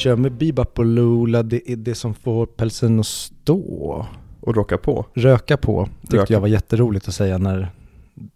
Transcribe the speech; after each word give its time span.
Kör 0.00 0.16
med 0.16 0.32
Bebop 0.32 0.78
och 0.78 0.84
Lula, 0.84 1.42
det 1.42 1.70
är 1.70 1.76
det 1.76 1.94
som 1.94 2.14
får 2.14 2.46
pälsen 2.46 3.00
att 3.00 3.06
stå. 3.06 4.06
Och 4.40 4.56
rocka 4.56 4.78
på. 4.78 5.06
Röka 5.14 5.56
på, 5.56 5.88
tyckte 6.00 6.16
Röka. 6.16 6.32
jag 6.32 6.40
var 6.40 6.48
jätteroligt 6.48 7.08
att 7.08 7.14
säga 7.14 7.38
när 7.38 7.68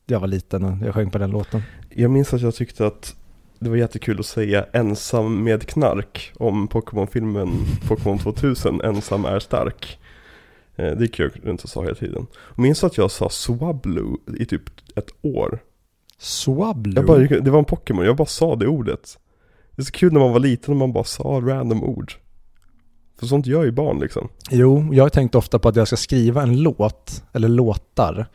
jag 0.07 0.21
var 0.21 0.27
liten 0.27 0.65
och 0.65 0.87
jag 0.87 0.95
sjöng 0.95 1.11
på 1.11 1.19
den 1.19 1.31
låten. 1.31 1.63
Jag 1.91 2.11
minns 2.11 2.35
att 2.35 2.41
jag 2.41 2.55
tyckte 2.55 2.87
att 2.87 3.17
det 3.59 3.71
var 3.71 3.77
jättekul 3.77 4.21
att 4.21 4.27
säga 4.27 4.67
ensam 4.73 5.45
med 5.45 5.67
knark 5.67 6.33
om 6.37 6.69
Pokémon-filmen 6.69 7.51
Pokémon 7.89 8.19
2000, 8.19 8.81
ensam 8.81 9.25
är 9.25 9.39
stark. 9.39 9.99
Eh, 10.77 10.87
Det 10.97 11.01
gick 11.01 11.19
jag 11.19 11.31
runt 11.43 11.63
och 11.63 11.69
sa 11.69 11.83
hela 11.83 11.95
tiden. 11.95 12.27
Och 12.35 12.59
minns 12.59 12.85
att 12.85 12.97
jag 12.99 13.11
sa 13.11 13.29
Swablu 13.31 14.05
i 14.39 14.47
typ 14.47 14.63
ett 14.97 15.09
år. 15.23 15.59
Swablu. 16.19 16.95
Jag 16.97 17.07
bara, 17.07 17.19
det 17.19 17.51
var 17.51 17.59
en 17.59 17.65
Pokémon, 17.65 18.05
jag 18.05 18.17
bara 18.17 18.27
sa 18.27 18.57
det 18.57 18.67
ordet. 18.67 19.19
Det 19.77 19.83
är 19.83 19.85
så 19.85 19.93
kul 19.93 20.13
när 20.13 20.21
man 20.21 20.33
var 20.33 20.41
liten 20.41 20.75
och 20.75 20.79
man 20.79 20.93
bara 20.93 21.05
sa 21.05 21.41
random 21.43 21.85
ord. 21.85 22.13
För 23.19 23.27
sånt 23.27 23.47
gör 23.47 23.65
ju 23.65 23.71
barn 23.71 23.99
liksom. 23.99 24.29
Jo, 24.51 24.89
jag 24.93 25.05
har 25.05 25.09
tänkt 25.09 25.35
ofta 25.35 25.59
på 25.59 25.69
att 25.69 25.77
jag 25.77 25.87
ska 25.87 25.97
skriva 25.97 26.43
en 26.43 26.63
låt, 26.63 27.25
eller 27.33 27.49
låtar, 27.49 28.27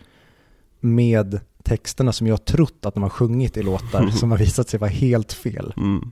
med 0.79 1.39
texterna 1.63 2.11
som 2.11 2.27
jag 2.27 2.33
har 2.33 2.37
trott 2.37 2.85
att 2.85 2.93
de 2.93 3.03
har 3.03 3.09
sjungit 3.09 3.57
i 3.57 3.63
låtar 3.63 4.07
som 4.11 4.31
har 4.31 4.37
visat 4.37 4.69
sig 4.69 4.79
vara 4.79 4.89
helt 4.89 5.33
fel. 5.33 5.73
Mm. 5.77 6.11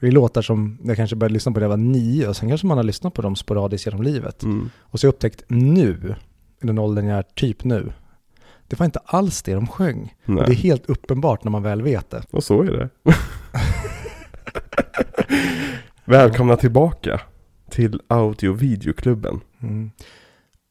Det 0.00 0.06
är 0.06 0.10
låtar 0.12 0.42
som 0.42 0.78
jag 0.84 0.96
kanske 0.96 1.16
började 1.16 1.32
lyssna 1.32 1.52
på 1.52 1.58
när 1.58 1.64
jag 1.64 1.68
var 1.70 1.76
nio 1.76 2.28
och 2.28 2.36
sen 2.36 2.48
kanske 2.48 2.66
man 2.66 2.76
har 2.76 2.84
lyssnat 2.84 3.14
på 3.14 3.22
dem 3.22 3.36
sporadiskt 3.36 3.86
genom 3.86 4.02
livet. 4.02 4.42
Mm. 4.42 4.70
Och 4.78 5.00
så 5.00 5.06
har 5.06 5.08
jag 5.08 5.14
upptäckt 5.14 5.42
nu, 5.48 6.14
i 6.62 6.66
den 6.66 6.78
åldern 6.78 7.06
jag 7.06 7.18
är 7.18 7.22
typ 7.22 7.64
nu, 7.64 7.92
det 8.68 8.78
var 8.78 8.86
inte 8.86 9.00
alls 9.04 9.42
det 9.42 9.54
de 9.54 9.66
sjöng. 9.66 10.14
Det 10.26 10.32
är 10.32 10.54
helt 10.54 10.86
uppenbart 10.86 11.44
när 11.44 11.50
man 11.50 11.62
väl 11.62 11.82
vet 11.82 12.10
det. 12.10 12.22
Och 12.30 12.44
så 12.44 12.62
är 12.62 12.66
det. 12.66 12.88
Välkomna 16.10 16.56
tillbaka 16.56 17.20
till 17.70 18.00
audio 18.08 18.52
videoklubben. 18.52 19.40
Mm. 19.62 19.90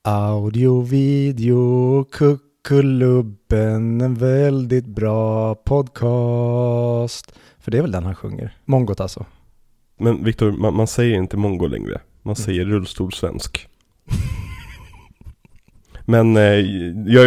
Audio, 0.04 0.82
video, 0.82 2.04
kuckulubben, 2.04 4.02
en 4.02 4.16
väldigt 4.16 4.86
bra 4.86 5.56
podcast. 5.56 7.34
För 7.60 7.72
det 7.72 7.78
är 7.78 7.82
väl 7.82 7.92
den 7.92 8.04
han 8.06 8.16
sjunger? 8.16 8.58
Mongot 8.66 9.00
alltså. 9.00 9.26
Men 10.00 10.24
Viktor, 10.24 10.52
man, 10.52 10.74
man 10.76 10.88
säger 10.88 11.18
inte 11.18 11.38
mongo 11.38 11.68
längre. 11.68 12.02
Man 12.22 12.36
Mm. 12.36 12.36
säger 12.36 12.66
rullstolsvensk. 12.66 13.68
Men 16.06 16.38
eh, 16.38 16.44
jag, 17.14 17.26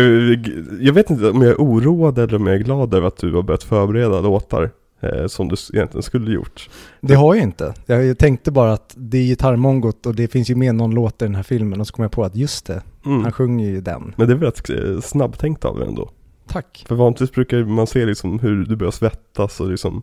jag 0.80 0.92
vet 0.92 1.10
inte 1.10 1.30
om 1.30 1.42
jag 1.42 1.50
är 1.50 1.56
oroad 1.56 2.18
eller 2.18 2.36
om 2.36 2.46
jag 2.46 2.56
är 2.56 2.60
glad 2.64 2.94
över 2.94 3.08
att 3.08 3.16
du 3.16 3.32
har 3.34 3.42
börjat 3.42 3.62
förbereda 3.62 4.20
låtar 4.20 4.70
eh, 5.02 5.26
som 5.26 5.48
du 5.48 5.56
egentligen 5.74 6.02
skulle 6.02 6.30
gjort. 6.32 6.70
Det 7.00 7.14
har 7.14 7.34
jag 7.34 7.42
inte. 7.42 7.74
Jag 7.86 8.18
tänkte 8.18 8.50
bara 8.50 8.72
att 8.72 8.94
det 8.96 9.18
är 9.18 9.22
gitarrmongot 9.22 10.06
och 10.06 10.14
det 10.14 10.28
finns 10.28 10.50
ju 10.50 10.54
med 10.54 10.74
någon 10.74 10.90
låt 10.94 11.22
i 11.22 11.24
den 11.24 11.34
här 11.34 11.42
filmen 11.42 11.80
och 11.80 11.86
så 11.86 11.92
kom 11.94 12.02
jag 12.02 12.12
på 12.12 12.24
att 12.24 12.36
just 12.36 12.66
det, 12.66 12.82
Mm. 13.06 13.22
han 13.22 13.32
sjunger 13.32 13.66
ju 13.70 13.80
den. 13.80 14.14
Men 14.16 14.26
det 14.28 14.32
är 14.34 14.36
väl 14.36 14.50
rätt 14.50 14.70
eh, 14.70 15.00
snabbtänkt 15.00 15.64
av 15.64 15.78
dig 15.78 15.88
ändå. 15.88 16.10
Tack. 16.46 16.84
För 16.88 16.94
vanligtvis 16.94 17.32
brukar 17.32 17.64
man 17.64 17.86
se 17.86 18.06
liksom 18.06 18.38
hur 18.38 18.64
du 18.64 18.76
börjar 18.76 18.90
svettas 18.90 19.60
och 19.60 19.70
liksom 19.70 20.02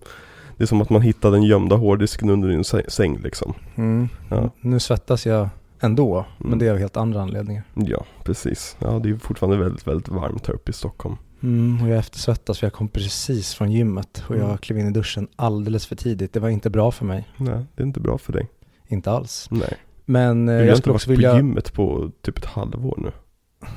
Det 0.57 0.63
är 0.63 0.67
som 0.67 0.81
att 0.81 0.89
man 0.89 1.01
hittar 1.01 1.31
den 1.31 1.43
gömda 1.43 1.75
hårddisken 1.75 2.29
under 2.29 2.49
din 2.49 2.61
sä- 2.61 2.89
säng 2.89 3.17
liksom. 3.23 3.53
Mm. 3.75 4.09
Ja. 4.29 4.49
Nu 4.61 4.79
svettas 4.79 5.25
jag 5.25 5.49
ändå, 5.79 6.25
men 6.37 6.47
Mm. 6.47 6.59
det 6.59 6.67
är 6.67 6.71
av 6.71 6.77
helt 6.77 6.97
andra 6.97 7.21
anledningar. 7.21 7.63
Ja, 7.73 8.05
precis. 8.23 8.75
Ja, 8.79 8.99
det 9.03 9.09
är 9.09 9.15
fortfarande 9.15 9.57
väldigt, 9.57 9.87
väldigt 9.87 10.09
varmt 10.09 10.47
här 10.47 10.53
uppe 10.53 10.69
i 10.69 10.73
Stockholm. 10.73 11.15
Mm, 11.43 11.81
och 11.83 11.89
jag 11.89 11.97
eftersvettas 11.99 12.59
för 12.59 12.65
jag 12.67 12.73
kom 12.73 12.87
precis 12.87 13.53
från 13.53 13.71
gymmet 13.71 14.23
och 14.27 14.35
jag 14.35 14.43
Mm. 14.45 14.57
klev 14.57 14.79
in 14.79 14.87
i 14.87 14.91
duschen 14.91 15.27
alldeles 15.35 15.87
för 15.87 15.95
tidigt. 15.95 16.33
Det 16.33 16.39
var 16.39 16.49
inte 16.49 16.69
bra 16.69 16.91
för 16.91 17.05
mig. 17.05 17.27
Nej, 17.37 17.65
det 17.75 17.83
är 17.83 17.87
inte 17.87 17.99
bra 17.99 18.17
för 18.17 18.33
dig. 18.33 18.47
Inte 18.87 19.11
alls. 19.11 19.47
Nej. 19.51 19.73
Men 20.05 20.49
eh, 20.49 20.53
Du 20.53 20.59
har 20.59 20.65
jag 20.65 20.69
inte 20.71 20.77
skulle 20.81 20.91
varit 20.93 20.95
också 21.01 21.07
på 21.07 21.11
vilja... 21.11 21.35
gymmet 21.35 21.73
på 21.73 22.11
typ 22.21 22.37
ett 22.37 22.45
halvår 22.45 22.95
nu. 22.97 23.11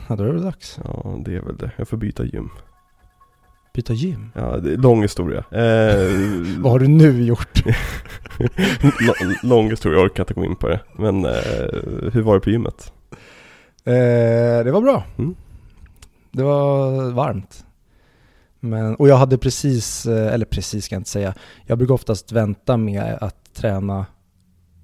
Ja, 0.09 0.17
då 0.17 0.23
är 0.23 0.27
det 0.27 0.33
väl 0.33 0.43
dags. 0.43 0.79
Ja, 0.85 1.17
det 1.25 1.37
är 1.37 1.41
väl 1.41 1.57
det. 1.57 1.71
Jag 1.77 1.89
får 1.89 1.97
byta 1.97 2.25
gym. 2.25 2.49
Byta 3.75 3.93
gym. 3.93 4.31
Ja, 4.35 4.57
det 4.57 4.73
är 4.73 4.77
lång 4.77 5.03
historia. 5.03 5.39
Eh, 5.51 6.11
Vad 6.59 6.73
har 6.73 6.79
du 6.79 6.89
nu 6.89 7.23
gjort? 7.23 7.63
Lång 9.43 9.71
historia, 9.71 9.99
jag 9.99 10.05
orkar 10.05 10.23
inte 10.23 10.35
gå 10.35 10.45
in 10.45 10.57
på 10.57 10.69
det. 10.69 10.81
Men 10.99 11.25
eh, 11.25 11.31
hur 12.13 12.23
var 12.23 12.35
det 12.35 12.41
på 12.41 12.51
gymmet? 12.51 12.93
eh, 13.85 14.65
det 14.65 14.71
var 14.73 14.81
bra. 14.81 15.05
Mm. 15.19 15.35
Det 16.33 16.43
var 16.43 17.11
varmt. 17.11 17.65
Men, 18.61 18.95
och 18.95 19.09
jag 19.09 19.17
hade 19.17 19.39
precis, 19.39 20.07
eh, 20.07 20.35
eller 20.35 20.45
precis 20.47 20.85
ska 20.85 20.95
jag 20.95 21.01
inte 21.01 21.11
säga, 21.11 21.35
jag 21.67 21.79
brukar 21.79 21.95
oftast 21.95 22.33
vänta 22.33 22.77
med 22.77 23.19
att 23.21 23.55
träna 23.55 24.07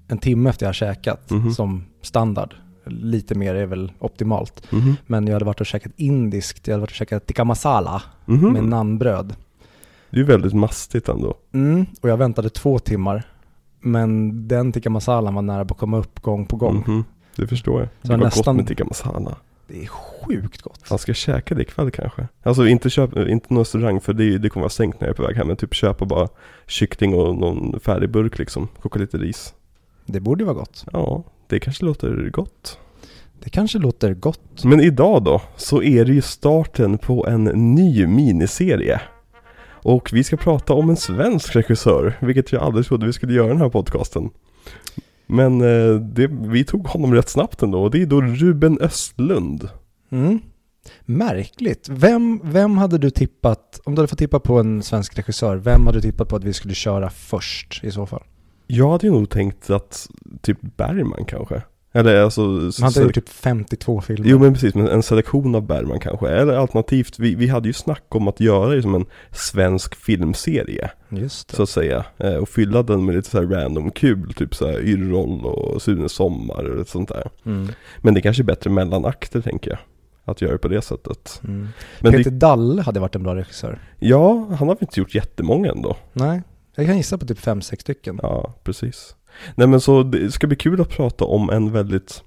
en 0.07 0.17
timme 0.17 0.49
efter 0.49 0.65
jag 0.65 0.67
har 0.69 0.73
käkat 0.73 1.29
Mhm. 1.31 1.51
som 1.51 1.83
standard. 2.01 2.53
Lite 2.85 3.35
mer 3.35 3.55
är 3.55 3.65
väl 3.65 3.91
optimalt. 3.99 4.71
Mhm. 4.71 4.95
Men 5.07 5.27
jag 5.27 5.33
hade 5.33 5.45
varit 5.45 5.59
och 5.61 5.65
käkat 5.67 5.91
indiskt, 5.95 6.67
jag 6.67 6.73
hade 6.73 6.81
varit 6.81 6.89
och 6.91 6.95
käkat 6.95 7.25
tikka 7.27 7.43
masala 7.43 8.01
Mhm. 8.25 8.53
med 8.53 8.63
naanbröd. 8.63 9.35
Det 10.09 10.15
är 10.17 10.19
ju 10.19 10.25
väldigt 10.25 10.53
mastigt 10.53 11.09
ändå. 11.09 11.33
Mm, 11.53 11.85
och 12.01 12.09
jag 12.09 12.17
väntade 12.17 12.49
två 12.49 12.79
timmar. 12.79 13.23
Men 13.81 14.47
den 14.47 14.71
tikka 14.71 14.89
masalan 14.89 15.33
var 15.35 15.41
nära 15.41 15.65
på 15.65 15.73
att 15.73 15.79
komma 15.79 15.97
upp 15.97 16.19
gång 16.19 16.45
på 16.45 16.55
gång. 16.55 16.83
Mhm. 16.87 17.03
Det 17.35 17.47
förstår 17.47 17.79
jag. 17.79 17.89
Så 18.01 18.07
det 18.07 18.17
var 18.17 18.25
nästan- 18.25 18.55
gott 18.55 18.55
med 18.55 18.67
tikka 18.67 18.85
masala. 18.85 19.35
Det 19.71 19.83
är 19.83 19.87
sjukt 19.87 20.61
gott. 20.61 20.87
Fan, 20.87 20.99
ska 20.99 21.13
käka 21.13 21.55
det 21.55 21.61
ikväll 21.61 21.91
kanske? 21.91 22.27
Alltså 22.43 22.67
inte 22.67 22.89
köpa, 22.89 23.29
inte 23.29 23.53
någon 23.53 23.61
restaurang 23.61 24.01
för 24.01 24.13
det, 24.13 24.37
det 24.37 24.49
kommer 24.49 24.61
vara 24.61 24.69
stängt 24.69 24.99
när 24.99 25.07
jag 25.07 25.13
är 25.13 25.17
på 25.17 25.23
väg 25.23 25.35
hem. 25.35 25.47
Men 25.47 25.55
typ 25.55 25.73
köpa 25.73 26.05
bara 26.05 26.27
kyckling 26.67 27.13
och 27.13 27.35
någon 27.35 27.79
färdig 27.79 28.09
burk 28.09 28.37
liksom. 28.37 28.67
Koka 28.81 28.99
lite 28.99 29.17
ris. 29.17 29.53
Det 30.05 30.19
borde 30.19 30.41
ju 30.41 30.45
vara 30.45 30.57
gott. 30.57 30.85
Ja, 30.93 31.23
det 31.47 31.59
kanske 31.59 31.85
låter 31.85 32.29
gott. 32.29 32.77
Det 33.43 33.49
kanske 33.49 33.79
låter 33.79 34.13
gott. 34.13 34.63
Men 34.63 34.81
idag 34.81 35.23
då, 35.23 35.41
så 35.55 35.83
är 35.83 36.05
det 36.05 36.13
ju 36.13 36.21
starten 36.21 36.97
på 36.97 37.27
en 37.27 37.43
ny 37.75 38.07
miniserie. 38.07 39.01
Och 39.81 40.09
vi 40.13 40.23
ska 40.23 40.37
prata 40.37 40.73
om 40.73 40.89
en 40.89 40.97
svensk 40.97 41.55
regissör, 41.55 42.13
vilket 42.19 42.51
jag 42.51 42.63
aldrig 42.63 42.85
trodde 42.85 43.05
vi 43.05 43.13
skulle 43.13 43.33
göra 43.33 43.47
i 43.47 43.49
den 43.49 43.61
här 43.61 43.69
podcasten. 43.69 44.29
Men 45.31 45.61
eh, 45.61 45.95
det, 45.95 46.27
vi 46.27 46.63
tog 46.63 46.87
honom 46.87 47.13
rätt 47.13 47.29
snabbt 47.29 47.61
ändå, 47.61 47.83
och 47.83 47.91
det 47.91 48.01
är 48.01 48.05
då 48.05 48.21
Ruben 48.21 48.77
Östlund. 48.81 49.69
Mm. 50.11 50.39
Märkligt. 51.05 51.89
Vem, 51.89 52.41
vem 52.43 52.77
hade 52.77 52.97
du 52.97 53.09
tippat, 53.09 53.81
om 53.83 53.95
du 53.95 54.01
hade 54.01 54.07
fått 54.07 54.19
tippa 54.19 54.39
på 54.39 54.59
en 54.59 54.83
svensk 54.83 55.17
regissör, 55.17 55.55
vem 55.55 55.85
hade 55.85 55.97
du 55.97 56.01
tippat 56.01 56.29
på 56.29 56.35
att 56.35 56.43
vi 56.43 56.53
skulle 56.53 56.73
köra 56.73 57.09
först 57.09 57.83
i 57.83 57.91
så 57.91 58.05
fall? 58.05 58.23
Jag 58.67 58.91
hade 58.91 59.07
ju 59.07 59.13
nog 59.13 59.29
tänkt 59.29 59.69
att 59.69 60.07
typ 60.41 60.57
Bergman 60.61 61.25
kanske. 61.27 61.61
Eller 61.99 62.21
alltså... 62.21 62.41
Han 62.81 62.93
hade 62.93 63.01
gjort 63.01 63.15
typ 63.15 63.29
52 63.29 64.01
filmer. 64.01 64.29
Jo 64.29 64.39
men 64.39 64.53
precis, 64.53 64.75
men 64.75 64.87
en 64.87 65.03
selektion 65.03 65.55
av 65.55 65.61
Bergman 65.67 65.99
kanske. 65.99 66.29
Eller 66.29 66.53
alternativt, 66.53 67.19
vi, 67.19 67.35
vi 67.35 67.47
hade 67.47 67.67
ju 67.69 67.73
snack 67.73 68.03
om 68.09 68.27
att 68.27 68.39
göra 68.39 68.75
det 68.75 68.81
som 68.81 68.95
en 68.95 69.05
svensk 69.31 69.95
filmserie. 69.95 70.91
Just 71.09 71.49
det. 71.49 71.55
Så 71.55 71.63
att 71.63 71.69
säga. 71.69 72.05
Eh, 72.17 72.33
Och 72.35 72.49
fylla 72.49 72.83
den 72.83 73.05
med 73.05 73.15
lite 73.15 73.29
så 73.29 73.41
random 73.41 73.91
kul, 73.91 74.33
typ 74.33 74.55
så 74.55 74.67
här 74.67 74.79
Yrrol 74.79 75.45
och 75.45 75.81
Sune 75.81 76.09
Sommar 76.09 76.63
och 76.63 76.77
lite 76.77 76.91
sånt 76.91 77.09
där. 77.09 77.29
Mm. 77.45 77.67
Men 78.01 78.13
det 78.13 78.21
kanske 78.21 78.41
är 78.41 78.45
bättre 78.45 78.69
mellanakter 78.69 79.41
tänker 79.41 79.71
jag. 79.71 79.79
Att 80.25 80.41
göra 80.41 80.51
det 80.51 80.57
på 80.57 80.67
det 80.67 80.81
sättet. 80.81 81.41
Mm. 81.43 81.67
Men 81.99 82.11
Peter 82.11 82.31
det, 82.31 82.37
Dalle 82.37 82.81
hade 82.81 82.99
varit 82.99 83.15
en 83.15 83.23
bra 83.23 83.35
regissör. 83.35 83.79
ja, 83.99 84.33
han 84.49 84.67
har 84.67 84.75
väl 84.75 84.77
inte 84.81 84.99
gjort 84.99 85.15
jättemånga 85.15 85.71
ändå. 85.71 85.95
Nej, 86.13 86.41
jag 86.75 86.85
kan 86.85 86.97
gissa 86.97 87.17
på 87.17 87.25
typ 87.25 87.39
5-6 87.39 87.81
stycken. 87.81 88.19
Ja, 88.23 88.53
precis. 88.63 89.15
Nej 89.55 89.67
men 89.67 89.81
så 89.81 90.03
det 90.03 90.31
ska 90.31 90.47
bli 90.47 90.55
kul 90.55 90.81
att 90.81 90.89
prata 90.89 91.25
om 91.25 91.49
en 91.49 91.71
väldigt 91.71 92.23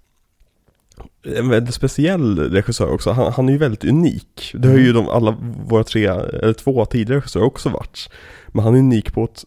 en 1.22 1.48
väldigt 1.48 1.74
speciell 1.74 2.38
regissör 2.38 2.92
också. 2.92 3.10
Han, 3.10 3.32
han 3.32 3.48
är 3.48 3.52
ju 3.52 3.58
väldigt 3.58 3.84
unik. 3.84 4.54
Det 4.54 4.68
har 4.68 4.78
ju 4.78 4.92
de, 4.92 5.08
alla 5.08 5.36
våra 5.66 5.84
tre, 5.84 6.06
eller 6.06 6.52
två 6.52 6.84
tidigare 6.84 7.18
regissörer 7.18 7.44
också 7.44 7.68
varit. 7.68 8.10
Men 8.48 8.64
han 8.64 8.74
är 8.74 8.78
unik 8.78 9.12
på 9.12 9.24
ett, 9.24 9.44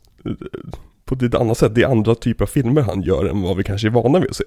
på 1.05 1.15
ett 1.15 1.35
annat 1.35 1.57
sätt. 1.57 1.75
Det 1.75 1.83
är 1.83 1.87
andra 1.87 2.15
typer 2.15 2.43
av 2.45 2.47
filmer 2.47 2.81
han 2.81 3.01
gör 3.01 3.25
än 3.25 3.41
vad 3.41 3.57
vi 3.57 3.63
kanske 3.63 3.87
är 3.87 3.91
vana 3.91 4.19
vid 4.19 4.29
att 4.29 4.35
se. 4.35 4.43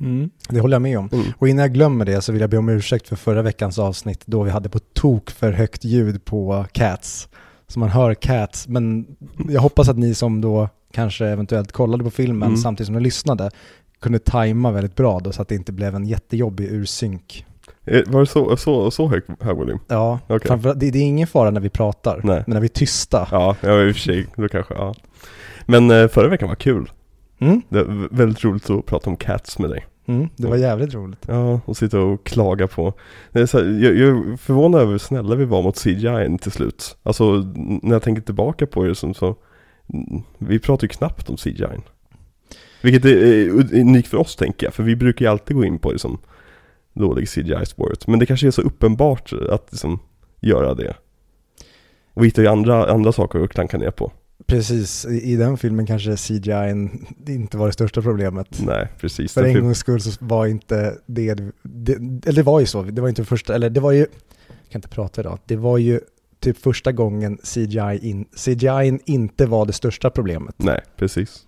Mm. 0.00 0.30
Det 0.48 0.60
håller 0.60 0.74
jag 0.74 0.82
med 0.82 0.98
om. 0.98 1.08
Mm. 1.12 1.26
Och 1.38 1.48
innan 1.48 1.62
jag 1.62 1.74
glömmer 1.74 2.04
det 2.04 2.22
så 2.22 2.32
vill 2.32 2.40
jag 2.40 2.50
be 2.50 2.58
om 2.58 2.68
ursäkt 2.68 3.08
för 3.08 3.16
förra 3.16 3.42
veckans 3.42 3.78
avsnitt 3.78 4.22
då 4.26 4.42
vi 4.42 4.50
hade 4.50 4.68
på 4.68 4.78
tok 4.78 5.30
för 5.30 5.52
högt 5.52 5.84
ljud 5.84 6.24
på 6.24 6.66
Cats. 6.72 7.28
Så 7.66 7.78
man 7.78 7.88
hör 7.88 8.14
Cats, 8.14 8.68
men 8.68 9.06
jag 9.48 9.60
hoppas 9.60 9.88
att 9.88 9.98
ni 9.98 10.14
som 10.14 10.40
då 10.40 10.68
kanske 10.92 11.26
eventuellt 11.26 11.72
kollade 11.72 12.04
på 12.04 12.10
filmen 12.10 12.48
Mm. 12.48 12.56
samtidigt 12.56 12.86
som 12.86 12.94
ni 12.96 13.00
lyssnade 13.02 13.50
kunde 14.00 14.18
tajma 14.18 14.70
väldigt 14.70 14.96
bra 14.96 15.20
då 15.20 15.32
så 15.32 15.42
att 15.42 15.48
det 15.48 15.54
inte 15.54 15.72
blev 15.72 15.94
en 15.94 16.04
jättejobbig 16.06 16.68
ursynk. 16.70 17.46
Eh, 17.84 18.02
Var 18.06 18.20
det 18.20 18.26
så, 18.26 18.56
så, 18.56 18.90
så 18.90 19.08
hög, 19.08 19.22
hög 19.40 19.56
volym? 19.56 19.78
Ja, 19.88 20.18
framförallt, 20.28 20.80
det, 20.80 20.90
det 20.90 20.98
är 20.98 21.02
ingen 21.02 21.26
fara 21.26 21.50
när 21.50 21.60
vi 21.60 21.68
pratar, 21.70 22.20
Nej. 22.24 22.42
men 22.46 22.54
när 22.54 22.60
vi 22.60 22.66
är 22.66 22.68
tysta. 22.68 23.28
Ja, 23.30 23.56
ja 23.60 23.82
i 23.84 23.90
och 23.90 23.94
för 23.94 24.00
sig, 24.02 24.26
då 24.36 24.48
kanske, 24.48 24.74
ja. 24.74 24.94
Men 25.66 25.90
eh, 25.90 26.08
förra 26.08 26.28
veckan 26.28 26.48
var 26.48 26.56
kul. 26.56 26.90
Mm, 27.40 27.62
Det 27.68 27.82
var 27.84 28.08
väldigt 28.16 28.44
roligt 28.44 28.70
att 28.70 28.86
prata 28.86 29.10
om 29.10 29.16
Cats 29.16 29.58
med 29.58 29.70
dig. 29.70 29.86
mm, 30.06 30.28
det 30.36 30.46
var 30.48 30.56
jävligt 30.56 30.94
roligt. 30.94 31.24
Ja, 31.28 31.60
och 31.64 31.76
sitta 31.76 32.00
och 32.00 32.24
klaga 32.26 32.66
på. 32.66 32.92
Det 33.32 33.40
är 33.40 33.46
så 33.46 33.58
här, 33.58 33.64
jag, 33.64 33.96
jag 33.96 34.08
är 34.08 34.36
förvånad 34.36 34.80
över 34.80 34.90
hur 34.92 34.98
snälla 34.98 35.34
vi 35.34 35.44
var 35.44 35.62
mot 35.62 35.78
CGI 35.82 36.38
till 36.40 36.52
slut. 36.52 36.96
Alltså, 37.02 37.24
när 37.82 37.92
jag 37.94 38.02
tänker 38.02 38.22
tillbaka 38.22 38.66
på 38.66 38.84
det 38.84 38.94
som 38.94 39.14
så, 39.14 39.36
vi 40.38 40.58
pratar 40.58 40.84
ju 40.84 40.88
knappt 40.88 41.30
om 41.30 41.36
CGI. 41.36 41.80
Vilket 42.82 43.04
är 43.04 43.50
unikt 43.80 44.08
för 44.08 44.16
oss 44.16 44.36
tänker 44.36 44.66
jag, 44.66 44.74
för 44.74 44.82
vi 44.82 44.96
brukar 44.96 45.24
ju 45.24 45.30
alltid 45.30 45.56
gå 45.56 45.64
in 45.64 45.78
på 45.78 45.90
liksom 45.90 46.18
dålig 46.92 47.28
CGI-spåret. 47.28 48.06
Men 48.06 48.18
det 48.18 48.26
kanske 48.26 48.46
är 48.46 48.50
så 48.50 48.62
uppenbart 48.62 49.32
att 49.50 49.68
liksom 49.70 49.98
göra 50.40 50.74
det. 50.74 50.96
Och 52.14 52.22
vi 52.22 52.26
hittar 52.26 52.42
ju 52.42 52.48
andra, 52.48 52.90
andra 52.90 53.12
saker 53.12 53.40
att 53.44 53.50
klanka 53.50 53.78
ner 53.78 53.90
på. 53.90 54.12
Precis, 54.46 55.06
i, 55.06 55.32
i 55.32 55.36
den 55.36 55.56
filmen 55.56 55.86
kanske 55.86 56.16
CGI 56.16 56.88
inte 57.28 57.56
var 57.56 57.66
det 57.66 57.72
största 57.72 58.02
problemet. 58.02 58.60
Nej, 58.66 58.88
precis. 59.00 59.34
För 59.34 59.44
en 59.44 59.62
gångs 59.62 59.78
skull 59.78 60.00
så 60.00 60.10
var 60.20 60.46
inte 60.46 60.98
det, 61.06 61.34
det, 61.62 61.92
eller 62.26 62.32
det 62.32 62.42
var 62.42 62.60
ju 62.60 62.66
så, 62.66 62.82
det 62.82 63.00
var 63.00 63.08
inte 63.08 63.24
första, 63.24 63.54
eller 63.54 63.70
det 63.70 63.80
var 63.80 63.92
ju, 63.92 63.98
jag 63.98 64.70
kan 64.70 64.78
inte 64.78 64.88
prata 64.88 65.20
idag, 65.20 65.38
det 65.44 65.56
var 65.56 65.78
ju 65.78 66.00
typ 66.40 66.58
första 66.58 66.92
gången 66.92 67.38
CGI, 67.42 67.98
in, 68.02 68.24
CGI 68.24 68.98
inte 69.04 69.46
var 69.46 69.66
det 69.66 69.72
största 69.72 70.10
problemet. 70.10 70.54
Nej, 70.58 70.80
precis. 70.96 71.46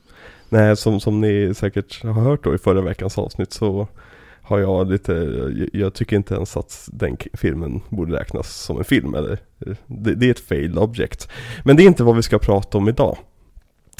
Nej, 0.49 0.77
som, 0.77 1.01
som 1.01 1.21
ni 1.21 1.55
säkert 1.55 2.03
har 2.03 2.13
hört 2.13 2.45
då 2.45 2.55
i 2.55 2.59
förra 2.59 2.81
veckans 2.81 3.19
avsnitt 3.19 3.53
så 3.53 3.89
har 4.43 4.59
jag 4.59 4.91
lite, 4.91 5.13
jag, 5.13 5.69
jag 5.73 5.95
tycker 5.95 6.17
inte 6.17 6.35
ens 6.35 6.57
att 6.57 6.89
den 6.93 7.17
filmen 7.33 7.81
borde 7.89 8.17
räknas 8.21 8.57
som 8.57 8.79
en 8.79 8.85
film 8.85 9.15
eller, 9.15 9.39
det, 9.87 10.15
det 10.15 10.27
är 10.27 10.31
ett 10.31 10.41
failed 10.41 10.79
object. 10.79 11.29
Men 11.65 11.77
det 11.77 11.83
är 11.83 11.87
inte 11.87 12.05
vad 12.05 12.17
vi 12.17 12.23
ska 12.23 12.39
prata 12.39 12.79
om 12.79 12.89
idag. 12.89 13.19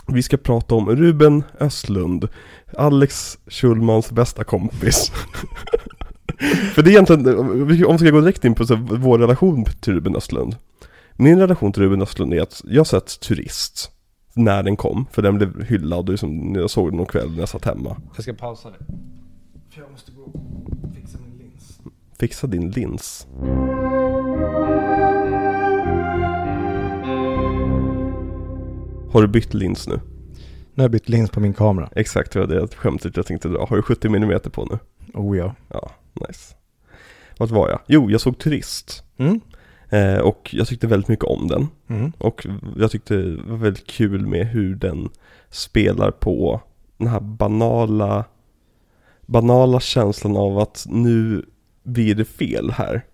Vi 0.07 0.23
ska 0.23 0.37
prata 0.37 0.75
om 0.75 0.97
Ruben 0.97 1.43
Östlund, 1.61 2.29
Alex 2.77 3.39
Schulmans 3.47 4.11
bästa 4.11 4.45
kompis. 4.45 5.13
För 6.75 6.83
det 6.83 6.91
är 6.91 6.93
egentligen, 6.93 7.39
om 7.39 7.69
vi 7.69 7.99
ska 7.99 8.11
gå 8.11 8.21
direkt 8.21 8.45
in 8.45 8.55
på 8.55 8.67
så, 8.67 8.77
vår 8.77 9.19
relation 9.19 9.65
till 9.65 9.95
Ruben 9.95 10.17
Östlund. 10.17 10.57
Min 11.21 11.39
relation 11.41 11.73
till 11.73 11.83
Ruben 11.83 12.03
Östlund 12.03 12.35
är 12.35 12.43
att 12.43 12.63
jag 12.65 12.81
har 12.81 12.85
sett 12.85 13.21
Turist 13.21 13.91
när 14.35 14.63
den 14.63 14.77
kom, 14.77 15.07
för 15.13 15.23
den 15.23 15.37
blev 15.37 15.65
hyllad 15.65 15.99
och 15.99 16.09
liksom, 16.09 16.55
jag 16.55 16.71
såg 16.71 16.91
den 16.91 16.97
någon 16.97 17.07
kväll 17.07 17.31
när 17.31 17.39
jag 17.39 17.49
satt 17.49 17.65
hemma. 17.65 17.97
Jag 18.15 18.23
ska 18.23 18.33
pausa 18.33 18.71
det. 18.71 18.77
För 19.71 19.81
jag 19.81 19.91
måste 19.91 20.13
gå 20.13 20.23
och 20.23 20.95
fixa 20.95 21.19
min 21.19 21.39
lins. 21.39 21.81
Fixa 22.19 22.47
din 22.47 22.71
lins. 22.71 23.27
Har 29.13 29.23
du 29.23 29.29
bytt 29.29 29.55
lins 29.55 29.89
nu? 29.89 29.95
Nu 29.95 30.77
har 30.77 30.85
jag 30.85 30.91
bytt 30.91 31.09
lins 31.09 31.31
på 31.31 31.41
min 31.41 31.55
kamera. 31.55 31.89
Exakt, 31.97 32.33
det 32.33 32.41
var 32.41 32.47
det 32.47 32.75
skämtet 32.75 33.17
jag 33.17 33.27
tänkte 33.27 33.49
dra. 33.49 33.67
Har 33.67 33.77
du 33.77 33.83
70 33.83 34.07
mm 34.09 34.41
på 34.53 34.65
nu? 34.65 34.79
Oh 35.15 35.39
ja. 35.39 35.55
Ja, 35.69 35.91
nice. 36.29 36.55
Vart 37.39 37.51
var 37.51 37.69
jag? 37.69 37.81
Jo, 37.87 38.11
jag 38.11 38.21
såg 38.21 38.39
Turist. 38.39 39.05
Mm. 39.17 39.41
Eh, 39.91 40.19
och 40.19 40.51
jag 40.53 40.67
tyckte 40.67 40.87
väldigt 40.87 41.09
mycket 41.09 41.25
om 41.25 41.49
den. 41.49 41.69
Mm. 41.89 42.13
Och 42.19 42.47
jag 42.77 42.91
tyckte 42.91 43.17
det 43.17 43.43
var 43.43 43.57
väldigt 43.57 43.87
kul 43.87 44.27
med 44.27 44.47
hur 44.47 44.75
den 44.75 45.09
spelar 45.51 46.11
på 46.11 46.61
den 46.99 47.09
här 47.09 47.21
banala 47.21 48.25
banala 49.27 49.81
känslan 49.81 50.37
av 50.37 50.59
att 50.59 50.87
nu 50.89 51.43
blir 51.83 52.15
det 52.15 52.25
fel 52.25 52.71
här. 52.71 53.05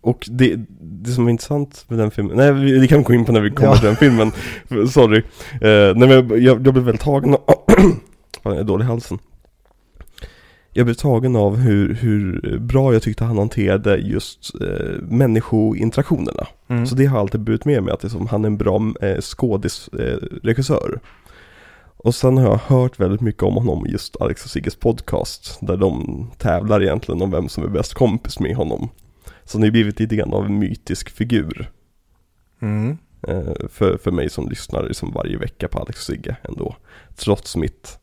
Och 0.00 0.28
det, 0.30 0.56
det 0.80 1.10
som 1.10 1.26
är 1.26 1.30
intressant 1.30 1.84
med 1.88 1.98
den 1.98 2.10
filmen, 2.10 2.36
nej 2.36 2.52
vi, 2.52 2.88
kan 2.88 3.02
gå 3.02 3.14
in 3.14 3.24
på 3.24 3.32
när 3.32 3.40
vi 3.40 3.50
kommer 3.50 3.68
Ja. 3.70 3.76
till 3.76 3.86
den 3.86 3.96
filmen, 3.96 4.32
sorry. 4.88 5.18
Eh, 5.52 5.96
nej 5.96 6.08
men 6.08 6.10
jag, 6.10 6.30
jag, 6.32 6.66
jag 6.66 6.74
blev 6.74 6.84
väldigt 6.84 7.00
tagen 7.02 7.34
av, 7.34 7.40
fan 8.42 8.52
jag 8.52 8.56
är 8.56 8.64
dålig 8.64 8.84
i 8.84 8.88
halsen. 8.88 9.18
Jag 10.74 10.86
blev 10.86 10.94
tagen 10.94 11.36
av 11.36 11.56
hur, 11.56 11.94
hur 11.94 12.58
bra 12.58 12.92
jag 12.92 13.02
tyckte 13.02 13.24
han 13.24 13.38
hanterade 13.38 13.96
just 13.96 14.52
eh, 14.60 15.02
människointeraktionerna. 15.02 16.46
Mm. 16.68 16.86
Så 16.86 16.94
det 16.94 17.06
har 17.06 17.20
alltid 17.20 17.40
burit 17.40 17.64
med 17.64 17.82
mig 17.82 17.94
att 17.94 18.02
liksom, 18.02 18.26
han 18.26 18.44
är 18.44 18.46
en 18.46 18.56
bra 18.56 18.94
eh, 19.00 19.20
skådisregissör. 19.20 20.92
Eh, 20.94 21.08
och 21.96 22.14
sen 22.14 22.36
har 22.36 22.44
jag 22.44 22.56
hört 22.56 23.00
väldigt 23.00 23.20
mycket 23.20 23.42
om 23.42 23.54
honom 23.54 23.86
i 23.86 23.90
just 23.90 24.20
Alex 24.20 24.44
och 24.44 24.50
Sigges 24.50 24.76
podcast. 24.76 25.58
Där 25.60 25.76
de 25.76 26.26
tävlar 26.38 26.82
egentligen 26.82 27.22
om 27.22 27.30
vem 27.30 27.48
som 27.48 27.64
är 27.64 27.68
bäst 27.68 27.94
kompis 27.94 28.40
med 28.40 28.56
honom. 28.56 28.88
Så 29.44 29.58
han 29.58 29.62
har 29.62 29.66
ju 29.66 29.72
blivit 29.72 30.00
lite 30.00 30.16
grann 30.16 30.32
av 30.34 30.44
en 30.44 30.58
mytisk 30.58 31.10
figur. 31.10 31.70
Mm. 32.62 32.98
Eh, 33.28 33.68
för, 33.68 33.96
för 33.96 34.10
mig 34.10 34.30
som 34.30 34.48
lyssnar 34.48 34.82
liksom 34.82 35.12
varje 35.12 35.38
vecka 35.38 35.68
på 35.68 35.78
Alex 35.78 35.98
och 35.98 36.14
Sigge 36.14 36.36
ändå. 36.42 36.76
Trots 37.16 37.56
mitt 37.56 37.98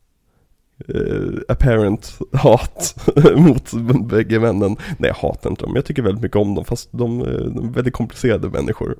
eh, 0.88 1.40
apparent 1.48 2.18
hat 2.32 2.96
mot 3.36 3.72
bägge 4.08 4.40
männen. 4.40 4.76
Nej 4.98 5.08
jag 5.08 5.14
hatar 5.14 5.50
inte 5.50 5.64
dem, 5.64 5.76
jag 5.76 5.84
tycker 5.84 6.02
väldigt 6.02 6.22
mycket 6.22 6.36
om 6.36 6.54
dem 6.54 6.64
fast 6.64 6.88
de, 6.92 7.20
eh, 7.20 7.26
de 7.26 7.68
är 7.68 7.72
väldigt 7.72 7.94
komplicerade 7.94 8.48
människor. 8.48 8.96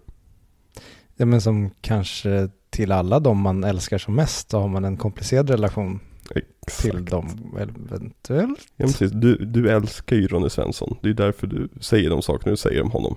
Ja 1.17 1.27
men 1.27 1.41
som 1.41 1.71
kanske 1.81 2.49
till 2.71 2.93
alla 2.93 3.21
de 3.21 3.41
man 3.41 3.65
älskar 3.65 3.99
som 3.99 4.15
mest 4.15 4.51
så 4.51 4.61
har 4.61 4.69
man 4.69 4.85
en 4.85 4.97
komplicerad 4.97 5.51
relation 5.51 6.01
Exakt. 6.35 6.83
till 6.83 7.05
dem 7.05 7.57
eventuellt. 7.59 8.59
Ja, 8.77 8.87
precis. 8.87 9.13
Du, 9.13 9.37
du 9.37 9.71
älskar 9.71 10.17
ju 10.17 10.27
Ronny 10.27 10.49
Svensson. 10.49 10.97
Det 11.03 11.09
är 11.09 11.15
därför 11.15 11.47
du 11.47 11.69
säger 11.81 12.11
de 12.11 12.23
sakerna 12.23 12.51
du 12.51 12.57
säger 12.57 12.83
om 12.83 12.91
honom. 12.91 13.17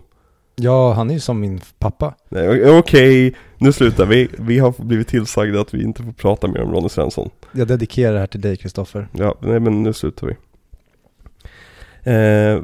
Ja, 0.55 0.93
han 0.93 1.09
är 1.09 1.13
ju 1.13 1.19
som 1.19 1.39
min 1.39 1.61
pappa. 1.79 2.13
Nej, 2.29 2.69
Okej, 2.79 3.33
nu 3.57 3.71
slutar 3.73 4.05
vi. 4.05 4.29
Vi 4.39 4.59
har 4.59 4.83
blivit 4.83 5.07
tillsagda 5.07 5.61
att 5.61 5.73
vi 5.73 5.83
inte 5.83 6.03
får 6.03 6.11
prata 6.11 6.47
mer 6.47 6.61
om 6.61 6.71
Ronny 6.71 6.89
Svensson. 6.89 7.29
Jag 7.51 7.67
dedikerar 7.67 8.13
det 8.13 8.19
här 8.19 8.27
till 8.27 8.41
dig 8.41 8.57
Kristoffer. 8.57 9.07
Ja, 9.11 9.35
nej 9.41 9.59
men 9.59 9.83
nu 9.83 9.93
slutar 9.93 10.27
vi. 10.27 10.33
Eh, 12.05 12.59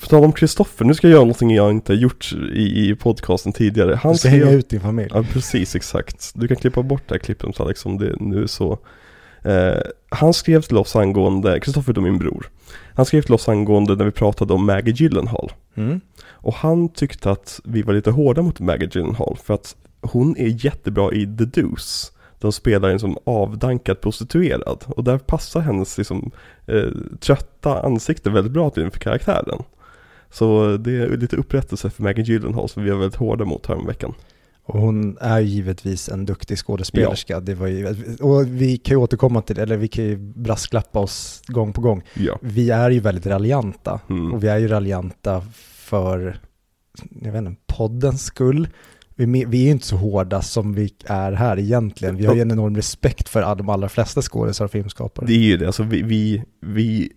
på 0.00 0.06
tal 0.08 0.24
om 0.24 0.32
Kristoffer, 0.32 0.84
nu 0.84 0.94
ska 0.94 1.06
jag 1.06 1.12
göra 1.12 1.20
någonting 1.22 1.50
jag 1.54 1.70
inte 1.70 1.92
har 1.92 1.96
gjort 1.98 2.32
i, 2.54 2.90
i 2.90 2.94
podcasten 2.94 3.52
tidigare. 3.52 3.94
Han 4.02 4.12
Du 4.12 4.18
ska 4.18 4.28
skrev- 4.28 4.44
hänga 4.44 4.56
ut 4.56 4.68
din 4.68 4.80
familj. 4.80 5.10
Ja, 5.14 5.24
precis, 5.32 5.76
exakt. 5.76 6.32
Du 6.34 6.48
kan 6.48 6.56
klippa 6.56 6.82
bort 6.82 7.02
det 7.08 7.14
här 7.14 7.18
klippet 7.18 7.60
Alex 7.60 7.86
om 7.86 7.98
det 7.98 8.16
nu 8.20 8.42
är 8.42 8.46
så. 8.46 8.78
Eh, 9.42 9.74
han 10.08 10.32
skrev 10.34 10.62
till 10.62 10.76
oss 10.76 10.96
angående, 10.96 11.60
Kristoffer 11.60 11.98
är 11.98 12.00
min 12.02 12.18
bror. 12.18 12.50
Han 12.94 13.06
skrev 13.06 13.22
till 13.22 13.34
oss 13.34 13.48
angående 13.48 13.96
när 13.96 14.04
vi 14.04 14.10
pratade 14.10 14.54
om 14.54 14.66
Maggie 14.66 14.94
Gyllenhaal. 14.94 15.52
Mm. 15.74 16.00
Och 16.26 16.54
han 16.54 16.88
tyckte 16.88 17.30
att 17.30 17.60
vi 17.64 17.82
var 17.82 17.94
lite 17.94 18.10
hårda 18.10 18.42
mot 18.42 18.60
Maggie 18.60 18.88
Gyllenhaal 18.92 19.36
för 19.44 19.54
att 19.54 19.76
hon 20.00 20.36
är 20.36 20.64
jättebra 20.64 21.12
i 21.12 21.36
The 21.36 21.44
Deuce. 21.44 22.12
De 22.38 22.52
spelar 22.52 22.88
en 22.88 22.98
som 22.98 23.18
avdankad 23.24 24.00
prostituerad 24.00 24.84
och 24.86 25.04
där 25.04 25.18
passar 25.18 25.60
hennes 25.60 25.98
liksom, 25.98 26.30
eh, 26.66 26.88
trötta 27.20 27.82
ansikte 27.82 28.30
väldigt 28.30 28.52
bra 28.52 28.70
till 28.70 28.90
för 28.90 28.98
karaktären. 28.98 29.62
Så 30.30 30.76
det 30.76 30.96
är 30.96 31.16
lite 31.16 31.36
upprättelse 31.36 31.90
för 31.90 32.02
Maggie 32.02 32.24
Gyllenhaal 32.24 32.68
som 32.68 32.82
vi 32.82 32.90
var 32.90 32.98
väldigt 32.98 33.18
hårda 33.18 33.44
mot 33.44 33.66
här 33.66 33.86
veckan. 33.86 34.14
Och 34.66 34.80
hon 34.80 35.18
är 35.20 35.40
givetvis 35.40 36.08
en 36.08 36.24
duktig 36.24 36.58
skådespelerska. 36.58 37.40
Det 37.40 37.54
var 37.54 37.66
ju, 37.66 37.86
och 38.20 38.46
vi 38.46 38.76
kan 38.76 38.96
ju 38.96 39.02
återkomma 39.02 39.42
till 39.42 39.56
det, 39.56 39.62
eller 39.62 39.76
vi 39.76 39.88
kan 39.88 40.04
ju 40.04 40.16
brasklappa 40.16 40.98
oss 40.98 41.42
gång 41.46 41.72
på 41.72 41.80
gång. 41.80 42.02
Ja. 42.14 42.38
Vi 42.42 42.70
är 42.70 42.90
ju 42.90 43.00
väldigt 43.00 43.26
raljanta. 43.26 44.00
Mm. 44.10 44.32
Och 44.32 44.44
vi 44.44 44.48
är 44.48 44.58
ju 44.58 44.68
raljanta 44.68 45.42
för, 45.74 46.38
jag 47.22 47.32
vet 47.32 47.38
inte, 47.38 47.62
poddens 47.66 48.24
skull. 48.24 48.68
Vi, 49.14 49.26
vi 49.26 49.60
är 49.60 49.64
ju 49.64 49.70
inte 49.70 49.86
så 49.86 49.96
hårda 49.96 50.42
som 50.42 50.74
vi 50.74 50.94
är 51.04 51.32
här 51.32 51.58
egentligen. 51.58 52.16
Vi 52.16 52.26
har 52.26 52.34
ju 52.34 52.40
en 52.40 52.50
enorm 52.50 52.76
respekt 52.76 53.28
för 53.28 53.54
de 53.54 53.68
allra 53.68 53.88
flesta 53.88 54.22
skådespelare 54.22 54.66
och 54.66 54.72
filmskapare. 54.72 55.26
Det 55.26 55.32
är 55.32 55.38
ju 55.38 55.56
det, 55.56 55.66
alltså 55.66 55.82
vi, 55.82 56.02
vi, 56.02 56.42
vi 56.60 57.12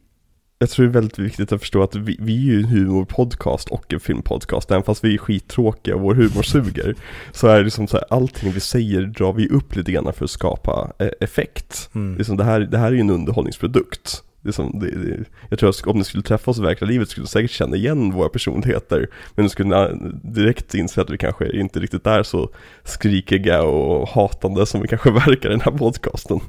jag 0.59 0.69
tror 0.69 0.85
det 0.85 0.89
är 0.89 0.93
väldigt 0.93 1.19
viktigt 1.19 1.51
att 1.51 1.59
förstå 1.59 1.83
att 1.83 1.95
vi, 1.95 2.17
vi 2.19 2.33
är 2.33 2.53
ju 2.53 2.59
en 2.59 2.65
humorpodcast 2.65 3.69
och 3.69 3.93
en 3.93 3.99
filmpodcast. 3.99 4.71
Även 4.71 4.83
fast 4.83 5.03
vi 5.03 5.13
är 5.13 5.17
skittråkiga 5.17 5.95
och 5.95 6.01
vår 6.01 6.15
humor 6.15 6.43
suger. 6.43 6.95
Så 7.31 7.47
är 7.47 7.57
det 7.57 7.63
liksom 7.63 7.87
så 7.87 7.97
här, 7.97 8.05
allting 8.09 8.51
vi 8.51 8.59
säger 8.59 9.01
drar 9.01 9.33
vi 9.33 9.49
upp 9.49 9.75
lite 9.75 9.91
grann 9.91 10.13
för 10.13 10.25
att 10.25 10.31
skapa 10.31 10.91
eh, 10.99 11.09
effekt. 11.19 11.89
Mm. 11.95 12.17
Liksom 12.17 12.37
det, 12.37 12.43
här, 12.43 12.59
det 12.59 12.77
här 12.77 12.87
är 12.87 12.91
ju 12.91 12.99
en 12.99 13.09
underhållningsprodukt. 13.09 14.23
Det 14.41 14.49
är 14.49 14.53
som, 14.53 14.79
det, 14.79 14.91
det, 14.91 15.23
jag 15.49 15.59
tror 15.59 15.69
att 15.69 15.87
om 15.87 15.97
ni 15.97 16.03
skulle 16.03 16.23
träffa 16.23 16.51
oss 16.51 16.59
i 16.59 16.61
verkliga 16.61 16.89
livet 16.91 17.09
skulle 17.09 17.23
ni 17.23 17.27
säkert 17.27 17.51
känna 17.51 17.75
igen 17.75 18.11
våra 18.11 18.29
personligheter. 18.29 19.07
Men 19.35 19.43
ni 19.43 19.49
skulle 19.49 19.75
na- 19.75 20.19
direkt 20.23 20.73
inse 20.73 21.01
att 21.01 21.09
vi 21.09 21.17
kanske 21.17 21.59
inte 21.59 21.79
riktigt 21.79 22.07
är 22.07 22.23
så 22.23 22.49
skrikiga 22.83 23.63
och 23.63 24.07
hatande 24.07 24.65
som 24.65 24.81
vi 24.81 24.87
kanske 24.87 25.11
verkar 25.27 25.49
i 25.49 25.51
den 25.51 25.61
här 25.61 25.71
podcasten. 25.71 26.39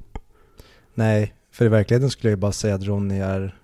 Nej, 0.94 1.34
för 1.52 1.64
i 1.64 1.68
verkligheten 1.68 2.10
skulle 2.10 2.30
jag 2.30 2.36
ju 2.36 2.40
bara 2.40 2.52
säga 2.52 2.74
att 2.74 2.84
Ronny 2.84 3.18
är, 3.18 3.57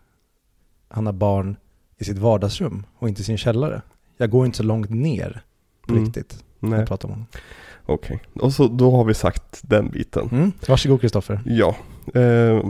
han 0.94 1.06
har 1.06 1.12
barn 1.12 1.56
i 1.98 2.04
sitt 2.04 2.18
vardagsrum 2.18 2.86
och 2.98 3.08
inte 3.08 3.20
i 3.20 3.24
sin 3.24 3.38
källare. 3.38 3.82
Jag 4.16 4.30
går 4.30 4.46
inte 4.46 4.56
så 4.58 4.62
långt 4.62 4.90
ner 4.90 5.42
på 5.86 5.92
Mm. 5.92 6.04
riktigt 6.04 6.44
när 6.60 6.70
Nej. 6.70 6.78
jag 6.78 6.88
pratar 6.88 7.08
om 7.08 7.12
honom. 7.12 7.26
Okej, 7.86 8.22
och 8.34 8.52
så 8.52 8.68
då 8.68 8.90
har 8.90 9.04
vi 9.04 9.14
sagt 9.14 9.60
den 9.62 9.88
biten. 9.90 10.28
Mm. 10.32 10.52
Varsågod 10.68 11.00
Kristoffer. 11.00 11.40
Ja, 11.44 11.76
eh, 12.20 12.64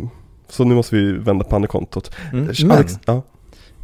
så 0.48 0.64
nu 0.64 0.74
måste 0.74 0.96
vi 0.96 1.12
vända 1.12 1.44
pannekontot. 1.44 2.14
Mm. 2.32 2.48
Eh, 2.48 2.54
Men 2.62 2.70
Alex, 2.70 2.98
ja, 3.04 3.22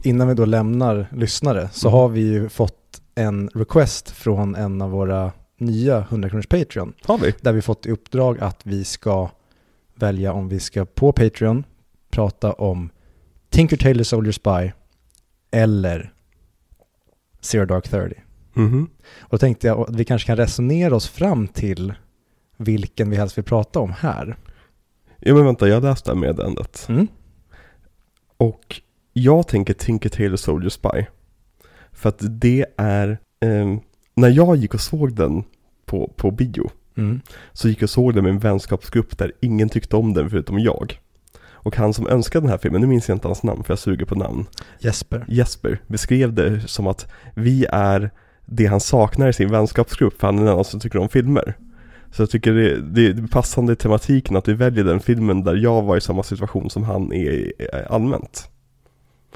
innan 0.03 0.29
vi 0.29 0.35
då 0.35 0.45
lämnar 0.45 1.07
lyssnare 1.17 1.69
så 1.73 1.89
Mm. 1.89 1.99
har 1.99 2.09
vi 2.09 2.21
ju 2.21 2.49
fått 2.49 3.03
en 3.15 3.49
request 3.55 4.11
från 4.11 4.55
en 4.55 4.83
av 4.83 4.91
våra 4.91 5.33
nya 5.59 6.01
100 6.01 6.29
kronors 6.29 6.47
Patreon. 6.47 6.93
har 7.05 7.19
vi? 7.19 7.35
Där 7.41 7.53
vi 7.53 7.63
fått 7.63 7.87
i 7.87 7.91
uppdrag 7.91 8.39
att 8.41 8.61
vi 8.67 8.85
ska 8.85 9.29
välja 9.95 10.33
om 10.33 10.49
vi 10.49 10.61
ska 10.61 10.85
på 10.85 11.13
Patreon 11.13 11.65
prata 12.11 12.53
om 12.53 12.91
Tinker 13.51 13.77
Tailor 13.77 14.03
Soldier 14.05 14.33
Spy 14.33 14.73
eller 15.51 16.13
Zero 17.41 17.65
Dark 17.67 17.89
Thirty. 17.89 18.15
Mhm. 18.55 18.89
Och 19.21 19.31
då 19.31 19.39
tänkte 19.39 19.67
jag 19.67 19.81
att 19.91 19.97
vi 19.97 20.05
kanske 20.05 20.27
kan 20.27 20.37
resonera 20.37 20.97
oss 20.97 21.09
fram 21.09 21.49
till 21.49 21.95
vilken 22.57 23.11
vi 23.11 23.17
helst 23.17 23.39
vill 23.39 23.45
prata 23.45 23.81
om 23.81 23.93
här. 23.99 24.37
Ja 25.19 25.35
men 25.35 25.45
vänta, 25.45 25.69
jag 25.69 25.83
läste 25.83 26.11
det 26.11 26.15
här 26.15 26.21
meddelandet. 26.21 26.87
Mm. 26.89 27.09
Och 28.37 28.81
jag 29.13 29.49
tänker 29.49 29.75
Tinker 29.75 30.09
Tailor 30.09 30.37
Soldier 30.37 30.71
Spy. 30.71 31.05
För 31.93 32.09
att 32.09 32.19
det 32.21 32.67
är, 32.77 33.19
ehm, 33.41 33.81
när 34.15 34.29
jag 34.29 34.57
gick 34.57 34.75
och 34.75 34.81
såg 34.81 35.15
den 35.17 35.45
på, 35.85 36.13
på 36.17 36.31
bio, 36.31 36.71
Mm. 36.97 37.21
så 37.53 37.69
gick 37.69 37.79
jag 37.79 37.83
och 37.87 37.91
såg 37.91 38.15
den 38.15 38.25
med 38.25 38.31
en 38.31 38.39
vänskapsgrupp 38.39 39.19
där 39.19 39.33
ingen 39.41 39.69
tyckte 39.69 39.97
om 39.97 40.15
den 40.15 40.31
förutom 40.31 40.59
jag. 40.59 40.99
Och 41.63 41.77
han 41.77 41.95
som 41.95 42.09
önskade 42.09 42.43
den 42.43 42.51
här 42.51 42.59
filmen, 42.59 42.81
nu 42.81 42.87
minns 42.87 43.09
jag 43.09 43.17
inte 43.17 43.29
hans 43.29 43.43
namn 43.43 43.65
för 43.65 43.73
jag 43.73 43.79
suger 43.79 44.07
på 44.07 44.15
namn, 44.15 44.47
Jesper. 44.79 45.25
Jesper, 45.29 45.79
beskrev 45.87 46.35
det 46.35 46.61
som 46.69 46.87
att 46.87 47.07
vi 47.35 47.67
är 47.73 48.11
det 48.47 48.67
han 48.67 48.81
saknar 48.81 49.29
i 49.29 49.33
sin 49.33 49.51
vänskapsgrupp, 49.51 50.21
för 50.21 50.27
han 50.27 50.39
är 50.39 50.43
den 50.43 50.51
enda 50.53 50.65
som 50.65 50.81
tycker 50.81 50.99
om 50.99 51.09
filmer. 51.09 51.57
Så 52.13 52.23
jag 52.23 52.31
tycker 52.31 52.53
det, 52.53 52.81
det 52.81 53.07
är 53.07 53.27
passande 53.27 53.73
i 53.73 53.77
tematiken 53.77 54.37
att 54.37 54.49
vi 54.49 54.53
väljer 54.53 54.85
den 54.85 55.01
filmen 55.01 55.45
där 55.45 55.55
jag 55.55 55.83
var 55.83 55.97
i 55.97 56.01
samma 56.01 56.23
situation 56.23 56.71
som 56.71 56.85
han 56.85 57.13
är 57.13 57.53
allmänt. 57.93 58.51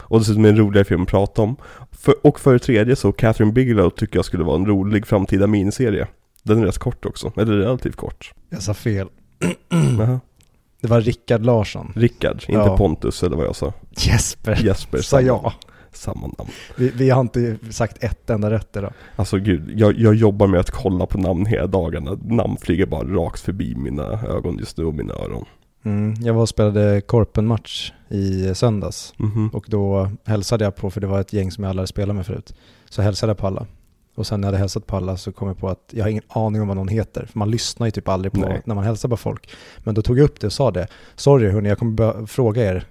Och 0.00 0.18
dessutom 0.18 0.44
är 0.44 0.48
det 0.48 0.54
en 0.54 0.58
roligare 0.58 0.84
film 0.84 1.02
att 1.02 1.08
prata 1.08 1.42
om. 1.42 1.56
För, 1.92 2.14
och 2.26 2.40
för 2.40 2.52
det 2.52 2.58
tredje 2.58 2.96
så, 2.96 3.12
Catherine 3.12 3.52
Bigelow 3.52 3.90
tycker 3.90 4.18
jag 4.18 4.24
skulle 4.24 4.44
vara 4.44 4.56
en 4.56 4.66
rolig 4.66 5.06
framtida 5.06 5.46
miniserie. 5.46 6.06
Den 6.42 6.62
är 6.62 6.66
rätt 6.66 6.78
kort 6.78 7.04
också, 7.04 7.32
eller 7.36 7.52
relativt 7.52 7.96
kort. 7.96 8.32
Jag 8.50 8.62
sa 8.62 8.74
fel. 8.74 9.08
Det 10.84 10.88
var 10.90 11.00
Rickard 11.00 11.44
Larsson. 11.44 11.92
Rickard, 11.96 12.36
inte 12.48 12.52
Ja. 12.52 12.76
Pontus 12.76 13.22
eller 13.22 13.36
vad 13.36 13.46
jag 13.46 13.56
sa. 13.56 13.72
Jesper. 13.96 14.60
Jesper, 14.64 14.98
Sa 14.98 15.20
jag. 15.20 15.52
Samma 15.92 16.20
namn. 16.20 16.50
Vi, 16.76 16.88
vi 16.88 17.10
har 17.10 17.20
inte 17.20 17.56
sagt 17.70 18.04
ett 18.04 18.30
enda 18.30 18.50
rätt 18.50 18.76
idag. 18.76 18.92
Alltså 19.16 19.38
gud, 19.38 19.72
jag, 19.76 19.98
jag 19.98 20.14
jobbar 20.14 20.46
med 20.46 20.60
att 20.60 20.70
kolla 20.70 21.06
på 21.06 21.18
namn 21.18 21.46
hela 21.46 21.66
dagarna. 21.66 22.18
Namn 22.24 22.56
flyger 22.56 22.86
bara 22.86 23.08
rakt 23.08 23.40
förbi 23.40 23.74
mina 23.74 24.02
ögon 24.28 24.58
just 24.58 24.76
nu 24.78 24.84
och 24.84 24.94
mina 24.94 25.14
öron. 25.14 25.44
Mm. 25.84 26.14
Jag 26.14 26.34
var 26.34 26.42
och 26.42 26.48
spelade 26.48 27.00
Korpen-match 27.00 27.92
i 28.08 28.54
söndags. 28.54 29.14
Mhm. 29.16 29.48
Och 29.52 29.64
då 29.68 30.10
hälsade 30.24 30.64
jag 30.64 30.76
på, 30.76 30.90
för 30.90 31.00
det 31.00 31.06
var 31.06 31.20
ett 31.20 31.32
gäng 31.32 31.50
som 31.50 31.64
jag 31.64 31.70
aldrig 31.70 31.88
spelat 31.88 32.16
med 32.16 32.26
förut. 32.26 32.54
Så 32.90 33.02
hälsade 33.02 33.30
jag 33.30 33.38
på 33.38 33.46
alla. 33.46 33.66
Och 34.14 34.26
sen 34.26 34.40
när 34.40 34.48
jag 34.48 34.52
hade 34.52 34.58
hälsat 34.58 34.86
på 34.86 34.96
alla 34.96 35.16
så 35.16 35.32
kom 35.32 35.48
jag 35.48 35.58
på 35.58 35.68
att 35.68 35.90
jag 35.90 36.04
har 36.04 36.10
ingen 36.10 36.22
aning 36.28 36.62
om 36.62 36.68
vad 36.68 36.76
någon 36.76 36.88
heter. 36.88 37.26
För 37.26 37.38
man 37.38 37.50
lyssnar 37.50 37.86
ju 37.86 37.90
typ 37.90 38.08
aldrig 38.08 38.32
på 38.32 38.40
Nej. 38.40 38.62
när 38.64 38.74
man 38.74 38.84
hälsar 38.84 39.08
på 39.08 39.16
folk. 39.16 39.50
Men 39.78 39.94
då 39.94 40.02
tog 40.02 40.18
jag 40.18 40.24
upp 40.24 40.40
det 40.40 40.46
och 40.46 40.52
sa 40.52 40.70
det. 40.70 40.88
Sorry 41.16 41.50
hörni, 41.50 41.68
jag 41.68 41.78
kommer 41.78 42.26
fråga 42.26 42.64
er 42.64 42.86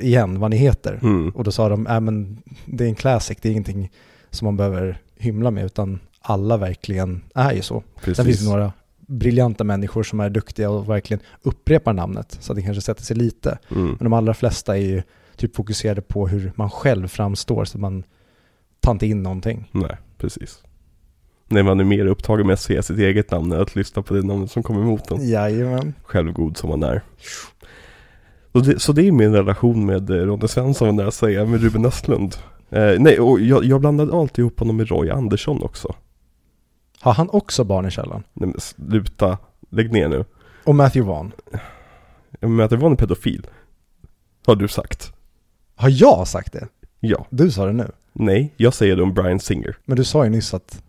igen 0.00 0.40
vad 0.40 0.50
ni 0.50 0.56
heter. 0.56 0.98
Mm. 1.02 1.30
Och 1.30 1.44
då 1.44 1.52
sa 1.52 1.68
de, 1.68 1.86
äh, 1.86 2.00
men 2.00 2.42
det 2.64 2.84
är 2.84 2.88
en 2.88 2.94
classic, 2.94 3.38
det 3.40 3.48
är 3.48 3.52
ingenting 3.52 3.90
som 4.30 4.46
man 4.46 4.56
behöver 4.56 5.00
hymla 5.16 5.50
med, 5.50 5.64
utan 5.64 6.00
alla 6.20 6.56
verkligen 6.56 7.24
är 7.34 7.52
ju 7.52 7.62
så. 7.62 7.82
Sen 7.94 8.04
finns 8.04 8.18
Precis. 8.18 8.40
det 8.40 8.50
några 8.50 8.72
briljanta 9.06 9.64
människor 9.64 10.02
som 10.02 10.20
är 10.20 10.30
duktiga 10.30 10.70
och 10.70 10.88
verkligen 10.88 11.20
upprepar 11.42 11.92
namnet, 11.92 12.36
så 12.40 12.52
att 12.52 12.56
det 12.56 12.62
kanske 12.62 12.80
sätter 12.80 13.02
sig 13.02 13.16
lite. 13.16 13.58
Mm. 13.70 13.86
Men 13.86 13.98
de 13.98 14.12
allra 14.12 14.34
flesta 14.34 14.76
är 14.76 14.82
ju 14.82 15.02
typ 15.36 15.56
fokuserade 15.56 16.00
på 16.00 16.28
hur 16.28 16.52
man 16.54 16.70
själv 16.70 17.08
framstår, 17.08 17.64
så 17.64 17.78
att 17.78 17.80
man 17.80 18.04
tar 18.80 18.92
inte 18.92 19.06
in 19.06 19.22
någonting. 19.22 19.70
Nej, 19.72 19.96
precis. 20.18 20.62
Nej, 21.48 21.62
man 21.62 21.80
är 21.80 21.84
mer 21.84 22.06
upptagen 22.06 22.46
med 22.46 22.54
att 22.54 22.60
se 22.60 22.82
sitt 22.82 22.98
eget 22.98 23.30
namn 23.30 23.52
än 23.52 23.60
att 23.60 23.76
lyssna 23.76 24.02
på 24.02 24.14
det 24.14 24.22
namnet 24.22 24.50
som 24.50 24.62
kommer 24.62 24.80
emot 24.80 25.10
en. 25.10 25.28
Jajamän. 25.28 25.94
Självgod 26.02 26.56
som 26.56 26.70
man 26.70 26.82
är. 26.82 27.02
Så 28.52 28.60
det, 28.60 28.80
så 28.80 28.92
det 28.92 29.08
är 29.08 29.12
min 29.12 29.32
relation 29.32 29.86
med 29.86 30.10
eh, 30.10 30.16
Ronny 30.16 30.48
Svensson, 30.48 30.96
när 30.96 31.04
jag 31.04 31.12
säger, 31.12 31.46
med 31.46 31.62
Ruben 31.62 31.86
Östlund. 31.86 32.34
Eh, 32.70 32.94
nej, 32.98 33.20
och 33.20 33.40
jag, 33.40 33.64
jag 33.64 33.80
blandade 33.80 34.16
alltid 34.16 34.38
ihop 34.38 34.58
honom 34.58 34.76
med 34.76 34.88
Roy 34.88 35.10
Andersson 35.10 35.62
också. 35.62 35.94
Har 37.00 37.12
han 37.12 37.30
också 37.30 37.64
barn 37.64 37.86
i 37.86 37.90
källaren? 37.90 38.22
Nej 38.32 38.48
men 38.48 38.60
sluta, 38.60 39.38
lägg 39.70 39.92
ner 39.92 40.08
nu. 40.08 40.24
Och 40.64 40.74
Matthew 40.74 41.12
Vaughn. 41.12 41.32
Det 42.70 42.76
var 42.76 42.90
en 42.90 42.96
pedofil. 42.96 43.46
Har 44.46 44.56
du 44.56 44.68
sagt. 44.68 45.12
Har 45.74 45.88
jag 45.88 46.28
sagt 46.28 46.52
det? 46.52 46.68
Ja. 47.00 47.26
Du 47.30 47.50
sa 47.50 47.66
det 47.66 47.72
nu. 47.72 47.90
Nej, 48.18 48.54
jag 48.56 48.74
säger 48.74 48.96
det 48.96 49.02
om 49.02 49.14
Brian 49.14 49.40
Singer. 49.40 49.76
Men 49.84 49.96
du 49.96 50.04
sa 50.04 50.24
ju 50.24 50.30
nyss 50.30 50.54
att 50.54 50.82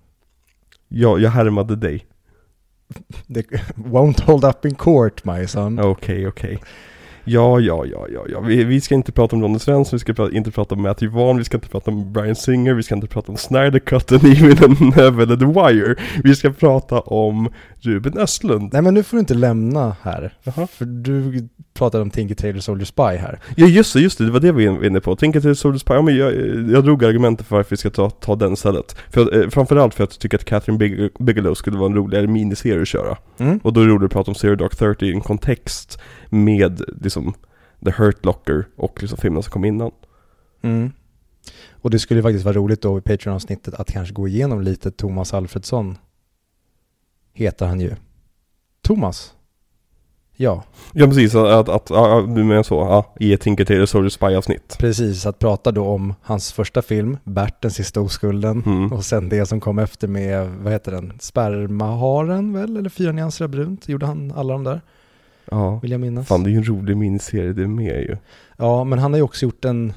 Jag, 0.88 1.22
jag 1.22 1.30
härmade 1.30 1.76
dig. 1.76 2.06
det 3.28 3.46
won't 3.76 4.24
hold 4.24 4.46
up 4.46 4.66
in 4.66 4.76
court 4.76 5.26
my 5.26 5.48
son. 5.48 5.80
Okej, 5.80 6.28
okej. 6.28 6.60
Ja, 7.24 7.60
ja, 7.60 7.86
ja, 7.86 8.08
ja, 8.14 8.26
ja. 8.30 8.40
Vi, 8.40 8.64
vi 8.64 8.82
ska 8.82 8.96
inte 8.96 9.12
prata 9.12 9.36
om 9.36 9.42
Ronny 9.42 9.60
Svensson, 9.60 9.98
vi 9.98 10.00
ska 10.00 10.14
pra- 10.14 10.32
inte 10.34 10.52
prata 10.52 10.76
om 10.76 10.82
Matthew 10.82 11.20
Vaughn, 11.20 11.38
vi 11.38 11.44
ska 11.44 11.58
inte 11.58 11.70
prata 11.70 11.92
om 11.92 12.14
Brian 12.14 12.36
Singer, 12.36 12.74
vi 12.74 12.84
ska 12.84 12.96
inte 12.96 13.08
prata 13.08 13.32
om 13.32 13.38
Snyder 13.38 13.80
Cut, 13.80 14.12
and 14.64 14.82
Never 14.82 15.24
eller 15.24 15.38
The 15.38 15.46
Wire. 15.46 15.96
Vi 16.24 16.36
ska 16.36 16.50
prata 16.50 17.00
om 17.00 17.50
Ruben 17.80 18.18
Östlund. 18.18 18.70
Nej 18.74 18.82
men 18.82 18.94
nu 18.94 19.04
får 19.04 19.18
du 19.18 19.20
inte 19.20 19.34
lämna 19.34 19.96
här. 20.02 20.34
Jaha. 20.44 20.68
För 20.68 20.86
du 20.86 21.50
pratade 21.80 22.02
om 22.02 22.10
Tinker 22.10 22.36
Tailor 22.36 22.60
Soldier 22.60 22.86
Spy 22.86 23.02
här. 23.02 23.40
Ja 23.56 23.68
just 23.68 23.94
det, 23.94 24.00
just 24.00 24.18
det, 24.18 24.26
det 24.26 24.32
var 24.32 24.40
det 24.40 24.52
vi 24.52 24.68
var 24.68 24.86
inne 24.86 25.00
på. 25.00 25.16
Det 25.16 25.36
är 25.36 25.54
Soldier 25.54 25.80
Spy, 25.80 25.94
ja, 25.94 26.02
men 26.02 26.18
jag, 26.18 26.34
jag 26.70 26.84
drog 26.84 27.04
argumentet 27.06 27.48
för 27.48 27.56
varför 27.56 27.70
vi 27.70 27.78
ska 27.78 27.90
ta, 27.90 28.10
ta 28.10 28.36
den 28.36 28.54
istället. 28.54 28.96
För, 29.10 29.42
eh, 29.44 29.50
framförallt 29.50 29.94
för 29.94 30.04
att 30.04 30.14
jag 30.14 30.20
tycker 30.20 30.38
att 30.38 30.46
Catherine 30.46 30.78
Big- 30.78 31.10
Bigelow 31.20 31.54
skulle 31.54 31.78
vara 31.78 31.90
en 31.90 31.96
roligare 31.96 32.28
miniserie 32.28 32.82
att 32.82 32.88
köra. 32.88 33.18
Mm. 33.38 33.60
Och 33.64 33.74
då 33.74 33.82
är 33.82 33.86
det 33.86 33.92
roligt 33.94 34.06
att 34.06 34.12
prata 34.12 34.32
om 34.32 34.36
Zero 34.36 34.56
Dark 34.56 34.76
Thirty 34.76 35.06
i 35.06 35.14
en 35.14 35.22
kontext 35.22 36.00
med 36.30 36.82
liksom 37.02 37.34
The 37.86 37.92
Hurt 37.92 38.26
Locker 38.26 38.68
och 38.76 39.02
liksom 39.02 39.18
filmerna 39.18 39.42
som 39.42 39.52
kom 39.52 39.66
innan. 39.66 39.92
Mm. 40.62 40.92
Och 41.72 41.90
det 41.90 42.00
skulle 42.00 42.22
faktiskt 42.22 42.46
vara 42.46 42.56
roligt 42.56 42.82
då 42.82 42.98
i 42.98 43.02
Patreon-avsnittet 43.02 43.74
att 43.74 43.92
kanske 43.92 44.14
gå 44.14 44.28
igenom 44.28 44.62
lite 44.62 44.92
Thomas 44.92 45.34
Alfredsson. 45.34 45.98
Heter 47.34 47.66
han 47.66 47.80
ju. 47.80 47.96
Thomas? 48.82 49.34
Ja, 50.42 50.64
Ja 50.94 51.06
precis, 51.08 51.36
att, 51.36 51.70
att, 51.70 51.90
ja, 51.90 52.26
du 52.36 52.44
menar 52.44 52.64
så, 52.64 52.76
ja, 52.76 53.14
i 53.20 53.34
ett 53.34 53.42
Tinker 53.42 53.66
Tailor 53.66 53.86
Soldier 53.86 54.10
Spy-avsnitt. 54.10 54.76
precis. 54.80 55.26
Att 55.26 55.40
prata 55.40 55.72
då 55.72 55.86
om 55.86 56.14
hans 56.22 56.54
första 56.54 56.82
film, 56.82 57.18
Bert 57.24 57.62
den 57.62 57.72
sista 57.72 58.02
oskulden. 58.02 58.64
Mm. 58.66 58.94
Och 58.94 59.06
sen 59.06 59.30
det 59.30 59.46
som 59.46 59.60
kom 59.60 59.80
efter 59.80 60.08
med, 60.08 60.50
vad 60.64 60.74
heter 60.74 60.92
den? 60.92 61.14
Spermaharen 61.20 62.54
väl? 62.54 62.78
Eller 62.78 62.90
Fyra 62.90 63.12
nyanser 63.12 63.46
av 63.46 63.50
brunt? 63.52 63.90
Gjorde 63.90 64.06
han 64.06 64.34
alla 64.36 64.54
de 64.54 64.64
där? 64.64 64.82
Ja, 65.52 65.80
Vill 65.82 65.92
jag 65.92 66.00
minnas. 66.02 66.28
fan 66.28 66.44
det 66.44 66.50
är 66.50 66.52
ju 66.52 66.58
en 66.58 66.64
rolig 66.70 66.98
miniserie 66.98 67.54
det 67.54 67.68
med 67.68 68.02
ju. 68.02 68.18
Ja, 68.58 68.84
men 68.84 69.00
han 69.00 69.14
har 69.14 69.18
ju 69.18 69.24
också 69.24 69.46
gjort 69.46 69.66
en 69.66 69.94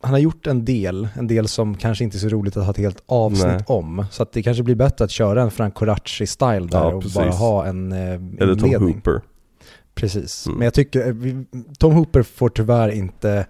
han 0.00 0.12
har 0.12 0.18
gjort 0.18 0.46
en 0.46 0.64
del, 0.64 1.08
en 1.14 1.26
del 1.26 1.48
som 1.48 1.76
kanske 1.76 2.04
inte 2.04 2.16
är 2.16 2.18
så 2.18 2.28
roligt 2.28 2.56
att 2.56 2.64
ha 2.64 2.70
ett 2.70 2.76
helt 2.78 3.02
avsnitt 3.06 3.46
Nej. 3.46 3.64
om. 3.66 4.04
Så 4.10 4.22
att 4.22 4.32
det 4.32 4.42
kanske 4.42 4.62
blir 4.62 4.74
bättre 4.74 5.04
att 5.04 5.10
köra 5.10 5.42
en 5.42 5.50
Frank 5.50 5.74
Coraci-style 5.74 6.70
där 6.70 6.78
Ja, 6.78 6.94
och 6.94 7.04
bara 7.14 7.30
ha 7.30 7.66
en 7.66 7.92
eh, 7.92 7.98
Eller 8.40 8.54
Tom. 8.54 8.74
Hooper. 8.74 9.20
Precis. 9.94 10.46
Mm. 10.46 10.58
Men 10.58 10.64
jag 10.64 10.74
tycker, 10.74 11.08
eh, 11.08 11.34
Tom 11.78 11.92
Hooper 11.92 12.22
får 12.22 12.48
tyvärr 12.48 12.88
inte, 12.88 13.46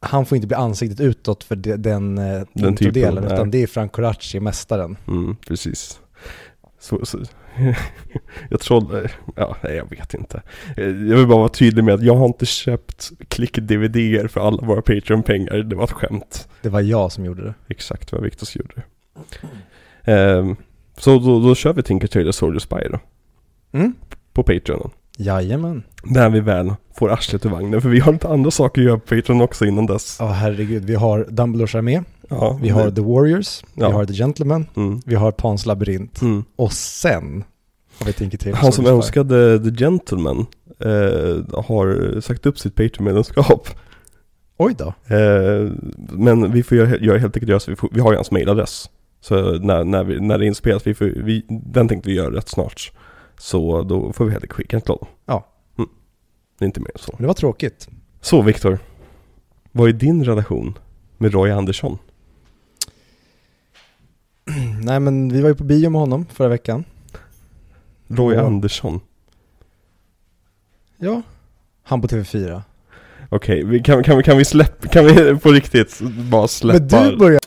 han 0.00 0.26
får 0.26 0.36
inte 0.36 0.48
bli 0.48 0.54
ansiktet 0.54 1.00
utåt 1.00 1.44
för 1.44 1.56
de, 1.56 1.76
den, 1.76 2.18
eh, 2.18 2.42
Den 2.52 2.76
typen, 2.76 3.18
utan 3.18 3.24
nej. 3.24 3.50
det 3.50 3.62
är 3.62 3.66
Frank 3.66 3.92
Coraci, 3.92 4.40
mästaren. 4.40 4.96
Mm, 5.08 5.36
precis. 5.46 6.00
Så, 6.86 7.06
så, 7.06 7.18
jag 8.50 8.60
tror, 8.60 9.10
ja, 9.36 9.56
nej, 9.62 9.76
jag 9.76 9.90
vet 9.90 10.14
inte. 10.14 10.42
Eh, 10.76 10.84
Jag 10.84 11.16
vill 11.16 11.26
bara 11.26 11.38
vara 11.38 11.48
tydlig 11.48 11.84
med 11.84 11.94
att 11.94 12.02
jag 12.02 12.14
har 12.16 12.26
inte 12.26 12.46
köpt 12.46 13.10
klick-DVD 13.28 14.28
för 14.30 14.40
alla 14.40 14.66
våra 14.66 14.82
Patreon-pengar, 14.82 15.56
det 15.56 15.76
var 15.76 15.84
ett 15.84 15.90
skämt. 15.92 16.48
Det 16.62 16.68
var 16.68 16.80
jag 16.80 17.12
som 17.12 17.24
gjorde 17.24 17.44
det. 17.44 17.54
Exakt 17.68 18.12
vad 18.12 18.22
Victor 18.22 18.48
gjorde. 18.54 18.82
Ehm, 20.04 20.56
så 20.98 21.18
då, 21.18 21.40
då 21.40 21.54
kör 21.54 21.72
vi 21.72 21.82
Tinker 21.82 22.08
Tailor 22.08 22.32
Soldier 22.32 22.60
Spy 22.60 22.76
då, 22.90 22.98
Mm. 23.72 23.94
på 24.32 24.42
Patreon. 24.42 24.90
Jajamän. 25.16 25.82
När 26.04 26.30
vi 26.30 26.40
väl 26.40 26.74
får 26.98 27.12
arslet 27.12 27.46
ur 27.46 27.50
vagnen, 27.50 27.80
för 27.82 27.88
vi 27.88 28.00
har 28.00 28.12
lite 28.12 28.28
andra 28.28 28.50
saker 28.50 28.80
att 28.80 28.86
göra 28.86 28.98
på 28.98 29.06
Patreon 29.16 29.40
också 29.40 29.64
innan 29.66 29.86
dess. 29.86 30.16
Ja, 30.20 30.26
herregud. 30.28 30.84
Vi 30.84 30.94
har 30.94 31.26
Dumbledores 31.30 31.74
armé, 31.74 32.02
Ja, 32.28 32.58
vi 32.62 32.68
har 32.68 32.90
The 32.90 33.00
Warriors, 33.02 33.62
Ja. 33.74 33.88
vi 33.88 33.94
har 33.94 34.04
The 34.04 34.12
Gentleman, 34.14 34.66
Mm. 34.76 35.00
vi 35.06 35.14
har 35.14 35.32
Pans 35.32 35.66
labyrint 35.66 36.20
Mm. 36.22 36.44
och 36.56 36.72
sen 36.72 37.44
har 37.98 38.06
vi 38.06 38.12
Tinker 38.12 38.38
Tailor 38.38 38.56
Han 38.56 38.72
som 38.72 38.86
önskade 38.86 39.58
The 39.64 39.84
Gentleman 39.84 40.46
eh, 40.80 41.60
har 41.64 42.20
sagt 42.20 42.46
upp 42.46 42.58
sitt 42.58 42.74
Patreon-medlemskap. 42.74 43.68
Oj 44.58 44.74
då. 44.78 44.86
Eh, 45.16 45.70
men 46.12 46.52
vi 46.52 46.62
får 46.62 46.76
göra, 46.78 46.96
göra 46.96 47.18
helt 47.18 47.36
enkelt 47.36 47.50
göra 47.50 47.60
så 47.60 47.70
vi, 47.70 47.76
får, 47.76 47.88
vi 47.92 48.00
har 48.00 48.12
ju 48.12 48.16
hans 48.16 48.30
mailadress. 48.30 48.90
Så 49.20 49.52
när, 49.52 49.84
när, 49.84 50.04
vi, 50.04 50.20
när 50.20 50.38
det 50.38 50.46
inspelas, 50.46 50.86
vi 50.86 50.94
får, 50.94 51.04
vi, 51.04 51.44
den 51.48 51.88
tänkte 51.88 52.08
vi 52.10 52.16
göra 52.16 52.36
rätt 52.36 52.48
snart. 52.48 52.92
Så 53.38 53.82
då 53.82 54.12
får 54.12 54.24
vi 54.24 54.30
helt 54.30 54.44
enkelt 54.44 54.56
skicka 54.56 54.80
till 54.80 54.90
honom. 54.90 55.06
Ja. 55.26 55.46
Mm. 55.78 55.90
Det 56.58 56.64
är 56.64 56.66
inte 56.66 56.80
mer 56.80 56.90
än 56.94 56.98
så. 56.98 57.16
Det 57.18 57.26
var 57.26 57.34
tråkigt. 57.34 57.88
Så 58.20 58.42
Viktor, 58.42 58.78
vad 59.72 59.88
är 59.88 59.92
din 59.92 60.24
relation 60.24 60.78
med 61.18 61.32
Roy 61.32 61.50
Andersson? 61.50 61.98
Nej 64.82 65.00
men 65.00 65.28
vi 65.32 65.40
var 65.40 65.48
ju 65.48 65.54
på 65.54 65.64
bio 65.64 65.90
med 65.90 66.00
honom 66.00 66.26
förra 66.26 66.48
veckan. 66.48 66.84
Roy 68.08 68.34
Ja. 68.34 68.46
Andersson. 68.46 69.00
Ja. 70.96 71.22
Han 71.82 72.00
på 72.00 72.08
TV4. 72.08 72.62
Okej, 73.28 73.64
vi 73.64 73.80
kan, 73.80 74.02
kan, 74.02 74.22
kan 74.22 74.38
vi 74.38 74.44
släppa, 74.44 74.88
kan 74.88 75.04
vi 75.06 75.36
på 75.36 75.50
riktigt 75.50 76.00
bara 76.30 76.48
släppa? 76.48 76.96
Men 77.00 77.10
du 77.10 77.16
börjar... 77.16 77.40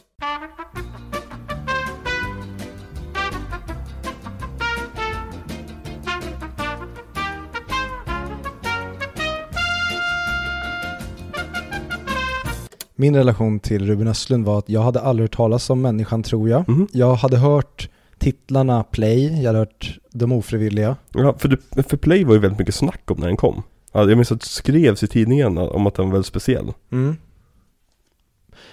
Min 12.99 13.15
relation 13.15 13.59
till 13.59 13.85
Ruben 13.87 14.07
Östlund 14.07 14.45
var 14.45 14.59
att 14.59 14.69
jag 14.69 14.81
hade 14.81 14.99
aldrig 14.99 15.23
hört 15.23 15.35
talas 15.35 15.69
om 15.69 15.81
människan 15.81 16.23
tror 16.23 16.49
jag. 16.49 16.69
Mhm. 16.69 16.87
Jag 16.91 17.15
hade 17.15 17.37
hört 17.37 17.89
titlarna 18.17 18.83
Play, 18.83 19.41
jag 19.41 19.47
hade 19.47 19.59
hört 19.59 19.99
De 20.11 20.31
ofrivilliga. 20.31 20.95
Ja, 21.13 21.35
för, 21.37 21.47
det, 21.47 21.83
för 21.83 21.97
Play 21.97 22.23
var 22.23 22.33
ju 22.33 22.39
väldigt 22.39 22.59
mycket 22.59 22.75
snack 22.75 23.11
om 23.11 23.19
när 23.19 23.27
den 23.27 23.37
kom. 23.37 23.63
Ja, 23.91 23.99
jag 23.99 24.15
minns 24.17 24.31
att 24.31 24.41
det 24.41 24.47
skrevs 24.47 25.03
i 25.03 25.07
tidningen 25.07 25.57
om 25.57 25.87
att 25.87 25.95
den 25.95 26.05
var 26.05 26.11
väldigt 26.11 26.27
speciell. 26.27 26.73
Mm. 26.91 27.15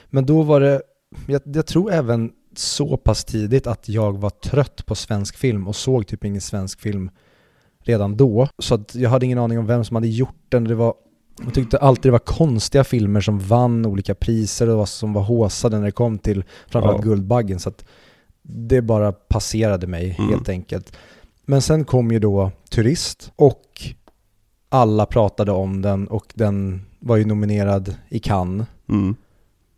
Men 0.06 0.26
då 0.26 0.42
var 0.42 0.60
det, 0.60 0.82
jag, 1.26 1.42
jag 1.44 1.66
tror 1.66 1.92
även 1.92 2.32
så 2.56 2.96
pass 2.96 3.24
tidigt 3.24 3.66
att 3.66 3.88
jag 3.88 4.18
var 4.18 4.30
trött 4.30 4.86
på 4.86 4.94
svensk 4.94 5.36
film 5.36 5.68
och 5.68 5.76
såg 5.76 6.06
typ 6.06 6.24
ingen 6.24 6.40
svensk 6.40 6.80
film 6.80 7.10
redan 7.78 8.16
då. 8.16 8.48
Så 8.58 8.74
att 8.74 8.94
jag 8.94 9.10
hade 9.10 9.26
ingen 9.26 9.38
aning 9.38 9.58
om 9.58 9.66
vem 9.66 9.84
som 9.84 9.94
hade 9.94 10.08
gjort 10.08 10.44
den. 10.48 10.64
Det 10.64 10.74
var, 10.74 10.94
jag 11.44 11.54
tyckte 11.54 11.78
alltid 11.78 12.02
det 12.02 12.10
var 12.12 12.18
konstiga 12.18 12.84
filmer 12.84 13.20
som 13.20 13.38
vann 13.38 13.86
olika 13.86 14.14
priser 14.14 14.68
och 14.68 14.88
som 14.88 15.12
var 15.12 15.22
håsade 15.22 15.78
när 15.78 15.84
det 15.84 15.92
kom 15.92 16.18
till 16.18 16.44
framförallt 16.68 17.04
Ja. 17.04 17.10
Guldbaggen. 17.10 17.60
Så 17.60 17.72
det 18.42 18.82
bara 18.82 19.12
passerade 19.12 19.86
mig 19.86 20.16
Mm. 20.18 20.30
helt 20.30 20.48
enkelt. 20.48 20.96
Men 21.44 21.62
sen 21.62 21.84
kom 21.84 22.10
ju 22.12 22.18
då 22.18 22.50
Turist 22.70 23.32
och 23.36 23.62
alla 24.68 25.06
pratade 25.06 25.52
om 25.52 25.82
den 25.82 26.08
och 26.08 26.24
den 26.34 26.82
var 27.00 27.16
ju 27.16 27.24
nominerad 27.24 27.94
i 28.08 28.18
Cannes 28.18 28.66
Mm. 28.88 29.16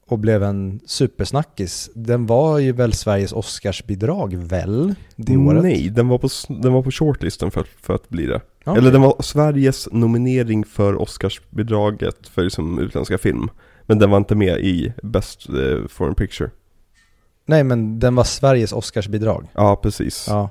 Och 0.08 0.18
blev 0.18 0.42
en 0.42 0.80
supersnackis. 0.86 1.90
Den 1.94 2.26
var 2.26 2.58
ju 2.58 2.72
väl 2.72 2.92
Sveriges 2.92 3.32
Oscarsbidrag 3.32 4.34
väl? 4.34 4.94
Det 5.16 5.36
året? 5.36 5.62
Nej, 5.62 5.88
den 5.90 6.08
var 6.08 6.18
på, 6.18 6.28
den 6.48 6.72
var 6.72 6.82
på 6.82 6.90
shortlisten 6.90 7.50
för, 7.50 7.66
för 7.82 7.94
att 7.94 8.08
bli 8.08 8.26
det. 8.26 8.40
Ja. 8.64 8.76
Eller 8.76 8.92
den 8.92 9.02
var 9.02 9.22
Sveriges 9.22 9.88
nominering 9.92 10.64
för 10.64 11.02
Oscarsbidraget 11.02 12.28
för 12.28 12.42
liksom 12.42 12.78
utländska 12.78 13.18
film. 13.18 13.48
Men 13.86 13.98
den 13.98 14.10
var 14.10 14.18
inte 14.18 14.34
med 14.34 14.58
i 14.60 14.92
Best 15.02 15.48
eh, 15.48 15.88
Foreign 15.88 16.14
Picture. 16.14 16.50
Nej 17.46 17.64
men 17.64 17.98
den 17.98 18.14
var 18.14 18.24
Sveriges 18.24 18.72
Oscarsbidrag. 18.72 19.46
Ja, 19.54 19.76
precis. 19.76 20.26
Ja. 20.28 20.50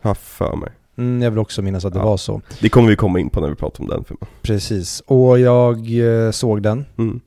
Har 0.00 0.14
för 0.14 0.56
mig. 0.56 0.70
Mm, 0.98 1.22
jag 1.22 1.30
vill 1.30 1.38
också 1.38 1.62
minnas 1.62 1.84
att 1.84 1.92
det 1.92 1.98
Ja. 1.98 2.04
var 2.04 2.16
så. 2.16 2.40
Det 2.60 2.68
kommer 2.68 2.88
vi 2.88 2.96
komma 2.96 3.20
in 3.20 3.30
på 3.30 3.40
när 3.40 3.48
vi 3.48 3.54
pratar 3.54 3.80
om 3.84 3.88
den 3.90 4.04
filmen. 4.04 4.26
Precis. 4.42 5.02
Och 5.06 5.38
jag 5.38 5.76
eh, 6.26 6.30
såg 6.30 6.62
den. 6.62 6.84
Mm. 6.98 7.20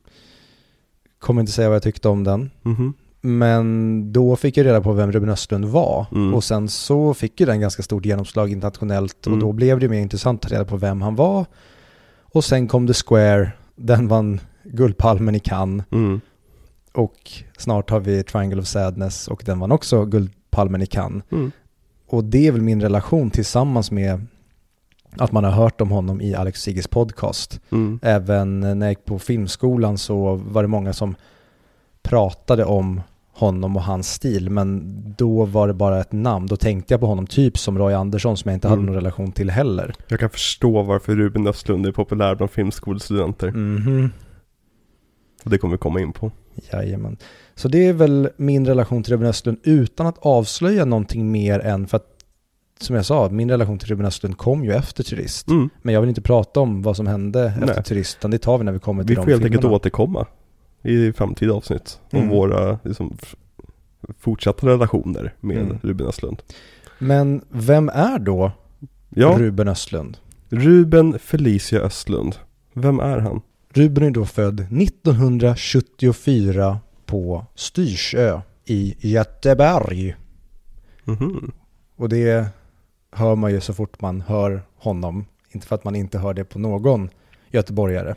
Kommer 1.23 1.41
inte 1.41 1.51
säga 1.51 1.69
vad 1.69 1.75
jag 1.75 1.83
tyckte 1.83 2.09
om 2.09 2.23
den. 2.23 2.51
Mhm. 2.61 2.93
Men 3.21 4.13
då 4.13 4.35
fick 4.35 4.57
jag 4.57 4.65
reda 4.65 4.81
på 4.81 4.93
vem 4.93 5.11
Ruben 5.11 5.29
Östlund 5.29 5.65
var. 5.65 6.05
Mm. 6.11 6.33
Och 6.33 6.43
sen 6.43 6.69
så 6.69 7.13
fick 7.13 7.39
ju 7.39 7.45
den 7.45 7.61
ganska 7.61 7.83
stort 7.83 8.05
genomslag 8.05 8.51
internationellt. 8.51 9.27
Mm. 9.27 9.39
Och 9.39 9.45
då 9.45 9.51
blev 9.51 9.79
det 9.79 9.89
mer 9.89 9.99
intressant 9.99 10.45
att 10.45 10.49
ta 10.49 10.55
reda 10.55 10.65
på 10.65 10.77
vem 10.77 11.01
han 11.01 11.15
var. 11.15 11.45
Och 12.21 12.43
sen 12.43 12.67
kom 12.67 12.87
The 12.87 12.93
Square. 12.93 13.51
Den 13.75 14.07
vann 14.07 14.39
Guldpalmen 14.63 15.35
i 15.35 15.39
Cannes. 15.39 15.85
Mm. 15.91 16.21
Och 16.91 17.31
snart 17.57 17.89
har 17.89 17.99
vi 17.99 18.23
Triangle 18.23 18.61
of 18.61 18.67
Sadness 18.67 19.27
och 19.27 19.43
den 19.45 19.59
vann 19.59 19.71
också 19.71 20.05
Guldpalmen 20.05 20.81
i 20.81 20.85
Cannes. 20.85 21.23
Mm. 21.31 21.51
Och 22.07 22.23
det 22.23 22.47
är 22.47 22.51
väl 22.51 22.61
min 22.61 22.81
relation 22.81 23.29
tillsammans 23.29 23.91
med 23.91 24.25
att 25.17 25.31
man 25.31 25.43
har 25.43 25.51
hört 25.51 25.81
om 25.81 25.91
honom 25.91 26.21
i 26.21 26.35
Alex 26.35 26.61
Sigges 26.61 26.87
podcast. 26.87 27.59
Mm. 27.71 27.99
Även 28.01 28.59
när 28.59 28.75
jag 28.85 28.89
gick 28.89 29.05
på 29.05 29.19
filmskolan 29.19 29.97
så 29.97 30.35
var 30.35 30.61
det 30.61 30.67
många 30.67 30.93
som 30.93 31.15
pratade 32.03 32.65
om 32.65 33.01
honom 33.35 33.75
och 33.75 33.83
hans 33.83 34.13
stil, 34.13 34.49
men 34.49 34.95
då 35.17 35.45
var 35.45 35.67
det 35.67 35.73
bara 35.73 35.99
ett 36.01 36.11
namn. 36.11 36.47
Då 36.47 36.55
tänkte 36.55 36.93
jag 36.93 37.01
på 37.01 37.07
honom 37.07 37.27
typ 37.27 37.57
som 37.57 37.77
Roy 37.77 37.93
Andersson 37.93 38.37
som 38.37 38.49
jag 38.49 38.55
inte 38.55 38.67
hade 38.67 38.79
Mm. 38.79 38.85
någon 38.85 38.95
relation 38.95 39.31
till 39.31 39.49
heller. 39.49 39.93
Jag 40.07 40.19
kan 40.19 40.29
förstå 40.29 40.81
varför 40.83 41.15
Ruben 41.15 41.47
Östlund 41.47 41.85
är 41.85 41.91
populär 41.91 42.35
bland 42.35 42.51
filmskolestudenter. 42.51 43.51
Mhm. 43.51 44.09
Och 45.43 45.49
det 45.49 45.57
kommer 45.57 45.71
vi 45.73 45.77
komma 45.77 45.99
in 46.01 46.13
på. 46.13 46.31
Jajamän. 46.73 47.17
Så 47.55 47.67
det 47.67 47.87
är 47.87 47.93
väl 47.93 48.29
min 48.37 48.67
relation 48.67 49.03
till 49.03 49.13
Ruben 49.13 49.27
Östlund 49.27 49.57
utan 49.63 50.07
att 50.07 50.17
avslöja 50.19 50.85
någonting 50.85 51.31
mer 51.31 51.59
än 51.59 51.87
för 51.87 51.97
att 51.97 52.12
som 52.79 52.95
jag 52.95 53.05
sa, 53.05 53.29
min 53.29 53.49
relation 53.51 53.79
till 53.79 53.87
Ruben 53.87 54.05
Östlund 54.05 54.37
kom 54.37 54.65
ju 54.65 54.73
efter 54.73 55.03
Turist. 55.03 55.47
Mm. 55.49 55.69
Men 55.81 55.93
jag 55.93 56.01
vill 56.01 56.09
inte 56.09 56.21
prata 56.21 56.59
om 56.59 56.81
vad 56.81 56.95
som 56.97 57.07
hände 57.07 57.45
efter 57.45 57.65
Nej. 57.65 57.83
Turist, 57.83 58.17
utan 58.19 58.31
det 58.31 58.37
tar 58.37 58.57
vi 58.57 58.63
när 58.63 58.71
vi 58.71 58.79
kommer 58.79 59.03
till 59.03 59.09
Vi 59.09 59.15
de 59.15 59.21
får 59.23 59.31
helt 59.31 59.43
enkelt 59.43 59.61
filmerna. 59.61 59.75
återkomma 59.75 60.25
i 60.83 61.13
framtida 61.13 61.53
avsnitt 61.53 61.99
om 62.11 62.17
Mm. 62.19 62.29
våra 62.29 62.79
liksom, 62.83 63.17
fortsatta 64.19 64.67
relationer 64.67 65.33
med 65.39 65.57
Mm. 65.57 65.77
Ruben 65.83 66.07
Östlund. 66.07 66.41
Men 66.99 67.41
vem 67.49 67.89
är 67.89 68.19
då 68.19 68.51
Ja, 69.09 69.35
Ruben 69.39 69.67
Östlund? 69.67 70.17
Ruben 70.49 71.19
Felicia 71.19 71.79
Östlund. 71.81 72.35
Vem 72.73 72.99
är 72.99 73.17
han? 73.19 73.41
Ruben 73.73 74.03
är 74.03 74.11
då 74.11 74.25
född 74.25 74.59
1974 74.59 76.79
på 77.05 77.45
Styrsö 77.55 78.41
i 78.65 78.95
Göteborg. 78.99 80.15
Mhm. 81.03 81.51
Och 81.95 82.09
det 82.09 82.45
hör 83.15 83.35
man 83.35 83.51
ju 83.51 83.61
så 83.61 83.73
fort 83.73 84.01
man 84.01 84.21
hör 84.21 84.63
honom. 84.75 85.25
Inte 85.51 85.67
för 85.67 85.75
att 85.75 85.83
man 85.83 85.95
inte 85.95 86.19
hör 86.19 86.33
det 86.33 86.43
på 86.43 86.59
någon 86.59 87.09
göteborgare. 87.51 88.15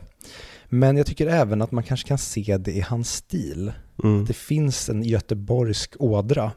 Men 0.69 0.97
jag 0.97 1.05
tycker 1.05 1.27
även 1.27 1.61
att 1.61 1.71
man 1.71 1.83
kanske 1.83 2.07
kan 2.07 2.17
se 2.17 2.57
det 2.57 2.71
i 2.71 2.81
hans 2.81 3.13
stil. 3.13 3.71
Mm. 4.03 4.25
Det 4.25 4.33
finns 4.33 4.89
en 4.89 5.03
göteborgsk 5.03 5.95
ådra. 5.99 6.51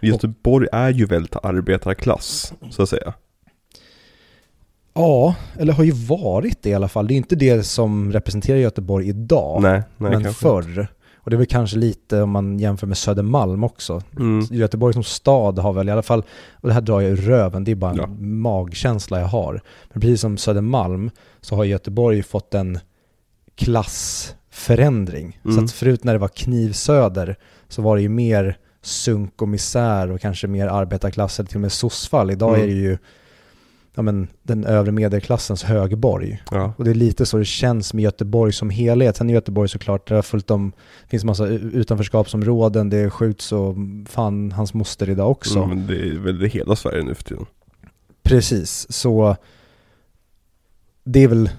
Göteborg 0.00 0.68
är 0.72 0.90
ju 0.90 1.06
väldigt 1.06 1.36
arbetarklass, 1.36 2.52
så 2.70 2.82
att 2.82 2.88
säga. 2.88 3.14
Ja, 4.94 5.34
eller 5.58 5.72
har 5.72 5.84
ju 5.84 5.92
varit 5.92 6.62
det 6.62 6.70
i 6.70 6.74
alla 6.74 6.88
fall. 6.88 7.06
Det 7.06 7.14
är 7.14 7.16
inte 7.16 7.36
det 7.36 7.62
som 7.62 8.12
representerar 8.12 8.58
Göteborg 8.58 9.08
idag. 9.08 9.62
nej, 9.62 9.82
nej 9.96 10.10
men 10.10 10.34
förr. 10.34 10.88
Och 11.28 11.30
det 11.30 11.36
är 11.36 11.38
väl 11.38 11.46
kanske 11.46 11.76
lite 11.78 12.22
om 12.22 12.30
man 12.30 12.58
jämför 12.58 12.86
med 12.86 12.96
Södermalm 12.98 13.64
också. 13.64 14.02
Mm. 14.18 14.46
Göteborg 14.50 14.94
som 14.94 15.02
stad 15.04 15.58
har 15.58 15.72
väl 15.72 15.88
i 15.88 15.92
alla 15.92 16.02
fall, 16.02 16.22
och 16.52 16.68
det 16.68 16.74
här 16.74 16.80
drar 16.80 17.00
jag 17.00 17.10
ur 17.10 17.16
röven, 17.16 17.64
det 17.64 17.70
är 17.70 17.74
bara 17.76 17.90
en 17.90 17.96
Ja. 17.96 18.06
magkänsla 18.20 19.20
jag 19.20 19.26
har. 19.26 19.60
Men 19.92 20.00
precis 20.00 20.20
som 20.20 20.36
Södermalm 20.36 21.10
så 21.40 21.56
har 21.56 21.64
Göteborg 21.64 22.22
fått 22.22 22.54
en 22.54 22.78
klassförändring. 23.54 25.40
Så 25.42 25.48
Mm. 25.50 25.64
att 25.64 25.72
förut 25.72 26.04
när 26.04 26.12
det 26.12 26.18
var 26.18 26.28
knivsöder 26.28 27.36
så 27.68 27.82
var 27.82 27.96
det 27.96 28.02
ju 28.02 28.08
mer 28.08 28.56
sunk 28.82 29.42
och 29.42 29.48
misär 29.48 30.10
och 30.12 30.20
kanske 30.20 30.46
mer 30.46 30.66
arbetarklass 30.66 31.38
eller 31.40 31.48
till 31.48 31.56
och 31.56 31.60
med 31.60 31.72
sossfall. 31.72 32.30
Idag 32.30 32.48
Mm. 32.54 32.62
är 32.62 32.66
det 32.66 32.80
ju 32.80 32.98
ja, 33.94 34.02
men, 34.02 34.28
den 34.42 34.64
övre 34.64 34.92
medelklassens 34.92 35.62
högborg. 35.64 36.42
Ja. 36.50 36.72
Och 36.78 36.84
det 36.84 36.90
är 36.90 36.94
lite 36.94 37.26
så 37.26 37.38
det 37.38 37.44
känns 37.44 37.94
med 37.94 38.02
Göteborg 38.02 38.52
som 38.52 38.70
helhet. 38.70 39.16
Sen 39.16 39.30
är 39.30 39.34
Göteborg 39.34 39.68
såklart, 39.68 40.08
det 40.08 40.14
har 40.14 40.22
fullt 40.22 40.50
om, 40.50 40.72
det 41.04 41.10
finns 41.10 41.24
massa 41.24 41.46
utanförskapsområden, 41.46 42.90
det 42.90 43.10
skjuts 43.10 43.52
och 43.52 43.74
fan 44.08 44.52
hans 44.52 44.74
moster 44.74 45.10
idag 45.10 45.30
också. 45.30 45.58
Mm, 45.58 45.68
men 45.78 45.86
det 45.86 46.08
är 46.08 46.18
väl 46.18 46.38
det 46.38 46.48
hela 46.48 46.76
Sverige 46.76 47.02
nu 47.04 47.14
för 47.14 47.24
tiden. 47.24 47.46
Precis, 48.22 48.92
så 48.92 49.36
det 51.04 51.20
är 51.24 51.28
väl 51.28 51.50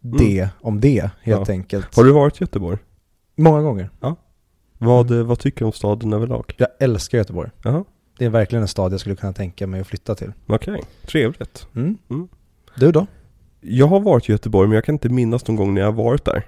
det 0.00 0.48
om 0.60 0.80
det 0.80 1.10
helt 1.22 1.48
Ja. 1.48 1.54
enkelt. 1.54 1.96
Har 1.96 2.04
du 2.04 2.12
varit 2.12 2.40
i 2.40 2.44
Göteborg? 2.44 2.78
Många 3.36 3.62
gånger. 3.62 3.90
Vad, 4.78 5.10
eh, 5.10 5.22
vad 5.24 5.38
tycker 5.38 5.58
du 5.58 5.64
om 5.64 5.72
staden 5.72 6.12
överlag? 6.12 6.54
Jag 6.56 6.68
älskar 6.80 7.18
Göteborg. 7.18 7.50
Jaha, 7.62 7.84
Det 8.18 8.24
är 8.24 8.30
verkligen 8.30 8.62
en 8.62 8.68
stad 8.68 8.92
jag 8.92 9.00
skulle 9.00 9.16
kunna 9.16 9.32
tänka 9.32 9.66
mig 9.66 9.80
att 9.80 9.86
flytta 9.86 10.14
till. 10.14 10.32
okej. 10.46 10.80
Trevligt. 11.06 11.66
Mm. 11.74 11.98
Mm. 12.10 12.28
Du 12.76 12.92
då? 12.92 13.06
Jag 13.60 13.86
har 13.86 14.00
varit 14.00 14.28
i 14.28 14.32
Göteborg 14.32 14.68
men 14.68 14.74
jag 14.74 14.84
kan 14.84 14.94
inte 14.94 15.08
minnas 15.08 15.48
någon 15.48 15.56
gång 15.56 15.74
när 15.74 15.80
jag 15.80 15.92
har 15.92 16.04
varit 16.04 16.24
där. 16.24 16.44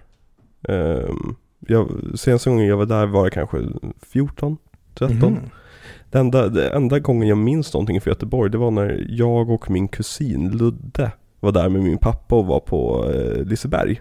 Um, 0.69 1.37
jag, 1.61 1.91
senaste 2.15 2.51
gången 2.51 2.67
jag 2.67 2.77
var 2.77 2.87
där 2.87 3.07
var 3.07 3.25
jag 3.25 3.33
kanske 3.33 3.59
14, 4.03 4.57
13. 4.95 5.33
Mhm. 5.33 5.39
Det 6.11 6.19
enda, 6.19 6.73
enda 6.77 6.99
gången 6.99 7.29
jag 7.29 7.39
minns 7.39 7.75
någonting 7.75 8.01
för 8.01 8.11
Göteborg 8.11 8.51
det 8.51 8.59
var 8.59 8.71
när 8.71 9.07
jag 9.09 9.51
och 9.51 9.71
min 9.71 9.89
kusin 9.89 10.51
Ludde 10.51 11.13
var 11.41 11.53
där 11.53 11.69
med 11.69 11.83
min 11.83 11.99
pappa 11.99 12.37
och 12.37 12.47
var 12.47 12.61
på 12.61 13.11
eh, 13.11 13.45
Liseberg. 13.45 14.01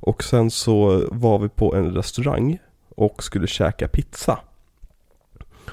Och 0.00 0.24
sen 0.24 0.50
så 0.50 1.08
var 1.12 1.38
vi 1.38 1.48
på 1.48 1.74
en 1.74 1.94
restaurang 1.94 2.58
och 2.88 3.22
skulle 3.22 3.46
käka 3.46 3.88
pizza. 3.88 4.38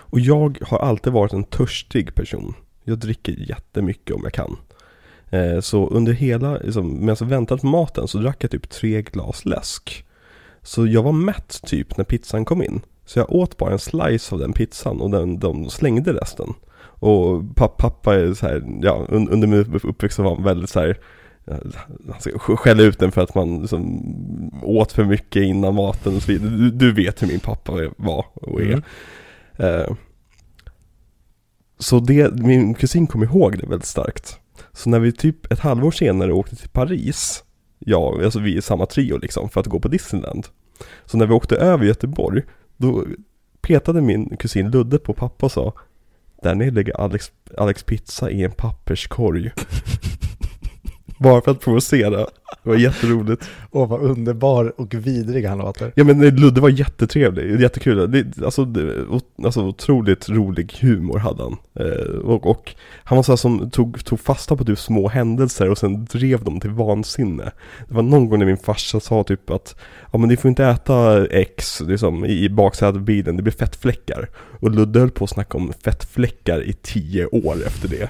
Och 0.02 0.20
jag 0.20 0.58
har 0.62 0.78
alltid 0.78 1.14
varit 1.14 1.34
en 1.34 1.44
törstig 1.44 2.16
person. 2.16 2.54
Jag 2.84 2.98
dricker 2.98 3.50
jättemycket 3.50 4.16
om 4.16 4.22
jag 4.24 4.34
kan. 4.34 4.58
Eh, 5.30 5.60
så 5.60 5.88
under 5.88 6.14
hela, 6.14 6.58
liksom, 6.58 7.00
medan 7.00 7.18
jag 7.20 7.28
väntade 7.28 7.62
på 7.62 7.68
maten 7.68 8.08
så 8.08 8.18
drack 8.18 8.44
jag 8.44 8.52
typ 8.52 8.70
tre 8.70 9.02
glas 9.02 9.46
läsk. 9.46 10.06
Så 10.62 10.88
jag 10.88 11.04
var 11.04 11.12
mätt 11.12 11.62
typ 11.66 11.98
när 11.98 12.06
pizzan 12.06 12.46
kom 12.46 12.64
in. 12.64 12.82
Så 13.06 13.20
jag 13.20 13.32
åt 13.32 13.58
bara 13.58 13.72
en 13.72 13.80
slice 13.80 14.36
av 14.36 14.40
den 14.40 14.54
pizzan 14.54 15.02
och 15.02 15.10
den, 15.10 15.40
de 15.40 15.70
slängde 15.70 16.14
resten. 16.14 16.54
Och 16.84 17.56
pappa, 17.56 17.90
pappa 17.90 18.16
är 18.16 18.34
så 18.34 18.46
här, 18.46 18.64
ja, 18.82 19.06
under 19.10 19.48
min 19.48 19.80
uppväxt 19.84 20.16
så 20.16 20.24
var 20.24 20.36
han 20.36 20.44
väldigt 20.44 20.70
så 20.70 20.80
här, 20.80 20.98
eh, 21.46 21.58
han 22.12 22.22
skällde 22.22 22.58
skälla 22.58 22.84
ut 22.84 23.00
den 23.00 23.12
för 23.12 23.22
att 23.22 23.36
man 23.36 23.62
liksom 23.62 24.62
åt 24.64 24.92
för 24.92 25.04
mycket 25.04 25.44
innan 25.44 25.76
maten 25.76 26.16
och 26.16 26.22
så 26.22 26.32
vidare. 26.32 26.50
Du, 26.50 26.72
du 26.72 26.92
vet 26.92 27.22
hur 27.22 27.28
min 27.28 27.40
pappa 27.40 27.74
var 27.98 28.26
och 28.34 28.62
är. 28.62 28.66
Mm. 28.66 28.82
Eh, 29.62 29.96
så 31.80 32.00
det, 32.00 32.40
min 32.40 32.74
kusin 32.74 33.08
kom 33.08 33.24
ihåg 33.24 33.58
det 33.58 33.68
väldigt 33.68 33.88
starkt. 33.88 34.40
Så 34.74 34.90
när 34.90 35.00
vi 35.00 35.12
typ 35.12 35.52
ett 35.52 35.60
halvår 35.60 35.92
senare 35.92 36.34
åkte 36.34 36.56
till 36.56 36.70
Paris, 36.70 37.44
ja, 37.80 38.24
alltså 38.24 38.40
vi 38.40 38.58
är 38.58 38.62
samma 38.62 38.86
trio 38.86 39.18
liksom, 39.18 39.50
för 39.50 39.62
att 39.62 39.68
gå 39.68 39.80
på 39.80 39.88
Disneyland. 39.88 40.48
Så 41.06 41.18
när 41.18 41.26
vi 41.26 41.34
åkte 41.34 41.56
över 41.56 41.86
Göteborg, 41.86 42.44
då 42.78 43.06
petade 43.62 44.02
min 44.02 44.38
kusin 44.38 44.72
Ludde 44.72 44.98
på 44.98 45.14
pappa 45.14 45.46
och 45.46 45.52
sa 45.52 45.74
Där 46.44 46.56
nere 46.56 46.72
ligger 46.72 47.02
Alex, 47.02 47.32
Alex 47.58 47.84
pizza 47.84 48.32
i 48.32 48.44
en 48.44 48.52
papperskorg. 48.52 49.52
Bara 51.20 51.42
för 51.42 51.52
att 51.52 51.60
provocera. 51.60 52.28
Det 52.64 52.70
var 52.70 52.78
jätteroligt. 52.78 53.50
Åh 53.72 53.90
vad 53.90 54.02
underbar 54.02 54.74
och 54.78 54.94
vidrig 54.94 55.46
han 55.46 55.58
låter. 55.58 55.92
Ja 55.96 56.04
men 56.04 56.18
nej, 56.18 56.32
Ludde 56.32 56.62
var 56.62 56.70
jättetrevlig, 56.70 57.62
jättekul. 57.62 58.12
Det, 58.12 58.46
alltså, 58.46 58.66
det, 58.66 59.06
alltså 59.44 59.64
otroligt 59.64 60.30
rolig 60.30 60.78
humor 60.82 61.18
hade 61.18 61.44
han. 61.44 61.58
Eh, 61.80 62.16
och, 62.16 62.46
och 62.46 62.76
han 63.04 63.16
var 63.16 63.24
så 63.24 63.38
som 63.38 63.70
tog, 63.70 64.06
tog 64.06 64.20
fasta 64.20 64.56
på 64.56 64.66
typ 64.66 64.80
små 64.80 65.08
händelser 65.08 65.70
och 65.70 65.78
sen 65.78 66.06
drev 66.06 66.44
dem 66.44 66.60
till 66.60 66.70
vansinne. 66.70 67.52
Det 67.88 67.94
var 67.94 68.04
någon 68.04 68.30
gång 68.30 68.40
när 68.40 68.46
min 68.46 68.58
farsa 68.58 69.00
sa 69.00 69.24
typ 69.24 69.50
att 69.50 69.76
Ja 70.12 70.20
men 70.20 70.30
ni 70.30 70.38
får 70.38 70.50
inte 70.50 70.66
äta 70.66 71.28
X 71.28 71.82
liksom, 71.88 72.26
i, 72.26 72.44
i 72.44 72.50
baksätet 72.50 72.96
av 72.96 73.02
bilen, 73.02 73.38
det 73.38 73.44
blir 73.44 73.54
fettfläckar. 73.54 74.30
Och 74.60 74.72
Ludde 74.72 75.00
höll 75.00 75.12
på 75.12 75.24
att 75.24 75.30
snacka 75.30 75.58
om 75.58 75.74
fettfläckar 75.84 76.64
i 76.64 76.74
tio 76.74 77.26
år 77.26 77.56
efter 77.68 77.88
det. 77.88 78.10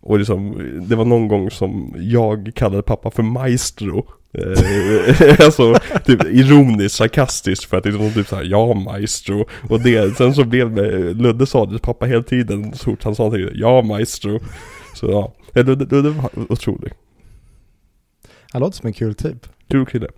Och 0.00 0.18
liksom, 0.18 0.70
det 0.88 0.96
var 0.96 1.04
någon 1.04 1.28
gång 1.28 1.50
som 1.50 1.94
jag 1.98 2.52
kallade 2.54 2.82
pappa 2.82 3.10
för 3.10 3.22
maestro. 3.22 3.79
Eh, 4.32 5.40
alltså, 5.44 5.74
typ 6.04 6.24
ironiskt, 6.24 6.96
sarkastiskt 6.96 7.64
för 7.64 7.76
att 7.76 7.84
det 7.84 7.90
var 7.90 8.10
typ 8.10 8.28
såhär, 8.28 8.44
ja 8.44 8.74
maestro. 8.74 9.46
Och 9.68 9.80
det, 9.80 10.16
sen 10.16 10.34
så 10.34 10.44
blev 10.44 10.74
det, 10.74 11.14
Ludde 11.14 11.46
sa 11.46 11.66
det 11.66 11.78
pappa 11.78 12.06
hela 12.06 12.22
tiden, 12.22 12.72
så 12.74 12.84
fort 12.84 13.04
han 13.04 13.14
sa 13.14 13.30
det, 13.30 13.50
ja 13.54 13.82
maestro. 13.82 14.40
Så 14.94 15.06
ja, 15.10 15.32
Eh, 15.54 15.64
Ludde, 15.64 15.84
Ludde 15.84 16.10
var 16.10 16.30
otrolig. 16.48 16.92
Han 18.52 18.60
låter 18.60 18.76
som 18.76 18.86
en 18.86 18.92
kul 18.92 19.14
typ. 19.14 19.46
Kul 19.68 19.86
kille. 19.86 20.08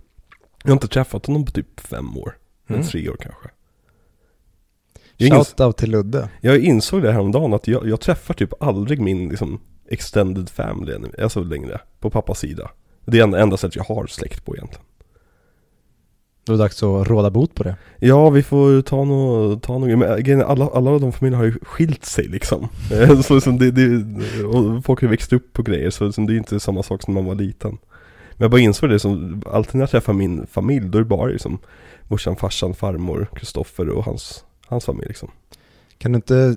Jag 0.63 0.69
har 0.69 0.73
inte 0.73 0.87
träffat 0.87 1.25
honom 1.25 1.45
på 1.45 1.51
typ 1.51 1.79
fem 1.79 2.17
år. 2.17 2.37
Mm. 2.69 2.83
Tre 2.83 3.09
år 3.09 3.17
kanske. 3.19 3.49
Shoutout 5.19 5.77
till 5.77 5.91
Ludde. 5.91 6.29
jag 6.41 6.59
insåg 6.59 7.01
det 7.01 7.11
häromdagen 7.11 7.53
att 7.53 7.67
jag, 7.67 7.87
jag 7.87 8.01
träffar 8.01 8.33
typ 8.33 8.63
aldrig 8.63 8.99
min 8.99 9.29
liksom, 9.29 9.61
extended 9.89 10.49
family, 10.49 10.97
alltså 11.21 11.43
längre, 11.43 11.81
på 11.99 12.09
pappas 12.09 12.39
sida. 12.39 12.71
Det 13.05 13.19
är 13.19 13.35
enda, 13.35 13.57
sättet 13.57 13.75
jag 13.75 13.83
har 13.83 14.07
släkt 14.07 14.45
på 14.45 14.55
egentligen. 14.55 14.85
Då 16.45 16.53
är 16.53 16.57
det 16.57 16.63
dags 16.63 16.83
att 16.83 17.07
råda 17.07 17.29
bot 17.29 17.55
på 17.55 17.63
det. 17.63 17.75
Ja, 17.99 18.29
vi 18.29 18.43
får 18.43 18.81
ta 18.81 19.03
något, 19.03 19.63
ta 19.63 19.77
något, 19.77 19.99
men 19.99 20.01
är, 20.01 20.43
alla, 20.43 20.69
alla 20.69 20.99
de 20.99 21.11
familjerna 21.11 21.37
har 21.37 21.45
ju 21.45 21.59
skilt 21.61 22.05
sig 22.05 22.27
liksom. 22.27 22.67
Eh, 22.91 23.21
så 23.21 23.33
liksom 23.33 23.57
det, 23.59 23.71
det, 23.71 24.03
och 24.43 24.85
folk 24.85 25.01
har 25.01 25.07
växt 25.07 25.33
upp 25.33 25.53
på 25.53 25.63
grejer, 25.63 25.89
så 25.89 26.05
liksom 26.05 26.25
det 26.25 26.33
är 26.33 26.37
inte 26.37 26.59
samma 26.59 26.83
sak 26.83 27.03
som 27.03 27.13
när 27.13 27.21
man 27.21 27.27
var 27.27 27.35
liten. 27.43 27.77
Men 28.31 28.45
jag 28.45 28.51
bara 28.51 28.61
insåg 28.61 28.89
det, 28.89 28.99
som, 28.99 29.43
alltid 29.51 29.75
när 29.75 29.81
jag 29.81 29.89
träffar 29.89 30.13
min 30.13 30.47
familj, 30.47 30.89
då 30.89 30.97
är 30.97 31.01
det 31.01 31.09
bara 31.09 31.27
liksom 31.27 31.59
morsan, 32.07 32.35
farsan, 32.35 32.73
farmor, 32.73 33.27
Kristoffer 33.35 33.89
och 33.89 34.03
hans, 34.03 34.45
hans 34.65 34.85
familj 34.85 35.07
liksom. 35.07 35.31
Kan 35.97 36.11
du 36.11 36.15
inte 36.15 36.55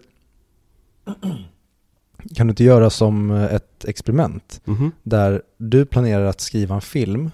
kan 2.35 2.47
du 2.47 2.51
inte 2.51 2.65
göra 2.65 2.91
som 2.91 3.31
ett 3.31 3.85
experiment 3.85 4.61
Mhm. 4.65 4.93
där 5.03 5.43
du 5.59 5.85
planerar 5.87 6.25
att 6.25 6.41
skriva 6.41 6.75
en 6.75 6.81
film, 6.81 7.31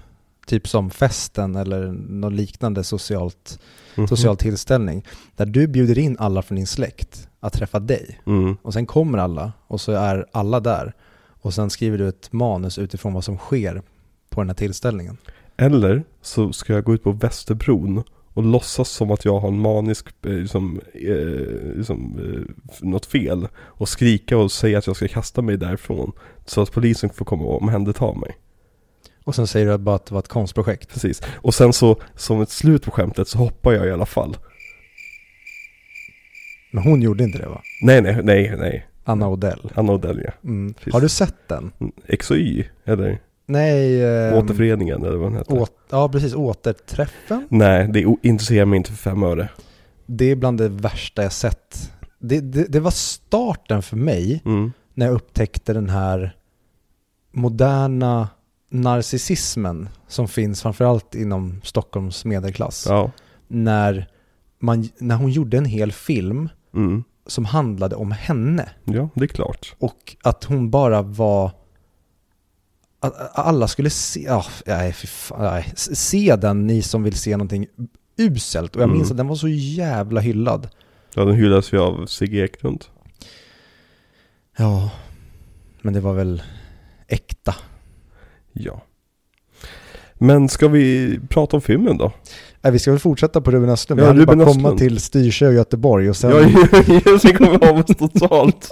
typ 0.47 0.69
som 0.69 0.91
Festen 0.91 1.57
eller 1.57 1.93
någon 1.93 2.37
liknande 2.37 2.85
socialt, 2.85 3.59
Mhm. 3.95 4.09
social 4.09 4.37
tillställning, 4.37 5.05
där 5.37 5.47
du 5.47 5.67
bjuder 5.67 5.99
in 5.99 6.17
alla 6.19 6.43
från 6.43 6.57
din 6.57 6.67
släkt 6.67 7.29
att 7.41 7.53
träffa 7.53 7.81
dig. 7.81 8.21
Mm. 8.27 8.57
Och 8.63 8.73
sen 8.73 8.87
kommer 8.87 9.19
alla 9.19 9.53
och 9.67 9.81
så 9.81 9.93
är 9.93 10.27
alla 10.33 10.61
där. 10.61 10.93
Och 11.45 11.55
sen 11.55 11.71
skriver 11.71 11.99
du 11.99 12.09
ett 12.09 12.33
manus 12.33 12.79
utifrån 12.79 13.13
vad 13.13 13.25
som 13.25 13.39
sker 13.39 13.83
på 14.31 14.41
den 14.41 14.49
här 14.49 14.55
tillställningen. 14.55 15.17
Eller 15.57 16.05
så 16.23 16.53
ska 16.53 16.73
jag 16.73 16.85
gå 16.85 16.95
ut 16.95 17.03
på 17.05 17.13
Västerbron 17.13 18.03
och 18.35 18.43
låtsas 18.43 18.89
som 18.89 19.11
att 19.11 19.25
jag 19.25 19.41
har 19.41 19.49
en 19.49 19.59
manisk, 19.59 20.07
eh, 20.27 20.33
liksom, 20.33 20.81
eh, 20.95 21.77
liksom 21.77 22.19
eh, 22.19 22.55
något 22.89 23.07
fel. 23.07 23.49
Och 23.57 23.89
skrika 23.89 24.39
och 24.39 24.53
säga 24.53 24.79
att 24.79 24.87
jag 24.87 24.97
ska 24.97 25.09
kasta 25.09 25.43
mig 25.43 25.57
därifrån. 25.57 26.13
Så 26.47 26.61
att 26.61 26.73
polisen 26.73 27.11
får 27.11 27.25
komma 27.25 27.45
och 27.45 27.63
omhänderta 27.63 28.15
mig. 28.15 28.37
Och 29.25 29.35
sen 29.35 29.47
säger 29.47 29.67
du 29.67 29.79
bara 29.79 29.97
att 29.97 30.07
det 30.07 30.15
var 30.15 30.19
ett 30.19 30.29
konstprojekt. 30.29 30.93
Precis. 30.93 31.23
Och 31.35 31.55
sen 31.55 31.73
så, 31.73 31.97
som 32.17 32.41
ett 32.41 32.51
slut 32.51 32.83
på 32.83 32.91
skämtet 32.91 33.29
så 33.29 33.39
hoppar 33.39 33.73
jag 33.73 33.87
i 33.87 33.91
alla 33.91 34.07
fall. 34.07 34.37
Men 36.73 36.83
hon 36.83 37.03
gjorde 37.03 37.25
inte 37.25 37.39
det 37.39 37.49
va? 37.49 37.63
Nej, 37.83 38.03
nej, 38.03 38.21
nej, 38.23 38.55
nej. 38.59 38.87
Anna 39.05 39.29
Odell. 39.29 39.71
Anna 39.75 39.93
Odell 39.93 40.23
ja. 40.25 40.33
Mm. 40.45 40.75
Har 40.93 41.01
du 41.01 41.09
sett 41.09 41.49
den? 41.49 41.73
Mm, 41.81 41.93
X 42.07 42.31
och 42.31 42.37
Y, 42.37 42.65
eller 42.85 43.19
Nej. 43.47 44.05
ehm, 44.05 44.35
Återföreningen 44.35 45.03
eller 45.05 45.17
vad 45.17 45.31
den 45.31 45.39
heter. 45.39 45.55
åt, 45.63 45.77
ja, 45.91 46.09
precis. 46.09 46.35
Återträffen. 46.35 47.47
Nej, 47.51 47.89
det 47.93 48.17
intresserar 48.23 48.65
mig 48.67 48.77
inte 48.77 48.91
för 48.91 48.97
fem 49.11 49.23
öre. 49.23 49.49
Det 50.07 50.25
är 50.31 50.37
bland 50.37 50.59
det 50.59 50.69
värsta 50.69 51.23
jag 51.23 51.33
sett. 51.33 51.93
Det, 52.19 52.41
det, 52.41 52.65
det 52.73 52.81
var 52.81 52.91
starten 52.91 53.83
för 53.83 53.97
mig 53.97 54.43
Mm. 54.45 54.73
när 54.95 55.07
jag 55.07 55.15
upptäckte 55.15 55.73
den 55.73 55.89
här 55.89 56.37
moderna 57.33 58.29
narcissismen 58.71 59.89
som 60.09 60.29
finns 60.29 60.63
framförallt 60.63 61.15
inom 61.15 61.61
Stockholms 61.65 62.25
medelklass. 62.25 62.87
Ja. 62.89 63.11
När, 63.49 64.07
man, 64.59 64.89
när 64.99 65.17
hon 65.17 65.31
gjorde 65.31 65.57
en 65.59 65.65
hel 65.65 65.93
film 65.93 66.49
Mm. 66.75 67.05
som 67.27 67.45
handlade 67.45 67.97
om 67.97 68.11
henne. 68.13 68.69
Ja, 68.85 69.09
det 69.15 69.25
är 69.25 69.29
klart. 69.29 69.75
Och 69.79 70.17
att 70.23 70.45
hon 70.45 70.71
bara 70.71 71.03
var... 71.03 71.51
Alla 73.33 73.69
skulle 73.69 73.91
se... 73.91 74.21
Ja, 74.21 74.45
nej, 74.67 74.93
fan, 74.93 75.43
nej. 75.43 75.73
Se 75.77 76.37
den, 76.37 76.67
ni 76.67 76.83
som 76.83 77.03
vill 77.03 77.17
se 77.19 77.37
någonting 77.37 77.67
uselt. 78.17 78.77
Och 78.77 78.83
jag 78.83 78.87
Mm. 78.89 78.97
minns 78.99 79.11
att 79.11 79.17
den 79.17 79.29
var 79.29 79.37
så 79.37 79.49
jävla 79.49 80.21
hyllad. 80.21 80.69
Ja, 81.15 81.25
den 81.25 81.35
hyllas 81.37 81.73
ju 81.73 81.79
av 81.81 82.07
Sigge 82.07 82.45
Eklund. 82.45 82.85
Ja, 84.57 84.91
men 85.83 85.95
det 85.95 86.01
var 86.01 86.13
väl 86.13 86.43
äkta. 87.09 87.55
Ja. 88.53 88.83
Men 90.23 90.49
ska 90.49 90.69
vi 90.69 91.19
prata 91.29 91.57
om 91.57 91.61
filmen 91.61 91.97
då? 91.99 92.13
Nej, 92.61 92.73
vi 92.73 92.79
ska 92.79 92.91
väl 92.91 93.01
fortsätta 93.01 93.41
på 93.41 93.51
Ruben 93.51 93.71
Östlund. 93.71 94.01
Ja, 94.01 94.13
vi 94.13 94.21
hade 94.21 94.37
bara 94.37 94.47
komma 94.47 94.79
till 94.79 95.01
Styrsö 95.01 95.47
och 95.47 95.55
Göteborg 95.55 96.11
och 96.11 96.17
sen... 96.17 96.31
Ja, 96.31 96.41
jag 97.23 97.37
kommer 97.37 97.69
av 97.71 97.79
oss 97.79 97.97
totalt. 97.97 98.71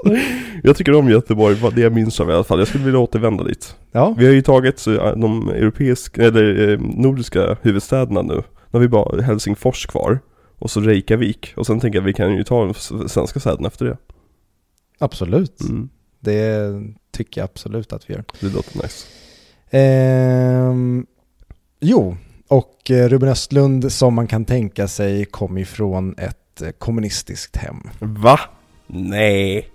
Jag 0.63 0.77
tycker 0.77 0.95
om 0.95 1.09
Göteborg, 1.11 1.57
det 1.75 1.81
jag 1.81 1.93
minns 1.93 2.21
av 2.21 2.31
i 2.31 2.33
alla 2.33 2.45
fall. 2.45 2.59
Jag 2.59 2.69
skulle 2.69 2.85
vilja 2.85 2.99
återvända 3.01 3.45
dit. 3.45 3.75
Ja, 3.93 4.15
Vi 4.19 4.27
har 4.27 4.33
ju 4.33 4.43
tagit 4.43 4.87
eh, 4.87 4.93
de 5.17 5.49
europeiska, 5.49 6.23
eller 6.25 6.69
eh, 6.73 6.79
nordiska 6.81 7.57
huvudstäderna 7.63 8.23
nu. 8.23 8.35
Nu 8.35 8.43
har 8.73 8.81
vi 8.81 8.89
bara 8.89 9.23
Helsingfors 9.23 9.87
kvar. 9.87 10.19
Och 10.59 10.71
så 10.71 10.81
Reykjavik. 10.81 11.53
Och 11.57 11.67
sen 11.67 11.81
tänker 11.81 11.97
jag 11.99 12.03
att 12.03 12.09
vi 12.09 12.13
kan 12.13 12.35
ju 12.37 12.45
ta 12.45 12.61
de 12.61 12.71
s- 12.71 12.93
svenska 13.13 13.41
städerna 13.41 13.67
efter 13.69 13.85
det. 13.85 13.97
absolut. 14.99 15.61
Mm, 15.61 15.89
Det 16.21 16.71
tycker 17.17 17.41
jag 17.41 17.45
absolut 17.45 17.93
att 17.93 18.11
vi 18.11 18.15
gör. 18.15 18.25
det 18.41 18.47
låter 18.55 18.77
nice. 18.83 19.07
Ehm, 19.71 21.07
jo, 21.81 22.17
och 22.49 22.91
eh, 22.91 23.09
Ruben 23.09 23.29
Östlund 23.29 23.93
som 23.93 24.15
man 24.15 24.27
kan 24.27 24.45
tänka 24.45 24.89
sig 24.89 25.25
kom 25.25 25.59
ifrån 25.59 26.15
ett 26.19 26.63
eh, 26.63 26.71
kommunistiskt 26.71 27.57
hem. 27.57 27.77
Va? 27.99 28.41
Nej. 28.87 29.69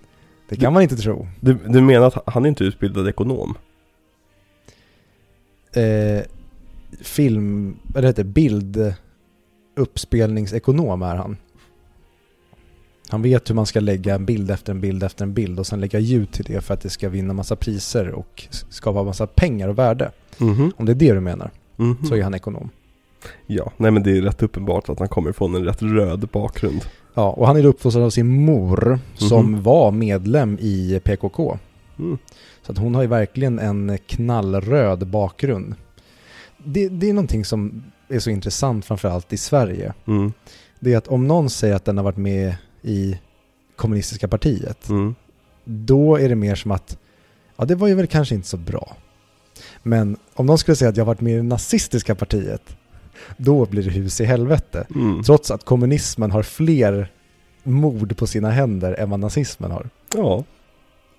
Det 0.48 0.56
kan 0.56 0.72
man 0.72 0.82
inte 0.82 0.96
tro. 0.96 1.28
Du, 1.40 1.58
du 1.68 1.80
menar 1.80 2.06
att 2.06 2.22
han 2.26 2.44
är 2.44 2.48
inte 2.48 2.64
utbildad 2.64 3.08
ekonom? 3.08 3.54
Eh, 5.72 6.24
film, 7.00 7.76
eller 7.94 8.08
heter 8.08 8.24
det, 8.24 8.30
bild 8.30 8.94
uppspelningsekonom 9.76 11.02
är 11.02 11.16
han. 11.16 11.36
Han 13.08 13.22
vet 13.22 13.50
hur 13.50 13.54
man 13.54 13.66
ska 13.66 13.80
lägga 13.80 14.14
en 14.14 14.26
bild 14.26 14.50
efter 14.50 14.72
en 14.72 14.80
bild 14.80 15.02
efter 15.02 15.24
en 15.24 15.34
bild 15.34 15.58
och 15.58 15.66
sen 15.66 15.80
lägga 15.80 15.98
ljud 15.98 16.32
till 16.32 16.44
det 16.44 16.60
för 16.60 16.74
att 16.74 16.80
det 16.80 16.90
ska 16.90 17.08
vinna 17.08 17.32
massa 17.32 17.56
priser 17.56 18.10
och 18.10 18.48
skapa 18.50 19.02
massa 19.02 19.26
pengar 19.26 19.68
och 19.68 19.78
värde. 19.78 20.10
Mhm. 20.38 20.72
Om 20.76 20.86
det 20.86 20.92
är 20.92 20.94
det 20.94 21.12
du 21.12 21.20
menar, 21.20 21.50
Mhm. 21.76 21.96
så 22.08 22.14
är 22.14 22.22
han 22.22 22.34
ekonom. 22.34 22.70
Ja, 23.46 23.72
nej 23.76 23.90
men 23.90 24.02
det 24.02 24.10
är 24.18 24.22
rätt 24.22 24.42
uppenbart 24.42 24.88
att 24.88 24.98
han 24.98 25.08
kommer 25.08 25.32
från 25.32 25.54
en 25.54 25.64
rätt 25.64 25.82
röd 25.82 26.28
bakgrund. 26.32 26.80
Ja, 27.14 27.30
och 27.30 27.46
han 27.46 27.56
är 27.56 27.64
uppfostrad 27.64 28.04
av 28.04 28.10
sin 28.10 28.44
mor 28.44 28.98
som 29.14 29.52
Mhm. 29.52 29.62
var 29.62 29.90
medlem 29.90 30.58
i 30.60 31.00
PKK. 31.04 31.58
Mm. 31.98 32.18
Så 32.62 32.72
att 32.72 32.78
hon 32.78 32.94
har 32.94 33.02
ju 33.02 33.08
verkligen 33.08 33.58
en 33.58 33.98
knallröd 34.06 35.06
bakgrund. 35.06 35.74
Det, 36.58 36.88
det 36.88 37.08
är 37.08 37.12
någonting 37.12 37.44
som 37.44 37.82
är 38.08 38.18
så 38.18 38.30
intressant 38.30 38.84
framförallt 38.84 39.32
i 39.32 39.36
Sverige. 39.36 39.92
Mm. 40.06 40.32
Det 40.80 40.92
är 40.92 40.98
att 40.98 41.08
om 41.08 41.26
någon 41.26 41.50
säger 41.50 41.74
att 41.74 41.84
den 41.84 41.96
har 41.96 42.04
varit 42.04 42.16
med 42.16 42.54
i 42.82 43.18
kommunistiska 43.76 44.28
partiet, 44.28 44.88
Mm. 44.88 45.14
då 45.64 46.16
är 46.16 46.28
det 46.28 46.34
mer 46.36 46.54
som 46.54 46.70
att 46.70 46.98
ja, 47.56 47.64
det 47.64 47.74
var 47.74 47.88
ju 47.88 47.94
väl 47.94 48.06
kanske 48.06 48.34
inte 48.34 48.48
så 48.48 48.56
bra. 48.56 48.96
Men 49.86 50.16
om 50.34 50.46
någon 50.46 50.58
skulle 50.58 50.76
säga 50.76 50.88
att 50.88 50.96
jag 50.96 51.04
varit 51.04 51.20
med 51.20 51.32
i 51.32 51.36
det 51.36 51.42
nazistiska 51.42 52.14
partiet, 52.14 52.76
då 53.36 53.66
blir 53.66 53.82
det 53.82 53.90
hus 53.90 54.20
i 54.20 54.24
helvete. 54.24 54.86
Mm. 54.94 55.22
Trots 55.22 55.50
att 55.50 55.64
kommunismen 55.64 56.30
har 56.30 56.42
fler 56.42 57.12
mord 57.62 58.16
på 58.16 58.26
sina 58.26 58.50
händer 58.50 58.94
än 58.94 59.10
vad 59.10 59.20
nazismen 59.20 59.70
har. 59.70 59.90
Ja. 60.14 60.44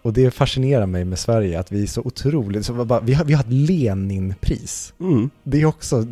Och 0.01 0.13
det 0.13 0.31
fascinerar 0.31 0.85
mig 0.85 1.05
med 1.05 1.19
Sverige, 1.19 1.59
att 1.59 1.71
vi 1.71 1.83
är 1.83 1.87
så 1.87 2.01
otroligt, 2.01 2.65
så 2.65 2.85
bara, 2.85 2.99
vi, 2.99 3.13
har, 3.13 3.25
vi 3.25 3.33
har 3.33 3.43
ett 3.43 3.51
Leninpris. 3.51 4.93
Mm. 4.99 5.29
Det 5.43 5.61
är 5.61 5.65
också 5.65 6.05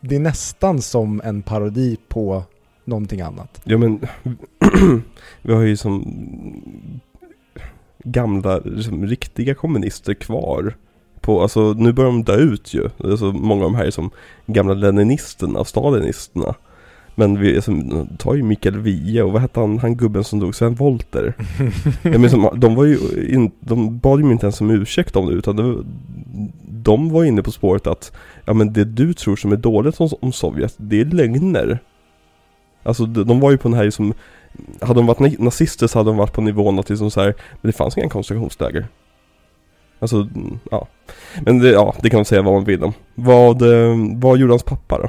det 0.00 0.16
är 0.16 0.20
nästan 0.20 0.82
som 0.82 1.20
en 1.24 1.42
parodi 1.42 1.96
på 2.08 2.44
någonting 2.84 3.20
annat. 3.20 3.60
Ja 3.64 3.78
men, 3.78 4.00
vi 5.42 5.52
har 5.52 5.62
ju 5.62 5.76
som 5.76 6.20
gamla, 8.04 8.58
liksom, 8.58 9.06
riktiga 9.06 9.54
kommunister 9.54 10.14
kvar. 10.14 10.74
På, 11.20 11.42
alltså 11.42 11.72
nu 11.72 11.92
börjar 11.92 12.10
de 12.10 12.22
dö 12.22 12.36
ut 12.36 12.74
ju. 12.74 12.88
Alltså, 13.04 13.24
många 13.24 13.64
av 13.64 13.72
de 13.72 13.76
här 13.76 13.84
är 13.84 13.90
som 13.90 14.10
gamla 14.46 14.74
leninisterna, 14.74 15.64
stalinisterna. 15.64 16.54
Men 17.14 17.40
vi 17.40 17.56
alltså, 17.56 17.72
tar 18.18 18.34
ju 18.34 18.42
Mikael 18.42 18.78
Wiehe 18.78 19.22
och 19.22 19.32
vad 19.32 19.42
hette 19.42 19.60
han, 19.60 19.78
han 19.78 19.96
gubben 19.96 20.24
som 20.24 20.40
dog, 20.40 20.54
Sven 20.54 20.74
Wollter. 20.74 21.34
ja, 22.02 22.18
men 22.18 22.30
som, 22.30 22.50
de 22.56 22.74
var 22.74 22.84
ju, 22.84 22.98
in, 23.28 23.50
de 23.60 23.98
bad 23.98 24.20
ju 24.20 24.32
inte 24.32 24.46
ens 24.46 24.60
om 24.60 24.70
ursäkt 24.70 25.16
om 25.16 25.26
det 25.26 25.32
utan 25.32 25.56
det, 25.56 25.84
de 26.82 27.10
var 27.10 27.24
inne 27.24 27.42
på 27.42 27.50
spåret 27.50 27.86
att 27.86 28.12
ja 28.44 28.52
men 28.52 28.72
det 28.72 28.84
du 28.84 29.14
tror 29.14 29.36
som 29.36 29.52
är 29.52 29.56
dåligt 29.56 30.00
om, 30.00 30.08
om 30.20 30.32
Sovjet, 30.32 30.74
det 30.76 31.00
är 31.00 31.04
lögner. 31.04 31.78
Alltså 32.82 33.06
de, 33.06 33.24
de 33.24 33.40
var 33.40 33.50
ju 33.50 33.58
på 33.58 33.68
den 33.68 33.76
här 33.76 33.84
liksom, 33.84 34.14
hade 34.80 35.00
de 35.00 35.06
varit 35.06 35.38
nazister 35.38 35.86
så 35.86 35.98
hade 35.98 36.10
de 36.10 36.16
varit 36.16 36.32
på 36.32 36.40
nivån 36.40 36.78
att 36.78 36.88
liksom 36.88 37.10
så 37.10 37.20
här, 37.20 37.34
men 37.60 37.70
det 37.70 37.76
fanns 37.76 37.98
inga 37.98 38.08
koncentrationsläger. 38.08 38.86
Alltså, 40.00 40.28
ja. 40.70 40.88
Men 41.40 41.58
det, 41.58 41.68
ja, 41.68 41.94
det 42.02 42.10
kan 42.10 42.18
man 42.18 42.24
säga 42.24 42.42
vad 42.42 42.54
man 42.54 42.64
vill 42.64 42.84
om. 42.84 42.92
Vad, 43.14 43.62
eh, 43.62 43.96
vad 44.14 44.38
gjorde 44.38 44.52
hans 44.52 44.62
pappa 44.62 44.98
då? 44.98 45.08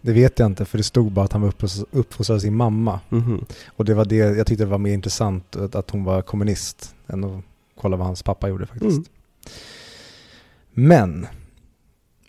Det 0.00 0.12
vet 0.12 0.38
jag 0.38 0.46
inte, 0.46 0.64
för 0.64 0.78
det 0.78 0.84
stod 0.84 1.12
bara 1.12 1.24
att 1.24 1.32
han 1.32 1.42
var 1.42 1.52
uppfostrad 1.90 2.36
av 2.36 2.40
sin 2.40 2.56
mamma. 2.56 3.00
Mm 3.10 3.24
-hmm. 3.24 3.44
Och 3.76 3.84
det 3.84 3.94
var 3.94 4.04
det, 4.04 4.16
jag 4.16 4.46
tyckte 4.46 4.66
var 4.66 4.78
mer 4.78 4.94
intressant 4.94 5.56
att 5.56 5.90
hon 5.90 6.04
var 6.04 6.22
kommunist 6.22 6.94
än 7.06 7.24
att 7.24 7.44
kolla 7.80 7.96
vad 7.96 8.06
hans 8.06 8.22
pappa 8.22 8.48
gjorde 8.48 8.66
faktiskt. 8.66 8.96
Mm. 8.96 9.04
Men, 10.88 11.26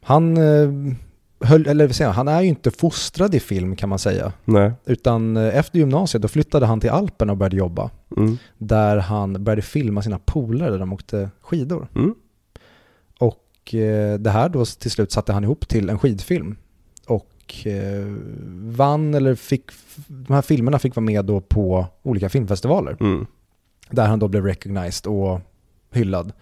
han 0.02 0.38
eh, 0.38 0.94
höll, 1.39 1.67
eller 1.67 1.88
vill 1.88 1.95
säga, 1.95 2.12
han 2.12 2.28
är 2.28 2.41
ju 2.41 2.47
inte 2.47 2.71
fostrad 2.71 3.36
i 3.36 3.39
film 3.39 3.75
kan 3.75 3.89
man 3.89 3.99
säga. 3.99 4.34
Nej. 4.45 4.71
Utan 4.86 5.38
eh, 5.38 5.58
efter 5.58 5.80
gymnasiet 5.80 6.21
då 6.21 6.28
flyttade 6.28 6.65
han 6.65 6.80
till 6.80 6.89
Alperna 6.89 7.32
och 7.32 7.38
började 7.38 7.58
jobba. 7.58 7.89
Mm. 8.17 8.38
Där 8.58 8.97
han 8.97 9.43
började 9.43 9.62
filma 9.62 10.02
sina 10.02 10.19
polare 10.19 10.71
där 10.71 10.80
de 10.80 10.93
åkte 10.93 11.30
skidor. 11.41 11.88
Mm. 11.95 12.15
Och 13.19 13.73
eh, 13.73 14.19
det 14.19 14.30
här 14.30 14.49
då 14.49 14.65
till 14.65 14.91
slut 14.91 15.12
satte 15.12 15.34
han 15.34 15.43
ihop 15.43 15.67
till 15.67 15.89
en 15.89 15.99
skidfilm. 15.99 16.56
Och 17.08 17.67
eh, 17.67 18.06
vann, 18.62 19.13
eller 19.13 19.36
fick, 19.36 19.63
de 20.08 20.34
här 20.34 20.41
filmerna 20.41 20.80
fick 20.80 20.95
vara 20.95 21.06
med 21.06 21.25
då 21.25 21.41
på 21.41 21.88
olika 22.04 22.30
filmfestivaler. 22.30 22.97
Mm. 22.99 23.25
Där 23.89 24.08
han 24.08 24.19
då 24.19 24.28
blev 24.28 24.45
recognized 24.45 25.08
och 25.12 25.41
hyllad. 25.91 26.34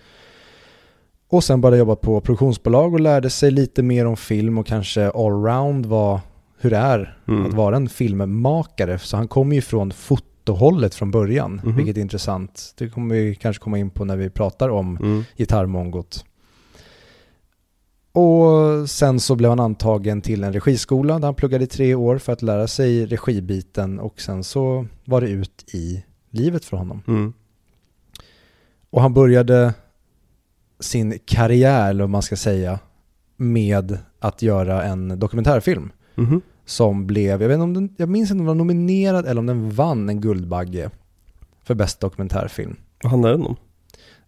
Och 1.29 1.43
sen 1.43 1.61
började 1.61 1.77
jobba 1.77 1.95
på 1.95 2.21
produktionsbolag 2.21 2.93
och 2.93 2.99
lärde 2.99 3.29
sig 3.29 3.51
lite 3.51 3.83
mer 3.83 4.05
om 4.05 4.17
film 4.17 4.57
och 4.57 4.67
kanske 4.67 5.09
allround 5.09 5.85
vad, 5.85 6.19
hur 6.59 6.69
det 6.69 6.77
är 6.77 7.17
Mm. 7.27 7.45
att 7.45 7.53
vara 7.53 7.75
en 7.75 7.89
filmmakare. 7.89 8.99
Så 8.99 9.17
han 9.17 9.27
kommer 9.27 9.55
ju 9.55 9.61
från 9.61 9.91
fotohållet 9.91 10.95
från 10.95 11.11
början, 11.11 11.61
Mhm. 11.63 11.75
vilket 11.75 11.97
är 11.97 12.01
intressant. 12.01 12.73
Det 12.77 12.89
kommer 12.89 13.15
vi 13.15 13.35
kanske 13.35 13.63
komma 13.63 13.77
in 13.77 13.89
på 13.89 14.05
när 14.05 14.17
vi 14.17 14.29
pratar 14.29 14.69
om 14.69 14.97
Mm. 14.97 15.23
gitarrmongot. 15.37 16.25
Och 18.11 18.89
sen 18.89 19.19
så 19.19 19.35
blev 19.35 19.49
han 19.51 19.59
antagen 19.59 20.21
till 20.21 20.43
en 20.43 20.53
regiskola 20.53 21.19
där 21.19 21.27
han 21.27 21.35
pluggade 21.35 21.63
i 21.63 21.67
tre 21.67 21.95
år 21.95 22.17
för 22.17 22.33
att 22.33 22.41
lära 22.41 22.67
sig 22.67 23.05
regibiten 23.05 23.99
och 23.99 24.21
sen 24.21 24.43
så 24.43 24.85
var 25.05 25.21
det 25.21 25.27
ut 25.29 25.65
i 25.73 26.03
livet 26.29 26.65
för 26.65 26.77
honom. 26.77 27.01
Mm. 27.07 27.33
Och 28.89 29.01
han 29.01 29.13
började 29.13 29.73
sin 30.79 31.19
karriär, 31.25 31.89
eller 31.89 32.03
vad 32.03 32.09
man 32.09 32.21
ska 32.21 32.35
säga, 32.35 32.79
med 33.37 33.97
att 34.19 34.41
göra 34.41 34.83
en 34.83 35.19
dokumentärfilm 35.19 35.91
Mhm. 36.15 36.41
som 36.65 37.07
blev, 37.07 37.41
jag, 37.41 37.47
vet 37.49 37.55
inte 37.55 37.63
om 37.63 37.73
den, 37.73 37.95
jag 37.97 38.09
minns 38.09 38.31
inte 38.31 38.33
om 38.33 38.37
den 38.37 38.47
var 38.47 38.55
nominerad 38.55 39.25
eller 39.25 39.39
om 39.39 39.45
den 39.45 39.69
vann 39.71 40.09
en 40.09 40.21
Guldbagge 40.21 40.89
för 41.63 41.75
bästa 41.75 42.07
dokumentärfilm. 42.07 42.75
Vad 43.03 43.11
handlar 43.11 43.31
den 43.31 43.41
om? 43.43 43.55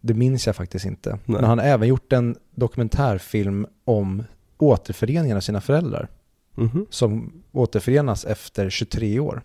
Det 0.01 0.13
minns 0.13 0.47
jag 0.47 0.55
faktiskt 0.55 0.85
inte. 0.85 1.09
Nej. 1.09 1.19
Men 1.25 1.43
han 1.43 1.57
har 1.59 1.65
även 1.65 1.87
gjort 1.87 2.13
en 2.13 2.35
dokumentärfilm 2.55 3.65
om 3.85 4.23
återföreningen 4.57 5.37
av 5.37 5.41
sina 5.41 5.61
föräldrar 5.61 6.07
Mhm. 6.55 6.85
som 6.89 7.31
återförenas 7.51 8.25
efter 8.25 8.69
23 8.69 9.19
år. 9.19 9.41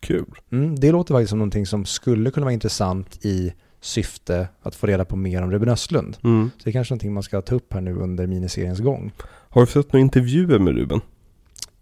Kul. 0.00 0.34
Mm, 0.52 0.74
det 0.78 0.92
låter 0.92 1.14
faktiskt 1.14 1.30
som 1.30 1.38
någonting 1.38 1.66
som 1.66 1.84
skulle 1.84 2.30
kunna 2.30 2.44
vara 2.44 2.52
intressant 2.52 3.24
i 3.24 3.52
syfte 3.82 4.48
att 4.62 4.74
få 4.74 4.86
reda 4.86 5.04
på 5.04 5.16
mer 5.16 5.42
om 5.42 5.50
Ruben 5.50 5.68
Östlund. 5.68 6.16
Mm. 6.24 6.50
Så 6.58 6.64
det 6.64 6.70
är 6.70 6.72
kanske 6.72 6.94
någonting 6.94 7.12
man 7.12 7.22
ska 7.22 7.42
ta 7.42 7.54
upp 7.54 7.72
här 7.72 7.80
nu 7.80 7.94
under 7.94 8.26
miniseriens 8.26 8.80
gång. 8.80 9.12
Har 9.48 9.60
du 9.60 9.66
sett 9.66 9.92
några 9.92 10.02
intervjuer 10.02 10.58
med 10.58 10.74
Ruben? 10.74 11.00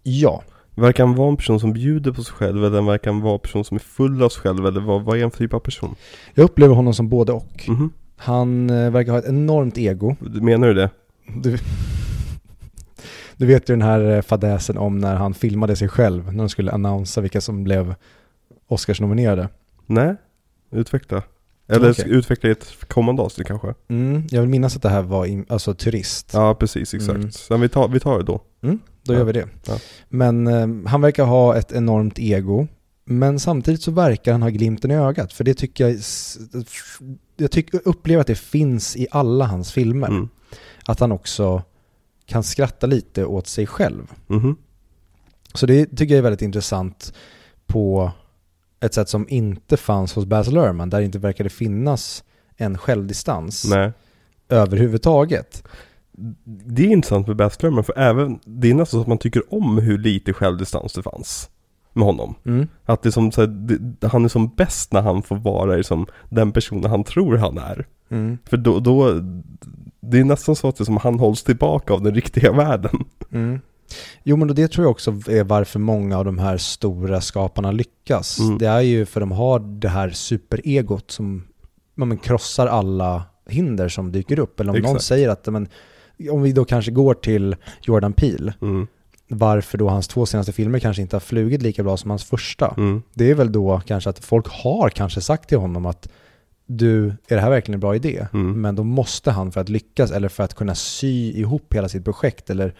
Ja, 0.03 0.43
Verkar 0.75 1.05
han 1.05 1.15
vara 1.15 1.29
en 1.29 1.37
person 1.37 1.59
som 1.59 1.73
bjuder 1.73 2.11
på 2.11 2.23
sig 2.23 2.33
själv 2.33 2.65
eller 2.65 2.81
verkar 2.81 3.11
han 3.11 3.21
vara 3.21 3.33
en 3.33 3.39
person 3.39 3.65
som 3.65 3.75
är 3.75 3.79
full 3.79 4.23
av 4.23 4.29
sig 4.29 4.41
själv 4.41 4.65
eller 4.65 4.81
vad, 4.81 5.01
vad 5.01 5.17
är 5.17 5.21
han 5.21 5.31
för 5.31 5.37
typ 5.37 5.53
av 5.53 5.59
person? 5.59 5.95
jag 6.33 6.43
upplever 6.43 6.75
honom 6.75 6.93
som 6.93 7.09
både 7.09 7.31
och. 7.31 7.65
Mhm. 7.67 7.91
Han 8.17 8.69
eh, 8.69 8.91
verkar 8.91 9.11
ha 9.11 9.19
ett 9.19 9.27
enormt 9.27 9.77
ego. 9.77 10.15
Menar 10.19 10.67
du 10.67 10.73
det? 10.73 10.89
Du, 11.27 11.57
du 13.37 13.45
vet 13.45 13.69
ju 13.69 13.73
den 13.73 13.81
här 13.81 14.15
eh, 14.15 14.21
fadäsen 14.21 14.77
om 14.77 14.97
när 14.97 15.15
han 15.15 15.33
filmade 15.33 15.75
sig 15.75 15.87
själv 15.87 16.25
när 16.25 16.37
de 16.43 16.49
skulle 16.49 16.71
annonsa 16.71 17.21
vilka 17.21 17.41
som 17.41 17.63
blev 17.63 17.95
Oscarsnominerade. 18.67 19.49
Nej? 19.85 20.15
Utveckla. 20.71 21.23
Eller 21.67 21.91
Okej. 21.91 22.05
utveckla 22.09 22.49
i 22.49 22.51
ett 22.51 22.75
kommande 22.87 23.21
avsnitt 23.21 23.47
kanske? 23.47 23.73
Mm, 23.89 24.27
jag 24.31 24.41
vill 24.41 24.49
minnas 24.49 24.75
att 24.75 24.81
det 24.81 24.89
här 24.89 25.01
var 25.01 25.25
in, 25.25 25.45
alltså 25.49 25.73
turist. 25.73 26.29
Ja, 26.33 26.55
precis, 26.55 26.93
exakt. 26.93 27.15
Mm. 27.15 27.31
Sen 27.31 27.61
vi 27.61 27.69
tar, 27.69 27.87
vi 27.87 27.99
tar 27.99 28.17
det 28.17 28.23
då. 28.23 28.41
Mm, 28.63 28.79
då 29.03 29.13
Ja. 29.13 29.17
gör 29.17 29.25
vi 29.25 29.31
det. 29.31 29.47
Ja. 29.67 29.77
Men 30.09 30.47
eh, 30.47 30.89
han 30.89 31.01
verkar 31.01 31.25
ha 31.25 31.55
ett 31.57 31.71
enormt 31.71 32.19
ego. 32.19 32.67
Men 33.05 33.39
samtidigt 33.39 33.81
så 33.81 33.91
verkar 33.91 34.31
han 34.31 34.41
ha 34.41 34.49
glimten 34.49 34.91
i 34.91 34.95
ögat. 34.95 35.33
För 35.33 35.43
det 35.43 35.53
tycker 35.53 35.87
jag, 35.87 35.97
jag 37.37 37.51
tycker, 37.51 37.81
upplever 37.85 38.21
att 38.21 38.27
det 38.27 38.35
finns 38.35 38.95
i 38.95 39.07
alla 39.11 39.45
hans 39.45 39.71
filmer. 39.71 40.07
Mm. 40.07 40.29
Att 40.85 40.99
han 40.99 41.11
också 41.11 41.63
kan 42.25 42.43
skratta 42.43 42.87
lite 42.87 43.25
åt 43.25 43.47
sig 43.47 43.67
själv. 43.67 44.11
Mhm. 44.27 44.55
Så 45.53 45.65
det 45.65 45.85
tycker 45.85 46.05
jag 46.13 46.17
är 46.17 46.21
väldigt 46.21 46.41
intressant 46.41 47.13
på 47.65 48.11
ett 48.81 48.93
sätt 48.93 49.09
som 49.09 49.25
inte 49.29 49.77
fanns 49.77 50.13
hos 50.13 50.25
Baz 50.25 50.51
Luhrmann. 50.51 50.89
Där 50.89 50.99
det 50.99 51.05
inte 51.05 51.19
verkade 51.19 51.49
finnas 51.49 52.23
en 52.57 52.77
självdistans 52.77 53.65
Nej. 53.69 53.91
överhuvudtaget. 54.49 55.63
Det 56.45 56.83
är 56.83 56.87
intressant 56.87 57.27
med 57.27 57.35
Baz 57.35 57.63
Luhrmann 57.63 57.83
för 57.83 57.99
även, 57.99 58.39
det 58.45 58.69
är 58.69 58.73
nästan 58.73 58.97
så 58.97 59.01
att 59.01 59.07
man 59.07 59.17
tycker 59.17 59.53
om 59.53 59.77
hur 59.77 59.97
lite 59.97 60.33
självdistans 60.33 60.93
det 60.93 61.03
fanns 61.03 61.49
med 61.93 62.05
honom. 62.05 62.35
Mm. 62.45 62.67
Att 62.85 63.03
det 63.03 63.09
är 63.09 63.11
som 63.11 63.31
så 63.31 63.41
här, 63.41 63.47
det, 63.47 64.07
han 64.07 64.25
är 64.25 64.29
som 64.29 64.55
bäst 64.55 64.93
när 64.93 65.01
han 65.01 65.23
får 65.23 65.35
vara 65.35 65.75
liksom 65.75 66.05
den 66.29 66.51
personen 66.51 66.91
han 66.91 67.03
tror 67.03 67.37
han 67.37 67.57
är. 67.57 67.87
Mm. 68.09 68.37
För 68.45 68.57
då, 68.57 68.79
då 68.79 69.21
det 70.01 70.19
är 70.19 70.23
nästan 70.23 70.55
så 70.55 70.67
att 70.67 70.75
det 70.75 70.81
är 70.81 70.85
som 70.85 70.97
han 70.97 71.19
hålls 71.19 71.43
tillbaka 71.43 71.93
av 71.93 72.01
den 72.03 72.15
riktiga 72.15 72.51
världen. 72.53 73.05
Mm. 73.31 73.59
Jo 74.23 74.37
men 74.37 74.55
det 74.55 74.67
tror 74.67 74.85
jag 74.85 74.91
också 74.91 75.11
är 75.27 75.43
varför 75.43 75.79
många 75.79 76.17
av 76.17 76.25
de 76.25 76.39
här 76.39 76.57
stora 76.57 77.21
skaparna 77.21 77.71
lyckas. 77.71 78.39
Mm. 78.39 78.57
Det 78.57 78.67
är 78.67 78.81
ju 78.81 79.05
för 79.05 79.19
de 79.19 79.31
har 79.31 79.59
det 79.59 79.89
här 79.89 80.09
superegot 80.09 81.11
som 81.11 81.43
ja, 81.95 82.05
men, 82.05 82.17
krossar 82.17 82.67
alla 82.67 83.23
hinder 83.47 83.89
som 83.89 84.11
dyker 84.11 84.39
upp. 84.39 84.59
Eller 84.59 84.71
om 84.71 84.77
någon 84.77 84.85
Exakt. 84.85 85.03
säger 85.03 85.29
att, 85.29 85.47
men, 85.47 85.67
om 86.31 86.41
vi 86.41 86.51
då 86.51 86.65
kanske 86.65 86.91
går 86.91 87.13
till 87.13 87.55
Jordan 87.81 88.13
Peele, 88.13 88.53
Mm. 88.61 88.87
varför 89.27 89.77
då 89.77 89.89
hans 89.89 90.07
två 90.07 90.25
senaste 90.25 90.51
filmer 90.51 90.79
kanske 90.79 91.01
inte 91.01 91.15
har 91.15 91.21
flugit 91.21 91.61
lika 91.61 91.83
bra 91.83 91.97
som 91.97 92.09
hans 92.09 92.23
första. 92.23 92.73
Mm. 92.77 93.01
Det 93.13 93.29
är 93.31 93.35
väl 93.35 93.51
då 93.51 93.81
kanske 93.85 94.09
att 94.09 94.19
folk 94.19 94.47
har 94.49 94.89
kanske 94.89 95.21
sagt 95.21 95.49
till 95.49 95.57
honom 95.57 95.85
att 95.85 96.09
du, 96.65 97.07
är 97.07 97.35
det 97.35 97.41
här 97.41 97.49
verkligen 97.49 97.73
en 97.73 97.79
bra 97.79 97.95
idé? 97.95 98.27
Mm. 98.33 98.61
Men 98.61 98.75
då 98.75 98.83
måste 98.83 99.31
han 99.31 99.51
för 99.51 99.61
att 99.61 99.69
lyckas 99.69 100.11
eller 100.11 100.29
för 100.29 100.43
att 100.43 100.53
kunna 100.53 100.75
sy 100.75 101.31
ihop 101.31 101.73
hela 101.73 101.89
sitt 101.89 102.03
projekt 102.05 102.49
eller 102.49 102.75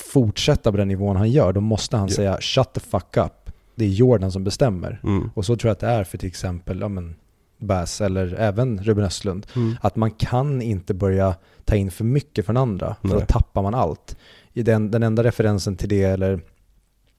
fortsätta 0.00 0.70
på 0.70 0.76
den 0.76 0.88
nivån 0.88 1.16
han 1.16 1.30
gör, 1.30 1.52
då 1.52 1.60
måste 1.60 1.96
han 1.96 2.08
Ja. 2.08 2.14
säga 2.14 2.38
shut 2.40 2.72
the 2.72 2.80
fuck 2.80 3.16
up. 3.16 3.32
Det 3.74 3.84
är 3.84 3.88
Jordan 3.88 4.32
som 4.32 4.44
bestämmer. 4.44 5.00
Mm. 5.04 5.30
Och 5.34 5.44
så 5.44 5.56
tror 5.56 5.68
jag 5.68 5.72
att 5.72 5.80
det 5.80 5.86
är 5.86 6.04
för 6.04 6.18
till 6.18 6.28
exempel 6.28 6.80
ja, 6.80 6.88
men, 6.88 7.14
Bass 7.58 8.00
eller 8.00 8.34
även 8.34 8.82
Ruben 8.82 9.04
Östlund. 9.04 9.46
Mm. 9.56 9.76
Att 9.80 9.96
man 9.96 10.10
kan 10.10 10.62
inte 10.62 10.94
börja 10.94 11.34
ta 11.64 11.74
in 11.76 11.90
för 11.90 12.04
mycket 12.04 12.46
från 12.46 12.56
andra, 12.56 12.96
för 13.00 13.08
Nej. 13.08 13.18
då 13.20 13.24
tappar 13.26 13.62
man 13.62 13.74
allt. 13.74 14.16
I 14.52 14.62
den, 14.62 14.90
den 14.90 15.02
enda 15.02 15.24
referensen 15.24 15.76
till 15.76 15.88
det, 15.88 16.02
eller 16.04 16.40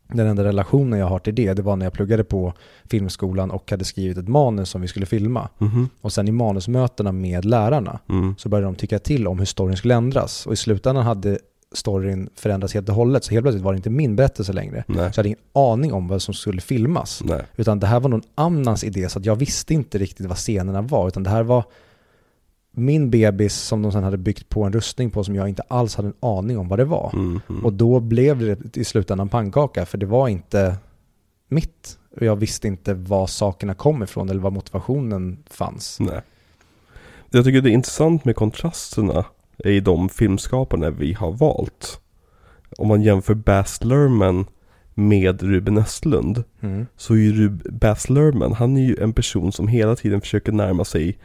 den 0.07 0.27
enda 0.27 0.43
relationen 0.43 0.99
jag 0.99 1.05
har 1.07 1.19
till 1.19 1.35
det, 1.35 1.53
det 1.53 1.61
var 1.61 1.75
när 1.75 1.85
jag 1.85 1.93
pluggade 1.93 2.23
på 2.23 2.53
filmskolan 2.85 3.51
och 3.51 3.71
hade 3.71 3.85
skrivit 3.85 4.17
ett 4.17 4.27
manus 4.27 4.69
som 4.69 4.81
vi 4.81 4.87
skulle 4.87 5.05
filma. 5.05 5.49
Mhm. 5.57 5.89
Och 6.01 6.13
sen 6.13 6.27
i 6.27 6.31
manusmötena 6.31 7.11
med 7.11 7.45
lärarna 7.45 7.99
Mm. 8.09 8.35
så 8.37 8.49
började 8.49 8.67
de 8.67 8.75
tycka 8.75 8.99
till 8.99 9.27
om 9.27 9.39
hur 9.39 9.45
storyn 9.45 9.77
skulle 9.77 9.95
ändras. 9.95 10.45
Och 10.47 10.53
i 10.53 10.55
slutändan 10.55 11.05
hade 11.05 11.39
storyn 11.71 12.29
förändrats 12.35 12.73
helt 12.73 12.89
och 12.89 12.95
hållet, 12.95 13.23
så 13.23 13.31
helt 13.31 13.43
plötsligt 13.43 13.63
var 13.63 13.73
det 13.73 13.77
inte 13.77 13.89
min 13.89 14.15
berättelse 14.15 14.53
längre. 14.53 14.83
Nej. 14.87 14.97
Så 14.97 15.01
jag 15.01 15.15
hade 15.15 15.27
ingen 15.27 15.39
aning 15.53 15.93
om 15.93 16.07
vad 16.07 16.21
som 16.21 16.33
skulle 16.33 16.61
filmas. 16.61 17.21
Nej. 17.25 17.41
Utan 17.55 17.79
det 17.79 17.87
här 17.87 17.99
var 17.99 18.09
någon 18.09 18.23
annans 18.35 18.83
idé, 18.83 19.09
så 19.09 19.19
att 19.19 19.25
jag 19.25 19.35
visste 19.35 19.73
inte 19.73 19.97
riktigt 19.97 20.25
vad 20.25 20.37
scenerna 20.37 20.81
var. 20.81 21.07
Utan 21.07 21.23
det 21.23 21.29
här 21.29 21.43
var 21.43 21.63
min 22.71 23.09
bebis 23.09 23.55
som 23.55 23.81
de 23.81 23.91
sen 23.91 24.03
hade 24.03 24.17
byggt 24.17 24.49
på 24.49 24.63
en 24.63 24.73
rustning 24.73 25.11
på 25.11 25.23
som 25.23 25.35
jag 25.35 25.49
inte 25.49 25.63
alls 25.67 25.95
hade 25.95 26.07
en 26.07 26.13
aning 26.19 26.57
om 26.57 26.67
vad 26.67 26.79
det 26.79 26.85
var. 26.85 27.11
Mm, 27.13 27.41
mm. 27.49 27.65
Och 27.65 27.73
då 27.73 27.99
blev 27.99 28.39
det 28.39 28.77
i 28.77 28.83
slutändan 28.83 29.29
pannkaka 29.29 29.85
för 29.85 29.97
det 29.97 30.05
var 30.05 30.27
inte 30.27 30.75
mitt. 31.47 31.97
Och 32.15 32.25
jag 32.25 32.35
visste 32.35 32.67
inte 32.67 32.93
var 32.93 33.27
sakerna 33.27 33.73
kom 33.73 34.03
ifrån 34.03 34.29
eller 34.29 34.41
var 34.41 34.51
motivationen 34.51 35.43
fanns. 35.49 35.99
Nej. 35.99 36.21
Jag 37.29 37.45
tycker 37.45 37.61
det 37.61 37.69
är 37.69 37.73
intressant 37.73 38.25
med 38.25 38.35
kontrasterna 38.35 39.25
i 39.65 39.79
de 39.79 40.09
filmskaparna 40.09 40.89
vi 40.89 41.13
har 41.13 41.31
valt. 41.31 41.99
Om 42.77 42.87
man 42.87 43.01
jämför 43.01 43.33
Baz 43.33 43.83
Luhrmann 43.83 44.45
med 44.93 45.41
Ruben 45.41 45.77
Östlund 45.77 46.43
Mm. 46.61 46.85
så 46.97 47.13
är 47.13 47.17
ju 47.17 47.49
Baz 47.49 48.09
Luhrmann, 48.09 48.53
han 48.53 48.77
är 48.77 48.81
ju 48.81 48.97
en 49.01 49.13
person 49.13 49.51
som 49.51 49.67
hela 49.67 49.95
tiden 49.95 50.21
försöker 50.21 50.51
närma 50.51 50.85
sig 50.85 51.17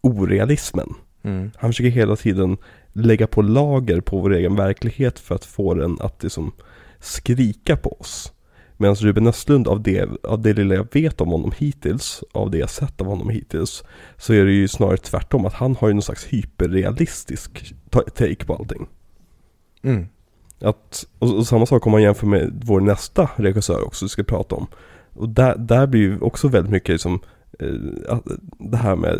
orealismen. 0.00 0.94
Mm. 1.22 1.50
Han 1.56 1.70
försöker 1.70 1.90
hela 1.90 2.16
tiden 2.16 2.56
lägga 2.92 3.26
på 3.26 3.42
lager 3.42 4.00
på 4.00 4.20
vår 4.20 4.34
egen 4.34 4.56
verklighet 4.56 5.18
för 5.18 5.34
att 5.34 5.44
få 5.44 5.74
den 5.74 5.96
att 6.00 6.22
liksom 6.22 6.52
skrika 7.00 7.76
på 7.76 7.96
oss. 8.00 8.32
Medan 8.76 8.94
Ruben 8.94 9.26
Östlund, 9.26 9.68
av 9.68 9.82
det, 9.82 10.08
av 10.22 10.42
det 10.42 10.52
lilla 10.52 10.74
jag 10.74 10.86
vet 10.92 11.20
om 11.20 11.28
honom 11.28 11.52
hittills, 11.58 12.24
av 12.32 12.50
det 12.50 12.58
jag 12.58 12.70
sett 12.70 13.00
av 13.00 13.06
honom 13.06 13.30
hittills, 13.30 13.84
så 14.16 14.32
är 14.32 14.44
det 14.44 14.52
ju 14.52 14.68
snarare 14.68 14.96
tvärtom, 14.96 15.46
att 15.46 15.54
han 15.54 15.76
har 15.76 15.88
ju 15.88 15.94
någon 15.94 16.02
slags 16.02 16.24
hyperrealistisk 16.24 17.74
ta- 17.90 18.02
take 18.02 18.44
på 18.44 18.54
allting. 18.54 18.86
Mm. 19.82 20.06
Att, 20.60 21.06
och, 21.18 21.34
och 21.34 21.46
samma 21.46 21.66
sak 21.66 21.86
om 21.86 21.92
man 21.92 22.02
jämför 22.02 22.26
med 22.26 22.62
vår 22.64 22.80
nästa 22.80 23.30
regissör 23.36 23.84
också, 23.86 24.04
vi 24.04 24.08
ska 24.08 24.22
prata 24.22 24.54
om. 24.54 24.66
Och 25.12 25.28
där, 25.28 25.56
där 25.58 25.86
blir 25.86 26.00
ju 26.00 26.20
också 26.20 26.48
väldigt 26.48 26.72
mycket 26.72 26.88
liksom, 26.88 27.20
eh, 27.58 28.18
det 28.58 28.76
här 28.76 28.96
med 28.96 29.18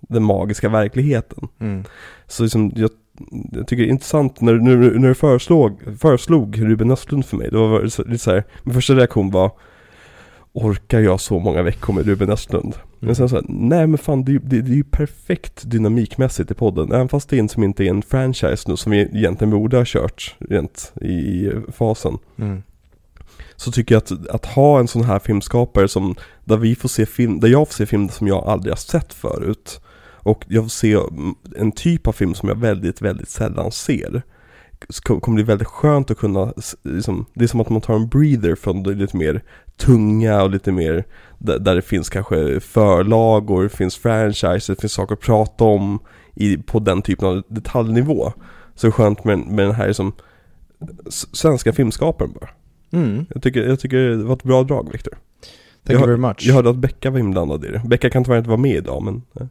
den 0.00 0.22
magiska 0.22 0.68
verkligheten. 0.68 1.48
Mm. 1.58 1.84
Så 2.26 2.42
liksom, 2.42 2.72
jag, 2.76 2.90
jag 3.52 3.66
tycker 3.66 3.82
det 3.82 3.88
är 3.88 3.92
intressant 3.92 4.40
när, 4.40 4.54
när, 4.54 4.76
när 4.76 5.08
du 5.08 5.14
föreslog, 5.14 5.98
föreslog 6.00 6.60
Ruben 6.60 6.90
Östlund 6.90 7.26
för 7.26 7.36
mig, 7.36 7.48
då 7.52 7.66
var 7.66 7.82
det 7.82 7.90
så, 7.90 8.04
lite 8.04 8.24
så 8.24 8.30
här, 8.30 8.44
min 8.62 8.74
första 8.74 8.94
reaktion 8.94 9.30
var 9.30 9.50
Orkar 10.52 11.00
jag 11.00 11.20
så 11.20 11.38
många 11.38 11.62
veckor 11.62 11.92
med 11.92 12.06
Ruben 12.06 12.30
Östlund? 12.30 12.74
Men 12.98 13.14
sen 13.14 13.28
så 13.28 13.34
här, 13.34 13.44
nej 13.48 13.86
men 13.86 13.98
fan 13.98 14.24
det, 14.24 14.32
är 14.32 14.38
det, 14.38 14.60
det 14.60 14.72
är 14.72 14.76
ju 14.76 14.84
perfekt 14.84 15.70
dynamikmässigt 15.70 16.50
i 16.50 16.54
podden, 16.54 16.92
även 16.92 17.08
fast 17.08 17.28
det 17.28 17.36
inte, 17.36 17.62
inte 17.62 17.84
är 17.84 17.90
en 17.90 18.02
franchise 18.02 18.70
nu 18.70 18.76
som 18.76 18.92
vi 18.92 19.00
egentligen 19.00 19.50
borde 19.50 19.76
ha 19.76 19.84
kört 19.86 20.36
rent 20.38 20.92
i, 21.00 21.08
i 21.08 21.52
fasen. 21.72 22.18
Mm. 22.38 22.62
Så 23.56 23.72
tycker 23.72 23.94
jag 23.94 24.02
att, 24.02 24.28
att 24.28 24.46
ha 24.46 24.78
en 24.78 24.88
sån 24.88 25.04
här 25.04 25.18
filmskapare 25.18 25.88
som, 25.88 26.14
där 26.44 26.56
vi 26.56 26.74
får 26.74 26.88
se 26.88 27.06
film, 27.06 27.40
där 27.40 27.48
jag 27.48 27.68
får 27.68 27.74
se 27.74 27.86
film 27.86 28.08
som 28.08 28.26
jag 28.26 28.44
aldrig 28.44 28.72
har 28.72 28.76
sett 28.76 29.14
förut. 29.14 29.80
Och 30.28 30.44
jag 30.48 30.64
får 30.64 30.68
se 30.68 30.92
mm, 30.92 31.34
en 31.56 31.72
typ 31.72 32.06
av 32.06 32.12
film 32.12 32.34
som 32.34 32.48
jag 32.48 32.56
väldigt, 32.56 33.02
väldigt 33.02 33.28
sällan 33.28 33.72
ser. 33.72 34.22
Så 34.88 35.02
kom- 35.02 35.20
kommer 35.20 35.38
det 35.38 35.44
bli 35.44 35.52
väldigt 35.52 35.68
skönt 35.68 36.10
att 36.10 36.18
kunna, 36.18 36.52
liksom, 36.82 37.26
det 37.34 37.44
är 37.44 37.48
som 37.48 37.60
att 37.60 37.68
man 37.70 37.80
tar 37.80 37.94
en 37.94 38.08
breather 38.08 38.54
från 38.54 38.82
det 38.82 38.94
lite 38.94 39.16
mer 39.16 39.42
tunga 39.76 40.42
och 40.42 40.50
lite 40.50 40.72
mer, 40.72 41.04
där, 41.38 41.74
det 41.74 41.82
finns 41.82 42.08
kanske 42.08 42.60
förlagor, 42.60 43.62
det 43.62 43.68
finns 43.68 43.96
franchise, 43.96 44.72
det 44.72 44.80
finns 44.80 44.92
saker 44.92 45.14
att 45.14 45.20
prata 45.20 45.64
om 45.64 45.98
i, 46.34 46.56
på 46.56 46.78
den 46.78 47.02
typen 47.02 47.28
av 47.28 47.42
detaljnivå. 47.48 48.32
Så 48.74 48.92
skönt 48.92 49.24
med, 49.24 49.38
med 49.38 49.64
den 49.66 49.74
här 49.74 49.92
som 49.92 50.12
svenska 51.32 51.72
filmskaparen 51.72 52.32
bara. 52.32 52.50
Mm. 53.02 53.26
Jag 53.34 53.42
tycker, 53.42 53.62
jag 53.68 53.80
tycker 53.80 53.96
det 53.98 54.16
var 54.24 54.34
ett 54.36 54.42
bra 54.42 54.62
drag 54.62 54.92
Viktor. 54.92 55.12
Thank 55.14 55.20
Jag- 55.84 55.92
you 56.00 56.06
very 56.06 56.16
much. 56.20 56.36
Jag 56.46 56.54
hörde 56.54 56.70
att 56.70 56.76
Becka 56.76 57.10
var 57.10 57.18
inblandad 57.18 57.64
i 57.64 57.68
det. 57.68 57.82
Becka 57.86 58.10
kan 58.10 58.24
tyvärr 58.24 58.38
inte 58.38 58.50
vara 58.50 58.60
med 58.60 58.76
idag 58.76 59.02
men... 59.02 59.22
eh, 59.40 59.46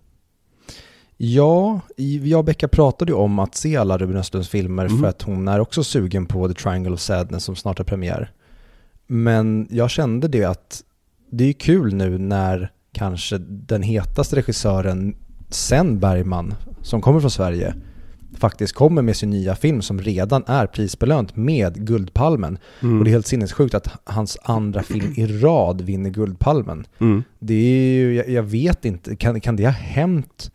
Ja, 1.18 1.80
jag 2.24 2.40
och 2.40 2.46
Becka 2.46 2.68
pratade 2.68 3.12
ju 3.12 3.16
om 3.18 3.40
att 3.40 3.56
se 3.56 3.78
alla 3.78 3.98
Ruben 3.98 4.18
Östlunds 4.18 4.50
filmer 4.50 4.86
Mm. 4.86 5.00
för 5.00 5.08
att 5.08 5.22
hon 5.22 5.48
är 5.48 5.60
också 5.60 5.84
sugen 5.84 6.26
på 6.26 6.48
The 6.48 6.54
Triangle 6.54 6.92
of 6.94 7.00
Sadness 7.00 7.44
som 7.44 7.56
snart 7.56 7.78
har 7.78 7.86
premiär. 7.86 8.32
Men 9.08 9.68
jag 9.72 9.90
kände 9.90 10.28
det 10.28 10.44
att 10.44 10.84
det 11.32 11.44
är 11.50 11.54
kul 11.54 11.94
nu 11.94 12.18
när 12.18 12.72
kanske 12.92 13.38
den 13.48 13.84
hetaste 13.84 14.36
regissören 14.36 15.16
sen 15.50 16.00
Bergman, 16.00 16.54
som 16.82 17.02
kommer 17.02 17.20
från 17.20 17.32
Sverige, 17.32 17.76
faktiskt 18.38 18.74
kommer 18.74 19.02
med 19.02 19.16
sin 19.16 19.30
nya 19.30 19.56
film 19.56 19.82
som 19.82 20.02
redan 20.02 20.44
är 20.48 20.68
prisbelönt 20.68 21.36
med 21.36 21.88
Guldpalmen. 21.88 22.58
Mm. 22.82 22.98
Och 22.98 23.04
det 23.04 23.10
är 23.10 23.12
helt 23.12 23.28
sinnessjukt 23.28 23.74
att 23.74 23.88
hans 24.04 24.38
andra 24.44 24.84
film 24.84 25.14
i 25.16 25.28
rad 25.28 25.82
vinner 25.82 26.10
Guldpalmen. 26.10 26.86
Mm. 27.00 27.24
Det 27.40 27.54
är 27.54 27.94
ju, 27.94 28.16
jag, 28.16 28.30
jag 28.30 28.44
vet 28.44 28.86
inte, 28.86 29.16
kan, 29.16 29.42
kan 29.42 29.56
det 29.56 29.64
ha 29.66 29.72
hänt? 29.72 30.52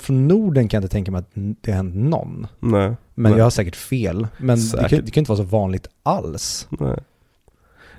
Från 0.00 0.28
Norden 0.28 0.68
kan 0.68 0.78
jag 0.78 0.84
inte 0.84 0.92
tänka 0.92 1.10
mig 1.10 1.18
att 1.18 1.30
det 1.34 1.70
har 1.70 1.76
hänt 1.76 1.94
någon. 1.94 2.46
Nej. 2.60 2.94
Men 3.14 3.30
Nej. 3.30 3.38
jag 3.38 3.44
har 3.44 3.50
säkert 3.50 3.76
fel. 3.76 4.26
Men 4.38 4.56
det 4.56 4.62
Säkert. 4.62 4.90
kan, 4.90 5.04
det 5.04 5.10
kan 5.10 5.20
inte 5.20 5.30
vara 5.30 5.36
så 5.36 5.44
vanligt 5.44 5.88
alls. 6.02 6.68
Nej. 6.70 6.98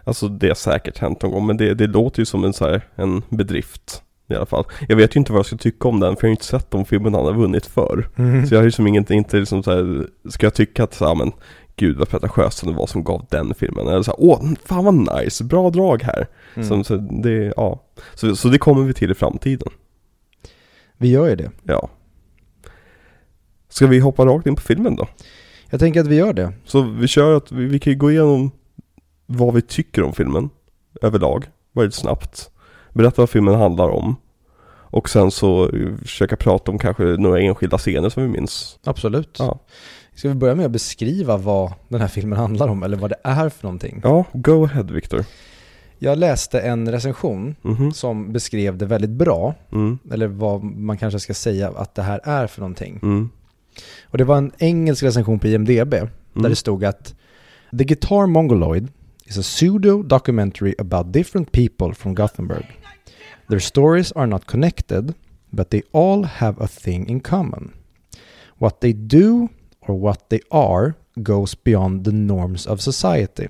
Alltså 0.03 0.27
det 0.27 0.47
har 0.47 0.55
säkert 0.55 0.97
hänt 0.97 1.21
någon 1.21 1.31
gång 1.31 1.47
men 1.47 1.57
det, 1.57 1.73
det 1.73 1.88
låter 1.88 2.19
ju 2.19 2.25
som 2.25 2.43
en 2.43 2.53
så 2.53 2.65
här, 2.65 2.81
en 2.95 3.21
bedrift. 3.29 4.03
I 4.29 4.36
alla 4.36 4.45
fall. 4.45 4.63
Jag 4.88 4.95
vet 4.95 5.15
ju 5.15 5.19
inte 5.19 5.31
vad 5.31 5.39
jag 5.39 5.45
ska 5.45 5.57
tycka 5.57 5.88
om 5.88 5.99
den 5.99 6.15
för 6.15 6.23
jag 6.23 6.27
har 6.27 6.29
ju 6.29 6.33
inte 6.33 6.45
sett 6.45 6.71
de 6.71 6.86
filmerna 6.86 7.17
han 7.17 7.25
har 7.25 7.33
vunnit 7.33 7.65
för. 7.65 8.07
Så 8.47 8.53
jag 8.55 8.60
har 8.60 8.65
ju 8.65 8.71
som 8.71 8.88
inget, 8.88 9.12
inte 9.12 9.38
liksom 9.38 9.63
så 9.63 9.71
här, 9.71 10.07
ska 10.29 10.45
jag 10.45 10.53
tycka 10.53 10.83
att 10.83 10.93
så 10.93 11.07
här, 11.07 11.15
men 11.15 11.31
gud 11.75 11.97
vad 11.97 12.10
pretentiöst 12.10 12.65
det 12.65 12.71
var 12.71 12.88
som 12.88 13.03
gav 13.03 13.25
den 13.29 13.53
filmen. 13.53 13.88
Eller 13.88 14.03
så 14.03 14.12
här, 14.12 14.17
åh, 14.19 14.41
fan 14.65 14.86
vad 14.86 15.21
nice, 15.21 15.43
bra 15.43 15.69
drag 15.69 16.03
här. 16.03 16.27
Mm. 16.55 16.67
Som, 16.67 16.83
så 16.83 16.95
det, 16.97 17.53
ja. 17.57 17.83
Så, 18.15 18.36
så 18.36 18.47
det 18.47 18.57
kommer 18.57 18.83
vi 18.83 18.93
till 18.93 19.12
i 19.12 19.15
framtiden. 19.15 19.69
Vi 20.97 21.10
gör 21.10 21.27
ju 21.27 21.36
det. 21.36 21.51
Ja. 21.63 21.89
Ska 23.69 23.88
vi 23.88 23.99
hoppa 23.99 24.25
rakt 24.25 24.47
in 24.47 24.55
på 24.55 24.62
filmen 24.62 24.95
då? 24.95 25.07
Jag 25.69 25.79
tänker 25.79 25.99
att 26.01 26.07
vi 26.07 26.15
gör 26.15 26.33
det. 26.33 26.53
Så 26.65 26.81
vi 26.81 27.07
kör 27.07 27.38
att 27.38 27.51
vi, 27.51 27.65
vi 27.65 27.79
kan 27.79 27.93
ju 27.93 27.99
gå 27.99 28.12
igenom 28.12 28.51
vad 29.25 29.53
vi 29.53 29.62
tycker 29.62 30.03
om 30.03 30.13
filmen 30.13 30.49
överlag, 31.01 31.45
väldigt 31.71 31.93
snabbt. 31.95 32.49
Berätta 32.93 33.21
vad 33.21 33.29
filmen 33.29 33.55
handlar 33.55 33.89
om. 33.89 34.15
Och 34.89 35.10
sen 35.10 35.31
så 35.31 35.69
eh, 35.69 35.95
försöka 36.01 36.36
prata 36.36 36.71
om 36.71 36.79
kanske 36.79 37.03
några 37.03 37.39
enskilda 37.39 37.77
scener 37.77 38.10
som 38.10 38.23
vi 38.23 38.29
minns. 38.29 38.79
Absolut. 38.83 39.36
Ja, 39.39 39.60
Ska 40.15 40.27
vi 40.29 40.36
börja 40.36 40.55
med 40.55 40.65
att 40.65 40.71
beskriva 40.71 41.38
vad 41.38 41.73
den 41.88 42.01
här 42.01 42.07
filmen 42.07 42.39
handlar 42.39 42.67
om 42.67 42.83
eller 42.83 42.97
vad 42.97 43.10
det 43.10 43.17
är 43.23 43.49
för 43.49 43.63
någonting? 43.63 44.01
ja 44.03 44.25
go 44.33 44.63
ahead 44.63 44.83
Victor. 44.83 45.25
Jag 45.99 46.17
läste 46.17 46.60
en 46.60 46.91
recension 46.91 47.55
Mhm. 47.62 47.91
som 47.91 48.33
beskrev 48.33 48.77
det 48.77 48.86
väldigt 48.86 49.10
bra. 49.10 49.55
Mm, 49.71 49.99
Eller 50.12 50.27
vad 50.27 50.63
man 50.63 50.97
kanske 50.97 51.19
ska 51.19 51.33
säga 51.33 51.69
att 51.69 51.95
det 51.95 52.01
här 52.01 52.19
är 52.23 52.47
för 52.47 52.62
någonting. 52.62 52.99
mm, 53.03 53.29
Och 54.03 54.17
det 54.17 54.23
var 54.23 54.38
en 54.38 54.51
engelsk 54.57 55.03
recension 55.03 55.39
på 55.39 55.47
IMDB 55.47 55.89
där 55.89 56.10
Mm. 56.36 56.49
det 56.49 56.55
stod 56.55 56.86
att 56.86 57.15
The 57.77 57.83
Guitar 57.83 58.27
Mongoloid 58.27 58.88
is 59.25 59.38
a 59.38 59.41
pseudo 59.41 60.03
documentary 60.03 60.75
about 60.77 61.13
different 61.13 61.51
people 61.51 61.93
from 61.93 62.15
Gothenburg. 62.15 62.65
Their 63.49 63.60
stories 63.60 64.12
are 64.12 64.25
not 64.25 64.45
connected, 64.45 65.13
but 65.49 65.69
they 65.69 65.81
all 65.91 66.23
have 66.23 66.63
a 66.63 66.67
thing 66.67 67.10
in 67.10 67.19
common. 67.19 67.71
What 68.57 68.79
they 68.79 68.93
do 68.93 69.47
or 69.81 69.99
what 70.01 70.29
they 70.29 70.39
are 70.51 70.93
goes 71.15 71.63
beyond 71.63 72.05
the 72.05 72.12
norms 72.12 72.67
of 72.67 72.81
society. 72.81 73.47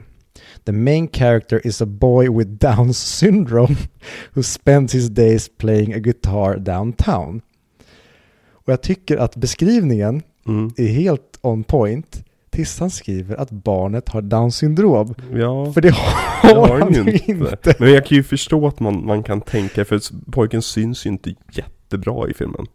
The 0.64 0.72
main 0.72 1.08
character 1.08 1.68
is 1.68 1.82
a 1.82 1.86
boy 1.86 2.30
with 2.30 2.50
Down 2.50 2.94
syndrome 2.94 3.76
who 4.34 4.44
spends 4.44 4.94
his 4.94 5.10
days 5.10 5.50
playing 5.58 5.94
a 5.94 6.00
guitar 6.00 6.58
downtown. 6.58 7.42
Och 8.50 8.74
jag 8.74 8.82
tycker 8.82 9.18
att 9.18 9.36
beskrivningen 9.36 10.22
mm. 10.48 10.72
är 10.78 10.88
helt 10.88 11.40
on 11.42 11.64
point 11.64 12.24
tills 12.50 12.80
han 12.80 12.90
skriver 12.90 13.36
att 13.36 13.52
barnet 13.52 14.10
har 14.10 14.22
Downs 14.22 14.56
syndrom. 14.56 15.16
Ja, 15.34 15.74
För 15.74 15.82
det 15.82 15.96
det 16.42 16.54
har 16.54 16.80
han 16.80 16.94
ju 16.94 17.04
ju 17.04 17.12
inte. 17.12 17.32
inte. 17.32 17.76
Men 17.80 17.94
jag 17.94 18.06
kan 18.06 18.18
ju 18.18 18.24
förstå 18.24 18.68
att 18.68 18.80
man, 18.80 19.06
man 19.06 19.24
kan 19.24 19.42
tänka, 19.42 19.86
för 19.86 20.02
pojken 20.32 20.62
syns 20.62 21.06
ju 21.06 21.10
inte 21.10 21.36
jättebra 21.52 22.30
i 22.30 22.34
filmen. 22.34 22.66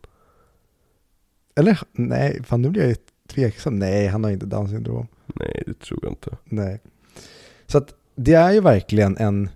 Eller 1.56 1.78
nej, 1.92 2.40
fan 2.44 2.62
nu 2.62 2.68
blir 2.70 2.86
jag 2.86 2.96
tveksam. 3.28 3.78
Nej, 3.78 4.06
han 4.06 4.24
har 4.24 4.30
inte 4.30 4.46
Downs 4.46 4.70
syndrom. 4.70 5.06
Nej, 5.26 5.62
det 5.66 5.78
tror 5.78 5.98
jag 6.02 6.12
inte. 6.12 6.36
Nej. 6.44 6.80
Så 7.72 7.78
att 7.78 7.94
det 8.16 8.32
är 8.34 8.52
ju 8.52 8.60
verkligen 8.60 9.16
en 9.16 9.48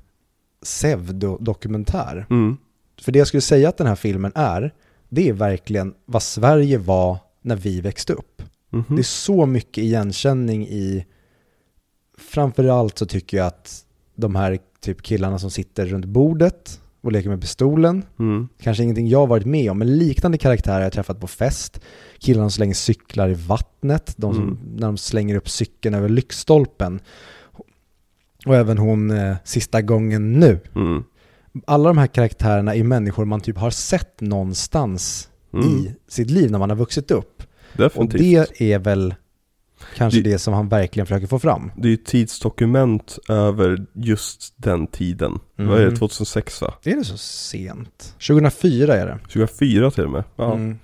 pseudodokumentär. 0.63 2.27
Mm, 2.31 2.57
För 3.03 3.13
det 3.13 3.19
jag 3.19 3.29
skulle 3.29 3.41
säga 3.41 3.69
att 3.69 3.77
den 3.77 3.87
här 3.87 3.95
filmen 3.95 4.33
är, 4.35 4.75
det 5.09 5.29
är 5.29 5.33
verkligen 5.33 5.95
vad 6.05 6.23
Sverige 6.23 6.79
var 6.79 7.19
när 7.43 7.57
vi 7.57 7.81
växte 7.81 8.13
upp. 8.13 8.43
mhm. 8.71 8.85
Det 8.89 9.01
är 9.01 9.03
så 9.03 9.47
mycket 9.47 9.85
igenkänning 9.85 10.67
i, 10.69 11.07
framförallt 12.19 12.99
så 12.99 13.07
tycker 13.07 13.37
jag 13.37 13.47
att 13.47 13.85
de 14.15 14.35
här 14.35 14.59
typ 14.81 15.03
killarna 15.03 15.39
som 15.39 15.51
sitter 15.51 15.87
runt 15.87 16.05
bordet 16.05 16.81
och 17.01 17.13
leker 17.13 17.29
med 17.29 17.41
pistolen, 17.41 18.05
Mm, 18.19 18.49
kanske 18.61 18.83
ingenting 18.83 19.09
jag 19.09 19.27
varit 19.27 19.47
med 19.47 19.71
om, 19.71 19.79
men 19.79 19.97
liknande 19.99 20.39
karaktärer 20.39 20.83
jag 20.83 20.93
träffat 20.93 21.21
på 21.21 21.27
fest. 21.27 21.81
Killarna 22.19 22.45
som 22.45 22.51
slänger 22.57 22.75
cyklar 22.75 23.29
i 23.29 23.35
vattnet, 23.35 24.15
de 24.17 24.35
som, 24.35 24.43
Mm. 24.43 24.59
när 24.77 24.87
de 24.87 24.97
slänger 24.97 25.37
upp 25.37 25.49
cykeln 25.49 25.95
över 25.95 26.09
lyktstolpen. 26.09 27.01
Och 28.47 28.57
även 28.57 28.79
hon 28.79 29.11
eh, 29.11 29.37
sista 29.45 29.83
gången 29.83 30.33
nu. 30.33 30.61
mm. 30.75 31.05
alla 31.67 31.89
de 31.89 31.99
här 31.99 32.07
karaktärerna 32.07 32.75
är 32.75 32.83
människor 32.85 33.25
man 33.25 33.41
typ 33.41 33.59
har 33.59 33.71
sett 33.71 34.21
någonstans 34.21 35.29
Mm. 35.53 35.67
i 35.69 35.95
sitt 36.09 36.31
liv 36.31 36.51
när 36.51 36.59
man 36.59 36.71
har 36.71 36.77
vuxit 36.77 37.11
upp. 37.11 37.43
Och 37.43 37.79
Definitivt. 37.79 38.21
det 38.59 38.73
är 38.73 38.79
väl 38.79 39.15
kanske 39.97 40.21
Det- 40.21 40.31
det 40.31 40.39
som 40.39 40.55
han 40.55 40.69
verkligen 40.69 41.07
försöker 41.07 41.27
få 41.27 41.39
fram. 41.39 41.71
Det 41.77 41.89
är 41.89 41.95
ett 41.95 42.05
tidsdokument 42.07 43.19
över 43.29 43.87
just 43.93 44.55
den 44.57 44.87
tiden. 44.87 45.39
Vad 45.57 45.69
är 45.69 45.77
det, 45.81 45.83
Mm. 45.87 45.97
2006 45.97 46.63
va? 46.63 46.75
Är 46.85 46.97
det 46.97 47.05
så 47.05 47.17
sent? 47.17 48.15
2004 48.27 48.97
är 48.97 49.07
det. 49.07 49.19
2004 49.33 49.91
till 49.91 50.05
och 50.05 50.11
med. 50.11 50.25
Ja. 50.37 50.55
Mm. 50.55 50.79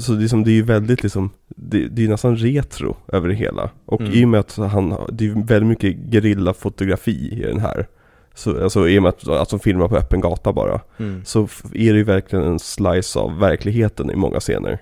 Så 0.00 0.12
det 0.12 0.24
är, 0.24 0.28
som, 0.28 0.44
det 0.44 0.50
är 0.50 0.54
ju 0.54 0.62
väldigt 0.62 1.02
liksom, 1.02 1.30
det, 1.48 1.88
det 1.88 2.04
är 2.04 2.08
nästan 2.08 2.36
retro 2.36 2.96
över 3.08 3.28
det 3.28 3.34
hela. 3.34 3.70
Och 3.84 4.00
Mm. 4.00 4.12
i 4.12 4.24
och 4.24 4.28
med 4.28 4.40
att 4.40 4.56
han, 4.56 4.94
det 5.12 5.26
är 5.26 5.46
väldigt 5.46 5.68
mycket 5.68 6.12
gerillafotografi 6.12 7.32
i 7.32 7.40
den 7.40 7.60
här. 7.60 7.86
Så, 8.34 8.62
alltså 8.62 8.88
i 8.88 8.98
och 8.98 9.02
med 9.02 9.08
att, 9.08 9.28
att 9.28 9.48
de 9.48 9.60
filmar 9.60 9.88
på 9.88 9.96
öppen 9.96 10.20
gata 10.20 10.52
bara. 10.52 10.80
Mm. 10.98 11.24
Så 11.24 11.42
är 11.72 11.92
det 11.92 11.98
ju 11.98 12.04
verkligen 12.04 12.44
en 12.44 12.58
slice 12.58 13.18
av 13.18 13.38
verkligheten 13.38 14.10
i 14.10 14.16
många 14.16 14.40
scener. 14.40 14.78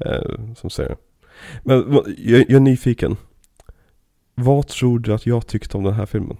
Eh, 0.00 0.54
som 0.56 0.70
säger. 0.70 0.96
Men 1.62 2.02
jag, 2.18 2.40
jag 2.40 2.50
är 2.50 2.60
nyfiken. 2.60 3.16
Vad 4.34 4.66
tror 4.66 4.98
du 4.98 5.14
att 5.14 5.26
jag 5.26 5.46
tyckte 5.46 5.76
om 5.76 5.84
den 5.84 5.94
här 5.94 6.06
filmen? 6.06 6.36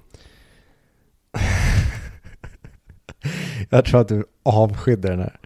Jag 3.70 3.84
tror 3.84 4.00
att 4.00 4.09
du 4.09 4.24
avskydde 4.42 5.09
den 5.09 5.18
här. 5.18 5.38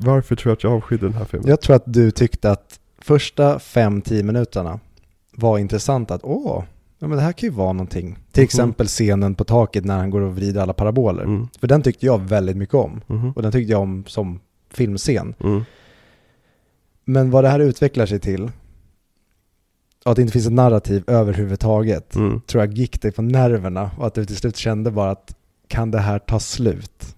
Varför 0.00 0.36
tror 0.36 0.50
jag 0.50 0.56
att 0.56 0.62
jag 0.64 0.72
avskydde 0.72 1.06
den 1.06 1.14
här 1.14 1.24
filmen? 1.24 1.48
Jag 1.48 1.60
tror 1.60 1.76
att 1.76 1.82
du 1.86 2.10
tyckte 2.10 2.50
att 2.50 2.80
första 2.98 3.58
5-10 3.58 4.22
minuterna 4.22 4.80
var 5.34 5.58
intressant 5.58 6.10
att 6.10 6.20
åh, 6.24 6.64
ja, 6.98 7.06
men 7.08 7.16
det 7.18 7.22
här 7.24 7.32
kan 7.32 7.48
ju 7.48 7.54
vara 7.54 7.72
någonting. 7.72 8.18
Till 8.32 8.40
Mhm. 8.40 8.44
exempel 8.44 8.86
scenen 8.86 9.34
på 9.34 9.44
taket 9.44 9.84
när 9.84 9.96
han 9.96 10.10
går 10.10 10.20
och 10.20 10.34
vrider 10.36 10.60
alla 10.60 10.72
paraboler. 10.72 11.22
Mm. 11.24 11.48
För 11.60 11.66
den 11.66 11.82
tyckte 11.82 12.06
jag 12.06 12.18
väldigt 12.18 12.56
mycket 12.56 12.74
om. 12.74 13.00
Mhm. 13.06 13.32
Och 13.32 13.42
den 13.42 13.52
tyckte 13.52 13.72
jag 13.72 13.80
om 13.80 14.04
som 14.06 14.40
filmscen. 14.70 15.34
Mm. 15.40 15.62
Men 17.04 17.30
vad 17.30 17.44
det 17.44 17.48
här 17.48 17.60
utvecklar 17.60 18.06
sig 18.06 18.20
till, 18.20 18.50
att 20.04 20.16
det 20.16 20.22
inte 20.22 20.32
finns 20.32 20.46
ett 20.46 20.52
narrativ 20.52 21.04
överhuvudtaget, 21.06 22.16
Mm. 22.16 22.40
tror 22.40 22.62
jag 22.64 22.72
gick 22.72 23.02
dig 23.02 23.12
på 23.12 23.22
nerverna 23.22 23.90
och 23.98 24.06
att 24.06 24.14
du 24.14 24.24
till 24.24 24.36
slut 24.36 24.56
kände 24.56 24.90
bara 24.90 25.10
att 25.10 25.34
kan 25.68 25.90
det 25.90 25.98
här 25.98 26.18
ta 26.18 26.40
slut? 26.40 27.16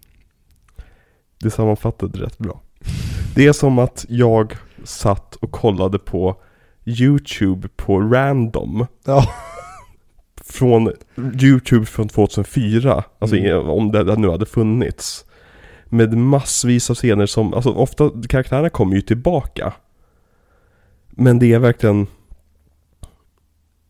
Det 1.43 1.51
sammanfattade 1.51 2.19
rätt 2.19 2.39
bra. 2.39 2.61
Det 3.35 3.47
är 3.47 3.53
som 3.53 3.79
att 3.79 4.07
jag 4.09 4.57
satt 4.85 5.35
och 5.35 5.51
kollade 5.51 5.99
på 5.99 6.37
YouTube 6.85 7.69
på 7.77 8.01
random. 8.01 8.87
Ja. 9.05 9.33
Från 10.45 10.93
YouTube 11.43 11.87
från 11.87 12.09
2004. 12.09 13.05
Alltså 13.19 13.37
Mm. 13.37 13.69
om 13.71 13.93
det 13.93 14.17
nu 14.17 14.31
hade 14.31 14.47
funnits. 14.47 15.25
Med 15.85 16.15
massvis 16.17 16.91
av 16.91 16.95
scener 16.95 17.27
som, 17.27 17.55
alltså 17.55 17.71
ofta 17.73 18.11
karaktärerna 18.29 18.71
kommer 18.71 18.95
ju 18.97 19.03
tillbaka. 19.03 19.73
Men 21.11 21.39
det 21.39 21.53
är 21.53 21.59
verkligen 21.59 22.07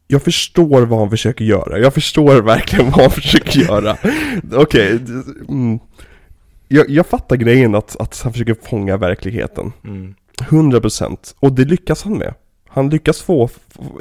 jag 0.07 0.23
förstår 0.23 0.83
vad 0.87 0.99
han 0.99 1.11
försöker 1.11 1.45
göra. 1.45 1.79
Jag 1.79 1.95
förstår 1.95 2.43
verkligen 2.43 2.85
vad 2.91 3.01
han 3.01 3.11
försöker 3.11 3.61
göra. 3.61 3.97
Okej, 4.55 4.99
d- 4.99 5.13
mm. 5.49 5.79
Jag, 6.73 6.91
jag 6.91 7.07
fattar 7.07 7.37
grejen 7.37 7.75
att, 7.75 7.97
att 8.01 8.21
han 8.23 8.33
försöker 8.33 8.55
fånga 8.55 8.97
verkligheten. 8.97 9.73
Mm. 9.85 10.15
100% 10.39 11.35
Och 11.41 11.53
det 11.53 11.65
lyckas 11.65 12.03
han 12.03 12.19
med. 12.19 12.35
Han 12.69 12.91
lyckas 12.91 13.23
få, 13.23 13.49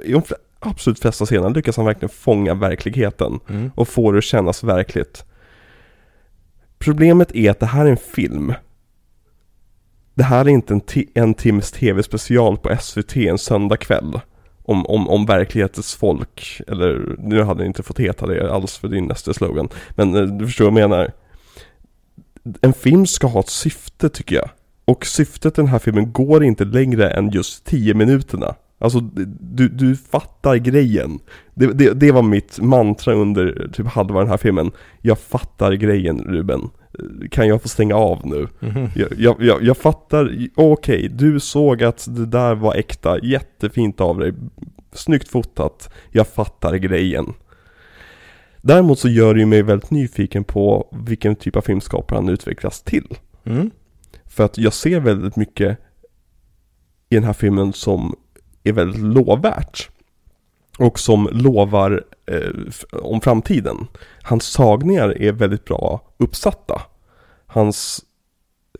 i 0.03 0.11
de 0.11 0.21
absolut 0.59 0.99
flesta 0.99 1.25
scener 1.25 1.49
lyckas 1.49 1.77
han 1.77 1.85
verkligen 1.85 2.09
fånga 2.09 2.53
verkligheten 2.53 3.39
Mm. 3.49 3.71
och 3.75 3.87
få 3.87 4.11
det 4.11 4.17
att 4.17 4.23
kännas 4.23 4.63
verkligt. 4.63 5.25
Problemet 6.77 7.35
är 7.35 7.51
att 7.51 7.59
det 7.59 7.65
här 7.65 7.85
är 7.85 7.89
en 7.89 7.97
film. 7.97 8.53
Det 10.13 10.23
här 10.23 10.45
är 10.45 10.49
inte 10.49 10.73
en, 10.73 10.81
en 11.13 11.33
timmes 11.33 11.71
tv-special 11.71 12.57
på 12.57 12.77
SVT 12.79 13.15
en 13.15 13.37
söndagkväll. 13.37 14.19
Om, 14.63 14.85
om, 14.85 15.09
om 15.09 15.25
verklighetens 15.25 15.95
folk, 15.95 16.61
eller 16.67 17.15
nu 17.17 17.43
hade 17.43 17.63
det 17.63 17.67
inte 17.67 17.83
fått 17.83 17.99
heta 17.99 18.27
det 18.27 18.53
alls 18.53 18.77
för 18.77 18.87
din 18.87 19.05
nästa 19.05 19.33
slogan. 19.33 19.69
Men 19.89 20.15
eh, 20.15 20.21
du 20.21 20.45
förstår 20.45 20.71
vad 20.71 20.81
jag 20.81 20.89
menar. 20.89 21.11
En 22.61 22.73
film 22.73 23.05
ska 23.05 23.27
ha 23.27 23.39
ett 23.39 23.49
syfte 23.49 24.09
tycker 24.09 24.35
jag. 24.35 24.49
Och 24.85 25.05
syftet 25.05 25.57
i 25.57 25.61
den 25.61 25.67
här 25.67 25.79
filmen 25.79 26.11
går 26.11 26.43
inte 26.43 26.65
längre 26.65 27.09
än 27.11 27.29
just 27.29 27.65
10 27.65 27.93
minuterna. 27.93 28.55
Alltså 28.79 28.99
du, 29.39 29.69
du 29.69 29.95
fattar 29.95 30.55
grejen. 30.55 31.19
Det, 31.53 31.73
det, 31.73 31.93
det 31.93 32.11
var 32.11 32.21
mitt 32.21 32.59
mantra 32.59 33.13
under 33.13 33.69
typ 33.73 33.87
halva 33.87 34.19
den 34.19 34.29
här 34.29 34.37
filmen. 34.37 34.71
Jag 35.01 35.19
fattar 35.19 35.73
grejen 35.73 36.19
Ruben. 36.19 36.69
Kan 37.31 37.47
jag 37.47 37.61
få 37.61 37.67
stänga 37.67 37.95
av 37.95 38.27
nu? 38.27 38.47
Mhm. 38.59 38.89
Jag, 38.95 39.07
jag, 39.17 39.35
jag, 39.39 39.63
jag 39.63 39.77
fattar, 39.77 40.37
okej, 40.55 41.09
du 41.09 41.39
såg 41.39 41.83
att 41.83 42.07
det 42.15 42.25
där 42.25 42.55
var 42.55 42.75
äkta, 42.75 43.19
jättefint 43.23 44.01
av 44.01 44.19
dig, 44.19 44.33
snyggt 44.93 45.27
fotat, 45.27 45.93
jag 46.11 46.27
fattar 46.27 46.75
grejen. 46.75 47.33
Däremot 48.61 48.99
så 48.99 49.09
gör 49.09 49.33
det 49.33 49.39
ju 49.39 49.45
mig 49.45 49.61
väldigt 49.61 49.91
nyfiken 49.91 50.43
på 50.43 50.87
vilken 51.05 51.35
typ 51.35 51.55
av 51.55 51.61
filmskapare 51.61 52.17
han 52.17 52.29
utvecklas 52.29 52.81
till. 52.81 53.17
Mm. 53.43 53.71
För 54.25 54.45
att 54.45 54.57
jag 54.57 54.73
ser 54.73 54.99
väldigt 54.99 55.35
mycket 55.35 55.77
i 57.09 57.15
den 57.15 57.23
här 57.23 57.33
filmen 57.33 57.73
som 57.73 58.15
är 58.63 58.73
väldigt 58.73 59.01
lovvärt. 59.01 59.89
Och 60.77 60.99
som 60.99 61.29
lovar 61.31 62.03
eh, 62.25 62.73
om 62.91 63.21
framtiden. 63.21 63.87
Hans 64.23 64.43
sagningar 64.43 65.21
är 65.21 65.31
väldigt 65.31 65.65
bra 65.65 66.01
uppsatta. 66.17 66.81
Hans 67.45 68.05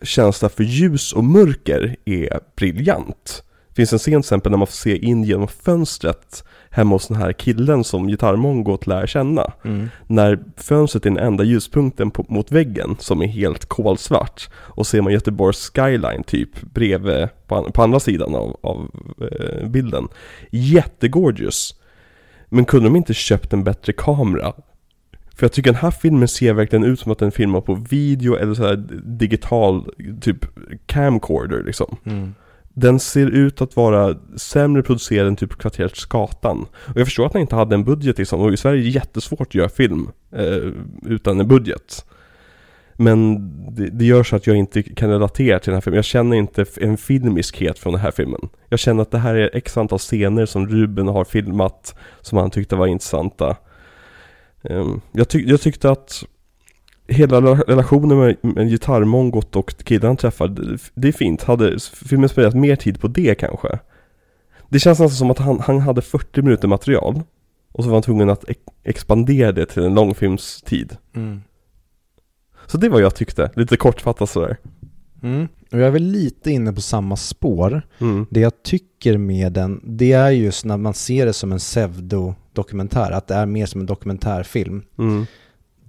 känsla 0.02 0.48
för 0.48 0.64
ljus 0.64 1.12
och 1.12 1.24
mörker 1.24 1.96
är 2.04 2.40
briljant. 2.56 3.44
Det 3.68 3.74
finns 3.74 3.92
en 3.92 3.98
scen 3.98 4.12
till 4.12 4.18
exempel 4.18 4.50
när 4.50 4.58
man 4.58 4.66
får 4.66 4.72
se 4.72 4.96
in 4.96 5.24
genom 5.24 5.48
fönstret 5.48 6.44
hemma 6.70 6.94
hos 6.94 7.08
den 7.08 7.16
här 7.16 7.32
killen 7.32 7.84
som 7.84 8.08
gitarrmongot 8.08 8.86
lär 8.86 9.06
känna. 9.06 9.52
Mm. 9.64 9.88
När 10.06 10.38
fönstret 10.56 11.06
är 11.06 11.10
den 11.10 11.18
enda 11.18 11.44
ljuspunkten 11.44 12.10
på, 12.10 12.26
mot 12.28 12.52
väggen 12.52 12.96
som 12.98 13.22
är 13.22 13.26
helt 13.26 13.66
kolsvart 13.66 14.48
och 14.54 14.86
ser 14.86 15.00
man 15.00 15.12
Göteborgs 15.12 15.72
skyline 15.74 16.22
typ 16.22 16.62
bredvid 16.62 17.28
på, 17.46 17.70
på 17.72 17.82
andra 17.82 18.00
sidan 18.00 18.34
av, 18.34 18.56
av 18.62 18.90
eh, 19.20 19.68
bilden. 19.68 20.08
Jättegorgeous. 20.50 21.74
Men 22.48 22.64
kunde 22.64 22.88
de 22.88 22.96
inte 22.96 23.14
köpt 23.14 23.52
en 23.52 23.64
bättre 23.64 23.92
kamera? 23.92 24.52
För 25.40 25.44
jag 25.44 25.52
tycker 25.52 25.72
den 25.72 25.80
här 25.80 25.90
filmen 25.90 26.28
ser 26.28 26.52
verkligen 26.52 26.84
ut 26.84 27.00
som 27.00 27.12
att 27.12 27.18
den 27.18 27.32
filmar 27.32 27.60
på 27.60 27.74
video 27.74 28.36
eller 28.36 28.54
så 28.54 28.66
här 28.66 28.76
digital 29.04 29.90
typ 30.20 30.44
camcorder 30.86 31.62
liksom. 31.64 31.96
Mm. 32.04 32.34
Den 32.74 33.00
ser 33.00 33.26
ut 33.26 33.60
att 33.60 33.76
vara 33.76 34.16
sämre 34.36 34.82
producerad 34.82 35.26
än 35.26 35.36
typ 35.36 35.58
kvarteret 35.58 35.96
Skatan. 35.96 36.66
Och 36.72 36.96
jag 36.96 37.06
förstår 37.06 37.26
att 37.26 37.32
han 37.32 37.42
inte 37.42 37.56
hade 37.56 37.74
en 37.74 37.84
budget 37.84 38.18
liksom. 38.18 38.40
Och 38.40 38.52
i 38.52 38.56
Sverige 38.56 38.80
är 38.80 38.84
det 38.84 38.90
jättesvårt 38.90 39.40
att 39.40 39.54
göra 39.54 39.68
film 39.68 40.08
eh, 40.32 40.72
utan 41.06 41.40
en 41.40 41.48
budget. 41.48 42.04
Men 43.00 43.38
det, 43.74 43.90
det 43.90 44.04
gör 44.04 44.22
så 44.22 44.36
att 44.36 44.46
jag 44.46 44.56
inte 44.56 44.82
kan 44.82 45.10
relatera 45.10 45.58
till 45.58 45.70
den 45.70 45.76
här 45.76 45.80
filmen. 45.80 45.96
Jag 45.96 46.04
känner 46.04 46.36
inte 46.36 46.64
en 46.80 46.96
filmiskhet 46.96 47.78
från 47.78 47.92
den 47.92 48.02
här 48.02 48.10
filmen. 48.10 48.48
Jag 48.68 48.78
känner 48.78 49.02
att 49.02 49.10
det 49.10 49.18
här 49.18 49.34
är 49.34 49.50
x 49.56 49.76
antal 49.76 49.98
scener 49.98 50.46
som 50.46 50.68
Ruben 50.68 51.08
har 51.08 51.24
filmat 51.24 51.94
som 52.20 52.38
han 52.38 52.50
tyckte 52.50 52.76
var 52.76 52.86
intressanta. 52.86 53.56
Ehm, 54.62 55.00
jag, 55.12 55.28
tyck, 55.28 55.48
jag 55.48 55.60
tyckte 55.60 55.90
att 55.90 56.24
hela 57.10 57.40
rela- 57.40 57.64
relationen 57.66 58.18
med, 58.18 58.36
med 58.42 58.68
gitarrmongot 58.68 59.56
och 59.56 59.74
killen 59.84 60.06
han 60.06 60.16
träffar, 60.16 60.48
det, 60.94 61.08
är 61.08 61.12
fint. 61.12 61.42
Hade 61.42 61.78
filmen 62.04 62.28
spenderat 62.28 62.54
mer 62.54 62.76
tid 62.76 63.00
på 63.00 63.08
det 63.08 63.34
kanske? 63.34 63.78
Det 64.68 64.78
känns 64.78 64.98
nästan 64.98 65.16
som 65.16 65.30
att 65.30 65.38
han, 65.38 65.60
han 65.60 65.80
hade 65.80 66.02
40 66.02 66.42
minuter 66.42 66.68
material 66.68 67.22
och 67.72 67.84
så 67.84 67.90
var 67.90 67.96
han 67.96 68.02
tvungen 68.02 68.30
att 68.30 68.48
ex- 68.48 68.60
expandera 68.84 69.52
det 69.52 69.66
till 69.66 69.82
en 69.82 69.94
långfilmstid. 69.94 70.96
Mm. 71.16 71.40
Så 72.66 72.78
det 72.78 72.88
var 72.88 72.94
vad 72.94 73.02
jag 73.02 73.14
tyckte, 73.14 73.50
lite 73.56 73.76
kortfattat 73.76 74.30
sådär. 74.30 74.56
Mm. 75.22 75.48
Och 75.72 75.78
jag 75.78 75.86
är 75.86 75.90
väl 75.90 76.02
lite 76.02 76.50
inne 76.50 76.72
på 76.72 76.80
samma 76.80 77.16
spår. 77.16 77.82
Mm. 77.98 78.26
Det 78.30 78.40
jag 78.40 78.62
tycker 78.62 79.18
med 79.18 79.52
den, 79.52 79.80
det 79.84 80.12
är 80.12 80.30
just 80.30 80.64
när 80.64 80.76
man 80.76 80.94
ser 80.94 81.26
det 81.26 81.32
som 81.32 81.52
en 81.52 81.58
pseudodokumentär, 81.58 83.10
att 83.10 83.26
det 83.26 83.34
är 83.34 83.46
mer 83.46 83.66
som 83.66 83.80
en 83.80 83.86
dokumentärfilm. 83.86 84.82
Mm. 84.98 85.26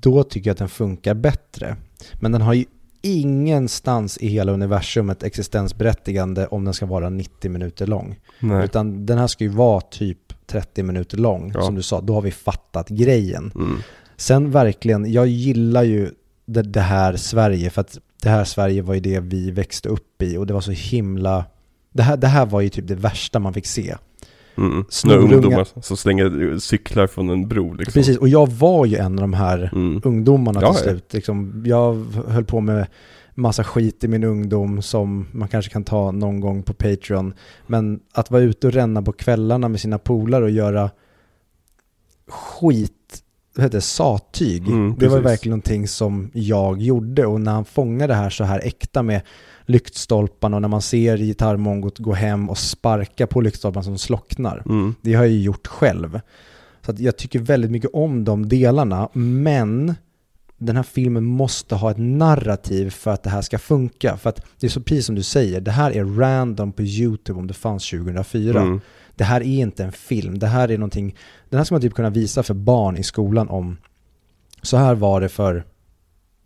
Då 0.01 0.23
tycker 0.23 0.49
jag 0.49 0.53
att 0.53 0.57
den 0.57 0.69
funkar 0.69 1.13
bättre. 1.13 1.75
Men 2.19 2.31
den 2.31 2.41
har 2.41 2.53
ju 2.53 2.65
ingenstans 3.01 4.17
i 4.17 4.27
hela 4.27 4.51
universum 4.51 5.09
ett 5.09 5.23
existensberättigande 5.23 6.47
om 6.47 6.65
den 6.65 6.73
ska 6.73 6.85
vara 6.85 7.09
90 7.09 7.51
minuter 7.51 7.87
lång. 7.87 8.19
Nej. 8.39 8.65
Utan 8.65 9.05
den 9.05 9.17
här 9.17 9.27
ska 9.27 9.43
ju 9.43 9.49
vara 9.49 9.81
typ 9.81 10.47
30 10.47 10.83
minuter 10.83 11.17
lång, 11.17 11.51
Ja. 11.55 11.61
som 11.61 11.75
du 11.75 11.81
sa. 11.81 12.01
Då 12.01 12.13
har 12.13 12.21
vi 12.21 12.31
fattat 12.31 12.89
grejen. 12.89 13.51
Mm. 13.55 13.77
Sen 14.17 14.51
verkligen, 14.51 15.11
jag 15.11 15.27
gillar 15.27 15.83
ju 15.83 16.11
det, 16.45 16.61
det 16.61 16.81
här 16.81 17.15
Sverige, 17.15 17.69
för 17.69 17.81
att 17.81 17.99
det 18.21 18.29
här 18.29 18.43
Sverige 18.43 18.81
var 18.81 18.93
ju 18.93 18.99
det 18.99 19.19
vi 19.19 19.51
växte 19.51 19.89
upp 19.89 20.21
i 20.21 20.37
och 20.37 20.47
det 20.47 20.53
var 20.53 20.61
så 20.61 20.71
himla... 20.71 21.45
Det 21.93 22.03
här, 22.03 22.17
det 22.17 22.27
här 22.27 22.45
var 22.45 22.61
ju 22.61 22.69
typ 22.69 22.87
det 22.87 22.95
värsta 22.95 23.39
man 23.39 23.53
fick 23.53 23.65
se. 23.65 23.95
Mm. 24.57 24.85
Snorungar. 24.89 25.33
ungdomar 25.33 25.67
som 25.81 25.97
slänger 25.97 26.57
cyklar 26.59 27.07
från 27.07 27.29
en 27.29 27.47
bro 27.47 27.73
liksom. 27.73 27.93
Precis, 27.93 28.17
och 28.17 28.29
jag 28.29 28.51
var 28.51 28.85
ju 28.85 28.95
en 28.97 29.13
av 29.19 29.21
de 29.21 29.33
här 29.33 29.69
Mm. 29.73 30.01
ungdomarna 30.03 30.59
till 30.59 30.67
ja. 30.67 30.73
slut. 30.73 31.13
Liksom, 31.13 31.63
jag 31.65 31.93
höll 32.27 32.45
på 32.45 32.61
med 32.61 32.87
massa 33.35 33.63
skit 33.63 34.03
i 34.03 34.07
min 34.07 34.23
ungdom 34.23 34.81
som 34.81 35.27
man 35.31 35.47
kanske 35.47 35.71
kan 35.71 35.83
ta 35.83 36.11
någon 36.11 36.39
gång 36.39 36.63
på 36.63 36.73
Patreon. 36.73 37.33
Men 37.67 37.99
att 38.13 38.31
vara 38.31 38.41
ute 38.41 38.67
och 38.67 38.73
ränna 38.73 39.01
på 39.01 39.11
kvällarna 39.11 39.67
med 39.67 39.79
sina 39.79 39.97
polare 39.97 40.43
och 40.43 40.49
göra 40.49 40.89
skit, 42.27 43.23
vad 43.55 43.63
heter 43.63 43.77
det, 43.77 43.81
sattyg. 43.81 44.67
Mm, 44.67 44.95
det 44.99 45.07
var 45.07 45.19
verkligen 45.19 45.51
någonting 45.51 45.87
som 45.87 46.31
jag 46.33 46.81
gjorde 46.81 47.25
och 47.25 47.41
när 47.41 47.51
han 47.51 47.65
fångar 47.65 48.07
det 48.07 48.13
här 48.13 48.29
så 48.29 48.43
här 48.43 48.59
äkta 48.63 49.03
med 49.03 49.21
lyktstolparna 49.71 50.55
och 50.57 50.61
när 50.61 50.69
man 50.69 50.81
ser 50.81 51.17
gitarrmongot 51.17 51.99
gå 51.99 52.13
hem 52.13 52.49
och 52.49 52.57
sparka 52.57 53.27
på 53.27 53.41
lyktstolparna 53.41 53.83
som 53.83 53.97
slocknar. 53.97 54.63
Mm. 54.65 54.95
Det 55.01 55.13
har 55.13 55.23
jag 55.23 55.33
ju 55.33 55.41
gjort 55.41 55.67
själv. 55.67 56.19
Så 56.85 56.93
jag 56.97 57.17
tycker 57.17 57.39
väldigt 57.39 57.71
mycket 57.71 57.89
om 57.93 58.23
de 58.23 58.49
delarna, 58.49 59.09
men 59.13 59.95
den 60.57 60.75
här 60.75 60.83
filmen 60.83 61.23
måste 61.23 61.75
ha 61.75 61.91
ett 61.91 61.97
narrativ 61.97 62.89
för 62.89 63.11
att 63.11 63.23
det 63.23 63.29
här 63.29 63.41
ska 63.41 63.59
funka. 63.59 64.17
För 64.17 64.29
att 64.29 64.45
det 64.59 64.67
är 64.67 64.69
så 64.71 64.81
precis 64.81 65.05
som 65.05 65.15
du 65.15 65.23
säger, 65.23 65.61
det 65.61 65.71
här 65.71 65.91
är 65.91 66.05
random 66.05 66.71
på 66.71 66.81
YouTube 66.81 67.39
om 67.39 67.47
det 67.47 67.53
fanns 67.53 67.89
2004. 67.89 68.61
Mm. 68.61 68.81
Det 69.15 69.23
här 69.23 69.41
är 69.41 69.45
inte 69.45 69.83
en 69.83 69.91
film, 69.91 70.39
det 70.39 70.47
här 70.47 70.71
är 70.71 70.77
någonting, 70.77 71.15
den 71.49 71.57
här 71.57 71.65
ska 71.65 71.75
man 71.75 71.81
typ 71.81 71.93
kunna 71.93 72.09
visa 72.09 72.43
för 72.43 72.53
barn 72.53 72.97
i 72.97 73.03
skolan 73.03 73.49
om, 73.49 73.77
så 74.61 74.77
här 74.77 74.95
var 74.95 75.21
det 75.21 75.29
för 75.29 75.65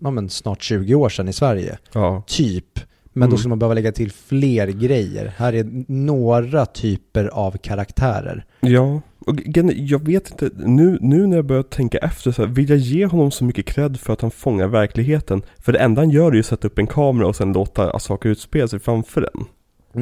ja, 0.02 0.12
men 0.12 0.30
snart 0.30 0.64
20 0.64 0.96
år 0.96 1.10
sedan 1.10 1.28
i 1.28 1.34
Sverige. 1.34 1.78
Ja. 1.94 2.24
Typ. 2.28 2.80
Men 3.18 3.30
då 3.30 3.34
Mm. 3.34 3.38
skulle 3.38 3.50
man 3.50 3.60
behöva 3.60 3.74
lägga 3.74 3.92
till 3.92 4.12
fler 4.12 4.68
grejer. 4.68 5.34
Här 5.38 5.54
är 5.54 5.84
några 5.88 6.66
typer 6.66 7.26
av 7.26 7.58
karaktärer. 7.58 8.46
Ja, 8.60 9.02
och 9.20 9.36
jag 9.76 10.06
vet 10.06 10.30
inte, 10.32 10.50
nu, 10.58 10.98
nu 11.02 11.28
när 11.28 11.36
jag 11.36 11.46
börjar 11.46 11.64
tänka 11.64 11.98
efter 11.98 12.32
så 12.32 12.42
här, 12.46 12.50
vill 12.50 12.70
jag 12.70 12.78
ge 12.80 13.06
honom 13.06 13.32
så 13.32 13.44
mycket 13.44 13.66
cred 13.66 14.00
för 14.00 14.14
att 14.14 14.22
han 14.22 14.32
fångar 14.32 14.68
verkligheten? 14.68 15.42
För 15.60 15.72
det 15.74 15.80
enda 15.80 16.02
han 16.02 16.10
gör 16.10 16.28
är 16.28 16.34
ju 16.34 16.40
att 16.40 16.46
sätta 16.46 16.68
upp 16.68 16.80
en 16.80 16.88
kamera 16.88 17.28
och 17.28 17.36
sen 17.36 17.54
låta 17.54 18.00
saker 18.00 18.30
utspela 18.30 18.68
sig 18.68 18.80
framför 18.80 19.22
den. 19.22 19.46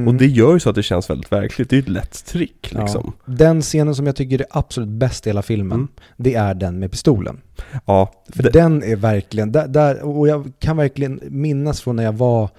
Och 0.07 0.13
det 0.13 0.25
gör 0.27 0.53
ju 0.53 0.59
så 0.59 0.69
att 0.69 0.75
det 0.75 0.83
känns 0.83 1.09
väldigt 1.09 1.31
verkligt, 1.31 1.69
det 1.69 1.73
är 1.73 1.77
ju 1.77 1.81
ett 1.83 1.89
lätt 1.89 2.25
trick 2.25 2.73
liksom. 2.79 3.13
Ja. 3.25 3.33
Den 3.33 3.61
scenen 3.61 3.95
som 3.95 4.05
jag 4.05 4.15
tycker 4.15 4.39
är 4.41 4.45
absolut 4.49 4.89
bäst 4.89 5.27
i 5.27 5.29
hela 5.29 5.41
filmen, 5.41 5.77
Mm. 5.77 5.87
det 6.17 6.35
är 6.35 6.53
den 6.53 6.79
med 6.79 6.91
pistolen. 6.91 7.41
Ja, 7.85 8.11
För 8.35 8.43
det, 8.43 8.49
den 8.49 8.83
är 8.83 8.95
verkligen, 8.95 9.51
där, 9.51 9.67
där, 9.67 10.01
och 10.03 10.27
jag 10.27 10.51
kan 10.59 10.77
verkligen 10.77 11.19
minnas 11.29 11.81
från 11.81 11.95
när 11.95 12.03
jag 12.03 12.13
var 12.13 12.49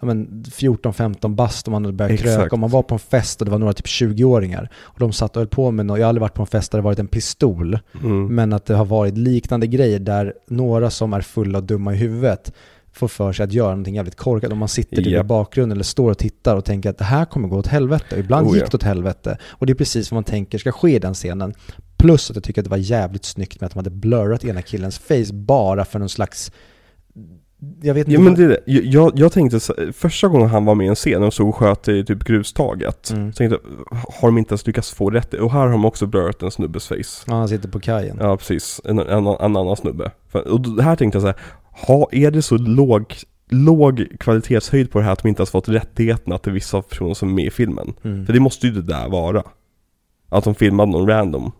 ja, 0.00 0.06
men 0.06 0.44
14-15 0.44 1.34
bast 1.34 1.66
och 1.66 1.72
man 1.72 1.84
hade 1.84 1.96
börjat 1.96 2.12
Exakt. 2.12 2.36
kröka 2.36 2.54
och 2.54 2.58
man 2.58 2.70
var 2.70 2.82
på 2.82 2.94
en 2.94 2.98
fest 2.98 3.40
och 3.40 3.44
det 3.44 3.50
var 3.50 3.58
några 3.58 3.72
typ 3.72 3.86
20-åringar 3.86 4.70
och 4.80 4.98
de 4.98 5.12
satt 5.12 5.36
och 5.36 5.40
höll 5.40 5.48
på 5.48 5.70
med 5.70 5.86
något, 5.86 5.98
jag 5.98 6.04
har 6.04 6.08
aldrig 6.08 6.20
varit 6.20 6.34
på 6.34 6.42
en 6.42 6.46
fest 6.46 6.72
där 6.72 6.78
det 6.78 6.82
varit 6.82 6.98
en 6.98 7.08
pistol, 7.08 7.78
mm, 8.02 8.34
men 8.34 8.52
att 8.52 8.66
det 8.66 8.74
har 8.74 8.84
varit 8.84 9.18
liknande 9.18 9.66
grejer 9.66 9.98
där 9.98 10.34
några 10.48 10.90
som 10.90 11.12
är 11.12 11.20
fulla 11.20 11.58
och 11.58 11.64
dumma 11.64 11.94
i 11.94 11.96
huvudet 11.96 12.52
får 12.92 13.08
för 13.08 13.32
sig 13.32 13.44
att 13.44 13.52
göra 13.52 13.70
någonting 13.70 13.94
jävligt 13.94 14.16
korkat. 14.16 14.52
Om 14.52 14.58
man 14.58 14.68
sitter 14.68 14.96
typ 14.96 15.06
i 15.06 15.22
bakgrunden 15.22 15.76
eller 15.76 15.84
står 15.84 16.10
och 16.10 16.18
tittar 16.18 16.56
och 16.56 16.64
tänker 16.64 16.90
att 16.90 16.98
det 16.98 17.04
här 17.04 17.24
kommer 17.24 17.48
gå 17.48 17.56
åt 17.56 17.66
helvete. 17.66 18.06
Och 18.10 18.18
ibland 18.18 18.46
Oh, 18.46 18.54
gick 18.54 18.70
det 18.70 18.74
åt 18.74 18.82
helvete. 18.82 19.38
Och 19.44 19.66
det 19.66 19.72
är 19.72 19.74
precis 19.74 20.10
vad 20.10 20.16
man 20.16 20.24
tänker 20.24 20.58
ska 20.58 20.72
ske 20.72 20.96
i 20.96 20.98
den 20.98 21.14
scenen. 21.14 21.54
Plus 21.96 22.30
att 22.30 22.36
jag 22.36 22.44
tycker 22.44 22.60
att 22.60 22.64
det 22.64 22.70
var 22.70 22.76
jävligt 22.76 23.24
snyggt 23.24 23.60
med 23.60 23.66
att 23.66 23.72
de 23.72 23.78
hade 23.78 23.90
blurrat 23.90 24.44
ena 24.44 24.62
killens 24.62 24.98
face 24.98 25.32
bara 25.32 25.84
för 25.84 25.98
någon 25.98 26.08
slags... 26.08 26.52
Jag 27.82 27.94
vet 27.94 28.08
inte. 28.08 28.12
Ja 28.12 28.20
men 28.20 28.34
det 28.34 28.44
är 28.44 28.48
det, 28.48 28.60
jag, 28.66 29.12
jag, 29.14 29.32
tänkte 29.32 29.60
första 29.92 30.28
gången 30.28 30.48
han 30.48 30.64
var 30.64 30.74
med 30.74 30.84
i 30.84 30.88
en 30.88 30.94
scen 30.94 31.22
och 31.22 31.34
så 31.34 31.52
sköt 31.52 31.88
i 31.88 32.04
typ 32.04 32.24
grustaget 32.24 33.10
Mm. 33.10 33.32
Så 33.32 33.36
tänkte 33.36 33.58
har 34.20 34.28
de 34.28 34.38
inte 34.38 34.52
ens 34.52 34.66
lyckats 34.66 34.92
få 34.92 35.10
rätt? 35.10 35.34
Och 35.34 35.52
här 35.52 35.60
har 35.60 35.70
de 35.70 35.84
också 35.84 36.06
blurrat 36.06 36.42
en 36.42 36.50
snubbes 36.50 36.88
face 36.88 37.24
Ja, 37.26 37.34
han 37.34 37.48
sitter 37.48 37.68
på 37.68 37.80
kajen. 37.80 38.16
Ja 38.20 38.36
precis, 38.36 38.80
en, 38.84 38.98
en, 38.98 39.26
en 39.26 39.56
annan 39.56 39.76
snubbe 39.76 40.10
Och 40.32 40.82
här 40.82 40.96
tänkte 40.96 41.16
jag 41.16 41.22
så 41.22 41.26
här, 41.26 41.36
ha, 41.86 42.08
är 42.12 42.30
det 42.30 42.42
så 42.42 42.56
låg, 42.56 43.14
låg 43.48 44.06
kvalitetshöjd 44.20 44.90
på 44.90 44.98
det 44.98 45.04
här 45.04 45.12
att 45.12 45.22
de 45.22 45.28
inte 45.28 45.40
ens 45.40 45.50
fått 45.50 45.68
rättigheterna 45.68 46.38
till 46.38 46.52
vissa 46.52 46.82
personer 46.82 47.14
som 47.14 47.28
är 47.28 47.34
med 47.34 47.44
i 47.44 47.50
filmen? 47.50 47.92
Mm. 48.02 48.26
För 48.26 48.32
det 48.32 48.40
måste 48.40 48.66
ju 48.66 48.72
det 48.72 48.82
där 48.82 49.08
vara 49.08 49.42
Att 50.28 50.44
de 50.44 50.54
filmade 50.54 50.92
någon 50.92 51.08
random 51.08 51.52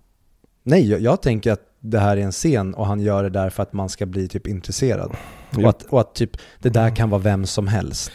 Nej, 0.63 0.91
jag, 0.91 1.01
jag 1.01 1.23
tänker 1.23 1.53
att 1.53 1.63
det 1.81 1.99
här 1.99 2.17
är 2.17 2.21
en 2.21 2.33
scen 2.33 2.75
och 2.75 2.87
han 2.87 3.01
gör 3.01 3.23
det 3.23 3.31
där 3.31 3.51
för 3.51 3.63
att 3.63 3.73
man 3.73 3.89
ska 3.89 4.07
bli 4.07 4.29
typ 4.29 4.47
intresserad. 4.47 5.17
Och, 5.57 5.69
att, 5.69 5.83
och 5.83 6.01
att 6.01 6.15
typ 6.15 6.37
det 6.59 6.69
där 6.69 6.97
kan 6.97 7.11
vara 7.11 7.23
vem 7.23 7.47
som 7.47 7.69
helst. 7.69 8.13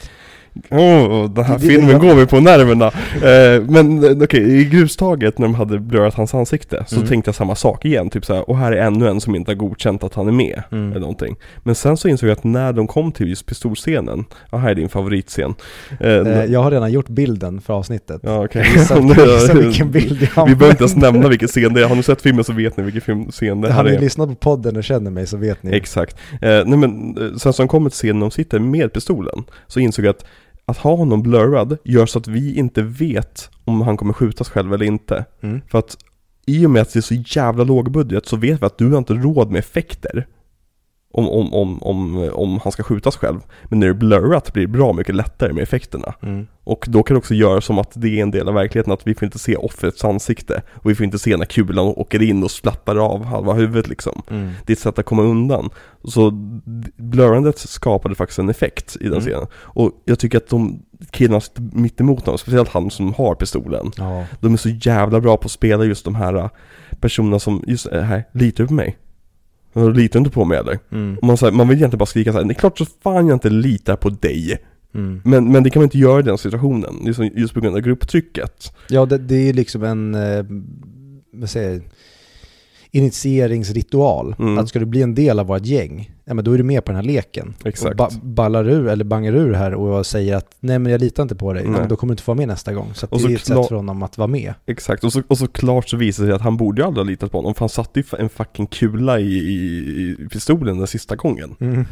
Åh, 0.71 1.29
den 1.31 1.43
här 1.43 1.57
filmen 1.59 1.99
går 1.99 2.15
mig 2.15 2.27
på 2.27 2.39
nerverna. 2.39 2.85
Eh, 3.15 3.63
men 3.69 4.03
eh, 4.03 4.23
okej, 4.23 4.59
i 4.61 4.65
grustaget 4.65 5.37
när 5.37 5.47
de 5.47 5.55
hade 5.55 5.79
blurrat 5.79 6.13
hans 6.13 6.33
ansikte 6.35 6.83
så 6.87 6.95
Mm. 6.95 7.07
tänkte 7.07 7.27
jag 7.29 7.35
samma 7.35 7.55
sak 7.55 7.85
igen. 7.85 8.09
Typ 8.09 8.25
såhär, 8.25 8.49
och 8.49 8.57
här 8.57 8.71
är 8.71 8.77
ännu 8.81 9.07
en 9.07 9.21
som 9.21 9.35
inte 9.35 9.51
har 9.51 9.55
godkänt 9.55 10.03
att 10.03 10.13
han 10.13 10.27
är 10.27 10.31
med. 10.31 10.63
Mm. 10.71 10.89
Eller 10.91 10.99
någonting. 10.99 11.35
Men 11.63 11.75
sen 11.75 11.97
så 11.97 12.07
insåg 12.07 12.29
jag 12.29 12.37
att 12.37 12.43
när 12.43 12.73
de 12.73 12.87
kom 12.87 13.11
till 13.11 13.29
just 13.29 13.45
pistolscenen, 13.45 14.25
ja 14.51 14.57
här 14.57 14.69
är 14.69 14.75
din 14.75 14.89
favoritscen. 14.89 15.53
Eh, 15.99 16.09
Eh, 16.15 16.45
jag 16.45 16.63
har 16.63 16.71
redan 16.71 16.91
gjort 16.91 17.07
bilden 17.09 17.61
för 17.61 17.73
avsnittet. 17.73 18.21
ja 18.23 18.45
okej. 18.45 18.65
Gissa, 18.75 18.99
vilken 19.53 19.91
bild 19.91 20.27
jag 20.35 20.45
Vi 20.47 20.55
behöver 20.55 20.71
inte 20.73 20.83
ens 20.83 20.95
nämna 20.95 21.27
vilken 21.29 21.47
scen 21.47 21.73
det 21.73 21.81
är. 21.83 21.87
Har 21.87 21.95
ni 21.95 22.03
sett 22.03 22.21
filmen 22.21 22.43
så 22.43 22.53
vet 22.53 22.77
ni 22.77 22.83
vilken 22.83 23.01
film, 23.01 23.31
scen 23.31 23.61
det 23.61 23.67
Har 23.67 23.75
här 23.83 23.83
ni 23.89 23.95
är. 23.95 23.99
lyssnat 24.01 24.29
på 24.29 24.35
podden 24.35 24.77
och 24.77 24.83
känner 24.83 25.11
mig 25.11 25.27
så 25.27 25.37
vet 25.37 25.63
ni. 25.63 25.75
Exakt. 25.77 26.17
Eh, 26.31 26.49
nej 26.65 26.77
men 26.77 27.17
eh, 27.17 27.37
sen 27.37 27.53
som 27.53 27.67
kommer 27.67 27.89
till 27.89 27.95
scenen 27.97 28.19
de 28.19 28.31
sitter 28.31 28.59
med 28.59 28.93
pistolen 28.93 29.43
så 29.67 29.79
insåg 29.79 30.05
jag 30.05 30.09
att 30.09 30.25
att 30.65 30.77
ha 30.77 30.95
honom 30.95 31.21
blurrad 31.21 31.77
gör 31.83 32.05
så 32.05 32.19
att 32.19 32.27
vi 32.27 32.55
inte 32.55 32.81
vet 32.81 33.49
om 33.65 33.81
han 33.81 33.97
kommer 33.97 34.13
skjutas 34.13 34.49
själv 34.49 34.73
eller 34.73 34.85
inte. 34.85 35.25
Mm. 35.41 35.61
För 35.67 35.79
att 35.79 35.97
i 36.45 36.65
och 36.65 36.69
med 36.71 36.81
att 36.81 36.93
det 36.93 36.99
är 36.99 37.01
så 37.01 37.15
jävla 37.39 37.63
låg 37.63 37.91
budget 37.91 38.25
så 38.25 38.35
vet 38.35 38.61
vi 38.61 38.65
att 38.65 38.77
du 38.77 38.91
har 38.91 38.97
inte 38.97 39.13
råd 39.13 39.51
med 39.51 39.59
effekter. 39.59 40.27
Om, 41.17 41.29
om, 41.29 41.53
om, 41.53 41.83
om, 41.83 42.29
om 42.33 42.59
han 42.63 42.71
ska 42.71 42.83
skjutas 42.83 43.17
själv. 43.17 43.39
Men 43.63 43.79
när 43.79 43.87
det 43.87 43.91
är 43.91 43.93
blurrat 43.93 44.53
blir 44.53 44.63
det 44.63 44.71
bra 44.73 44.93
mycket 44.93 45.15
lättare 45.15 45.53
med 45.53 45.63
effekterna. 45.63 46.13
Mm. 46.21 46.47
Och 46.63 46.85
då 46.89 47.03
kan 47.03 47.15
det 47.15 47.17
också 47.17 47.33
göra 47.33 47.61
som 47.61 47.79
att 47.79 47.91
det 47.93 48.19
är 48.19 48.21
en 48.23 48.31
del 48.31 48.47
av 48.47 48.53
verkligheten 48.53 48.93
att 48.93 49.07
vi 49.07 49.15
får 49.15 49.25
inte 49.25 49.39
se 49.39 49.55
offrets 49.55 50.05
ansikte. 50.05 50.61
Och 50.73 50.89
vi 50.89 50.95
får 50.95 51.03
inte 51.03 51.19
se 51.19 51.37
när 51.37 51.45
kulan 51.45 51.85
åker 51.85 52.21
in 52.21 52.43
och 52.43 52.51
splattar 52.51 52.95
av 52.95 53.25
halva 53.25 53.53
huvudet 53.53 53.87
liksom. 53.87 54.21
Mm. 54.29 54.51
Det 54.65 54.73
är 54.73 54.75
ett 54.75 54.79
sätt 54.79 54.99
att 54.99 55.05
komma 55.05 55.21
undan. 55.23 55.69
Så 56.03 56.31
blurrandet 56.95 57.59
skapade 57.59 58.15
faktiskt 58.15 58.39
en 58.39 58.49
effekt 58.49 58.97
i 58.99 59.03
den 59.03 59.13
Mm. 59.13 59.21
scenen. 59.25 59.47
Och 59.55 59.91
jag 60.05 60.19
tycker 60.19 60.37
att 60.37 60.49
de 60.49 60.79
killarna 61.11 61.41
mitt 61.55 62.01
emot 62.01 62.25
honom, 62.25 62.37
speciellt 62.37 62.69
han 62.69 62.91
som 62.91 63.13
har 63.13 63.35
pistolen. 63.35 63.91
Ja. 63.97 64.25
De 64.39 64.53
är 64.53 64.57
så 64.57 64.69
jävla 64.69 65.21
bra 65.21 65.37
på 65.37 65.45
att 65.45 65.51
spela 65.51 65.83
just 65.83 66.05
de 66.05 66.15
här 66.15 66.35
äh, 66.35 66.49
personerna 66.99 67.39
som, 67.39 67.63
just 67.67 67.87
äh, 67.87 68.01
här, 68.01 68.23
litar 68.33 68.65
på 68.65 68.73
mig? 68.73 68.97
Litar 69.75 70.13
du 70.13 70.17
inte 70.17 70.31
på 70.31 70.45
mig 70.45 70.57
eller? 70.57 70.79
Mm. 70.91 71.17
Och 71.17 71.23
man, 71.23 71.37
så 71.37 71.45
här, 71.45 71.53
man 71.53 71.67
vill 71.67 71.77
egentligen 71.77 71.99
bara 71.99 72.05
skrika 72.05 72.31
så 72.31 72.37
här, 72.37 72.45
det 72.45 72.51
är 72.51 72.55
klart 72.55 72.77
så 72.77 72.85
fan 73.03 73.27
jag 73.27 73.35
inte 73.35 73.49
litar 73.49 73.95
på 73.95 74.09
dig. 74.09 74.57
Mm. 74.93 75.21
Men, 75.25 75.51
men 75.51 75.63
det 75.63 75.69
kan 75.69 75.79
man 75.79 75.85
inte 75.85 75.97
göra 75.97 76.19
i 76.19 76.23
den 76.23 76.37
situationen, 76.37 76.95
liksom 77.05 77.29
just 77.35 77.53
på 77.53 77.59
grund 77.59 77.75
av 77.75 77.81
grupptrycket. 77.81 78.73
Ja, 78.89 79.05
det, 79.05 79.17
det 79.17 79.49
är 79.49 79.53
liksom 79.53 79.83
en, 79.83 80.15
eh, 80.15 80.45
vad 81.31 81.49
säger 81.49 81.81
initieringsritual. 82.91 84.35
Mm. 84.39 84.57
Att 84.57 84.69
ska 84.69 84.79
du 84.79 84.85
bli 84.85 85.01
en 85.01 85.15
del 85.15 85.39
av 85.39 85.47
vårt 85.47 85.65
gäng, 85.65 86.11
ja 86.25 86.33
men 86.33 86.45
då 86.45 86.51
är 86.51 86.57
du 86.57 86.63
med 86.63 86.85
på 86.85 86.91
den 86.91 86.95
här 86.95 87.03
leken. 87.03 87.55
Exakt. 87.65 87.91
Och 87.91 87.95
ba 87.97 88.09
ballar 88.23 88.69
ur, 88.69 88.87
eller 88.87 89.05
bangar 89.05 89.33
ur 89.33 89.53
här 89.53 89.73
och 89.73 90.05
säger 90.05 90.35
att 90.35 90.55
nej 90.59 90.79
men 90.79 90.91
jag 90.91 91.01
litar 91.01 91.23
inte 91.23 91.35
på 91.35 91.53
dig, 91.53 91.63
ja, 91.63 91.69
Nej. 91.69 91.79
men 91.79 91.89
då 91.89 91.95
kommer 91.95 92.11
du 92.11 92.13
inte 92.13 92.23
få 92.23 92.31
vara 92.31 92.37
med 92.37 92.47
nästa 92.47 92.73
gång. 92.73 92.91
Så 92.93 93.07
det 93.07 93.19
så 93.19 93.29
är 93.29 93.35
ett 93.35 93.45
sätt 93.45 93.67
för 93.67 93.75
honom 93.75 94.03
att 94.03 94.17
vara 94.17 94.27
med. 94.27 94.53
Exakt, 94.65 95.03
och 95.03 95.13
så, 95.13 95.21
och 95.27 95.37
så 95.37 95.47
klart 95.47 95.89
så 95.89 95.97
visar 95.97 96.23
det 96.23 96.27
sig 96.27 96.35
att 96.35 96.41
han 96.41 96.57
borde 96.57 96.81
ju 96.81 96.87
aldrig 96.87 97.05
ha 97.05 97.09
litat 97.09 97.31
på 97.31 97.37
honom, 97.37 97.53
för 97.53 97.59
han 97.59 97.69
satte 97.69 97.99
ju 97.99 98.05
en 98.19 98.29
fucking 98.29 98.67
kula 98.67 99.19
i, 99.19 99.33
i, 99.33 99.55
i 100.19 100.27
pistolen 100.31 100.77
den 100.77 100.87
sista 100.87 101.15
gången. 101.15 101.55
Mm. 101.59 101.85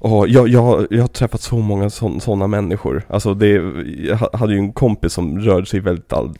Och 0.00 0.28
jag, 0.28 0.48
jag, 0.48 0.86
jag 0.90 1.00
har 1.00 1.08
träffat 1.08 1.40
så 1.40 1.58
många 1.58 1.90
sådana 1.90 2.46
människor. 2.46 3.02
Alltså 3.08 3.34
det, 3.34 3.48
jag 4.04 4.16
ha- 4.16 4.30
hade 4.32 4.52
ju 4.52 4.58
en 4.58 4.72
kompis 4.72 5.12
som 5.12 5.38
rörde 5.38 5.66
sig 5.66 5.78
i 5.78 5.80
väldigt 5.80 6.12
all, 6.12 6.34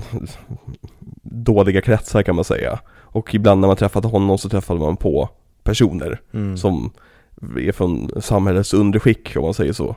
dåliga 1.22 1.80
kretsar 1.80 2.22
kan 2.22 2.34
man 2.34 2.44
säga. 2.44 2.78
Och 3.10 3.34
ibland 3.34 3.60
när 3.60 3.68
man 3.68 3.76
träffade 3.76 4.08
honom 4.08 4.38
så 4.38 4.48
träffade 4.48 4.80
man 4.80 4.96
på 4.96 5.28
personer 5.68 6.20
Mm. 6.32 6.56
som 6.56 6.90
är 7.56 7.72
från 7.72 8.10
samhällets 8.22 8.74
underskick 8.74 9.36
om 9.36 9.42
man 9.44 9.54
säger 9.54 9.72
så. 9.72 9.96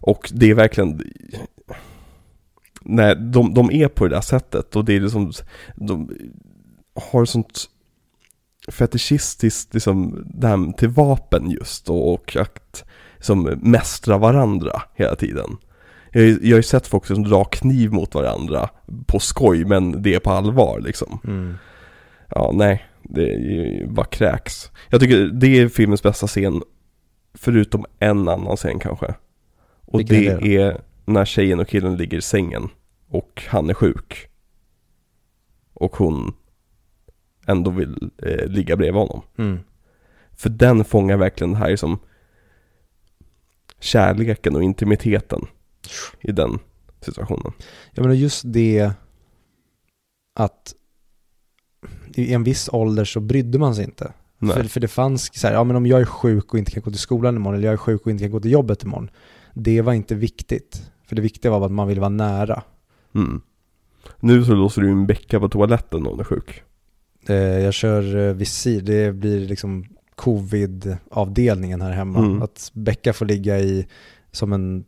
Och 0.00 0.30
det 0.34 0.50
är 0.50 0.54
verkligen, 0.54 1.02
nej, 2.82 3.16
de, 3.16 3.54
de 3.54 3.70
är 3.70 3.88
på 3.88 4.08
det 4.08 4.14
där 4.14 4.20
sättet 4.20 4.76
och 4.76 4.84
det 4.84 4.96
är 4.96 5.00
liksom, 5.00 5.32
de 5.76 6.10
har 7.12 7.24
sånt 7.24 7.64
fetischistiskt 8.68 9.74
liksom, 9.74 10.24
det 10.34 10.46
här 10.48 10.72
till 10.72 10.88
vapen 10.88 11.50
just 11.50 11.90
och, 11.90 12.12
och 12.14 12.36
att 12.36 12.84
som 13.20 13.42
mästra 13.62 14.18
varandra 14.18 14.82
hela 14.94 15.14
tiden. 15.16 15.56
Jag, 16.12 16.24
jag 16.28 16.50
har 16.50 16.56
ju 16.56 16.62
sett 16.62 16.86
folk 16.86 17.06
som 17.06 17.22
drar 17.24 17.44
kniv 17.44 17.92
mot 17.92 18.14
varandra 18.14 18.68
på 19.06 19.18
skoj 19.18 19.64
men 19.64 20.02
det 20.02 20.14
är 20.14 20.18
på 20.20 20.30
allvar 20.30 20.80
liksom. 20.80 21.18
Mm. 21.24 21.54
Ja, 22.28 22.50
nej. 22.54 22.84
Det 23.08 23.86
bara 23.88 24.06
kräks. 24.06 24.70
Jag 24.90 25.00
tycker 25.00 25.26
det 25.26 25.46
är 25.46 25.68
filmens 25.68 26.02
bästa 26.02 26.26
scen. 26.26 26.62
Förutom 27.34 27.84
en 27.98 28.28
annan 28.28 28.56
scen 28.56 28.78
kanske. 28.78 29.14
Och 29.80 30.00
Vilken 30.00 30.16
är 30.16 30.40
det 30.40 30.56
är 30.56 30.80
när 31.04 31.24
tjejen 31.24 31.60
och 31.60 31.68
killen 31.68 31.96
ligger 31.96 32.18
i 32.18 32.22
sängen. 32.22 32.68
Och 33.08 33.42
han 33.48 33.70
är 33.70 33.74
sjuk. 33.74 34.28
och 35.74 35.96
hon 35.96 36.34
ändå 37.46 37.70
vill 37.70 38.10
eh, 38.22 38.46
ligga 38.46 38.76
bredvid 38.76 39.00
honom. 39.00 39.22
Mm. 39.38 39.58
För 40.32 40.50
den 40.50 40.84
fångar 40.84 41.16
verkligen 41.16 41.52
det 41.52 41.58
här 41.58 41.76
som 41.76 41.98
kärleken 43.80 44.56
och 44.56 44.62
intimiteten 44.62 45.46
i 46.20 46.32
den 46.32 46.58
situationen. 47.00 47.52
Jag 47.92 48.02
menar 48.02 48.14
just 48.14 48.42
det 48.46 48.90
att 50.34 50.74
i 52.16 52.32
en 52.32 52.44
viss 52.44 52.68
ålder 52.72 53.04
så 53.04 53.20
brydde 53.20 53.58
man 53.58 53.74
sig 53.74 53.84
inte. 53.84 54.12
För, 54.40 54.64
för 54.64 54.80
det 54.80 54.88
fanns 54.88 55.30
så 55.34 55.46
här, 55.46 55.54
ja 55.54 55.64
men 55.64 55.76
om 55.76 55.86
jag 55.86 56.00
är 56.00 56.04
sjuk 56.04 56.52
och 56.52 56.58
inte 56.58 56.70
kan 56.70 56.82
gå 56.82 56.90
till 56.90 57.00
skolan 57.00 57.36
imorgon, 57.36 57.54
eller 57.58 57.66
jag 57.66 57.72
är 57.72 57.76
sjuk 57.76 58.04
och 58.04 58.10
inte 58.10 58.24
kan 58.24 58.30
gå 58.30 58.40
till 58.40 58.50
jobbet 58.50 58.82
imorgon. 58.82 59.10
Det 59.54 59.82
var 59.82 59.92
inte 59.92 60.14
viktigt. 60.14 60.90
För 61.04 61.16
det 61.16 61.22
viktiga 61.22 61.50
var 61.50 61.66
att 61.66 61.72
man 61.72 61.88
ville 61.88 62.00
vara 62.00 62.08
nära. 62.08 62.62
Mm. 63.14 63.40
Nu 64.20 64.44
så 64.44 64.54
låser 64.54 64.82
du 64.82 64.90
in 64.90 65.06
Becka 65.06 65.40
på 65.40 65.48
toaletten 65.48 66.02
när 66.02 66.10
hon 66.10 66.20
är 66.20 66.24
sjuk. 66.24 66.62
Eh, 67.28 67.36
jag 67.36 67.74
kör 67.74 68.16
eh, 68.16 68.34
visir, 68.34 68.80
det 68.80 69.12
blir 69.12 69.40
liksom 69.40 69.84
covid-avdelningen 70.14 71.80
här 71.82 71.90
hemma. 71.90 72.18
Mm. 72.18 72.42
Att 72.42 72.70
Becka 72.74 73.12
får 73.12 73.26
ligga 73.26 73.58
i 73.58 73.86
som 74.32 74.52
en 74.52 74.84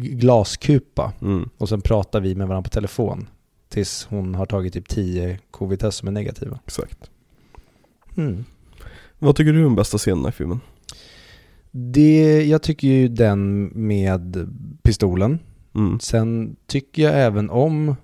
glaskupa 0.00 1.12
Mm. 1.20 1.48
och 1.58 1.68
sen 1.68 1.80
pratar 1.80 2.20
vi 2.20 2.34
med 2.34 2.48
varandra 2.48 2.68
på 2.68 2.74
telefon 2.74 3.28
tills 3.68 4.06
hon 4.10 4.34
har 4.34 4.46
tagit 4.46 4.72
typ 4.72 4.88
10 4.88 5.38
covid-test 5.50 5.98
som 5.98 6.08
är 6.08 6.12
negativa. 6.12 6.58
Exakt. 6.66 7.10
Mm. 8.16 8.44
Vad 9.18 9.36
tycker 9.36 9.52
du 9.52 9.58
är 9.58 9.64
den 9.64 9.74
bästa 9.74 9.98
scenen 9.98 10.28
i 10.28 10.32
filmen? 10.32 10.60
Det, 11.70 12.44
jag 12.44 12.62
tycker 12.62 12.88
ju 12.88 13.08
den 13.08 13.64
med 13.64 14.48
pistolen. 14.82 15.38
Mm. 15.74 16.00
Sen 16.00 16.56
tycker 16.66 17.02
jag 17.02 17.20
även 17.20 17.50
om 17.50 17.96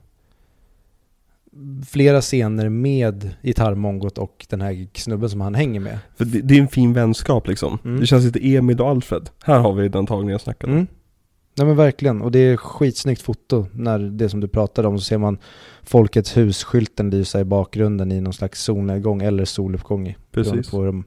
flera 1.87 2.21
scener 2.21 2.69
med 2.69 3.35
gitarrmongot 3.43 4.19
och 4.19 4.47
den 4.51 4.61
här 4.61 4.87
snubben 4.95 5.31
som 5.31 5.41
han 5.41 5.55
hänger 5.55 5.81
med. 5.81 5.99
För 6.17 6.25
det, 6.25 6.41
det 6.41 6.55
är 6.57 6.61
en 6.61 6.69
fin 6.69 6.93
vänskap 6.93 7.49
liksom. 7.49 7.79
Mm. 7.85 8.01
Det 8.01 8.07
känns 8.07 8.25
lite 8.25 8.49
Emil 8.49 8.81
och 8.81 8.89
Alfred. 8.89 9.31
Här 9.45 9.59
har 9.59 9.73
vi 9.73 9.89
den 9.89 10.07
tagningen 10.07 10.33
jag 10.33 10.41
snackade 10.41 10.73
om. 10.73 10.79
Mm. 10.79 10.89
Nej 11.57 11.67
men 11.67 11.77
verkligen, 11.77 12.23
och 12.23 12.31
det 12.33 12.39
är 12.39 12.57
skitsnyggt 12.57 13.23
foto 13.23 13.67
när 13.73 13.99
det 13.99 14.29
som 14.29 14.41
du 14.41 14.49
pratade 14.49 14.89
om 14.89 14.99
så 14.99 15.05
ser 15.05 15.19
man 15.19 15.39
Folkets 15.83 16.37
hus-skylten 16.37 17.11
lysa 17.11 17.41
i 17.41 17.45
bakgrunden 17.45 18.13
i 18.13 18.21
någon 18.21 18.33
slags 18.33 18.63
solnedgång 18.63 19.23
eller 19.23 19.45
soluppgång 19.45 20.09
i- 20.09 20.17
Precis. 20.31 20.71
på 20.71 20.79
hur 20.79 20.87
de 20.87 21.05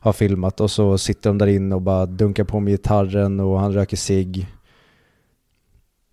har 0.00 0.12
filmat 0.12 0.60
och 0.60 0.70
så 0.70 0.98
sitter 0.98 1.30
de 1.30 1.38
där 1.38 1.46
inne 1.46 1.74
och 1.74 1.82
bara 1.82 2.06
dunkar 2.06 2.44
på 2.44 2.60
med 2.60 2.70
gitarren 2.72 3.40
och 3.40 3.60
han 3.60 3.72
röker 3.72 3.96
cigg. 3.96 4.46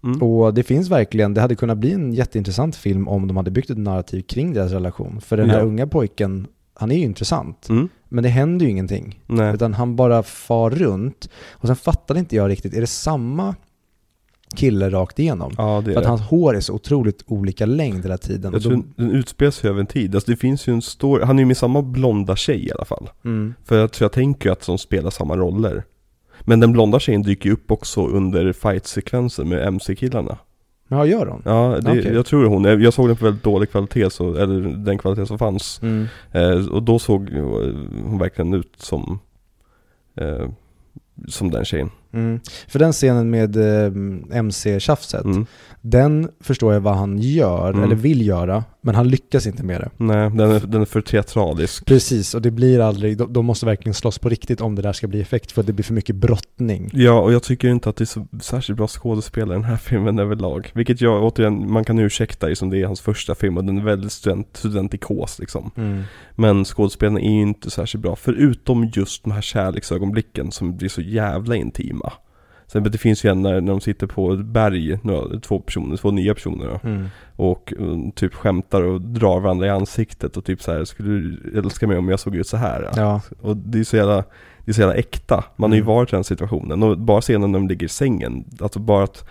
Mm. 0.03 0.21
Och 0.23 0.53
det 0.53 0.63
finns 0.63 0.89
verkligen, 0.89 1.33
det 1.33 1.41
hade 1.41 1.55
kunnat 1.55 1.77
bli 1.77 1.91
en 1.91 2.13
jätteintressant 2.13 2.75
film 2.75 3.07
om 3.07 3.27
de 3.27 3.37
hade 3.37 3.51
byggt 3.51 3.69
ett 3.69 3.77
narrativ 3.77 4.21
kring 4.21 4.53
deras 4.53 4.71
relation. 4.71 5.21
För 5.21 5.37
den 5.37 5.49
här 5.49 5.59
Ja. 5.59 5.65
unga 5.65 5.87
pojken, 5.87 6.47
han 6.75 6.91
är 6.91 6.95
ju 6.95 7.01
intressant. 7.03 7.69
Mm. 7.69 7.89
Men 8.09 8.23
det 8.23 8.29
händer 8.29 8.65
ju 8.65 8.71
ingenting. 8.71 9.19
Nej. 9.27 9.53
Utan 9.53 9.73
han 9.73 9.95
bara 9.95 10.23
far 10.23 10.69
runt. 10.69 11.29
Och 11.51 11.67
sen 11.67 11.75
fattade 11.75 12.19
inte 12.19 12.35
jag 12.35 12.49
riktigt, 12.49 12.73
är 12.73 12.81
det 12.81 12.87
samma 12.87 13.55
kille 14.55 14.89
rakt 14.89 15.19
igenom? 15.19 15.53
Ja, 15.57 15.81
För 15.81 15.91
att 15.95 16.03
det. 16.03 16.07
hans 16.09 16.21
hår 16.21 16.55
är 16.55 16.59
så 16.59 16.73
otroligt 16.73 17.23
olika 17.27 17.65
längd 17.65 18.03
hela 18.03 18.17
tiden. 18.17 18.53
Jag 18.53 18.61
tror 18.61 18.75
då, 18.75 18.83
den 18.95 19.11
utspelar 19.11 19.51
sig 19.51 19.69
över 19.69 19.79
en 19.79 19.85
tid. 19.87 20.15
Alltså 20.15 20.31
det 20.31 20.37
finns 20.37 20.67
ju 20.67 20.73
en 20.73 20.81
stor, 20.81 21.19
han 21.19 21.35
är 21.37 21.41
ju 21.41 21.45
med 21.45 21.57
samma 21.57 21.81
blonda 21.81 22.35
tjej 22.35 22.65
i 22.67 22.71
alla 22.71 22.85
fall. 22.85 23.09
mm, 23.25 23.53
För 23.65 23.77
jag 23.79 23.91
tror 23.91 24.05
jag 24.05 24.11
tänker 24.11 24.49
ju 24.49 24.53
att 24.53 24.65
de 24.65 24.77
spelar 24.77 25.09
samma 25.09 25.37
roller. 25.37 25.83
Men 26.41 26.59
den 26.59 26.71
blonda 26.71 26.99
tjejen 26.99 27.21
dyker 27.23 27.45
ju 27.49 27.53
upp 27.53 27.71
också 27.71 28.07
under 28.07 28.53
fight-sekvenser 28.53 29.43
med 29.43 29.67
MC-killarna. 29.67 30.37
Vad 30.87 31.07
gör 31.07 31.25
hon? 31.25 31.41
Ja, 31.45 31.77
det, 31.81 31.91
Okej. 31.91 32.13
jag 32.13 32.25
tror 32.25 32.45
hon. 32.45 32.63
Jag 32.63 32.93
såg 32.93 33.07
den 33.07 33.15
på 33.15 33.25
väldigt 33.25 33.43
dålig 33.43 33.71
kvalitet, 33.71 34.09
så, 34.09 34.35
eller 34.35 34.61
den 34.61 34.97
kvalitet 34.97 35.25
som 35.25 35.39
fanns. 35.39 35.79
Mm. 35.81 36.07
Eh, 36.31 36.67
och 36.67 36.83
då 36.83 36.99
såg 36.99 37.29
hon 38.03 38.17
verkligen 38.19 38.53
ut 38.53 38.73
som, 38.77 39.19
eh, 40.15 40.49
som 41.27 41.51
den 41.51 41.65
tjejen. 41.65 41.91
Mm. 42.15 42.39
För 42.67 42.79
den 42.79 42.91
scenen 42.93 43.29
med 43.29 43.55
eh, 43.57 43.91
MC-tjafset, 44.37 45.25
Mm. 45.25 45.45
den 45.81 46.29
förstår 46.41 46.73
jag 46.73 46.81
vad 46.81 46.95
han 46.95 47.17
gör, 47.17 47.69
Mm. 47.69 47.83
eller 47.83 47.95
vill 47.95 48.27
göra, 48.27 48.63
men 48.81 48.95
han 48.95 49.07
lyckas 49.07 49.47
inte 49.47 49.63
med 49.63 49.81
det. 49.81 49.89
Nej, 49.97 50.29
den 50.29 50.51
är, 50.51 50.59
den 50.59 50.81
är 50.81 50.85
för 50.85 51.01
teatralisk. 51.01 51.85
Precis, 51.85 52.33
och 52.35 52.41
det 52.41 52.51
blir 52.51 52.79
aldrig, 52.79 53.17
de, 53.17 53.33
de 53.33 53.45
måste 53.45 53.65
verkligen 53.65 53.93
slåss 53.93 54.19
på 54.19 54.29
riktigt 54.29 54.61
om 54.61 54.75
det 54.75 54.81
där 54.81 54.93
ska 54.93 55.07
bli 55.07 55.21
effekt, 55.21 55.51
för 55.51 55.63
det 55.63 55.73
blir 55.73 55.83
för 55.83 55.93
mycket 55.93 56.15
brottning. 56.15 56.89
Ja, 56.93 57.19
och 57.19 57.33
jag 57.33 57.43
tycker 57.43 57.67
inte 57.67 57.89
att 57.89 57.95
det 57.95 58.03
är 58.03 58.05
så 58.05 58.27
särskilt 58.41 58.77
bra 58.77 58.87
skådespelare 58.87 59.57
i 59.57 59.61
den 59.61 59.69
här 59.69 59.77
filmen 59.77 60.19
överlag. 60.19 60.71
Vilket 60.75 61.01
jag, 61.01 61.23
återigen, 61.23 61.71
man 61.71 61.83
kan 61.83 61.99
ursäkta 61.99 62.47
liksom 62.47 62.69
det 62.69 62.81
är 62.81 62.85
hans 62.85 63.01
första 63.01 63.35
film 63.35 63.57
och 63.57 63.63
den 63.65 63.77
är 63.77 63.83
väldigt 63.83 64.11
student, 64.11 64.47
studentikos 64.53 65.39
liksom. 65.39 65.71
Mm. 65.77 66.03
Men 66.35 66.65
skådespelarna 66.65 67.19
är 67.19 67.31
ju 67.31 67.41
inte 67.41 67.69
särskilt 67.71 68.01
bra, 68.01 68.15
förutom 68.15 68.91
just 68.93 69.23
de 69.23 69.31
här 69.31 69.41
kärleksögonblicken 69.41 70.51
som 70.51 70.77
blir 70.77 70.89
så 70.89 71.01
jävla 71.01 71.55
intima. 71.55 72.04
Sen, 72.67 72.83
det 72.83 72.97
finns 72.97 73.23
ju 73.25 73.29
en 73.31 73.41
när, 73.41 73.61
när 73.61 73.71
de 73.71 73.81
sitter 73.81 74.07
på 74.07 74.33
ett 74.33 74.45
berg, 74.45 74.99
några, 75.03 75.39
två 75.39 75.59
personer, 75.59 75.97
två 75.97 76.11
nya 76.11 76.33
personer 76.33 76.65
då, 76.67 76.89
Mm. 76.89 77.07
och 77.35 77.73
um, 77.77 78.11
typ 78.11 78.33
skämtar 78.33 78.81
och 78.83 79.01
drar 79.01 79.39
varandra 79.39 79.65
i 79.67 79.69
ansiktet 79.69 80.37
och 80.37 80.45
typ 80.45 80.61
så 80.61 80.71
här, 80.71 80.85
skulle 80.85 81.09
du 81.09 81.57
älska 81.59 81.87
mig 81.87 81.97
om 81.97 82.09
jag 82.09 82.19
såg 82.19 82.35
ut 82.35 82.47
så 82.47 82.57
här? 82.57 82.89
Ja. 82.95 83.21
Och 83.41 83.57
det 83.57 83.79
är 83.79 83.83
så 83.83 83.95
jävla, 83.97 84.23
det 84.65 84.71
är 84.71 84.73
så 84.73 84.81
jävla 84.81 84.95
äkta. 84.95 85.43
Man 85.55 85.71
har 85.71 85.75
ju 85.75 85.81
Mm. 85.81 85.93
varit 85.95 86.13
i 86.13 86.15
den 86.15 86.23
situationen. 86.23 86.83
Och 86.83 86.97
bara 86.97 87.21
scenen 87.21 87.51
när 87.51 87.59
de 87.59 87.67
ligger 87.67 87.85
i 87.85 87.89
sängen, 87.89 88.45
alltså 88.59 88.79
bara 88.79 89.03
att 89.03 89.27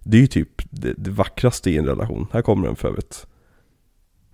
det 0.00 0.16
är 0.16 0.20
ju 0.20 0.26
typ 0.26 0.50
det, 0.70 0.94
det 0.96 1.10
vackraste 1.10 1.70
i 1.70 1.76
en 1.78 1.86
relation. 1.86 2.26
Här 2.32 2.42
kommer 2.42 2.66
den 2.66 2.76
för 2.76 2.88
övrigt. 2.88 3.26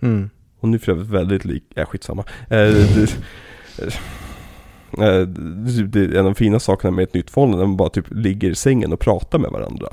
Mm. 0.02 0.30
Hon 0.60 0.74
är 0.74 0.78
för 0.78 0.92
övrigt 0.92 1.08
väldigt 1.08 1.44
lik, 1.44 1.64
äh, 1.76 1.86
skitsamma. 1.86 2.24
Eh, 2.42 2.56
det, 2.58 3.02
eh, 3.82 3.88
det, 4.96 5.86
det 5.86 6.00
är 6.00 6.10
en 6.12 6.18
av 6.18 6.24
de 6.24 6.34
fina 6.34 6.60
sakerna 6.60 6.90
med 6.90 7.02
ett 7.02 7.14
nytt 7.14 7.30
förhållande, 7.30 7.66
man 7.66 7.76
bara 7.76 7.88
typ 7.88 8.06
ligger 8.10 8.50
i 8.50 8.54
sängen 8.54 8.92
och 8.92 9.00
pratar 9.00 9.38
med 9.38 9.50
varandra. 9.50 9.88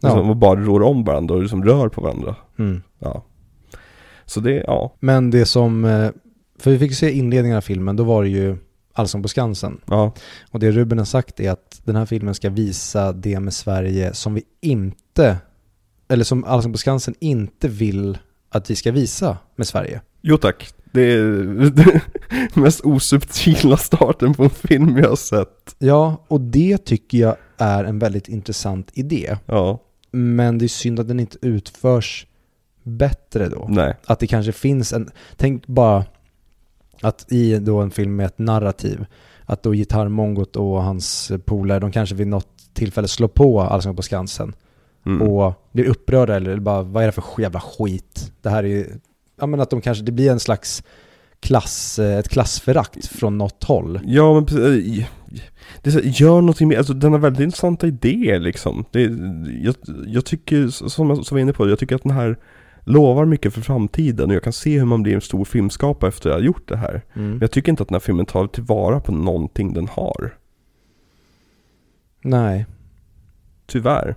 Ja. 0.00 0.08
Alltså, 0.08 0.24
man 0.24 0.38
bara 0.38 0.60
rår 0.60 0.82
om 0.82 1.04
varandra 1.04 1.34
och 1.34 1.42
liksom 1.42 1.64
rör 1.64 1.88
på 1.88 2.00
varandra. 2.00 2.36
Mm. 2.58 2.82
Ja. 2.98 3.24
Så 4.24 4.40
det, 4.40 4.64
ja. 4.66 4.94
Men 5.00 5.30
det 5.30 5.46
som, 5.46 5.84
eh, 5.84 6.10
för 6.58 6.70
vi 6.70 6.78
fick 6.78 6.94
se 6.94 7.10
inledningen 7.12 7.56
av 7.56 7.60
filmen, 7.60 7.96
då 7.96 8.04
var 8.04 8.22
det 8.22 8.28
ju 8.28 8.56
Allsång 8.92 9.22
på 9.22 9.28
Skansen. 9.28 9.80
Ja, 9.86 10.12
Och 10.50 10.60
det 10.60 10.70
Ruben 10.70 10.98
har 10.98 11.04
sagt 11.04 11.40
är 11.40 11.50
att 11.50 11.80
den 11.84 11.96
här 11.96 12.06
filmen 12.06 12.34
ska 12.34 12.50
visa 12.50 13.12
det 13.12 13.40
med 13.40 13.52
Sverige 13.52 14.14
som 14.14 14.34
vi 14.34 14.42
inte, 14.60 15.36
eller 16.08 16.24
som 16.24 16.44
Allsång 16.44 16.72
på 16.72 16.78
Skansen 16.78 17.14
inte 17.20 17.68
vill 17.68 18.18
att 18.48 18.70
vi 18.70 18.76
ska 18.76 18.92
visa 18.92 19.38
med 19.56 19.66
Sverige. 19.66 20.00
jo 20.20 20.36
tack. 20.36 20.74
Det 20.92 21.02
är 21.02 21.22
den 21.70 22.00
mest 22.62 22.80
osubtila 22.84 23.76
starten 23.76 24.34
på 24.34 24.44
en 24.44 24.50
film 24.50 24.96
jag 24.98 25.08
har 25.08 25.16
sett. 25.16 25.74
Ja, 25.78 26.24
och 26.28 26.40
det 26.40 26.78
tycker 26.78 27.18
jag 27.18 27.36
är 27.58 27.84
en 27.84 27.98
väldigt 27.98 28.28
intressant 28.28 28.90
idé. 28.94 29.36
Ja, 29.46 29.78
Men 30.10 30.58
det 30.58 30.66
är 30.66 30.68
synd 30.68 31.00
att 31.00 31.08
den 31.08 31.20
inte 31.20 31.38
utförs 31.42 32.26
bättre 32.82 33.48
då. 33.48 33.66
nej. 33.68 33.96
Att 34.06 34.18
det 34.18 34.26
kanske 34.26 34.52
finns 34.52 34.92
en, 34.92 35.10
tänk 35.36 35.66
bara 35.66 36.04
att 37.02 37.32
i 37.32 37.58
då 37.58 37.78
en 37.80 37.90
film 37.90 38.16
med 38.16 38.26
ett 38.26 38.38
narrativ, 38.38 39.06
att 39.44 39.62
då 39.62 39.72
gitarrmongot 39.72 40.56
och 40.56 40.82
hans 40.82 41.32
polare, 41.44 41.78
de 41.78 41.92
kanske 41.92 42.14
vid 42.14 42.26
något 42.26 42.48
tillfälle 42.74 43.08
slår 43.08 43.28
på 43.28 43.60
Allsång 43.60 43.96
på 43.96 44.02
Skansen 44.02 44.54
Mm. 45.06 45.22
och 45.28 45.68
blir 45.72 45.84
upprörda 45.84 46.36
eller 46.36 46.56
bara 46.60 46.82
vad 46.82 47.02
är 47.02 47.06
det 47.06 47.12
för 47.12 47.24
jävla 47.38 47.60
skit? 47.60 48.32
Det 48.42 48.50
här 48.50 48.64
är 48.64 48.68
ju, 48.68 48.86
ja 49.40 49.46
men 49.46 49.60
att 49.60 49.70
de 49.70 49.80
kanske, 49.80 50.04
det 50.04 50.12
blir 50.12 50.30
en 50.30 50.40
slags 50.40 50.82
klass, 51.40 51.98
eh, 51.98 52.18
ett 52.18 52.28
klassförakt 52.28 53.06
från 53.06 53.38
något 53.38 53.64
håll. 53.64 54.00
Ja 54.04 54.34
men 54.34 54.46
precis, 54.46 55.06
det 55.82 55.92
så, 55.92 56.00
gör 56.02 56.40
någonting 56.40 56.68
mer, 56.68 56.78
alltså 56.78 56.94
den 56.94 57.12
har 57.12 57.18
väldigt 57.18 57.42
intressanta 57.42 57.86
idéer 57.86 58.40
liksom. 58.40 58.84
Det, 58.90 59.02
jag, 59.62 59.74
jag 60.06 60.24
tycker, 60.24 60.68
som 60.68 61.10
jag 61.10 61.26
som 61.26 61.34
var 61.34 61.40
inne 61.40 61.52
på, 61.52 61.68
jag 61.68 61.78
tycker 61.78 61.96
att 61.96 62.02
den 62.02 62.12
här 62.12 62.38
lovar 62.84 63.24
mycket 63.24 63.54
för 63.54 63.60
framtiden 63.60 64.30
och 64.30 64.36
jag 64.36 64.42
kan 64.42 64.52
se 64.52 64.78
hur 64.78 64.84
man 64.84 65.02
blir 65.02 65.14
en 65.14 65.20
stor 65.20 65.44
filmskapare 65.44 66.08
efter 66.08 66.30
att 66.30 66.36
ha 66.36 66.42
gjort 66.42 66.68
det 66.68 66.76
här. 66.76 67.02
Mm. 67.14 67.30
Men 67.30 67.40
jag 67.40 67.50
tycker 67.50 67.72
inte 67.72 67.82
att 67.82 67.88
den 67.88 67.94
här 67.94 68.00
filmen 68.00 68.26
tar 68.26 68.46
tillvara 68.46 69.00
på 69.00 69.12
någonting 69.12 69.74
den 69.74 69.88
har. 69.88 70.34
Nej. 72.22 72.66
Tyvärr. 73.66 74.16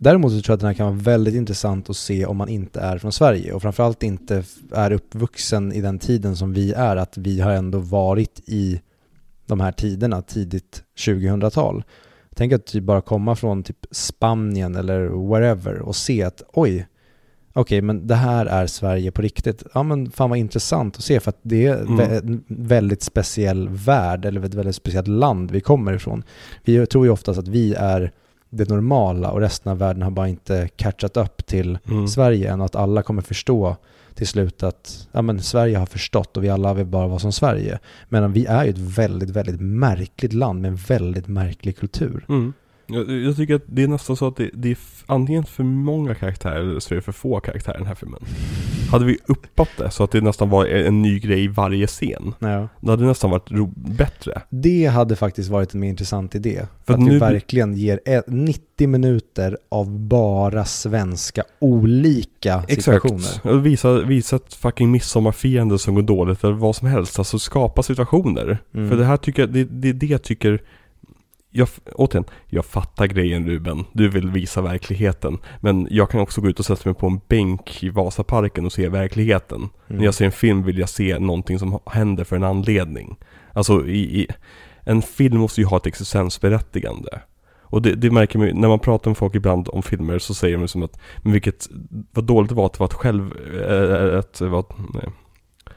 Däremot 0.00 0.32
så 0.32 0.40
tror 0.40 0.52
jag 0.52 0.54
att 0.54 0.60
den 0.60 0.66
här 0.66 0.74
kan 0.74 0.86
vara 0.86 0.96
väldigt 0.96 1.34
intressant 1.34 1.90
att 1.90 1.96
se 1.96 2.26
om 2.26 2.36
man 2.36 2.48
inte 2.48 2.80
är 2.80 2.98
från 2.98 3.12
Sverige 3.12 3.52
och 3.52 3.62
framförallt 3.62 4.02
inte 4.02 4.42
är 4.72 4.92
uppvuxen 4.92 5.72
i 5.72 5.80
den 5.80 5.98
tiden 5.98 6.36
som 6.36 6.52
vi 6.52 6.72
är, 6.72 6.96
att 6.96 7.18
vi 7.18 7.40
har 7.40 7.50
ändå 7.52 7.78
varit 7.78 8.40
i 8.46 8.80
de 9.46 9.60
här 9.60 9.72
tiderna, 9.72 10.22
tidigt 10.22 10.82
2000-tal. 10.98 11.84
Tänk 12.34 12.52
att 12.52 12.66
typ 12.66 12.84
bara 12.84 13.00
komma 13.00 13.36
från 13.36 13.62
typ 13.62 13.86
Spanien 13.90 14.76
eller 14.76 15.28
wherever 15.30 15.78
och 15.78 15.96
se 15.96 16.22
att 16.22 16.42
oj, 16.52 16.86
okej 17.52 17.82
men 17.82 18.06
det 18.06 18.14
här 18.14 18.46
är 18.46 18.66
Sverige 18.66 19.10
på 19.10 19.22
riktigt. 19.22 19.62
Ja 19.74 19.82
men 19.82 20.10
fan 20.10 20.30
vad 20.30 20.38
intressant 20.38 20.96
att 20.96 21.04
se 21.04 21.20
för 21.20 21.28
att 21.28 21.40
det 21.42 21.66
är 21.66 21.80
Mm. 21.80 22.00
en 22.00 22.44
väldigt 22.48 23.02
speciell 23.02 23.68
värld 23.68 24.24
eller 24.24 24.44
ett 24.44 24.54
väldigt 24.54 24.76
speciellt 24.76 25.08
land 25.08 25.50
vi 25.50 25.60
kommer 25.60 25.92
ifrån. 25.92 26.22
Vi 26.64 26.86
tror 26.86 27.06
ju 27.06 27.12
oftast 27.12 27.38
att 27.38 27.48
vi 27.48 27.74
är 27.74 28.12
det 28.50 28.68
normala 28.68 29.30
och 29.30 29.40
resten 29.40 29.72
av 29.72 29.78
världen 29.78 30.02
har 30.02 30.10
bara 30.10 30.28
inte 30.28 30.68
catchat 30.76 31.16
upp 31.16 31.46
till 31.46 31.78
Mm. 31.88 32.08
Sverige 32.08 32.52
än 32.52 32.60
att 32.60 32.76
alla 32.76 33.02
kommer 33.02 33.22
förstå 33.22 33.76
till 34.14 34.26
slut 34.26 34.62
att 34.62 35.08
ja, 35.12 35.22
men 35.22 35.42
Sverige 35.42 35.78
har 35.78 35.86
förstått 35.86 36.36
och 36.36 36.44
vi 36.44 36.48
alla 36.48 36.74
vill 36.74 36.86
bara 36.86 37.06
vara 37.06 37.18
som 37.18 37.32
Sverige. 37.32 37.78
Men 38.08 38.32
vi 38.32 38.46
är 38.46 38.64
ju 38.64 38.70
ett 38.70 38.78
väldigt, 38.78 39.30
väldigt 39.30 39.60
märkligt 39.60 40.32
land 40.32 40.60
med 40.62 40.68
en 40.68 40.76
väldigt 40.76 41.28
märklig 41.28 41.78
kultur. 41.78 42.24
Mm. 42.28 42.52
Jag, 42.88 43.10
jag 43.10 43.36
tycker 43.36 43.54
att 43.54 43.62
det 43.66 43.82
är 43.82 43.88
nästan 43.88 44.16
så 44.16 44.26
att 44.26 44.36
det, 44.36 44.50
det 44.52 44.70
är 44.70 44.76
antingen 45.06 45.44
för 45.44 45.64
många 45.64 46.14
karaktärer 46.14 46.60
eller 46.60 46.80
så 46.80 46.94
är 46.94 46.96
det 46.96 47.02
för 47.02 47.12
få 47.12 47.40
karaktärer 47.40 47.74
i 47.76 47.78
den 47.78 47.86
här 47.86 47.94
filmen. 47.94 48.20
Hade 48.90 49.04
vi 49.04 49.18
uppat 49.26 49.68
det 49.78 49.90
så 49.90 50.04
att 50.04 50.10
det 50.10 50.20
nästan 50.20 50.50
var 50.50 50.66
en, 50.66 51.02
ny 51.02 51.18
grej 51.18 51.44
i 51.44 51.48
varje 51.48 51.86
scen, 51.86 52.34
Ja. 52.38 52.68
då 52.80 52.90
hade 52.90 53.02
det 53.02 53.08
nästan 53.08 53.30
varit 53.30 53.50
bättre. 53.76 54.42
Det 54.50 54.86
hade 54.86 55.16
faktiskt 55.16 55.48
varit 55.50 55.74
en 55.74 55.80
mer 55.80 55.88
intressant 55.88 56.34
idé. 56.34 56.66
För 56.86 56.94
att 56.94 57.00
att 57.00 57.06
vi 57.06 57.10
nu- 57.12 57.18
verkligen 57.18 57.74
ger 57.74 58.00
ett- 58.04 58.24
90 58.26 58.88
minuter 58.88 59.58
av 59.68 59.98
bara 60.00 60.64
svenska 60.64 61.42
olika 61.58 62.62
situationer. 62.68 63.40
Och 63.52 63.66
visa, 63.66 64.00
visa 64.00 64.36
ett 64.36 64.54
fucking 64.54 64.90
midsommarfirande 64.90 65.78
som 65.78 65.94
går 65.94 66.02
dåligt 66.02 66.44
eller 66.44 66.54
vad 66.54 66.76
som 66.76 66.88
helst. 66.88 67.18
Alltså 67.18 67.38
skapa 67.38 67.82
situationer. 67.82 68.58
Mm. 68.74 68.90
För 68.90 68.96
det 68.96 69.04
här 69.04 69.16
tycker 69.16 69.42
jag, 69.42 69.52
det, 69.52 69.64
det 69.64 69.88
är 69.88 69.92
det 69.92 70.06
jag 70.06 70.22
tycker 70.22 70.62
jag, 71.58 71.68
återigen, 71.94 72.24
jag 72.46 72.64
fattar 72.64 73.06
grejen 73.06 73.46
Ruben. 73.46 73.84
Du 73.92 74.08
vill 74.08 74.30
visa 74.30 74.60
verkligheten. 74.62 75.38
Men 75.60 75.88
jag 75.90 76.10
kan 76.10 76.20
också 76.20 76.40
gå 76.40 76.48
ut 76.48 76.58
och 76.58 76.66
sätta 76.66 76.88
mig 76.88 76.94
på 76.94 77.06
en 77.06 77.20
bänk 77.28 77.82
i 77.82 77.88
Vasaparken 77.88 78.66
och 78.66 78.72
se 78.72 78.88
verkligheten. 78.88 79.58
Mm. 79.58 79.70
När 79.86 80.04
jag 80.04 80.14
ser 80.14 80.24
en 80.24 80.32
film 80.32 80.62
vill 80.62 80.78
jag 80.78 80.88
se 80.88 81.18
någonting 81.18 81.58
som 81.58 81.78
händer 81.86 82.24
för 82.24 82.36
en 82.36 82.44
anledning. 82.44 83.16
Alltså 83.52 83.86
i, 83.86 84.20
i 84.20 84.26
en 84.80 85.02
film 85.02 85.38
måste 85.38 85.60
ju 85.60 85.66
ha 85.66 85.76
ett 85.76 85.86
existensberättigande. 85.86 87.20
Och 87.70 87.82
det, 87.82 87.94
det 87.94 88.10
märker 88.10 88.38
man 88.38 88.48
ju, 88.48 88.54
när 88.54 88.68
man 88.68 88.78
pratar 88.78 89.10
med 89.10 89.18
folk 89.18 89.34
ibland 89.34 89.68
om 89.72 89.82
filmer 89.82 90.18
så 90.18 90.34
säger 90.34 90.58
de 90.58 90.68
som 90.68 90.82
att, 90.82 90.98
men 91.22 91.32
vilket, 91.32 91.68
vad 92.12 92.24
dåligt 92.24 92.48
det 92.48 92.54
var 92.54 92.66
att 92.66 92.72
det 92.72 92.80
var 92.80 92.86
ett 92.86 92.92
själv, 92.92 93.32
äh, 93.68 94.18
ett, 94.18 94.40
vad, 94.40 94.64
nej, 94.94 95.08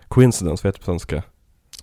coincidence, 0.07 0.63
vad 0.63 0.69
heter 0.69 0.79
det 0.79 0.85
på 0.85 0.91
svenska? 0.91 1.23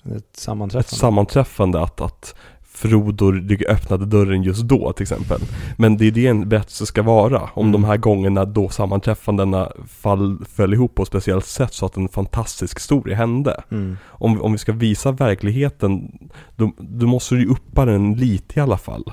Ett 0.05 0.17
Ett 0.17 0.37
sammanträffande. 0.37 0.97
sammanträffande 0.97 1.81
att, 1.81 2.01
att 2.01 2.35
Frodo 2.79 3.33
öppnade 3.69 4.07
dörren 4.07 4.43
just 4.43 4.63
då 4.63 4.93
till 4.93 5.03
exempel. 5.03 5.41
Men 5.77 5.97
det 5.97 6.07
är 6.07 6.11
det 6.11 6.27
en 6.27 6.49
berättelse 6.49 6.87
ska 6.87 7.03
vara. 7.03 7.51
Om 7.55 7.67
Mm. 7.69 7.73
de 7.73 7.85
här 7.85 7.97
gångerna 7.97 8.45
då 8.45 8.69
sammanträffandena 8.69 9.73
fall, 9.89 10.45
föll 10.49 10.75
ihop 10.75 10.95
på 10.95 11.03
ett 11.03 11.09
speciellt 11.09 11.47
sätt 11.47 11.75
så 11.75 11.87
att 11.87 11.97
en 11.97 12.09
fantastisk 12.09 12.77
historia 12.79 13.17
hände. 13.17 13.63
Mm. 13.71 13.97
Om, 14.07 14.43
om 14.43 14.53
vi 14.53 14.59
ska 14.59 14.73
visa 14.73 15.13
verkligheten, 15.13 16.19
då, 16.57 16.73
då 16.79 17.07
måste 17.07 17.35
du 17.35 17.41
ju 17.41 17.49
uppa 17.49 17.85
den 17.85 18.15
lite 18.15 18.59
i 18.59 18.63
alla 18.63 18.79
fall. 18.79 19.05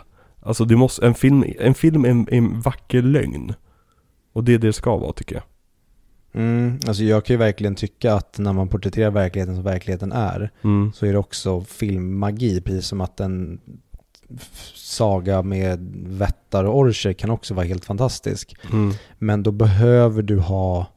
Alltså 0.41 0.65
det 0.65 0.75
måste, 0.75 1.07
en 1.07 1.13
film, 1.15 1.43
en 1.59 1.73
film 1.73 2.05
är 2.05 2.09
en, 2.09 2.27
en 2.31 2.61
vacker 2.61 3.01
lögn. 3.01 3.53
Och 4.33 4.43
det 4.43 4.53
är 4.53 4.57
det 4.57 4.67
det 4.67 4.73
ska 4.73 4.97
vara 4.97 5.13
tycker 5.13 5.35
jag. 5.35 5.43
Mm. 6.35 6.79
Alltså 6.87 7.03
jag 7.03 7.25
kan 7.25 7.33
ju 7.33 7.37
verkligen 7.37 7.75
tycka 7.75 8.13
att 8.13 8.37
när 8.37 8.53
man 8.53 8.67
porträtterar 8.67 9.11
verkligheten 9.11 9.55
som 9.55 9.63
verkligheten 9.63 10.11
är 10.11 10.51
Mm. 10.63 10.91
så 10.95 11.05
är 11.05 11.11
det 11.13 11.19
också 11.19 11.61
filmmagi, 11.61 12.61
precis 12.61 12.87
som 12.87 13.01
att 13.01 13.19
en 13.19 13.59
saga 14.73 15.41
med 15.41 15.79
vättar 16.07 16.63
och 16.63 16.77
orcher 16.77 17.13
kan 17.13 17.29
också 17.29 17.53
vara 17.53 17.65
helt 17.65 17.85
fantastisk. 17.85 18.55
Mm. 18.71 18.93
Men 19.19 19.43
då 19.43 19.51
behöver 19.51 20.21
du 20.21 20.39
ha 20.39 20.87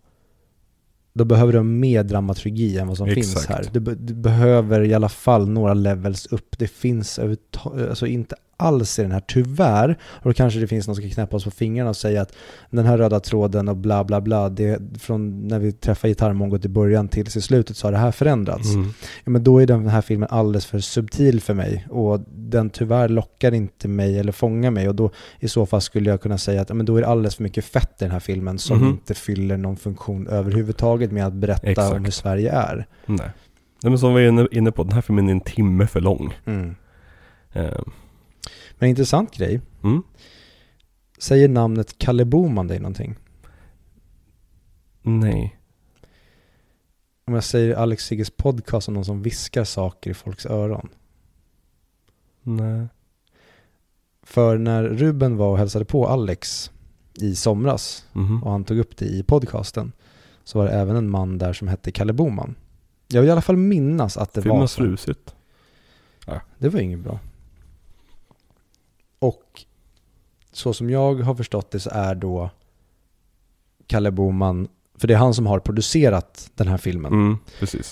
då 1.13 1.25
behöver 1.25 1.53
du 1.53 1.59
ha 1.59 1.65
mer 1.65 2.03
dramaturgi 2.05 2.79
än 2.79 2.89
vad 2.89 2.97
som 2.97 3.07
finns 3.07 3.33
Exakt. 3.37 3.49
här. 3.49 3.67
Du, 3.73 3.81
be- 3.81 3.95
du 3.95 4.15
behöver 4.15 4.85
i 4.85 4.95
alla 4.95 5.09
fall 5.09 5.49
några 5.49 5.75
levels 5.75 6.27
upp. 6.27 6.59
Det 6.59 6.69
finns 6.69 7.19
alltså 7.19 8.07
inte 8.07 8.37
alls 8.61 8.99
i 8.99 9.03
den 9.03 9.13
här, 9.13 9.23
tyvärr. 9.29 9.99
Och 10.13 10.25
då 10.31 10.33
kanske 10.35 10.61
det 10.61 10.67
finns 10.67 10.87
någon 10.89 10.97
som 10.97 11.05
ska 11.05 11.15
knäppa 11.15 11.37
oss 11.37 11.45
på 11.45 11.51
fingrarna 11.51 11.91
och 11.91 11.97
säga 11.97 12.23
att 12.23 12.33
den 12.71 12.85
här 12.87 12.99
röda 12.99 13.21
tråden 13.21 13.69
och 13.69 13.77
bla 13.77 14.05
bla 14.05 14.21
bla, 14.21 14.49
det, 14.49 14.79
från 15.01 15.49
när 15.49 15.59
vi 15.59 15.73
träffade 15.73 16.09
gitarrmongot 16.11 16.65
i 16.65 16.69
början 16.69 17.09
till 17.09 17.27
i 17.27 17.31
slutet 17.31 17.77
så 17.77 17.87
har 17.87 17.93
det 17.93 17.99
här 17.99 18.11
förändrats. 18.13 18.75
Mm. 18.75 18.89
Ja, 19.25 19.31
men 19.31 19.45
då 19.45 19.59
är 19.63 19.67
den 19.67 19.89
här 19.89 20.01
filmen 20.01 20.29
alldeles 20.33 20.67
för 20.67 20.79
subtil 20.79 21.41
för 21.41 21.55
mig 21.55 21.87
och 21.91 22.21
den 22.29 22.71
tyvärr 22.71 23.09
lockar 23.09 23.55
inte 23.55 23.89
mig 23.89 24.19
eller 24.19 24.33
fångar 24.33 24.71
mig 24.71 24.89
och 24.89 24.95
då 24.95 25.11
i 25.41 25.49
så 25.49 25.67
fall 25.67 25.81
skulle 25.81 26.11
jag 26.11 26.21
kunna 26.21 26.39
säga 26.39 26.61
att 26.61 26.69
ja, 26.69 26.75
men 26.75 26.87
då 26.87 26.97
är 26.97 27.01
det 27.01 27.09
alldeles 27.09 27.37
för 27.37 27.43
mycket 27.43 27.65
fett 27.65 27.91
i 28.03 28.05
den 28.05 28.11
här 28.11 28.21
filmen 28.21 28.59
som 28.59 28.79
Mhm. 28.79 28.89
inte 28.89 29.15
fyller 29.15 29.57
någon 29.57 29.77
funktion 29.77 30.27
överhuvudtaget 30.29 31.13
med 31.13 31.27
att 31.27 31.33
berätta 31.33 31.67
Exakt. 31.67 31.97
om 31.97 32.05
hur 32.05 32.13
Sverige 32.13 32.53
är. 32.53 32.87
Nej. 33.07 33.31
Nej 33.83 33.91
men 33.91 33.99
som 33.99 34.15
vi 34.15 34.27
är 34.27 34.55
inne- 34.55 34.71
på, 34.71 34.83
den 34.83 34.93
här 34.93 35.01
filmen 35.01 35.29
är 35.29 35.33
en 35.33 35.41
timme 35.41 35.87
för 35.87 36.01
lång. 36.01 36.35
Eh, 37.53 37.69
Men 38.79 38.87
en 38.87 38.91
intressant 38.91 39.35
grej, 39.37 39.61
mm. 39.83 40.03
säger 41.19 41.49
namnet 41.49 41.99
Kalle 41.99 42.25
Boman 42.25 42.67
dig 42.67 42.79
någonting? 42.81 43.15
Nej. 45.03 45.55
Om 47.27 47.35
jag 47.35 47.45
säger 47.45 47.75
Alex 47.75 48.05
Sigges 48.07 48.31
podcast 48.31 48.89
om 48.89 48.95
någon 48.95 49.05
som 49.05 49.23
viskar 49.23 49.65
saker 49.65 50.11
i 50.11 50.15
folks 50.15 50.47
öron. 50.47 50.89
Nej. 52.43 52.87
För 54.23 54.59
när 54.59 54.83
Ruben 54.85 55.37
var 55.37 55.51
och 55.51 55.59
hälsade 55.59 55.85
på 55.85 56.09
Alex 56.09 56.71
i 57.15 57.37
somras 57.37 58.07
Mhm. 58.13 58.43
och 58.43 58.51
han 58.51 58.65
tog 58.65 58.79
upp 58.79 58.97
det 58.97 59.05
i 59.05 59.23
podcasten 59.23 59.93
så 60.45 60.59
var 60.59 60.67
det 60.67 60.73
även 60.73 60.97
en 60.97 61.11
man 61.11 61.39
där 61.39 61.53
som 61.53 61.69
hette 61.69 61.93
Kalle 61.93 62.13
Boman. 62.13 62.55
Jag 63.09 63.21
vill 63.21 63.29
i 63.29 63.33
alla 63.33 63.41
fall 63.43 63.57
minnas 63.57 64.17
att 64.17 64.33
det 64.33 64.43
Filmen 64.43 64.61
var 64.61 64.67
så. 64.67 64.77
frusit. 64.83 65.35
Det 66.59 66.69
var 66.69 66.81
inget 66.81 66.99
bra. 67.01 67.21
Och 69.19 69.65
så 70.53 70.73
som 70.73 70.91
jag 70.91 71.15
har 71.15 71.35
förstått 71.35 71.71
det 71.71 71.81
så 71.81 71.91
är 71.93 72.15
då 72.15 72.51
Kalle 73.87 74.11
Boman, 74.11 74.69
för 74.99 75.09
det 75.09 75.15
är 75.15 75.19
han 75.19 75.35
som 75.35 75.47
har 75.47 75.59
producerat 75.59 76.51
den 76.55 76.69
här 76.69 76.77
filmen. 76.79 77.13
Mm. 77.13 77.39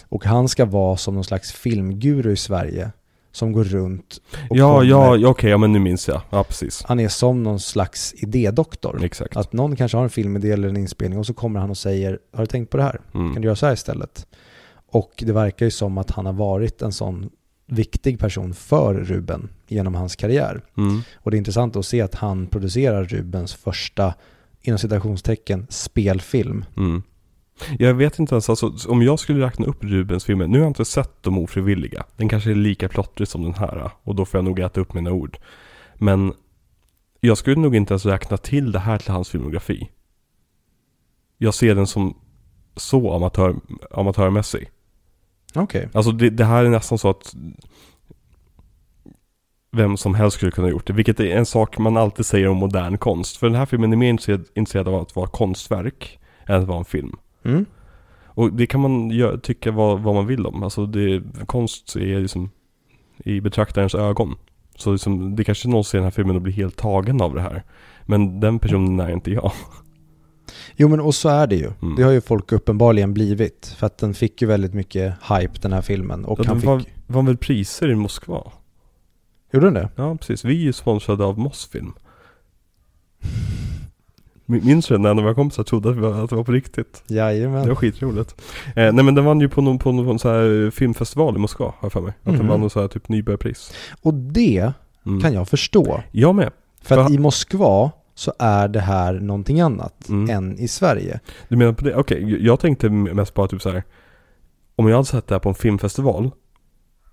Och 0.08 0.24
han 0.24 0.48
ska 0.48 0.64
vara 0.64 0.96
som 0.96 1.14
någon 1.14 1.24
slags 1.24 1.52
filmguru 1.52 2.32
i 2.32 2.36
Sverige 2.36 2.90
som 3.32 3.52
går 3.52 3.64
runt 3.64 4.20
och 4.50 4.56
Ja, 4.56 4.74
kommer- 4.74 4.90
ja, 4.90 5.16
ja, 5.16 5.28
okej, 5.28 5.50
ja 5.50 5.56
men 5.58 5.72
nu 5.72 5.78
minns 5.78 6.08
jag. 6.08 6.20
Ja, 6.30 6.44
precis. 6.44 6.82
Han 6.84 7.00
är 7.00 7.08
som 7.08 7.42
någon 7.42 7.60
slags 7.60 8.14
idédoktor. 8.16 9.04
Exakt. 9.04 9.36
Att 9.36 9.52
någon 9.52 9.76
kanske 9.76 9.96
har 9.96 10.04
en 10.04 10.10
filmidé 10.10 10.50
eller 10.50 10.68
en 10.68 10.76
inspelning 10.76 11.18
och 11.18 11.26
så 11.26 11.34
kommer 11.34 11.60
han 11.60 11.70
och 11.70 11.78
säger 11.78 12.18
Har 12.32 12.40
du 12.40 12.46
tänkt 12.46 12.70
på 12.70 12.76
det 12.76 12.82
här? 12.82 13.00
Kan 13.12 13.20
Mm. 13.20 13.34
du 13.42 13.46
göra 13.46 13.56
så 13.56 13.66
här 13.66 13.72
istället? 13.72 14.26
Och 14.90 15.12
det 15.26 15.32
verkar 15.32 15.66
ju 15.66 15.70
som 15.70 15.98
att 15.98 16.10
han 16.10 16.26
har 16.26 16.32
varit 16.32 16.82
en 16.82 16.92
sån 16.92 17.30
viktig 17.66 18.18
person 18.18 18.54
för 18.54 18.94
Ruben 18.94 19.48
genom 19.68 19.94
hans 19.94 20.16
karriär. 20.16 20.62
Mm. 20.76 21.00
Och 21.14 21.30
det 21.30 21.36
är 21.36 21.38
intressant 21.38 21.76
att 21.76 21.86
se 21.86 22.00
att 22.00 22.14
han 22.14 22.46
producerar 22.46 23.04
Rubens 23.04 23.54
första, 23.54 24.14
inom 24.60 24.78
citationstecken, 24.78 25.66
spelfilm. 25.70 26.64
Mm. 26.76 27.02
Jag 27.78 27.94
vet 27.94 28.18
inte 28.18 28.34
ens, 28.34 28.50
alltså 28.50 28.72
om 28.88 29.02
jag 29.02 29.18
skulle 29.18 29.46
räkna 29.46 29.66
upp 29.66 29.84
Rubens 29.84 30.24
filmer, 30.24 30.46
nu 30.46 30.58
har 30.58 30.64
jag 30.64 30.70
inte 30.70 30.84
sett 30.84 31.22
De 31.22 31.38
ofrivilliga. 31.38 32.04
Den 32.16 32.28
kanske 32.28 32.50
är 32.50 32.54
lika 32.54 32.88
plottrig 32.88 33.28
som 33.28 33.42
den 33.42 33.54
här 33.54 33.90
och 34.02 34.14
då 34.14 34.24
får 34.24 34.38
jag 34.38 34.44
nog 34.44 34.60
äta 34.60 34.80
upp 34.80 34.94
mina 34.94 35.12
ord. 35.12 35.38
Men 35.94 36.32
jag 37.20 37.38
skulle 37.38 37.60
nog 37.60 37.76
inte 37.76 37.92
ens 37.92 38.06
räkna 38.06 38.36
till 38.36 38.72
det 38.72 38.78
här 38.78 38.98
till 38.98 39.12
hans 39.12 39.28
filmografi. 39.28 39.90
Jag 41.38 41.54
ser 41.54 41.74
den 41.74 41.86
som 41.86 42.16
så 42.76 43.12
amatör, 43.12 43.56
amatörmässig. 43.90 44.70
Okej. 45.56 45.88
Alltså 45.92 46.12
det, 46.12 46.30
det 46.30 46.44
här 46.44 46.64
är 46.64 46.70
nästan 46.70 46.98
så 46.98 47.10
att 47.10 47.34
vem 49.72 49.96
som 49.96 50.14
helst 50.14 50.36
skulle 50.36 50.52
kunna 50.52 50.66
ha 50.66 50.72
gjort 50.72 50.86
det. 50.86 50.92
Vilket 50.92 51.20
är 51.20 51.36
en 51.36 51.46
sak 51.46 51.78
man 51.78 51.96
alltid 51.96 52.26
säger 52.26 52.48
om 52.48 52.56
modern 52.56 52.98
konst. 52.98 53.36
För 53.36 53.46
den 53.46 53.56
här 53.56 53.66
filmen 53.66 53.92
är 53.92 53.96
mer 53.96 54.10
intresserad, 54.10 54.44
intresserad 54.54 54.88
av 54.88 54.94
att 54.94 55.16
vara 55.16 55.26
konstverk 55.26 56.18
än 56.46 56.60
att 56.60 56.68
vara 56.68 56.78
en 56.78 56.84
film. 56.84 57.16
Mm. 57.44 57.66
Och 58.24 58.52
det 58.52 58.66
kan 58.66 58.80
man 58.80 59.12
gö- 59.12 59.40
tycka 59.40 59.70
vad, 59.70 60.00
vad 60.00 60.14
man 60.14 60.26
vill 60.26 60.46
om. 60.46 60.62
Alltså 60.62 60.86
det, 60.86 61.22
konst 61.46 61.96
är 61.96 62.20
liksom 62.20 62.50
i 63.16 63.40
betraktarens 63.40 63.94
ögon. 63.94 64.34
Så 64.76 64.92
liksom, 64.92 65.36
det 65.36 65.44
kanske 65.44 65.68
någon 65.68 65.84
ser 65.84 65.98
den 65.98 66.04
här 66.04 66.10
filmen 66.10 66.36
och 66.36 66.42
blir 66.42 66.52
helt 66.52 66.76
tagen 66.76 67.20
av 67.20 67.34
det 67.34 67.40
här. 67.40 67.62
Men 68.02 68.40
den 68.40 68.58
personen 68.58 69.00
är 69.00 69.10
inte 69.10 69.30
jag. 69.30 69.52
Jo 70.76 70.88
men 70.88 71.00
och 71.00 71.14
så 71.14 71.28
är 71.28 71.46
det 71.46 71.56
ju. 71.56 71.70
Mm. 71.82 71.96
Det 71.96 72.02
har 72.02 72.10
ju 72.12 72.20
folk 72.20 72.52
uppenbarligen 72.52 73.14
blivit. 73.14 73.74
För 73.78 73.86
att 73.86 73.98
den 73.98 74.14
fick 74.14 74.42
ju 74.42 74.48
väldigt 74.48 74.74
mycket 74.74 75.14
hype 75.28 75.58
den 75.60 75.72
här 75.72 75.82
filmen. 75.82 76.24
Och 76.24 76.38
Ja, 76.40 76.44
han 76.46 76.56
fick... 76.60 76.66
var, 76.66 76.82
vann 77.06 77.26
väl 77.26 77.36
priser 77.36 77.90
i 77.90 77.94
Moskva? 77.94 78.52
Gjorde 79.52 79.66
den 79.66 79.74
det? 79.74 79.88
Ja, 79.96 80.16
precis. 80.16 80.44
Vi 80.44 80.54
är 80.60 80.64
ju 80.64 80.72
sponsrade 80.72 81.24
av 81.24 81.38
Mossfilm. 81.38 81.92
Min- 84.46 84.66
Minns 84.66 84.86
du 84.86 84.98
när 84.98 85.10
en 85.10 85.18
av 85.18 85.24
våra 85.24 85.34
kompisar 85.34 85.62
trodde 85.64 85.90
att, 85.90 85.96
vi 85.96 86.00
var, 86.00 86.24
att 86.24 86.30
det 86.30 86.36
var 86.36 86.44
på 86.44 86.52
riktigt? 86.52 87.02
Det 87.06 87.14
Jajamän. 87.14 87.68
var 87.68 87.74
skitroligt. 87.74 88.42
Eh, 88.66 88.92
nej 88.92 89.04
men 89.04 89.14
den 89.14 89.24
vann 89.24 89.40
ju 89.40 89.48
på 89.48 89.62
någon, 89.62 89.78
på 89.78 89.92
någon 89.92 90.18
så 90.18 90.28
här 90.28 90.70
filmfestival 90.70 91.36
i 91.36 91.38
Moskva, 91.38 91.64
har 91.66 91.74
jag 91.82 91.92
för 91.92 92.00
mig. 92.00 92.10
Att 92.10 92.24
den 92.24 92.34
Mhm. 92.36 92.46
vann 92.48 92.60
någon 92.60 92.70
så 92.70 92.80
här 92.80 92.88
typ 92.88 93.08
nybörjarpris. 93.08 93.72
Och 94.02 94.14
det 94.14 94.72
Mm. 95.06 95.20
kan 95.20 95.32
jag 95.32 95.48
förstå. 95.48 96.02
Jag 96.12 96.34
med. 96.34 96.50
För 96.82 96.98
att 96.98 97.06
För- 97.06 97.14
i 97.14 97.18
Moskva 97.18 97.90
så 98.18 98.32
är 98.38 98.68
det 98.68 98.80
här 98.80 99.12
någonting 99.12 99.60
annat 99.60 100.08
Mm. 100.08 100.30
än 100.30 100.58
i 100.58 100.68
Sverige. 100.68 101.20
Du 101.48 101.56
menar 101.56 101.72
på 101.72 101.84
det? 101.84 101.94
Okej, 101.94 102.44
jag 102.46 102.60
tänkte 102.60 102.88
mest 102.90 103.34
på 103.34 103.42
att 103.44 103.50
typ 103.50 103.62
så 103.62 103.70
här. 103.70 103.82
Om 104.76 104.88
jag 104.88 104.96
hade 104.96 105.06
sett 105.06 105.26
det 105.26 105.34
här 105.34 105.40
på 105.40 105.48
en 105.48 105.54
filmfestival 105.54 106.30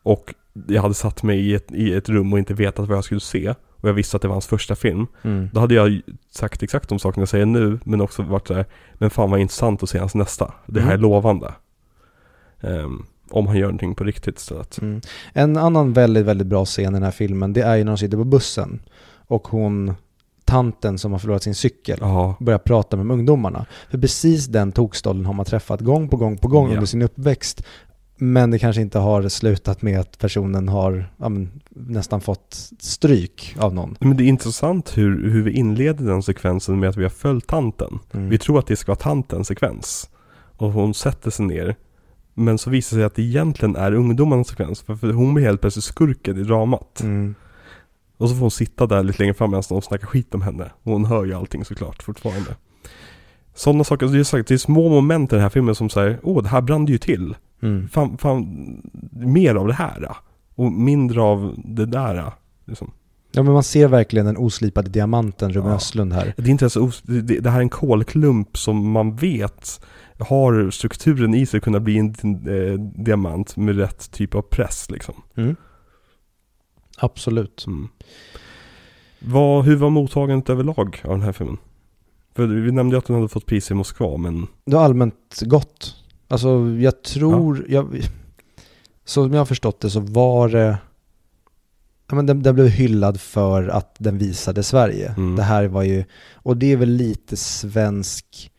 och 0.04 0.34
jag 0.68 0.82
hade 0.82 0.94
satt 0.94 1.24
mig 1.24 1.40
i 1.40 1.54
ett, 1.54 1.72
i 1.72 1.94
ett 1.94 2.10
rum 2.10 2.34
och 2.34 2.40
inte 2.40 2.54
vetat 2.54 2.88
vad 2.88 2.98
jag 2.98 3.04
skulle 3.04 3.20
se 3.22 3.54
och 3.76 3.90
jag 3.90 3.94
visste 3.94 4.16
att 4.16 4.22
det 4.22 4.28
var 4.28 4.36
hans 4.36 4.48
första 4.48 4.76
film. 4.76 5.08
Mm. 5.22 5.50
Då 5.54 5.60
hade 5.60 5.74
jag 5.74 6.02
sagt 6.32 6.64
exakt 6.64 6.90
de 6.90 7.00
sakerna 7.00 7.22
jag 7.22 7.30
säger 7.30 7.46
nu, 7.46 7.80
men 7.84 8.02
också 8.02 8.22
varit 8.24 8.48
såhär, 8.48 8.66
men 8.94 9.10
fan 9.10 9.32
vad 9.32 9.40
intressant 9.40 9.84
att 9.84 9.90
se 9.90 9.98
hans 10.00 10.16
nästa. 10.16 10.54
Det 10.66 10.80
här 10.80 10.88
Mm. 10.88 11.00
är 11.00 11.02
lovande. 11.02 11.54
Ehm, 12.62 13.06
om 13.30 13.48
han 13.48 13.58
gör 13.58 13.66
någonting 13.68 13.96
på 13.96 14.04
riktigt 14.04 14.38
istället. 14.40 14.82
Mm. 14.82 15.02
En 15.34 15.58
annan 15.58 15.94
väldigt, 15.94 16.26
väldigt 16.26 16.48
bra 16.48 16.66
scen 16.66 16.86
i 16.90 16.94
den 16.94 17.04
här 17.04 17.12
filmen, 17.12 17.54
det 17.54 17.62
är 17.62 17.76
ju 17.76 17.84
när 17.84 17.92
de 17.92 17.98
sitter 17.98 18.18
på 18.18 18.24
bussen 18.24 18.80
och 19.28 19.48
hon, 19.48 19.94
tanten 20.46 20.98
som 20.98 21.12
har 21.12 21.20
förlorat 21.20 21.44
sin 21.44 21.56
cykel, 21.56 21.98
Ja, 22.02 22.36
börjar 22.40 22.60
prata 22.60 22.98
med 22.98 23.14
ungdomarna. 23.14 23.66
För 23.92 23.98
precis 23.98 24.48
den 24.48 24.72
tokstollen 24.72 25.26
har 25.26 25.34
man 25.34 25.46
träffat 25.46 25.82
gång 25.82 26.10
på 26.10 26.18
gång 26.18 26.38
på 26.38 26.48
gång 26.48 26.68
Ja. 26.68 26.74
under 26.74 26.86
sin 26.86 27.02
uppväxt. 27.02 27.64
Men 28.18 28.52
det 28.52 28.60
kanske 28.60 28.82
inte 28.82 29.00
har 29.00 29.30
slutat 29.30 29.82
med 29.82 30.00
att 30.00 30.18
personen 30.18 30.70
har 30.70 31.12
ja, 31.18 31.30
men, 31.30 31.52
nästan 31.70 32.22
fått 32.22 32.70
stryk 32.80 33.56
av 33.60 33.74
någon. 33.74 33.96
men 34.00 34.18
det 34.18 34.24
är 34.24 34.26
intressant 34.28 34.98
hur, 34.98 35.30
hur 35.30 35.44
vi 35.44 35.52
inleder 35.52 36.06
den 36.06 36.24
sekvensen 36.24 36.80
med 36.80 36.90
att 36.90 36.98
vi 36.98 37.04
har 37.04 37.10
följt 37.10 37.48
tanten. 37.48 38.00
Mm. 38.12 38.30
Vi 38.30 38.38
tror 38.38 38.60
att 38.60 38.68
det 38.68 38.76
ska 38.76 38.92
vara 38.92 39.00
tantens 39.00 39.48
sekvens. 39.48 40.10
Och 40.58 40.72
hon 40.72 40.94
sätter 40.94 41.32
sig 41.32 41.46
ner. 41.46 41.76
Men 42.34 42.58
så 42.58 42.70
visar 42.70 42.98
det 42.98 43.02
sig 43.02 43.06
att 43.06 43.16
det 43.16 43.22
egentligen 43.22 43.76
är 43.76 43.94
ungdomarnas 43.94 44.48
sekvens. 44.48 44.82
För, 44.82 45.14
hon 45.14 45.34
blir 45.34 45.46
helt 45.46 45.62
plötsligt 45.62 45.86
skurken 45.86 46.38
i 46.38 46.44
dramat. 46.44 47.02
Mm. 47.02 47.36
Och 48.18 48.30
så 48.30 48.36
får 48.36 48.42
hon 48.42 48.52
sitta 48.52 48.88
där 48.88 49.04
lite 49.04 49.20
längre 49.20 49.34
fram 49.34 49.50
medan 49.52 49.64
de 49.70 49.82
snackar 49.82 50.08
skit 50.08 50.36
om 50.36 50.42
henne. 50.42 50.72
Och 50.84 50.92
hon 50.92 51.06
hör 51.06 51.26
ju 51.26 51.34
allting 51.34 51.66
såklart 51.66 52.04
fortfarande. 52.04 52.56
Sådana 53.56 53.84
saker, 53.84 54.08
det 54.08 54.20
är, 54.20 54.24
sagt, 54.24 54.48
det 54.48 54.54
är 54.54 54.58
små 54.58 54.90
moment 54.90 55.32
i 55.34 55.36
den 55.36 55.42
här 55.44 55.50
filmen 55.50 55.76
som 55.76 55.90
säger 55.90 56.20
Åh, 56.24 56.44
det 56.44 56.50
här 56.50 56.62
brann 56.62 56.86
ju 56.86 56.98
till. 56.98 57.36
Mm. 57.62 57.88
Fan, 57.88 58.18
fan, 58.18 58.48
mer 59.12 59.56
av 59.56 59.68
det 59.68 59.74
här. 59.74 60.16
Och 60.56 60.72
mindre 60.72 61.22
av 61.22 61.56
det 61.58 61.86
där. 61.86 62.32
Liksom. 62.66 62.92
Ja 63.32 63.44
men 63.44 63.54
man 63.54 63.64
ser 63.64 63.88
verkligen 63.88 64.26
den 64.26 64.38
oslipade 64.38 64.90
diamanten 64.90 65.54
Ruben 65.54 65.70
Ja. 65.70 65.76
Östlund 65.76 66.14
här. 66.14 66.34
Det 66.38 66.44
är 66.44 66.50
inte 66.50 66.64
ens 66.64 66.76
os- 66.76 67.02
det, 67.02 67.22
det 67.22 67.40
det 67.40 67.50
här 67.50 67.58
är 67.58 67.62
en 67.62 67.70
kolklump 67.70 68.58
som 68.58 68.92
man 68.92 69.16
vet 69.16 69.86
har 70.20 70.70
strukturen 70.72 71.34
i 71.34 71.46
sig 71.46 71.58
att 71.58 71.64
kunna 71.64 71.80
bli 71.80 71.98
en 71.98 72.10
eh, 72.48 72.80
diamant 73.04 73.58
med 73.58 73.78
rätt 73.78 74.12
typ 74.12 74.36
av 74.36 74.42
press 74.42 74.90
liksom. 74.90 75.16
Mm. 75.38 75.56
Absolut. 76.98 77.64
Mm. 77.68 77.88
Vad, 79.20 79.66
hur 79.66 79.76
var 79.76 79.90
mottagandet 79.90 80.50
överlag 80.50 81.02
av 81.04 81.10
den 81.12 81.22
här 81.22 81.32
filmen? 81.32 81.58
För 82.36 82.48
vi 82.48 82.72
nämnde 82.72 82.96
ju 82.96 82.98
att 83.00 83.06
den 83.06 83.16
hade 83.16 83.28
fått 83.28 83.46
pris 83.46 83.72
i 83.72 83.74
Moskva 83.74 84.18
men 84.18 84.48
Det 84.66 84.76
var 84.76 84.84
allmänt 84.84 85.42
gott. 85.42 85.96
Alltså 86.28 86.50
jag 86.80 87.04
tror, 87.04 87.66
jag, 87.70 88.02
så 89.06 89.24
som 89.24 89.34
jag 89.34 89.40
har 89.40 89.46
förstått 89.46 89.80
det 89.80 89.90
så 89.90 90.00
var 90.00 90.50
det, 90.50 90.78
ja 92.10 92.16
men 92.16 92.26
den, 92.26 92.44
den 92.44 92.56
blev 92.56 92.68
hyllad 92.68 93.22
för 93.22 93.68
att 93.68 93.96
den 94.00 94.18
visade 94.18 94.64
Sverige. 94.64 95.14
Mm. 95.18 95.36
Det 95.36 95.44
här 95.44 95.66
var 95.68 95.84
ju, 95.84 96.04
och 96.34 96.58
det 96.58 96.72
är 96.72 96.78
väl 96.78 96.90
lite 96.90 97.38
svensk, 97.38 98.52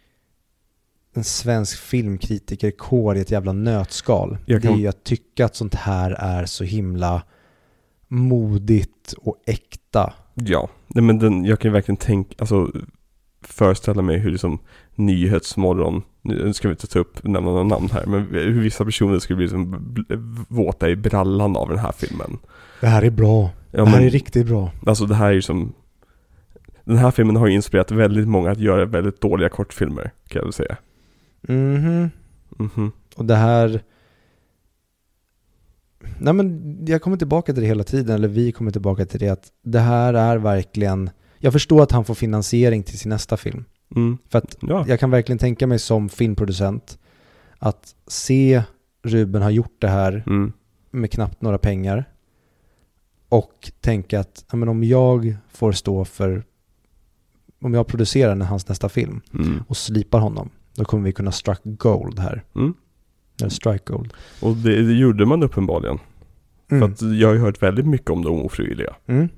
en 1.14 1.24
svensk 1.24 1.78
filmkritikerkår 1.78 3.16
i 3.16 3.20
ett 3.20 3.30
jävla 3.30 3.52
nötskal. 3.52 4.38
Jag 4.46 4.62
Det 4.62 4.66
är 4.68 4.70
kan- 4.70 4.80
ju 4.80 4.86
att 4.88 5.04
tycka 5.04 5.44
att 5.44 5.56
sånt 5.56 5.74
här 5.74 6.10
är 6.10 6.46
så 6.46 6.64
himla 6.64 7.22
modigt 8.08 9.12
och 9.18 9.36
äkta. 9.46 10.12
ja. 10.34 10.68
Nej, 10.88 11.04
men 11.04 11.18
den, 11.18 11.44
jag 11.44 11.60
kan 11.60 11.68
ju 11.68 11.72
verkligen 11.72 11.96
tänka, 11.96 12.34
alltså 12.38 12.70
föreställa 13.42 14.02
mig 14.02 14.18
hur 14.18 14.30
liksom 14.30 14.58
Nyhetsmorgon, 14.94 16.02
nu 16.22 16.52
ska 16.52 16.68
vi 16.68 16.72
inte 16.72 16.86
ta 16.86 16.98
upp, 16.98 17.24
nämna 17.24 17.50
några 17.50 17.62
namn 17.64 17.88
här, 17.92 18.06
men 18.06 18.20
hur 18.30 18.62
vissa 18.62 18.84
personer 18.84 19.18
skulle 19.18 19.36
bli 19.36 19.44
liksom 19.46 20.06
våta 20.48 20.88
i 20.90 20.96
brallan 20.96 21.56
av 21.56 21.68
den 21.68 21.78
här 21.78 21.92
filmen. 21.92 22.38
Det 22.80 22.86
här 22.86 23.02
är 23.02 23.10
bra. 23.10 23.50
Ja, 23.70 23.84
det 23.84 23.90
här 23.90 23.96
men- 23.98 24.06
är 24.06 24.10
riktigt 24.10 24.46
bra. 24.46 24.70
Alltså 24.86 25.06
det 25.06 25.14
här 25.14 25.26
är 25.28 25.32
ju 25.32 25.42
som 25.42 25.72
Den 26.84 26.96
här 26.98 27.10
filmen 27.10 27.36
har 27.36 27.46
ju 27.46 27.52
inspirerat 27.54 27.90
väldigt 27.90 28.28
många 28.28 28.50
att 28.50 28.58
göra 28.60 28.84
väldigt 28.84 29.20
dåliga 29.20 29.48
kortfilmer 29.48 30.10
kan 30.28 30.38
jag 30.40 30.42
väl 30.44 30.52
säga 30.52 30.76
Mhm. 31.42 32.10
Mhm 32.58 32.92
Och 33.16 33.24
det 33.24 33.34
här... 33.36 33.82
Nej 36.18 36.32
men 36.34 36.78
jag 36.86 37.02
kommer 37.02 37.16
tillbaka 37.16 37.52
till 37.52 37.62
det 37.62 37.68
hela 37.68 37.84
tiden, 37.84 38.14
eller 38.14 38.28
vi 38.28 38.52
kommer 38.52 38.70
tillbaka 38.70 39.06
till 39.06 39.20
det 39.20 39.28
att 39.28 39.52
det 39.62 39.80
här 39.80 40.14
är 40.14 40.36
verkligen... 40.36 41.10
Jag 41.38 41.52
förstår 41.52 41.82
att 41.82 41.92
han 41.92 42.04
får 42.04 42.14
finansiering 42.14 42.82
till 42.82 42.98
sin 42.98 43.08
nästa 43.10 43.36
film. 43.36 43.64
mm. 43.96 44.18
För 44.28 44.38
att 44.38 44.56
Ja, 44.60 44.84
jag 44.88 45.00
kan 45.00 45.10
verkligen 45.10 45.38
tänka 45.38 45.66
mig 45.66 45.78
som 45.78 46.08
filmproducent 46.08 46.98
att 47.58 47.94
se 48.06 48.62
Ruben 49.02 49.42
ha 49.42 49.50
gjort 49.50 49.76
det 49.78 49.88
här 49.88 50.22
mm. 50.26 50.52
med 50.90 51.10
knappt 51.10 51.42
några 51.42 51.58
pengar 51.58 52.04
och 53.28 53.70
tänka 53.80 54.20
att 54.20 54.44
ja, 54.50 54.56
men 54.56 54.68
om 54.68 54.84
jag 54.84 55.36
får 55.50 55.72
stå 55.72 56.04
för... 56.04 56.44
Om 57.62 57.74
jag 57.74 57.86
producerar 57.86 58.36
hans 58.36 58.68
nästa 58.68 58.88
film 58.88 59.20
Mm. 59.34 59.62
och 59.68 59.76
slipar 59.76 60.18
honom, 60.18 60.50
då 60.74 60.84
kommer 60.84 61.04
vi 61.04 61.12
kunna 61.12 61.32
strike 61.32 61.60
gold 61.64 62.18
här. 62.18 62.44
Mm. 62.56 62.74
Eller 63.40 63.50
strike 63.50 63.92
gold. 63.92 64.12
Och 64.40 64.56
det, 64.56 64.82
det 64.86 64.92
gjorde 64.94 65.26
man 65.26 65.42
uppenbarligen. 65.42 65.98
För 66.68 66.76
Mm. 66.76 66.92
att 66.92 67.02
jag 67.02 67.28
har 67.28 67.34
ju 67.34 67.40
hört 67.40 67.62
väldigt 67.62 67.86
mycket 67.86 68.10
om 68.10 68.22
de 68.24 68.42
ofrivilliga. 68.42 68.94
Mm. 69.06 69.28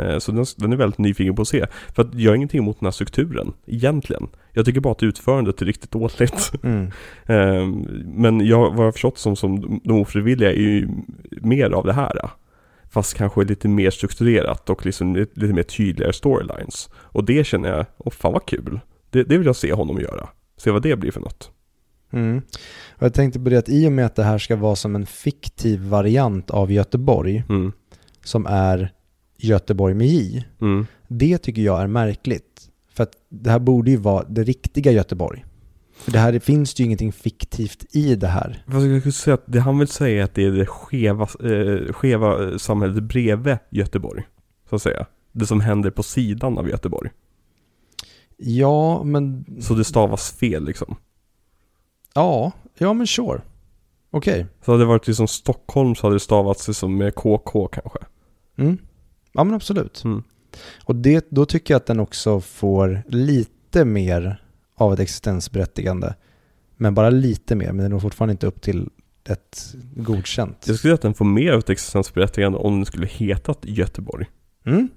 Eh, 0.00 0.18
Så 0.18 0.32
den, 0.32 0.44
den 0.56 0.72
är 0.72 0.76
väldigt 0.76 0.98
nyfiken 0.98 1.34
på 1.34 1.42
att 1.42 1.48
se. 1.48 1.66
För 1.94 2.02
att 2.02 2.14
jag 2.14 2.30
har 2.30 2.36
ingenting 2.36 2.58
emot 2.60 2.80
den 2.80 2.86
här 2.86 2.90
strukturen 2.92 3.52
Egentligen. 3.66 4.28
Jag 4.52 4.64
tycker 4.66 4.80
bara 4.80 4.92
att 4.92 5.02
utförandet 5.02 5.62
är 5.62 5.66
riktigt 5.66 5.90
dåligt. 5.90 6.52
Mm. 6.62 6.90
Eh, 7.26 7.66
Men 8.04 8.46
jag, 8.46 8.58
vad 8.70 8.78
jag 8.78 8.84
har 8.84 8.92
förstått 8.92 9.18
som, 9.18 9.36
som 9.36 9.80
de 9.84 10.00
ofrivilliga 10.00 10.50
är 10.52 10.56
ju 10.60 10.88
mer 11.42 11.70
av 11.70 11.84
det 11.86 11.92
här. 11.92 12.30
Fast 12.90 13.14
kanske 13.14 13.44
lite 13.44 13.68
mer 13.68 13.90
strukturerat 13.90 14.70
och 14.70 14.86
liksom 14.86 15.16
lite, 15.16 15.40
lite 15.40 15.54
mer 15.54 15.62
tydligare 15.62 16.12
storylines. 16.12 16.88
Och 16.94 17.24
det 17.24 17.46
känner 17.46 17.68
jag, 17.68 17.86
åh 17.98 18.12
fan 18.12 18.32
vad 18.32 18.46
kul. 18.46 18.80
Det, 19.10 19.22
det 19.22 19.38
vill 19.38 19.46
jag 19.46 19.56
se 19.56 19.72
honom 19.72 20.00
göra. 20.00 20.28
Se 20.56 20.70
vad 20.70 20.82
det 20.82 20.96
blir 20.96 21.10
för 21.10 21.20
något 21.20 21.50
Mm. 22.12 22.42
Jag 22.98 23.14
tänkte 23.14 23.40
på 23.40 23.50
det 23.50 23.58
att 23.58 23.68
i 23.68 23.88
och 23.88 23.92
med 23.92 24.06
att 24.06 24.14
det 24.14 24.22
här 24.22 24.38
ska 24.38 24.56
vara 24.56 24.76
som 24.76 24.94
en 24.94 25.06
fiktiv 25.06 25.80
variant 25.80 26.50
av 26.50 26.72
Göteborg, 26.72 27.44
mm. 27.48 27.72
som 28.24 28.46
är 28.46 28.92
Göteborg 29.38 29.94
med 29.94 30.06
J, 30.06 30.44
Mm. 30.60 30.86
det 31.08 31.38
tycker 31.38 31.62
jag 31.62 31.82
är 31.82 31.86
märkligt. 31.86 32.70
För 32.92 33.02
att 33.02 33.12
det 33.28 33.50
här 33.50 33.58
borde 33.58 33.90
ju 33.90 33.96
vara 33.96 34.24
det 34.28 34.42
riktiga 34.42 34.92
Göteborg. 34.92 35.44
För 35.96 36.12
det 36.12 36.18
här 36.18 36.32
det 36.32 36.40
finns 36.40 36.80
ju 36.80 36.84
ingenting 36.84 37.12
fiktivt 37.12 37.84
i 37.94 38.14
det 38.14 38.26
här. 38.26 38.64
Fast 38.66 38.86
jag 38.86 39.00
skulle 39.00 39.12
säga 39.12 39.34
att 39.34 39.44
det 39.46 39.60
han 39.60 39.78
vill 39.78 39.88
säga 39.88 40.20
är 40.20 40.24
att 40.24 40.34
det 40.34 40.44
är 40.44 40.50
det 40.50 40.66
skeva, 40.66 41.22
eh, 41.22 41.92
skeva 41.92 42.58
samhället 42.58 43.02
bredvid 43.02 43.58
Göteborg 43.70 44.22
Så 44.70 44.76
att 44.76 44.82
säga 44.82 45.06
Det 45.32 45.46
som 45.46 45.60
händer 45.60 45.90
på 45.90 46.02
sidan 46.02 46.58
av 46.58 46.68
Göteborg 46.68 47.10
Ja, 48.36 49.02
men... 49.04 49.44
Så 49.60 49.74
det 49.74 49.84
stavas 49.84 50.32
fel 50.32 50.64
liksom 50.64 50.96
Ja, 52.16 52.52
ja 52.78 52.92
men 52.92 53.06
sure. 53.06 53.40
Okej. 54.10 54.46
Så 54.64 54.70
hade 54.72 54.82
det 54.82 54.88
varit 54.88 55.06
liksom 55.06 55.28
Stockholm 55.28 55.94
så 55.94 56.06
hade 56.06 56.16
det 56.16 56.20
stavats 56.20 56.68
liksom 56.68 56.96
med 56.96 57.14
KK 57.14 57.68
kanske 57.68 57.98
Mm. 58.58 58.78
Ja 59.32 59.44
men 59.44 59.54
absolut. 59.54 60.04
mm. 60.04 60.22
Och 60.84 60.96
det, 60.96 61.26
då 61.30 61.46
tycker 61.46 61.74
jag 61.74 61.76
att 61.76 61.86
den 61.86 62.00
också 62.00 62.40
får 62.40 63.02
lite 63.08 63.84
mer 63.84 64.42
av 64.74 64.92
ett 64.92 65.00
existensberättigande. 65.00 66.14
Men 66.76 66.94
bara 66.94 67.10
lite 67.10 67.54
mer, 67.54 67.66
men 67.66 67.76
den 67.76 67.90
når 67.90 68.00
fortfarande 68.00 68.32
inte 68.32 68.46
upp 68.46 68.62
till 68.62 68.88
ett 69.28 69.74
godkänt. 69.96 70.56
Jag 70.58 70.62
skulle 70.62 70.78
säga 70.78 70.94
att 70.94 71.02
den 71.02 71.14
får 71.14 71.24
mer 71.24 71.52
av 71.52 71.58
ett 71.58 71.70
existensberättigande 71.70 72.58
om 72.58 72.74
den 72.76 72.86
skulle 72.86 73.06
hetat 73.06 73.58
Göteborg 73.62 74.26
Mm? 74.66 74.88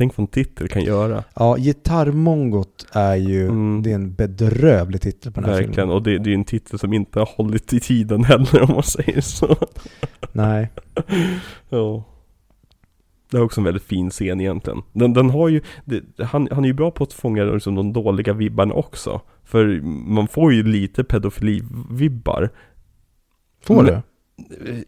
Tänk 0.00 0.16
vad 0.16 0.22
en 0.22 0.26
titel 0.28 0.68
kan 0.68 0.82
göra 0.84 1.24
Ja, 1.34 1.56
Gitarrmongot 1.56 2.86
är 2.92 3.14
ju, 3.16 3.44
Mm. 3.48 3.82
det 3.82 3.90
är 3.90 3.94
en 3.94 4.14
bedrövlig 4.14 5.00
titel 5.00 5.32
på 5.32 5.40
den 5.40 5.50
här 5.50 5.56
Verkligen, 5.56 5.74
filmen. 5.74 5.90
och 5.96 6.02
det, 6.02 6.18
det 6.18 6.30
är 6.30 6.34
en 6.34 6.44
titel 6.44 6.78
som 6.78 6.92
inte 6.92 7.18
har 7.18 7.26
hållit 7.36 7.72
i 7.72 7.80
tiden 7.80 8.24
heller 8.24 8.62
om 8.62 8.74
man 8.74 8.82
säger 8.82 9.20
så 9.20 9.56
Nej. 10.32 10.70
Ja 11.68 12.04
Det 13.30 13.36
är 13.36 13.42
också 13.42 13.60
en 13.60 13.64
väldigt 13.64 13.82
fin 13.82 14.10
scen 14.10 14.40
egentligen 14.40 14.82
Den, 14.92 15.12
den 15.12 15.30
har 15.30 15.48
ju, 15.48 15.60
det, 15.84 16.02
han, 16.24 16.48
han 16.52 16.64
är 16.64 16.68
ju 16.68 16.74
bra 16.74 16.90
på 16.90 17.04
att 17.04 17.12
fånga 17.12 17.44
liksom, 17.44 17.74
de 17.74 17.92
dåliga 17.92 18.32
vibbarna 18.32 18.74
också 18.74 19.20
För 19.44 19.80
man 20.10 20.28
får 20.28 20.52
ju 20.52 20.62
lite 20.62 21.02
pedofili-vibbar 21.02 22.48
Får 23.64 23.82
du? 23.82 24.00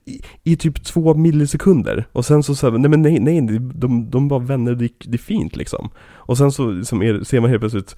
I, 0.05 0.21
I 0.45 0.57
typ 0.57 0.85
två 0.85 1.15
millisekunder. 1.15 2.05
Och 2.13 2.25
sen 2.25 2.43
så 2.43 2.55
säger 2.55 2.79
nej 2.79 2.91
men 2.91 3.03
nej, 3.03 3.21
nej, 3.21 3.59
de, 3.75 4.11
de 4.11 4.29
bara 4.29 4.41
vänner, 4.41 4.75
det, 4.75 4.89
det 5.05 5.17
är 5.17 5.19
fint 5.19 5.57
liksom. 5.57 5.91
Och 6.11 6.39
sen 6.39 6.53
så 6.53 6.71
liksom 6.71 7.03
är, 7.03 7.25
ser 7.25 7.41
man 7.41 7.51
helt 7.51 7.61
plötsligt 7.61 7.97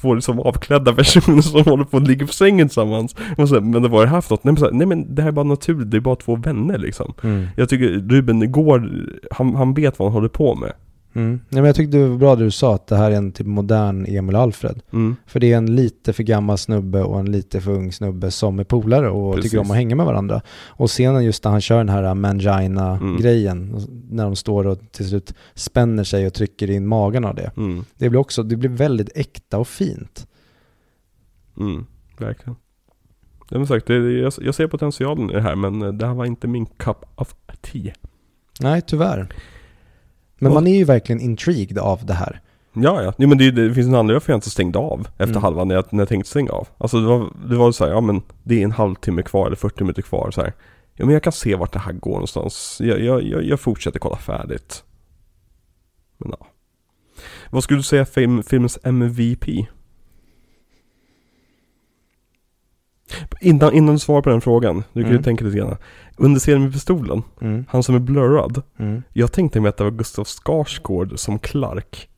Två 0.00 0.14
liksom 0.14 0.40
avklädda 0.40 0.94
personer 0.94 1.42
som 1.42 1.64
håller 1.64 1.84
på 1.84 1.96
att 1.96 2.08
ligga 2.08 2.26
på 2.26 2.32
sängen 2.32 2.68
tillsammans. 2.68 3.16
Och 3.38 3.48
så, 3.48 3.60
Men 3.60 3.82
det 3.82 3.88
var 3.88 4.02
det 4.02 4.10
här 4.10 4.20
för 4.20 4.34
något? 4.34 4.44
Nej 4.44 4.52
men, 4.52 4.60
så 4.60 4.70
nej 4.70 4.86
men 4.86 5.14
det 5.14 5.22
här 5.22 5.28
är 5.28 5.32
bara 5.32 5.44
naturligt, 5.44 5.90
det 5.90 5.96
är 5.96 6.00
bara 6.00 6.16
två 6.16 6.36
vänner 6.36 6.78
liksom. 6.78 7.14
Mm. 7.22 7.46
Jag 7.56 7.68
tycker 7.68 7.88
Ruben 7.88 8.52
går, 8.52 8.90
han, 9.30 9.54
han 9.54 9.74
vet 9.74 9.98
vad 9.98 10.08
han 10.08 10.14
håller 10.14 10.28
på 10.28 10.54
med 10.54 10.72
Mm. 11.14 11.30
Nej, 11.48 11.62
men 11.62 11.64
jag 11.64 11.76
tyckte 11.76 11.96
det 11.96 12.08
var 12.08 12.16
bra 12.16 12.36
det 12.36 12.44
du 12.44 12.50
sa 12.50 12.74
att 12.74 12.86
det 12.86 12.96
här 12.96 13.10
är 13.10 13.16
en 13.16 13.32
typ 13.32 13.46
modern 13.46 14.06
Emil 14.06 14.36
och 14.36 14.42
Alfred. 14.42 14.82
Mm. 14.92 15.16
För 15.26 15.40
det 15.40 15.52
är 15.52 15.56
en 15.56 15.76
lite 15.76 16.12
för 16.12 16.22
gammal 16.22 16.58
snubbe 16.58 17.02
och 17.02 17.20
en 17.20 17.32
lite 17.32 17.60
för 17.60 17.70
ung 17.72 17.92
snubbe 17.92 18.30
som 18.30 18.58
är 18.58 18.64
polare 18.64 19.10
och 19.10 19.34
Precis. 19.34 19.50
tycker 19.50 19.60
om 19.64 19.70
att 19.70 19.76
hänga 19.76 19.96
med 19.96 20.06
varandra. 20.06 20.40
Och 20.66 20.88
scenen 20.90 21.24
just 21.24 21.44
när 21.44 21.50
han 21.50 21.60
kör 21.60 21.78
den 21.78 21.88
här 21.88 22.14
mangina-grejen, 22.14 23.86
när 24.10 24.24
de 24.24 24.36
står 24.36 24.66
och 24.66 24.78
till 24.92 25.08
slut 25.08 25.34
spänner 25.54 26.04
sig 26.04 26.26
och 26.26 26.34
trycker 26.34 26.70
in 26.70 26.86
magen 26.86 27.24
av 27.24 27.34
det. 27.34 27.50
Mm. 27.56 27.84
Det 27.98 28.10
blir 28.10 28.20
också, 28.20 28.42
det 28.42 28.56
blir 28.56 28.70
väldigt 28.70 29.10
äkta 29.14 29.58
och 29.58 29.68
fint. 29.68 30.26
Mm. 31.56 31.86
Verkligen. 32.18 32.56
Det 33.48 33.56
är 33.56 33.64
sagt, 33.64 33.86
det, 33.86 33.94
jag, 33.94 34.32
jag 34.40 34.54
ser 34.54 34.66
potentialen 34.66 35.30
i 35.30 35.34
det 35.34 35.40
här 35.40 35.54
men 35.54 35.82
eh, 35.82 35.92
det 35.92 36.06
här 36.06 36.14
var 36.14 36.24
inte 36.24 36.46
min 36.46 36.66
cup 36.66 37.04
of 37.14 37.34
tea. 37.60 37.94
Nej, 38.60 38.82
tyvärr. 38.82 39.28
Men 40.38 40.54
man 40.54 40.66
är 40.66 40.76
ju 40.76 40.84
verkligen 40.84 41.20
intrigued 41.20 41.78
av 41.78 42.06
det 42.06 42.14
här. 42.14 42.40
Ja, 42.72 43.02
ja. 43.02 43.12
Jo, 43.18 43.28
men 43.28 43.38
det, 43.38 43.50
det 43.50 43.74
finns 43.74 43.86
en 43.86 43.94
anledning 43.94 44.14
varför 44.14 44.32
jag 44.32 44.36
inte 44.36 44.50
stängde 44.50 44.78
av 44.78 45.00
efter 45.08 45.24
Mm. 45.24 45.42
halvan 45.42 45.68
när 45.68 45.74
jag, 45.74 45.84
när 45.90 46.00
jag 46.00 46.08
tänkte 46.08 46.30
stänga 46.30 46.50
av. 46.50 46.68
Alltså 46.78 47.00
det 47.00 47.06
var, 47.06 47.30
det 47.48 47.56
var 47.56 47.72
så 47.72 47.84
här, 47.84 47.92
ja 47.92 48.00
men 48.00 48.22
det 48.42 48.60
är 48.60 48.64
en 48.64 48.72
halvtimme 48.72 49.22
kvar 49.22 49.46
eller 49.46 49.56
40 49.56 49.84
minuter 49.84 50.02
kvar 50.02 50.30
så 50.30 50.40
här. 50.40 50.52
Ja 50.94 51.04
men 51.04 51.12
jag 51.12 51.22
kan 51.22 51.32
se 51.32 51.54
vart 51.54 51.72
det 51.72 51.78
här 51.78 51.92
går 51.92 52.12
någonstans. 52.12 52.78
Jag, 52.84 53.00
jag, 53.00 53.22
jag, 53.22 53.44
jag 53.44 53.60
fortsätter 53.60 53.98
kolla 53.98 54.16
färdigt. 54.16 54.84
Men 56.18 56.30
ja. 56.40 56.46
Vad 57.50 57.64
skulle 57.64 57.78
du 57.78 57.82
säga 57.82 58.04
film, 58.04 58.42
filmens 58.42 58.78
MVP? 58.82 59.44
Innan, 63.40 63.72
innan 63.72 63.94
du 63.94 63.98
svarar 63.98 64.22
på 64.22 64.30
den 64.30 64.40
frågan, 64.40 64.84
du 64.92 65.00
kan 65.02 65.10
ju 65.10 65.16
Mm. 65.16 65.22
tänka 65.22 65.44
lite 65.44 65.56
grann. 65.58 65.76
Under 66.16 66.40
scenen 66.40 66.62
med 66.62 66.72
pistolen, 66.72 67.22
Mm. 67.40 67.64
han 67.68 67.82
som 67.82 67.94
är 67.94 67.98
blurrad. 67.98 68.62
Mm. 68.78 69.02
Jag 69.12 69.32
tänkte 69.32 69.60
mig 69.60 69.68
att 69.68 69.76
det 69.76 69.84
var 69.84 69.90
Gustav 69.90 70.24
Skarsgård 70.24 71.18
som 71.18 71.38
Clark 71.38 72.08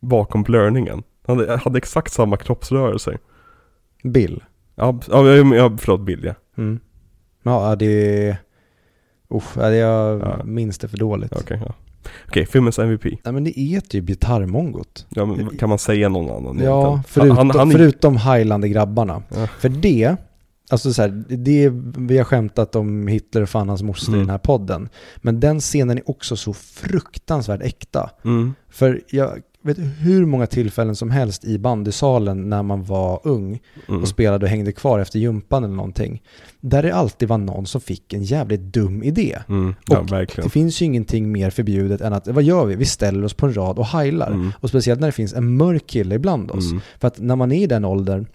bakom 0.00 0.42
blurningen. 0.42 1.02
Han 1.26 1.38
hade, 1.38 1.56
hade 1.56 1.78
exakt 1.78 2.12
samma 2.12 2.36
kroppsrörelser. 2.36 3.18
Bill. 4.04 4.42
Ja, 4.74 4.98
ja, 5.10 5.26
ja, 5.54 5.76
förlåt 5.80 6.00
Bill 6.00 6.24
ja. 6.24 6.34
Mm. 6.56 6.80
Ja, 7.42 7.76
det 7.76 8.26
är... 8.28 8.36
Usch, 9.34 9.56
jag 9.56 10.20
Ja. 10.20 10.44
minns 10.44 10.78
det 10.78 10.88
för 10.88 10.96
dåligt. 10.98 11.32
Okej, 11.36 11.62
ja. 11.66 11.74
Okej, 12.28 12.46
filmens 12.46 12.78
MVP. 12.78 13.04
Nej 13.04 13.32
men 13.34 13.44
det 13.44 13.58
är 13.60 13.80
typ 13.80 14.04
gitarrmongot. 14.06 15.06
Ja, 15.08 15.24
men 15.24 15.56
kan 15.56 15.68
man 15.68 15.78
säga 15.78 16.08
någon 16.08 16.36
annan 16.36 16.58
Ja, 16.64 17.02
förutom, 17.08 17.36
han, 17.36 17.50
han, 17.50 17.68
är- 17.68 17.72
förutom 17.72 18.16
Highlander-grabbarna. 18.16 19.22
Ja. 19.34 19.46
För 19.58 19.68
det, 19.68 20.16
alltså 20.70 20.92
så 20.92 21.02
här, 21.02 21.24
det, 21.28 21.68
vi 21.96 22.18
har 22.18 22.24
skämtat 22.24 22.76
om 22.76 23.06
Hitler 23.06 23.42
och 23.42 23.48
fan 23.48 23.68
hans 23.68 23.82
moster 23.82 24.12
i 24.12 24.14
Mm. 24.14 24.20
den 24.26 24.30
här 24.30 24.38
podden. 24.38 24.88
Men 25.16 25.40
den 25.40 25.60
scenen 25.60 25.98
är 25.98 26.10
också 26.10 26.36
så 26.36 26.52
fruktansvärt 26.52 27.62
äkta. 27.62 28.10
Mm, 28.24 28.54
För 28.70 29.00
jag 29.10 29.30
vet 29.62 29.78
hur 30.00 30.26
många 30.26 30.46
tillfällen 30.46 30.96
som 30.96 31.10
helst 31.10 31.44
i 31.44 31.58
bandysalen 31.58 32.48
när 32.48 32.62
man 32.62 32.84
var 32.84 33.20
ung 33.24 33.60
mm, 33.88 34.02
och 34.02 34.08
spelade 34.08 34.44
och 34.46 34.50
hängde 34.50 34.72
kvar 34.72 34.98
efter 34.98 35.18
gympan 35.18 35.64
eller 35.64 35.74
någonting. 35.74 36.22
Där 36.60 36.82
det 36.82 36.94
alltid 36.94 37.28
var 37.28 37.38
någon 37.38 37.66
som 37.66 37.80
fick 37.80 38.12
en 38.12 38.22
jävligt 38.22 38.60
dum 38.60 39.02
idé. 39.02 39.38
mm, 39.48 39.74
ja, 39.88 39.98
Och 39.98 40.12
verkligen. 40.12 40.46
Det 40.46 40.50
finns 40.52 40.82
ju 40.82 40.86
ingenting 40.86 41.32
mer 41.32 41.50
förbjudet 41.50 42.00
än 42.00 42.12
att, 42.12 42.28
vad 42.28 42.42
gör 42.44 42.66
vi? 42.66 42.74
Vi 42.74 42.84
ställer 42.84 43.24
oss 43.24 43.34
på 43.34 43.46
en 43.46 43.54
rad 43.56 43.78
och 43.78 43.86
heilar. 43.86 44.30
Mm, 44.30 44.52
Och 44.60 44.68
speciellt 44.68 45.00
när 45.00 45.08
det 45.08 45.12
finns 45.12 45.34
en 45.34 45.56
mörk 45.56 45.86
kille 45.86 46.14
ibland 46.14 46.50
oss. 46.50 46.70
mm, 46.70 46.80
För 47.00 47.08
att 47.08 47.18
när 47.20 47.36
man 47.36 47.52
är 47.52 47.62
i 47.62 47.66
den 47.66 47.84
åldern, 47.84 48.26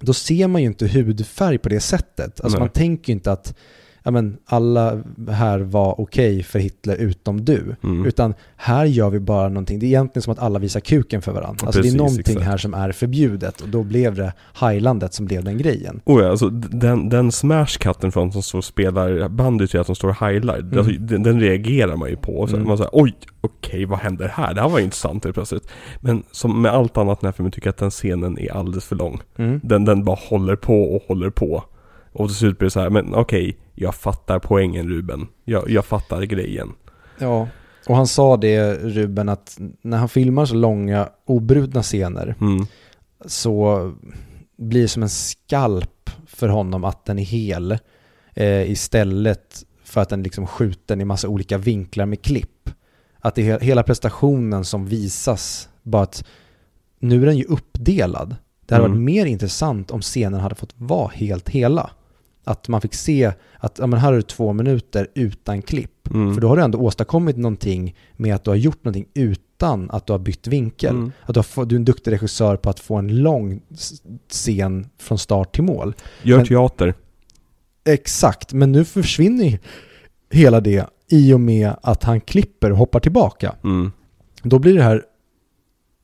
då 0.00 0.12
ser 0.12 0.48
man 0.48 0.60
ju 0.62 0.66
inte 0.68 0.86
hudfärg 0.86 1.58
på 1.58 1.68
det 1.68 1.80
sättet. 1.80 2.40
Alltså 2.40 2.58
Nej. 2.58 2.60
man 2.60 2.68
tänker 2.68 3.10
ju 3.10 3.14
inte 3.14 3.32
att 3.32 3.54
ja, 4.02 4.10
men, 4.10 4.36
alla 4.46 5.02
här 5.30 5.58
var 5.58 6.00
okej 6.00 6.42
för 6.42 6.58
Hitler 6.58 6.96
utom 6.96 7.44
du. 7.44 7.76
mm. 7.84 8.06
Utan 8.06 8.34
här 8.56 8.84
gör 8.84 9.10
vi 9.10 9.20
bara 9.20 9.48
någonting. 9.48 9.78
Det 9.78 9.86
är 9.86 9.88
egentligen 9.88 10.22
som 10.22 10.32
att 10.32 10.38
alla 10.38 10.58
visar 10.58 10.80
kuken 10.80 11.22
för 11.22 11.32
varandra. 11.32 11.56
Ja, 11.60 11.66
Alltså 11.66 11.80
det 11.82 11.88
är 11.88 11.90
precis, 11.90 11.98
någonting 11.98 12.20
exakt. 12.20 12.46
här 12.46 12.56
som 12.56 12.74
är 12.74 12.92
förbjudet. 12.92 13.60
Och 13.60 13.68
då 13.68 13.82
blev 13.82 14.14
det 14.14 14.32
heilandet 14.54 15.14
som 15.14 15.26
blev 15.26 15.44
den 15.44 15.58
grejen. 15.58 16.00
Oh 16.04 16.22
ja, 16.22 16.30
alltså 16.30 16.48
den, 16.50 17.08
den 17.08 17.32
smashcutten 17.32 18.12
från 18.12 18.32
som 18.32 18.42
står 18.42 18.60
spelar 18.60 19.28
bandy 19.28 19.66
till 19.66 19.80
att 19.80 19.86
de 19.86 19.96
står 19.96 20.12
heilar, 20.12 20.58
Mm. 20.58 20.78
alltså, 20.78 20.92
den, 20.98 21.22
den 21.22 21.40
reagerar 21.40 21.96
man 21.96 22.08
ju 22.10 22.16
på. 22.16 22.46
Så 22.46 22.56
Mm. 22.56 22.68
Man 22.68 22.76
säger 22.76 22.90
oj, 22.92 23.14
okej 23.40 23.84
vad 23.84 23.98
händer 23.98 24.28
här? 24.28 24.54
Det 24.54 24.60
här 24.60 24.68
var 24.68 24.78
intressant 24.80 25.24
helt 25.24 25.34
plötsligt. 25.34 25.68
Men 26.00 26.22
som 26.30 26.62
med 26.62 26.72
allt 26.72 26.96
annat 26.98 27.18
i 27.18 27.20
den 27.20 27.26
här 27.28 27.32
filmen 27.32 27.52
tycker 27.52 27.66
jag 27.66 27.72
att 27.72 27.78
den 27.78 27.90
scenen 27.90 28.38
är 28.38 28.52
alldeles 28.52 28.84
för 28.84 28.96
lång. 28.96 29.20
Mm. 29.38 29.60
Den, 29.62 29.84
den 29.84 30.04
bara 30.04 30.18
håller 30.28 30.56
på 30.56 30.82
och 30.96 31.02
håller 31.08 31.30
på. 31.30 31.64
Och 32.12 32.28
till 32.28 32.36
slut 32.36 32.58
blir 32.58 32.66
det 32.66 32.70
så 32.70 32.80
här, 32.80 32.90
men 32.90 33.14
okej, 33.14 33.56
jag 33.74 33.94
fattar 33.94 34.38
poängen 34.38 34.88
Ruben. 34.88 35.26
Jag, 35.44 35.70
jag 35.70 35.84
fattar 35.84 36.22
grejen. 36.22 36.72
Ja, 37.18 37.48
och 37.86 37.96
han 37.96 38.06
sa 38.06 38.36
det 38.36 38.74
Ruben 38.74 39.28
att 39.28 39.58
när 39.82 39.98
han 39.98 40.08
filmar 40.08 40.44
så 40.46 40.54
långa 40.54 41.08
obrutna 41.26 41.82
scener 41.82 42.34
Mm, 42.40 42.66
så 43.26 43.92
blir 44.58 44.82
det 44.82 44.88
som 44.88 45.02
en 45.02 45.08
skalp 45.08 46.10
för 46.26 46.48
honom 46.48 46.84
att 46.84 47.04
den 47.04 47.18
är 47.18 47.24
hel 47.24 47.78
eh, 48.34 48.70
istället 48.70 49.64
för 49.84 50.00
att 50.00 50.08
den 50.08 50.22
liksom 50.22 50.46
skjuten 50.46 51.00
i 51.00 51.04
massa 51.04 51.28
olika 51.28 51.58
vinklar 51.58 52.06
med 52.06 52.22
klipp. 52.22 52.70
Att 53.20 53.34
det 53.34 53.48
är 53.50 53.58
he- 53.58 53.62
hela 53.62 53.82
prestationen 53.82 54.64
som 54.64 54.86
visas, 54.86 55.68
bara 55.82 56.02
att 56.02 56.24
nu 56.98 57.22
är 57.22 57.26
den 57.26 57.36
ju 57.36 57.44
uppdelad. 57.44 58.36
Det 58.66 58.74
hade 58.74 58.86
Mm. 58.86 58.96
varit 58.98 59.04
mer 59.04 59.26
intressant 59.26 59.90
om 59.90 60.00
scenen 60.02 60.40
hade 60.40 60.54
fått 60.54 60.74
vara 60.76 61.08
helt 61.08 61.48
hela. 61.48 61.90
Att 62.44 62.68
man 62.68 62.80
fick 62.80 62.94
se 62.94 63.32
att 63.56 63.78
ja, 63.78 63.86
men 63.86 64.00
här 64.00 64.08
har 64.08 64.16
du 64.16 64.22
två 64.22 64.52
minuter 64.52 65.06
utan 65.14 65.62
klipp. 65.62 66.08
mm, 66.10 66.34
För 66.34 66.40
då 66.40 66.48
har 66.48 66.56
du 66.56 66.62
ändå 66.62 66.78
åstadkommit 66.78 67.36
någonting 67.36 67.96
med 68.16 68.34
att 68.34 68.44
du 68.44 68.50
har 68.50 68.56
gjort 68.56 68.84
någonting 68.84 69.06
utan 69.14 69.90
att 69.90 70.06
du 70.06 70.12
har 70.12 70.18
bytt 70.18 70.46
vinkel. 70.46 70.90
Mm. 70.90 71.12
Att 71.22 71.34
du, 71.34 71.42
har 71.56 71.64
du 71.64 71.74
är 71.74 71.78
en 71.78 71.84
duktig 71.84 72.12
regissör 72.12 72.56
på 72.56 72.70
att 72.70 72.80
få 72.80 72.96
en 72.96 73.16
lång 73.22 73.60
scen 74.28 74.86
från 74.98 75.18
start 75.18 75.54
till 75.54 75.64
mål. 75.64 75.94
Gör 76.22 76.36
Men- 76.36 76.46
teater. 76.46 76.94
Exakt, 77.84 78.52
men 78.52 78.72
nu 78.72 78.84
försvinner 78.84 79.58
hela 80.30 80.60
det 80.60 80.86
i 81.08 81.32
och 81.32 81.40
med 81.40 81.72
att 81.82 82.02
han 82.04 82.20
klipper 82.20 82.70
och 82.72 82.78
hoppar 82.78 83.00
tillbaka. 83.00 83.54
Mm. 83.64 83.92
Då 84.42 84.58
blir 84.58 84.74
det 84.74 84.82
här 84.82 85.02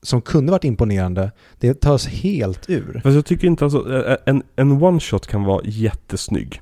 som 0.02 0.22
kunde 0.22 0.52
varit 0.52 0.64
imponerande, 0.64 1.32
det 1.58 1.80
tas 1.80 2.06
helt 2.06 2.70
ur. 2.70 3.00
Fast 3.02 3.14
jag 3.14 3.26
tycker 3.26 3.46
inte 3.46 3.64
alltså, 3.64 4.16
en, 4.26 4.42
en 4.56 4.82
one 4.82 5.00
shot 5.00 5.26
kan 5.26 5.44
vara 5.44 5.60
jättesnygg. 5.64 6.60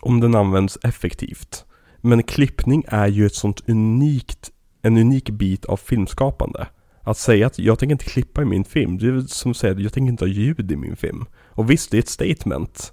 Om 0.00 0.20
den 0.20 0.34
används 0.34 0.78
effektivt. 0.82 1.64
Men 2.00 2.22
klippning 2.22 2.84
är 2.88 3.06
ju 3.06 3.26
ett 3.26 3.34
sånt 3.34 3.68
unikt, 3.68 4.50
en 4.82 4.96
unik 4.96 5.30
bit 5.30 5.64
av 5.64 5.76
filmskapande. 5.76 6.66
Att 7.02 7.18
säga 7.18 7.46
att 7.46 7.58
jag 7.58 7.78
tänker 7.78 7.92
inte 7.92 8.04
klippa 8.04 8.42
i 8.42 8.44
min 8.44 8.64
film, 8.64 8.98
det 8.98 9.06
är 9.06 9.20
som 9.20 9.50
att 9.50 9.56
säga 9.56 9.72
att 9.72 9.80
jag 9.80 9.92
tänker 9.92 10.10
inte 10.10 10.24
ha 10.24 10.28
ljud 10.30 10.72
i 10.72 10.76
min 10.76 10.96
film. 10.96 11.24
Och 11.48 11.70
visst, 11.70 11.90
det 11.90 11.96
är 11.96 11.98
ett 11.98 12.08
statement. 12.08 12.92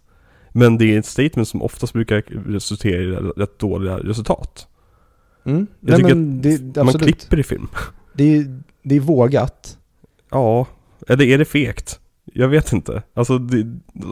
Men 0.52 0.78
det 0.78 0.95
är 0.95 1.00
ett 1.00 1.06
statement 1.06 1.47
som 1.47 1.62
oftast 1.62 1.93
brukar 1.93 2.22
resultera 2.45 3.02
i 3.02 3.06
rätt 3.12 3.60
dåliga 3.60 3.97
resultat. 3.97 4.68
Mm. 5.45 5.68
Jag 5.80 5.89
Nej, 5.89 5.97
tycker 5.97 6.16
men 6.16 6.41
det, 6.41 6.84
Man 6.84 6.93
klipper 6.93 7.39
i 7.39 7.43
film. 7.43 7.68
Det, 8.14 8.38
är, 8.38 8.62
det 8.84 8.95
är 8.95 8.99
vågat. 8.99 9.77
Ja, 10.32 10.65
eller 11.07 11.25
är 11.25 11.38
det 11.38 11.45
fegt? 11.45 11.99
Jag 12.34 12.47
vet 12.47 12.73
inte. 12.73 13.03
Alltså, 13.13 13.38
det, 13.38 13.57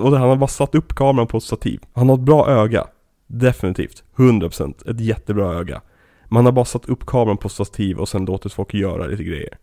och 0.03 0.11
det, 0.11 0.17
han 0.17 0.29
har 0.29 0.35
bara 0.35 0.47
satt 0.47 0.75
upp 0.75 0.95
kameran 0.95 1.27
på 1.27 1.37
ett 1.37 1.43
stativ. 1.43 1.79
Han 1.93 2.09
har 2.09 2.15
ett 2.15 2.21
bra 2.23 2.47
öga. 2.49 2.87
Definitivt. 3.27 4.03
100%. 4.15 4.89
Ett 4.91 4.99
jättebra 4.99 5.53
öga. 5.53 5.81
Man 6.29 6.45
har 6.45 6.51
bara 6.51 6.65
satt 6.65 6.85
upp 6.85 7.05
kameran 7.05 7.37
på 7.37 7.49
stativ 7.49 7.97
och 7.97 8.09
sen 8.09 8.25
låtit 8.25 8.53
folk 8.53 8.73
göra 8.73 9.05
lite 9.07 9.23
grejer. 9.23 9.57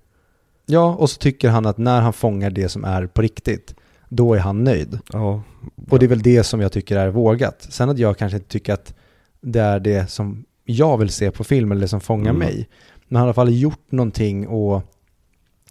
Ja, 0.67 0.95
och 0.95 1.11
så 1.11 1.19
tycker 1.19 1.49
han 1.51 1.67
att 1.67 1.79
när 1.79 2.01
han 2.01 2.13
fångar 2.13 2.51
det 2.51 2.69
som 2.69 2.85
är 2.85 3.07
på 3.07 3.23
riktigt, 3.23 3.75
då 4.09 4.35
är 4.35 4.39
han 4.39 4.65
nöjd. 4.65 4.99
Ja. 5.13 5.43
Och 5.91 5.99
det 5.99 6.07
är 6.07 6.09
väl 6.09 6.23
det 6.23 6.45
som 6.45 6.61
jag 6.61 6.73
tycker 6.73 6.97
är 6.97 7.09
vågat. 7.09 7.67
Sen 7.71 7.91
att 7.91 7.99
jag 7.99 8.19
kanske 8.19 8.37
inte 8.37 8.49
tycker 8.49 8.73
att 8.75 8.95
det 9.41 9.61
är 9.61 9.81
det 9.81 10.11
som 10.11 10.45
jag 10.65 10.99
vill 10.99 11.09
se 11.11 11.31
på 11.31 11.45
film 11.45 11.73
eller 11.73 11.81
det 11.81 11.89
som 11.89 12.01
fångar 12.01 12.31
Mm. 12.31 12.39
mig. 12.39 12.69
Men 13.09 13.17
han 13.17 13.21
har 13.21 13.27
i 13.27 13.29
alla 13.29 13.35
fall 13.35 13.55
gjort 13.61 13.93
någonting 13.93 14.49
och 14.49 14.83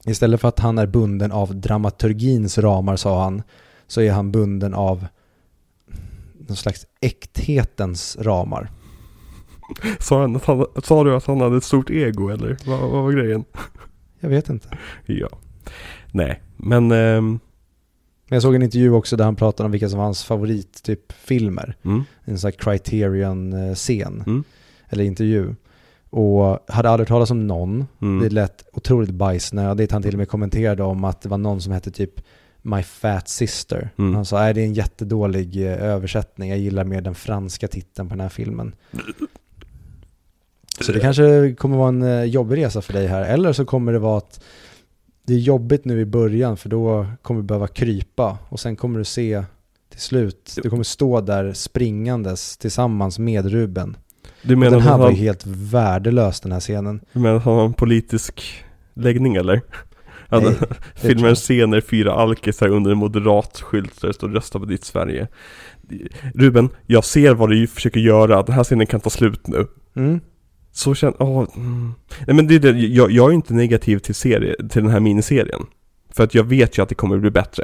istället 0.05 0.41
för 0.41 0.47
att 0.47 0.59
han 0.59 0.77
är 0.77 0.87
bunden 0.87 1.31
av 1.31 1.55
dramaturgins 1.55 2.57
ramar 2.57 2.95
sa 2.95 3.23
han, 3.23 3.43
så 3.87 4.01
är 4.01 4.11
han 4.11 4.31
bunden 4.31 4.73
av 4.73 5.05
någon 6.47 6.57
slags 6.57 6.85
äkthetens 7.01 8.17
ramar. 8.19 8.71
Sa, 9.99 10.21
han 10.21 10.39
han, 10.45 10.65
sa 10.83 11.03
du 11.03 11.15
att 11.15 11.25
han 11.25 11.41
hade 11.41 11.57
ett 11.57 11.63
stort 11.63 11.89
ego 11.89 12.29
eller? 12.29 12.57
Vad, 12.65 12.79
vad 12.79 13.03
var 13.03 13.11
grejen? 13.11 13.43
Jag 14.19 14.29
vet 14.29 14.49
inte. 14.49 14.77
Ja. 15.05 15.29
Nej, 16.11 16.41
men... 16.57 16.91
ehm, 16.91 17.39
Men 18.29 18.35
jag 18.35 18.41
såg 18.41 18.55
en 18.55 18.63
intervju 18.63 18.91
också 18.91 19.15
där 19.17 19.25
han 19.25 19.35
pratade 19.35 19.65
om 19.65 19.71
vilka 19.71 19.89
som 19.89 19.97
var 19.97 20.05
hans 20.05 20.23
favorit 20.23 20.83
typ 20.83 21.11
filmer. 21.11 21.75
mm, 21.85 22.03
En 22.23 22.39
sån 22.39 22.47
här 22.47 22.51
Criterion-scen. 22.59 24.23
Mm. 24.27 24.43
Eller 24.89 25.03
intervju. 25.03 25.55
Och 26.13 26.59
hade 26.67 26.89
aldrig 26.89 27.07
talat 27.07 27.31
om 27.31 27.47
någon. 27.47 27.87
mm, 28.01 28.23
Det 28.23 28.29
lät 28.29 28.63
otroligt 28.73 29.09
bajsnödigt. 29.09 29.91
Han 29.91 30.01
till 30.01 30.13
och 30.13 30.17
med 30.17 30.27
kommenterade 30.27 30.83
om 30.83 31.03
att 31.03 31.21
det 31.21 31.29
var 31.29 31.37
någon 31.37 31.61
som 31.61 31.73
hette 31.73 31.91
typ 31.91 32.21
My 32.61 32.83
Fat 32.83 33.29
Sister. 33.29 33.89
Mm. 33.97 34.15
Han 34.15 34.25
sa 34.25 34.47
att 34.47 34.55
det 34.55 34.61
är 34.61 34.65
en 34.65 34.73
jättedålig 34.73 35.65
eh, 35.67 35.83
översättning. 35.83 36.49
Jag 36.49 36.59
gillar 36.59 36.83
mer 36.83 37.01
den 37.01 37.15
franska 37.15 37.67
titeln 37.67 38.07
på 38.09 38.13
den 38.15 38.21
här 38.21 38.29
filmen. 38.29 38.75
Så 40.81 40.91
det 40.91 40.99
kanske 40.99 41.55
kommer 41.57 41.77
vara 41.77 41.87
en 41.89 42.03
eh, 42.03 42.23
jobbig 42.23 42.57
resa 42.57 42.81
för 42.81 42.93
dig 42.93 43.07
här. 43.07 43.21
Eller 43.21 43.53
så 43.53 43.65
kommer 43.65 43.93
det 43.93 43.99
vara 43.99 44.17
att 44.17 44.43
det 45.25 45.33
är 45.33 45.37
jobbigt 45.37 45.85
nu 45.85 46.01
i 46.01 46.05
början 46.05 46.57
för 46.57 46.69
då 46.69 47.05
kommer 47.21 47.41
du 47.41 47.47
behöva 47.47 47.67
krypa 47.67 48.37
och 48.49 48.59
sen 48.59 48.75
kommer 48.75 48.99
du 48.99 49.05
se 49.05 49.43
till 49.89 50.01
slut, 50.01 50.57
du 50.63 50.69
kommer 50.69 50.83
stå 50.83 51.21
där 51.21 51.53
springandes 51.53 52.57
tillsammans 52.57 53.19
med 53.19 53.45
Ruben. 53.45 53.97
Du 54.43 54.55
menar 54.55 54.71
den 54.71 54.81
här 54.81 54.97
var 54.97 55.09
ju 55.09 55.15
helt 55.15 55.45
värdelös 55.45 56.41
den 56.41 56.51
här 56.51 56.59
scenen. 56.59 56.99
du 57.13 57.19
menar 57.19 57.35
att 57.35 57.43
han 57.43 57.53
har 57.53 57.65
en 57.65 57.73
politisk 57.73 58.63
läggning 58.93 59.35
eller? 59.35 59.61
Nej, 60.29 60.55
filmar 60.95 61.15
tror 61.15 61.19
en 61.19 61.27
jag. 61.27 61.37
scen 61.37 61.71
där 61.71 61.81
fyra 61.81 62.13
alkisar 62.13 62.67
under 62.67 62.91
en 62.91 62.97
moderat 62.97 63.61
skylt 63.61 64.01
där 64.01 64.07
det 64.07 64.13
står 64.13 64.29
rösta 64.29 64.59
på 64.59 64.65
ditt 64.65 64.83
Sverige. 64.83 65.27
Ruben, 66.33 66.69
jag 66.85 67.05
ser 67.05 67.33
vad 67.33 67.49
du 67.49 67.67
försöker 67.67 67.99
göra, 67.99 68.43
den 68.43 68.55
här 68.55 68.63
scenen 68.63 68.87
kan 68.87 68.99
ta 68.99 69.09
slut 69.09 69.47
nu. 69.47 69.67
Mm. 69.95 70.19
Så 70.71 70.95
känner, 70.95 71.21
åh, 71.21 71.47
mm. 71.55 71.93
Nej 72.27 72.35
men 72.35 72.47
det 72.47 72.59
det, 72.59 72.69
jag, 72.69 73.11
jag 73.11 73.29
är 73.29 73.33
inte 73.33 73.53
negativ 73.53 73.99
till, 73.99 74.15
serie, 74.15 74.55
till 74.69 74.83
den 74.83 74.91
här 74.91 74.99
miniserien. 74.99 75.61
För 76.09 76.23
att 76.23 76.35
jag 76.35 76.43
vet 76.43 76.77
ju 76.77 76.83
att 76.83 76.89
det 76.89 76.95
kommer 76.95 77.17
bli 77.17 77.31
bättre. 77.31 77.63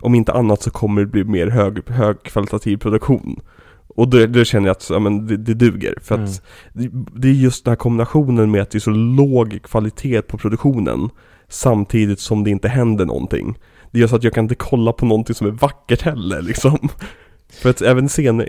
Om 0.00 0.14
inte 0.14 0.32
annat 0.32 0.62
så 0.62 0.70
kommer 0.70 1.00
det 1.00 1.06
bli 1.06 1.24
mer 1.24 1.46
hög, 1.46 1.88
högkvalitativ 1.88 2.76
produktion. 2.76 3.40
Och 3.94 4.08
då, 4.08 4.26
då 4.26 4.44
känner 4.44 4.66
jag 4.66 4.74
att 4.74 4.90
ja, 4.90 4.98
men 4.98 5.26
det, 5.26 5.36
det 5.36 5.54
duger. 5.54 5.94
För 6.02 6.14
att 6.14 6.42
det, 6.72 6.90
det 7.16 7.28
är 7.28 7.32
just 7.32 7.64
den 7.64 7.70
här 7.70 7.76
kombinationen 7.76 8.50
med 8.50 8.62
att 8.62 8.70
det 8.70 8.78
är 8.78 8.80
så 8.80 8.90
låg 8.90 9.60
kvalitet 9.62 10.22
på 10.22 10.38
produktionen. 10.38 11.10
Samtidigt 11.48 12.20
som 12.20 12.44
det 12.44 12.50
inte 12.50 12.68
händer 12.68 13.04
någonting. 13.04 13.58
Det 13.90 13.98
gör 14.00 14.06
så 14.06 14.16
att 14.16 14.24
jag 14.24 14.32
kan 14.32 14.44
inte 14.44 14.54
kolla 14.54 14.92
på 14.92 15.06
någonting 15.06 15.34
som 15.34 15.46
är 15.46 15.50
vackert 15.50 16.02
heller 16.02 16.42
liksom. 16.42 16.78
För 17.62 17.70
att 17.70 17.82
även 17.82 18.08
scener, 18.08 18.46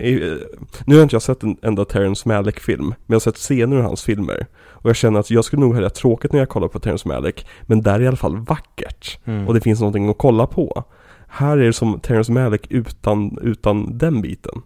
nu 0.86 0.96
har 0.96 1.02
inte 1.02 1.14
jag 1.14 1.22
sett 1.22 1.42
en 1.42 1.56
enda 1.62 1.84
Terrence 1.84 2.28
Malick-film, 2.28 2.86
men 2.86 2.94
jag 3.06 3.14
har 3.14 3.20
sett 3.20 3.36
scener 3.36 3.76
ur 3.76 3.80
hans 3.82 4.02
filmer. 4.02 4.46
Och 4.68 4.88
jag 4.88 4.96
känner 4.96 5.20
att 5.20 5.30
jag 5.30 5.44
skulle 5.44 5.60
nog 5.60 5.74
ha 5.74 5.80
rätt 5.80 5.94
tråkigt 5.94 6.32
när 6.32 6.38
jag 6.38 6.48
kollar 6.48 6.68
på 6.68 6.78
Terrence 6.78 7.08
Malick, 7.08 7.46
men 7.62 7.82
där 7.82 7.94
är 7.94 7.98
det 7.98 8.04
i 8.04 8.08
alla 8.08 8.16
fall 8.16 8.36
vackert. 8.36 9.18
Mm. 9.24 9.48
Och 9.48 9.54
det 9.54 9.60
finns 9.60 9.80
någonting 9.80 10.08
att 10.08 10.18
kolla 10.18 10.46
på. 10.46 10.84
Här 11.28 11.58
är 11.58 11.64
det 11.64 11.72
som 11.72 12.00
Terrence 12.00 12.32
Malick 12.32 12.70
utan, 12.70 13.38
utan 13.42 13.98
den 13.98 14.22
biten. 14.22 14.62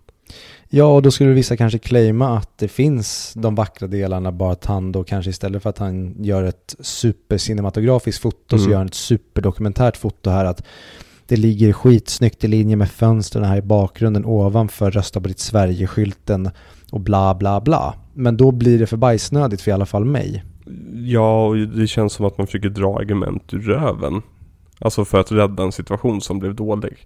Ja, 0.73 0.85
och 0.85 1.03
då 1.03 1.11
skulle 1.11 1.31
vissa 1.31 1.57
kanske 1.57 1.79
claima 1.79 2.37
att 2.39 2.59
det 2.59 2.69
finns 2.69 3.33
de 3.37 3.55
vackra 3.55 3.89
delarna, 3.89 4.33
bara 4.33 4.53
att 4.53 4.65
han 4.67 4.93
då 4.93 5.05
kanske 5.05 5.31
istället 5.31 5.63
för 5.63 5.71
att 5.71 5.79
han 5.79 6.15
gör 6.25 6.43
ett 6.43 6.77
supercinematografiskt 6.81 8.23
foto 8.23 8.59
så 8.59 8.65
Mm. 8.65 8.71
gör 8.71 8.79
han 8.79 8.87
ett 8.87 8.95
superdokumentärt 8.95 9.97
foto 9.97 10.31
här 10.31 10.45
att 10.45 10.63
det 11.27 11.37
ligger 11.37 11.73
skitsnyggt 11.73 12.45
i 12.45 12.49
linje 12.49 12.77
med 12.77 12.91
fönstren 12.91 13.45
här 13.45 13.57
i 13.57 13.63
bakgrunden 13.63 14.25
ovanför 14.25 14.91
rösta 14.91 15.21
på 15.21 15.29
ditt 15.29 15.39
Sverige-skylten 15.39 16.51
och 16.93 17.01
bla 17.01 17.35
bla 17.35 17.61
bla. 17.61 17.95
Men 18.15 18.37
då 18.37 18.51
blir 18.51 18.79
det 18.79 18.87
för 18.87 18.97
bajsnödigt 18.97 19.63
för 19.63 19.71
i 19.71 19.75
alla 19.75 19.87
fall 19.87 20.05
mig. 20.05 20.45
Ja, 20.95 21.47
och 21.47 21.57
det 21.57 21.87
känns 21.87 22.13
som 22.13 22.27
att 22.27 22.39
man 22.39 22.47
försöker 22.47 22.69
dra 22.69 22.99
argument 22.99 23.55
ur 23.55 23.61
röven. 23.61 24.23
Alltså 24.79 25.05
för 25.05 25.21
att 25.21 25.33
rädda 25.33 25.63
en 25.63 25.73
situation 25.73 26.21
som 26.21 26.39
blev 26.39 26.55
dålig. 26.55 26.97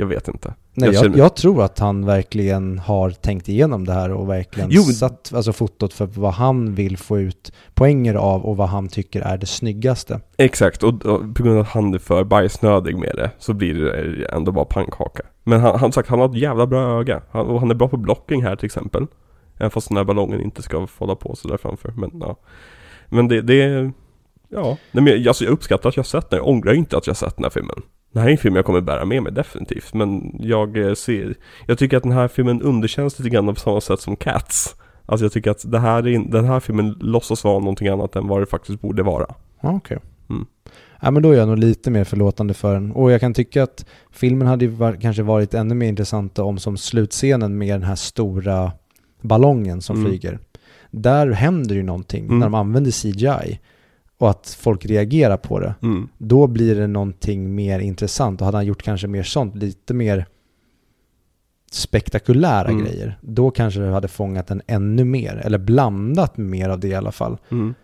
Jag 0.00 0.06
vet 0.06 0.28
inte. 0.28 0.54
Nej, 0.74 0.90
Jag 0.94 1.04
jag, 1.04 1.16
jag, 1.16 1.36
tror 1.36 1.62
att 1.62 1.78
han 1.78 2.06
verkligen 2.06 2.78
har 2.78 3.10
tänkt 3.10 3.48
igenom 3.48 3.84
det 3.84 3.92
här 3.92 4.12
och 4.12 4.28
verkligen 4.28 4.68
Jo. 4.72 4.82
satt 4.82 5.32
alltså, 5.34 5.52
fotot 5.52 5.92
för 5.92 6.06
vad 6.06 6.32
han 6.32 6.74
vill 6.74 6.96
få 6.96 7.18
ut 7.18 7.52
poänger 7.74 8.14
av 8.14 8.44
och 8.44 8.56
vad 8.56 8.68
han 8.68 8.88
tycker 8.88 9.20
är 9.20 9.38
det 9.38 9.46
snyggaste. 9.46 10.20
Exakt, 10.36 10.82
och, 10.82 11.06
och 11.06 11.20
på 11.34 11.42
grund 11.42 11.56
av 11.56 11.60
att 11.60 11.68
han 11.68 11.94
är 11.94 11.98
för 11.98 12.24
bajsnödig 12.24 12.96
med 12.96 13.12
det 13.14 13.30
så 13.38 13.52
blir 13.52 13.74
det 13.74 14.24
ändå 14.24 14.52
bara 14.52 14.64
pannkaka. 14.64 15.22
Men 15.44 15.60
han, 15.60 15.78
han 15.78 15.92
sagt, 15.92 16.08
han 16.08 16.18
har 16.18 16.28
ett 16.28 16.36
jävla 16.36 16.66
bra 16.66 17.00
öga. 17.00 17.22
Han, 17.30 17.46
och 17.46 17.60
han 17.60 17.70
är 17.70 17.74
bra 17.74 17.88
på 17.88 17.96
blocking 17.96 18.42
här 18.42 18.56
till 18.56 18.66
exempel. 18.66 19.06
Även 19.56 19.70
fast 19.70 19.88
den 19.88 19.96
här 19.96 20.04
ballongen 20.04 20.40
inte 20.40 20.62
ska 20.62 20.86
få 20.86 21.04
hålla 21.04 21.14
på 21.14 21.36
så 21.36 21.48
där 21.48 21.56
framför. 21.56 21.92
Men 21.96 22.10
ja. 22.20 22.36
Men 23.08 23.28
det, 23.28 23.42
det 23.42 23.62
är... 23.62 23.92
Ja, 24.48 24.76
nej, 24.92 25.04
men 25.04 25.06
jag, 25.06 25.28
alltså, 25.28 25.44
jag 25.44 25.52
uppskattar 25.52 25.88
att 25.88 25.96
jag 25.96 26.06
sett 26.06 26.30
den. 26.30 26.36
Jag 26.36 26.48
ångrar 26.48 26.72
inte 26.72 26.96
att 26.96 27.06
jag 27.06 27.16
sett 27.16 27.36
den 27.36 27.44
här 27.44 27.50
filmen. 27.50 27.82
Det 28.12 28.20
här 28.20 28.26
är 28.28 28.32
en 28.32 28.38
film 28.38 28.56
jag 28.56 28.64
kommer 28.64 28.80
bära 28.80 29.04
med 29.04 29.22
mig 29.22 29.32
definitivt. 29.32 29.94
Men 29.94 30.36
jag 30.40 30.76
eh, 30.88 30.94
ser... 30.94 31.34
Jag 31.66 31.78
tycker 31.78 31.96
att 31.96 32.02
den 32.02 32.12
här 32.12 32.28
filmen 32.28 32.62
underkänns 32.62 33.18
lite 33.18 33.30
grann 33.30 33.54
på 33.54 33.60
samma 33.60 33.80
sätt 33.80 34.00
som 34.00 34.16
Cats. 34.16 34.76
Alltså 35.06 35.24
jag 35.24 35.32
tycker 35.32 35.50
att 35.50 35.70
det 35.72 35.78
här 35.78 36.06
är, 36.06 36.30
den 36.30 36.44
här 36.44 36.60
filmen 36.60 36.96
låtsas 37.00 37.44
vara 37.44 37.58
någonting 37.58 37.88
annat 37.88 38.16
än 38.16 38.28
vad 38.28 38.42
det 38.42 38.46
faktiskt 38.46 38.80
borde 38.80 39.02
vara. 39.02 39.26
Ja, 39.60 39.72
Okej. 39.72 39.98
Mm. 40.30 40.46
Ja, 41.00 41.10
men 41.10 41.22
då 41.22 41.30
är 41.30 41.36
jag 41.38 41.48
nog 41.48 41.58
lite 41.58 41.90
mer 41.90 42.04
förlåtande 42.04 42.54
för 42.54 42.74
den. 42.74 42.92
Och 42.92 43.12
jag 43.12 43.20
kan 43.20 43.34
tycka 43.34 43.62
att 43.62 43.86
filmen 44.12 44.48
hade 44.48 44.68
var, 44.68 44.92
kanske 45.00 45.22
varit 45.22 45.54
ännu 45.54 45.74
mer 45.74 45.88
intressant 45.88 46.38
om 46.38 46.58
som 46.58 46.76
slutscenen 46.76 47.58
med 47.58 47.68
den 47.74 47.82
här 47.82 47.94
stora 47.94 48.72
ballongen 49.20 49.82
som 49.82 49.96
Mm. 49.96 50.08
flyger. 50.10 50.38
Där 50.90 51.30
händer 51.30 51.74
ju 51.74 51.82
någonting 51.82 52.24
Mm. 52.24 52.38
när 52.38 52.46
de 52.46 52.54
använder 52.54 52.90
CGI 52.90 53.60
och 54.18 54.30
att 54.30 54.56
folk 54.60 54.86
reagerar 54.86 55.36
på 55.36 55.60
det. 55.60 55.74
Mm. 55.82 56.08
Då 56.18 56.46
blir 56.46 56.74
det 56.74 56.86
någonting 56.86 57.54
mer 57.54 57.80
intressant 57.80 58.40
och 58.40 58.44
hade 58.44 58.58
han 58.58 58.66
gjort 58.66 58.82
kanske 58.82 59.06
mer 59.06 59.22
sånt, 59.22 59.56
lite 59.56 59.94
mer 59.94 60.26
spektakulära 61.70 62.68
Mm. 62.68 62.84
grejer, 62.84 63.18
då 63.20 63.50
kanske 63.50 63.80
det 63.80 63.90
hade 63.90 64.08
fångat 64.08 64.46
den 64.46 64.62
ännu 64.66 65.04
mer, 65.04 65.36
eller 65.44 65.58
blandat 65.58 66.36
mer 66.36 66.68
av 66.68 66.80
det 66.80 66.88
i 66.88 66.94
alla 66.94 67.12
fall. 67.12 67.38
Mm. 67.50 67.74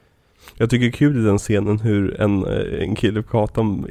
Jag 0.57 0.71
tycker 0.71 0.85
det 0.85 0.89
är 0.89 0.93
kul 0.93 1.19
i 1.19 1.25
den 1.25 1.39
scenen 1.39 1.79
hur 1.81 2.21
en, 2.21 2.47
eh, 2.47 2.83
en 2.83 2.95
kille 2.97 3.23
på 3.23 3.39
gatan 3.39 3.87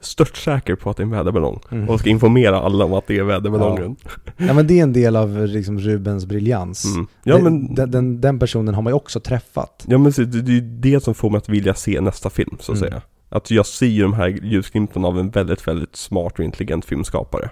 störtsäker 0.00 0.74
på 0.74 0.90
att 0.90 0.96
det 0.96 1.00
är 1.00 1.04
en 1.04 1.10
väderballong. 1.10 1.60
Mm. 1.70 1.88
Och 1.88 2.00
ska 2.00 2.10
informera 2.10 2.60
alla 2.60 2.84
om 2.84 2.92
att 2.92 3.06
det 3.06 3.18
är 3.18 3.22
väderballongen. 3.22 3.96
Ja 4.36 4.54
men 4.54 4.66
det 4.66 4.78
är 4.78 4.82
en 4.82 4.92
del 4.92 5.16
av 5.16 5.46
liksom 5.46 5.78
Rubens 5.80 6.26
briljans. 6.26 6.84
Mm. 6.94 7.06
Ja, 7.24 7.36
Det- 7.36 7.42
men, 7.42 7.74
den, 7.74 7.90
den, 7.90 8.20
den 8.20 8.38
personen 8.38 8.74
har 8.74 8.82
man 8.82 8.90
ju 8.90 8.94
också 8.96 9.20
träffat. 9.20 9.84
ja 9.88 9.98
men 9.98 10.12
det, 10.12 10.24
det 10.24 10.56
är 10.56 10.60
det 10.60 11.04
som 11.04 11.14
får 11.14 11.30
mig 11.30 11.38
att 11.38 11.48
vilja 11.48 11.74
se 11.74 12.00
nästa 12.00 12.30
film 12.30 12.56
så 12.60 12.72
att 12.72 12.78
Mm. 12.78 12.90
säga. 12.90 13.02
Att 13.28 13.50
jag 13.50 13.66
ser 13.66 13.86
ju 13.86 14.02
de 14.02 14.12
här 14.14 14.28
ljusglimtarna 14.28 15.08
av 15.08 15.18
en 15.18 15.30
väldigt, 15.30 15.68
väldigt 15.68 15.96
smart 15.96 16.38
och 16.38 16.44
intelligent 16.44 16.84
filmskapare. 16.84 17.50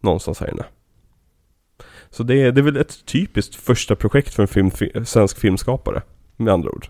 Någonstans 0.00 0.40
här 0.40 0.50
inne. 0.52 0.64
Så 2.10 2.22
det 2.22 2.34
är, 2.42 2.52
det 2.52 2.60
är 2.60 2.62
väl 2.62 2.76
ett 2.76 3.06
typiskt 3.06 3.54
första 3.54 3.96
projekt 3.96 4.34
för 4.34 4.42
en 4.42 4.48
film, 4.48 4.70
fi- 4.70 5.04
svensk 5.04 5.38
filmskapare. 5.38 6.02
Med 6.36 6.52
andra 6.54 6.70
ord. 6.70 6.86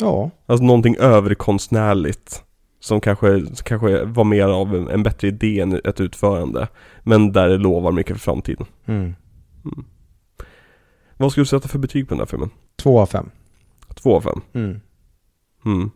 Ja, 0.00 0.30
Alltså 0.46 0.64
någonting 0.64 0.96
överkonstnärligt. 0.96 2.42
Som 2.80 3.00
kanske, 3.00 3.42
kanske 3.64 4.04
var 4.04 4.24
mer 4.24 4.44
av 4.48 4.74
en, 4.76 4.88
en 4.88 5.02
bättre 5.02 5.28
idé 5.28 5.60
än 5.60 5.80
ett 5.84 6.00
utförande. 6.00 6.68
Men 7.02 7.32
där 7.32 7.48
det 7.48 7.56
lovar 7.58 7.92
mycket 7.92 8.16
för 8.16 8.20
framtiden. 8.20 8.66
mm. 8.86 9.14
Vad 11.16 11.32
skulle 11.32 11.42
du 11.42 11.46
sätta 11.48 11.68
för 11.68 11.78
betyg 11.78 12.08
på 12.08 12.14
den 12.14 12.18
här 12.20 12.26
filmen? 12.26 12.50
två 12.76 13.00
av 13.00 13.06
fem. 13.06 13.30
Två 13.94 14.16
av 14.16 14.20
fem? 14.20 14.40
Mm. 14.52 14.80
Mm. 15.64 15.90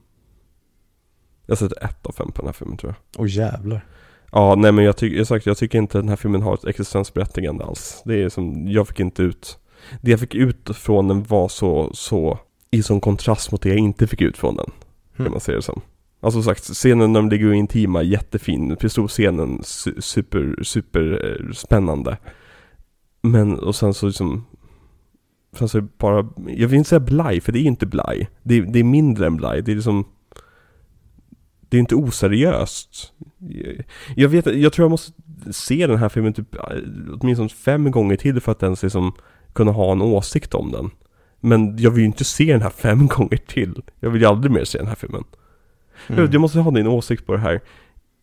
Jag 1.47 1.59
sätter 1.59 1.85
ett 1.85 2.07
av 2.07 2.13
fem 2.13 2.33
på 2.33 2.43
den 2.43 2.47
här 2.49 2.53
filmen 2.53 2.77
tror 2.77 2.95
jag. 3.13 3.21
Och 3.21 3.29
jävlar. 3.29 3.85
Ja, 4.33 4.55
nej 4.55 4.73
men 4.73 4.85
jag 4.85 4.97
tycker, 4.97 5.17
jag, 5.19 5.27
sagt, 5.27 5.47
jag 5.47 5.57
tycker 5.57 5.79
inte 5.79 5.99
den 5.99 6.09
här 6.09 6.17
filmen 6.17 6.43
har 6.43 6.55
ett 6.55 6.65
existensberättigande 6.65 7.65
alls. 7.65 8.03
Det 8.05 8.23
är 8.23 8.29
som, 8.29 8.69
jag 8.69 8.89
fick 8.89 9.01
inte 9.01 9.23
ut, 9.23 9.59
det 10.01 10.11
jag 10.11 10.21
fick 10.21 10.35
ut 10.35 10.77
från 10.77 11.09
den 11.09 11.23
var 11.23 11.49
så, 11.49 11.91
så, 11.95 12.39
i 12.71 12.83
sån 12.83 13.01
kontrast 13.01 13.53
mot 13.53 13.63
det 13.63 13.69
jag 13.69 13.79
inte 13.79 14.07
fick 14.07 14.21
ut 14.21 14.37
från 14.39 14.57
den. 14.57 14.67
Kan 15.17 15.21
Mm. 15.27 15.33
man 15.33 15.41
säga 15.41 15.57
det 15.57 15.63
som. 15.63 15.81
Alltså 16.25 16.43
som 16.43 16.55
sagt, 16.55 16.65
scenen 16.65 17.13
när 17.13 17.21
de 17.21 17.29
ligger 17.31 17.53
intima, 17.53 18.03
jättefin. 18.03 18.77
Pistolscenen, 18.77 19.59
su- 19.61 20.01
super-super-spännande. 20.01 22.11
Eh, 22.11 22.17
Men, 23.23 23.59
och 23.59 23.77
sen 23.77 23.95
så 23.95 24.07
liksom 24.07 24.45
Sen 25.59 25.69
så 25.69 25.79
är 25.79 25.83
det 25.83 25.89
bara, 25.99 26.29
jag 26.49 26.69
vill 26.69 26.79
inte 26.79 26.89
säga 26.89 27.01
blaj, 27.01 27.41
för 27.41 27.53
det 27.53 27.59
är 27.59 27.63
ju 27.63 27.69
inte 27.69 27.87
blaj. 27.87 28.29
Det 28.43 28.55
är, 28.55 28.63
det 28.63 28.79
är 28.79 28.85
mindre 28.85 29.27
än 29.27 29.37
blaj, 29.37 29.63
det 29.63 29.73
är 29.73 29.77
liksom 29.77 30.05
Det 31.61 31.77
är 31.77 31.81
inte 31.81 31.95
oseriöst. 31.95 33.13
Jag 34.17 34.29
vet 34.29 34.47
jag 34.47 34.73
tror 34.73 34.85
jag 34.85 34.91
måste 34.91 35.13
se 35.51 35.87
den 35.87 35.99
här 35.99 36.09
filmen 36.09 36.33
typ 36.33 36.55
eh, 36.55 36.61
åtminstone 37.21 37.49
fem 37.49 37.91
gånger 37.91 38.17
till 38.17 38.41
för 38.41 38.53
att 38.53 38.63
ens 38.63 38.83
liksom 38.83 39.13
kunna 39.53 39.73
ha 39.73 39.93
en 39.93 40.03
åsikt 40.03 40.55
om 40.55 40.73
den. 40.73 40.91
Men 41.41 41.79
jag 41.79 41.91
vill 41.91 42.01
ju 42.01 42.07
inte 42.07 42.25
se 42.25 42.53
den 42.53 42.63
här 42.63 42.71
fem 42.71 43.07
gånger 43.17 43.37
till. 43.47 43.83
Jag 44.01 44.11
vill 44.11 44.23
ju 44.23 44.29
aldrig 44.29 44.53
mer 44.53 44.65
se 44.65 44.79
den 44.79 44.87
här 44.87 44.95
filmen. 44.95 45.25
Mm. 46.09 46.29
Jag, 46.33 46.41
måste 46.41 46.61
ha 46.61 46.71
din 46.71 46.87
åsikt 46.87 47.27
på 47.27 47.33
det 47.33 47.39
här. 47.39 47.61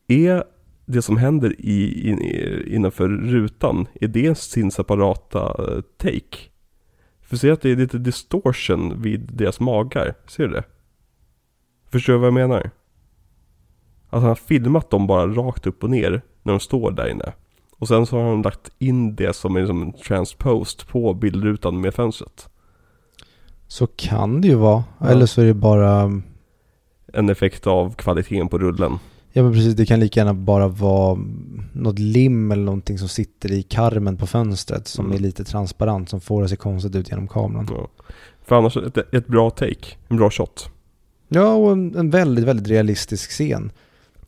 Är 0.07 0.43
det 0.85 1.01
som 1.01 1.17
händer 1.17 1.55
i, 1.59 2.09
in, 2.09 2.21
i, 2.21 2.63
innanför 2.75 3.09
rutan, 3.09 3.87
är 4.01 4.07
det 4.07 4.37
sin 4.37 4.71
separata 4.71 5.39
eh, 5.39 5.81
take? 5.97 6.37
För 7.21 7.37
ser 7.37 7.51
att 7.51 7.61
det 7.61 7.71
är 7.71 7.75
lite 7.75 7.97
distortion 7.97 9.01
vid 9.01 9.29
deras 9.33 9.59
magar, 9.59 10.13
ser 10.27 10.47
du 10.47 10.53
det? 10.53 10.63
Förstår 11.89 12.13
du 12.13 12.19
vad 12.19 12.27
jag 12.27 12.33
menar? 12.33 12.71
Att 14.09 14.21
han 14.21 14.23
har 14.23 14.35
filmat 14.35 14.89
dem 14.89 15.07
bara 15.07 15.27
rakt 15.27 15.67
upp 15.67 15.83
och 15.83 15.89
ner 15.89 16.21
när 16.43 16.53
de 16.53 16.59
står 16.59 16.91
där 16.91 17.07
inne. 17.07 17.33
Och 17.71 17.87
sen 17.87 18.05
så 18.05 18.17
har 18.17 18.29
han 18.29 18.41
lagt 18.41 18.71
in 18.79 19.15
det 19.15 19.35
som 19.35 19.55
är 19.55 19.65
som 19.65 19.81
en 19.81 19.93
transpost 19.93 20.87
på 20.87 21.13
bildrutan 21.13 21.81
med 21.81 21.93
fönstret. 21.93 22.49
Så 23.67 23.87
kan 23.87 24.41
det 24.41 24.47
ju 24.47 24.55
vara. 24.55 24.83
Ja. 24.99 25.07
Eller 25.07 25.25
så 25.25 25.41
är 25.41 25.45
det 25.45 25.53
bara, 25.53 26.21
En 27.13 27.29
effekt 27.29 27.67
av 27.67 27.93
kvaliteten 27.95 28.47
på 28.47 28.57
rullen. 28.57 28.99
ja 29.33 29.43
men 29.43 29.53
precis, 29.53 29.73
det 29.75 29.85
kan 29.85 29.99
lika 29.99 30.19
gärna 30.19 30.33
bara 30.33 30.67
vara 30.67 31.19
något 31.73 31.99
lim 31.99 32.51
eller 32.51 32.63
någonting 32.63 32.97
som 32.97 33.07
sitter 33.09 33.51
i 33.51 33.63
karmen 33.63 34.17
på 34.17 34.27
fönstret 34.27 34.87
som 34.87 35.05
Mm. 35.05 35.17
är 35.17 35.21
lite 35.21 35.43
transparent 35.43 36.09
som 36.09 36.21
får 36.21 36.39
det 36.41 36.43
att 36.43 36.49
se 36.49 36.55
konstigt 36.55 36.95
ut 36.95 37.09
genom 37.09 37.27
kameran. 37.27 37.67
Ja. 37.71 37.87
För 38.45 38.55
annars, 38.55 38.77
ett, 38.77 39.13
ett 39.13 39.27
bra 39.27 39.49
take, 39.49 39.95
en 40.07 40.17
bra 40.17 40.29
shot. 40.29 40.69
Ja, 41.27 41.53
och 41.53 41.71
en, 41.71 41.95
en 41.95 42.09
väldigt, 42.09 42.45
väldigt 42.45 42.67
realistisk 42.67 43.29
scen. 43.29 43.71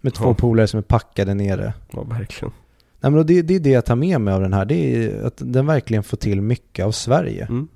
Med 0.01 0.13
två 0.13 0.25
Ja. 0.25 0.33
polare 0.33 0.67
som 0.67 0.77
är 0.77 0.81
packade 0.81 1.33
nere. 1.33 1.73
Ja, 1.91 2.03
verkligen. 2.03 2.53
Nej, 2.99 3.11
men 3.11 3.25
det, 3.25 3.41
det 3.41 3.55
är 3.55 3.59
det 3.59 3.69
jag 3.69 3.85
tar 3.85 3.95
med 3.95 4.21
mig 4.21 4.33
av 4.33 4.41
den 4.41 4.53
här. 4.53 4.65
Det 4.65 4.75
är 5.05 5.23
att 5.23 5.33
den 5.37 5.65
verkligen 5.65 6.03
får 6.03 6.17
till 6.17 6.41
mycket 6.41 6.85
av 6.85 6.91
Sverige. 6.91 7.45
Mm. 7.45 7.67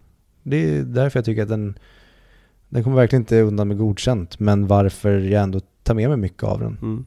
Det 0.43 0.57
är 0.77 0.81
därför 0.83 1.19
jag 1.19 1.25
tycker 1.25 1.43
att 1.43 1.49
den, 1.49 1.77
den 2.69 2.83
kommer 2.83 2.95
verkligen 2.95 3.21
inte 3.21 3.41
undan 3.41 3.67
med 3.67 3.77
godkänt. 3.77 4.39
Men 4.39 4.67
varför 4.67 5.19
jag 5.19 5.43
ändå 5.43 5.59
tar 5.83 5.93
med 5.93 6.09
mig 6.09 6.17
mycket 6.17 6.43
av 6.43 6.59
den. 6.59 6.77
Mm. 6.81 7.05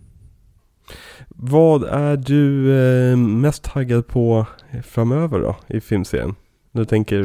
Vad 1.28 1.84
är 1.84 2.16
du 2.16 2.72
eh, 3.10 3.16
mest 3.16 3.62
taggad 3.62 4.06
på 4.06 4.46
framöver 4.84 5.38
då 5.40 5.56
i 5.66 5.80
filmserien? 5.80 6.34
Du 6.72 6.84
tänker 6.84 7.22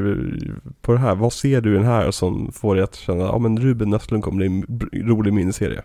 på 0.81 0.91
det 0.91 0.99
här, 0.99 1.15
vad 1.15 1.33
ser 1.33 1.61
du 1.61 1.71
i 1.71 1.75
den 1.75 1.85
här 1.85 2.11
som 2.11 2.51
får 2.51 2.75
dig 2.75 2.83
att 2.83 2.95
känna, 2.95 3.23
ja 3.23 3.39
men 3.39 3.59
Ruben 3.59 3.93
Östlund 3.93 4.23
kommer 4.23 4.37
bli 4.37 4.45
en 4.47 5.07
rolig 5.09 5.33
miniserie? 5.33 5.81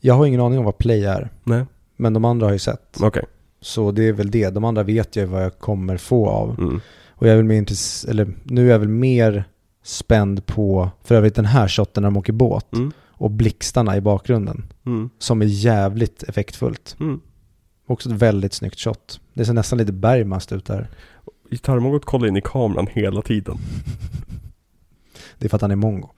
Jag 0.00 0.14
har 0.14 0.26
ingen 0.26 0.40
aning 0.40 0.58
om 0.58 0.64
vad 0.64 0.78
Play 0.78 1.04
är. 1.04 1.30
Nej, 1.44 1.64
Men 1.96 2.12
de 2.12 2.24
andra 2.24 2.46
har 2.46 2.52
ju 2.52 2.58
sett. 2.58 2.96
okej. 3.02 3.24
Så 3.60 3.90
det 3.92 4.08
är 4.08 4.12
väl 4.12 4.30
det. 4.30 4.50
De 4.50 4.64
andra 4.64 4.82
vet 4.82 5.16
jag 5.16 5.26
vad 5.26 5.44
jag 5.44 5.58
kommer 5.58 5.96
få 5.96 6.28
av. 6.28 6.58
Mm. 6.60 6.80
Och 7.08 7.26
jag 7.26 7.32
är 7.32 7.36
väl 7.36 7.44
mer 7.44 7.62
intress- 7.62 8.10
eller 8.10 8.28
nu 8.44 8.66
är 8.66 8.70
jag 8.72 8.78
väl 8.78 8.88
mer 8.88 9.44
spänd 9.90 10.46
på, 10.46 10.90
för 11.04 11.14
övrigt 11.14 11.34
den 11.34 11.44
här 11.44 11.68
shotten 11.68 12.02
när 12.02 12.10
de 12.10 12.16
åker 12.16 12.32
båt. 12.32 12.72
Mm. 12.72 12.92
Och 13.08 13.30
blixtarna 13.30 13.96
i 13.96 14.00
bakgrunden. 14.00 14.72
Mm. 14.86 15.10
Som 15.18 15.42
är 15.42 15.46
jävligt 15.46 16.22
effektfullt. 16.22 16.96
Mm. 17.00 17.20
Också 17.86 18.08
ett 18.10 18.14
väldigt 18.14 18.52
snyggt 18.52 18.78
shot. 18.80 19.20
Det 19.34 19.44
ser 19.44 19.52
nästan 19.52 19.78
lite 19.78 19.92
Bergmast 19.92 20.52
ut 20.52 20.64
där. 20.66 20.88
Gitarrmongot 21.50 22.04
kollar 22.04 22.26
in 22.28 22.36
i 22.36 22.42
kameran 22.44 22.86
hela 22.90 23.22
tiden. 23.22 23.58
Det 25.38 25.46
är 25.46 25.48
för 25.48 25.56
att 25.56 25.62
han 25.62 25.70
är 25.70 25.76
mongo. 25.76 26.10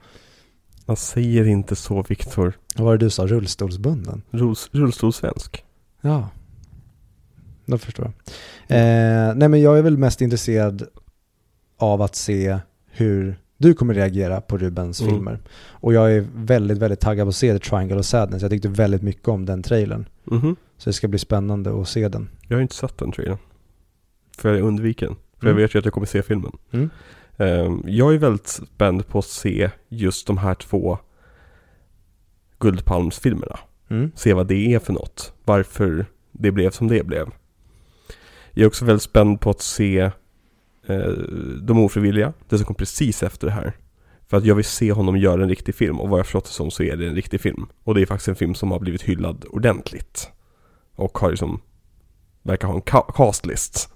Man 0.85 0.95
säger 0.95 1.45
inte 1.47 1.75
så 1.75 2.01
Viktor. 2.01 2.53
Vad 2.75 2.85
var 2.85 2.97
det 2.97 3.05
du 3.05 3.09
sa? 3.09 3.27
Rullstolsbunden? 3.27 4.21
Rull- 4.31 4.69
Rullstolsvensk. 4.71 5.65
Ja. 6.01 6.29
Då 7.65 7.77
förstår 7.77 8.05
jag. 8.67 8.77
Eh, 8.77 9.35
nej 9.35 9.47
men 9.49 9.61
jag 9.61 9.77
är 9.77 9.81
väl 9.81 9.97
mest 9.97 10.21
intresserad 10.21 10.87
av 11.77 12.01
att 12.01 12.15
se 12.15 12.59
hur 12.91 13.39
du 13.63 13.73
kommer 13.73 13.93
reagera 13.93 14.41
på 14.41 14.57
Rubens 14.57 15.01
Mm. 15.01 15.13
filmer. 15.13 15.39
Och 15.69 15.93
jag 15.93 16.13
är 16.15 16.27
väldigt, 16.35 16.77
väldigt 16.77 16.99
taggad 16.99 17.25
på 17.25 17.29
att 17.29 17.35
se 17.35 17.53
The 17.53 17.59
Triangle 17.69 17.99
of 17.99 18.05
Sadness. 18.05 18.41
Jag 18.41 18.51
tyckte 18.51 18.67
väldigt 18.67 19.01
mycket 19.01 19.27
om 19.27 19.45
den 19.45 19.63
trailern. 19.63 20.05
Mhm. 20.23 20.55
Så 20.77 20.89
det 20.89 20.93
ska 20.93 21.07
bli 21.07 21.19
spännande 21.19 21.81
att 21.81 21.87
se 21.87 22.07
den. 22.07 22.29
Jag 22.47 22.57
har 22.57 22.61
inte 22.61 22.75
sett 22.75 22.97
den 22.97 23.11
trailern. 23.11 23.37
För 24.37 24.53
jag 24.53 24.61
undviker 24.67 25.05
den. 25.07 25.15
För 25.39 25.47
jag 25.47 25.51
Mm. 25.51 25.61
vet 25.61 25.75
ju 25.75 25.79
att 25.79 25.85
jag 25.85 25.93
kommer 25.93 26.07
se 26.07 26.21
filmen. 26.23 26.51
Mm. 26.71 26.89
Ehm, 27.37 27.83
jag 27.87 28.13
är 28.13 28.17
väldigt 28.17 28.47
spänd 28.47 29.07
på 29.07 29.19
att 29.19 29.25
se 29.25 29.69
just 29.89 30.27
de 30.27 30.37
här 30.37 30.55
två 30.55 30.97
Guldpalmsfilmerna. 32.59 33.59
Mm. 33.89 34.11
Se 34.15 34.33
vad 34.33 34.47
det 34.47 34.73
är 34.73 34.79
för 34.79 34.93
något. 34.93 35.33
Varför 35.45 36.05
det 36.31 36.51
blev 36.51 36.69
som 36.71 36.87
det 36.87 37.05
blev. 37.05 37.29
Jag 38.51 38.63
är 38.63 38.67
också 38.67 38.85
väldigt 38.85 39.03
spänd 39.03 39.39
på 39.41 39.49
att 39.49 39.61
se 39.61 40.11
eh, 40.87 41.11
De 41.61 41.79
ofrivilliga. 41.79 42.33
Det 42.49 42.57
som 42.57 42.65
kom 42.65 42.75
precis 42.75 43.23
efter 43.23 43.47
det 43.47 43.53
här. 43.53 43.73
För 44.27 44.37
att 44.37 44.45
jag 44.45 44.55
vill 44.55 44.65
se 44.65 44.91
honom 44.91 45.17
göra 45.17 45.43
en 45.43 45.49
riktig 45.49 45.75
film. 45.75 45.99
Och 45.99 46.09
vad 46.09 46.19
jag 46.19 46.25
förstått 46.25 46.45
det 46.45 46.51
som 46.51 46.71
så 46.71 46.83
är 46.83 46.95
det 46.95 47.07
en 47.07 47.15
riktig 47.15 47.41
film. 47.41 47.65
Och 47.83 47.95
det 47.95 48.01
är 48.01 48.05
faktiskt 48.05 48.27
en 48.27 48.35
film 48.35 48.55
som 48.55 48.71
har 48.71 48.79
blivit 48.79 49.01
hyllad 49.01 49.45
ordentligt. 49.49 50.29
Och 50.95 51.17
har 51.17 51.29
liksom 51.29 51.61
Verkar 52.43 52.67
ha 52.67 52.75
en 52.75 52.81
ca- 52.81 53.11
castlist. 53.15 53.89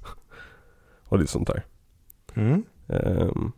Och 1.03 1.19
lite 1.19 1.31
sånt 1.31 1.47
där. 1.47 1.65
Mm. 2.34 2.64
Um, 2.88 3.51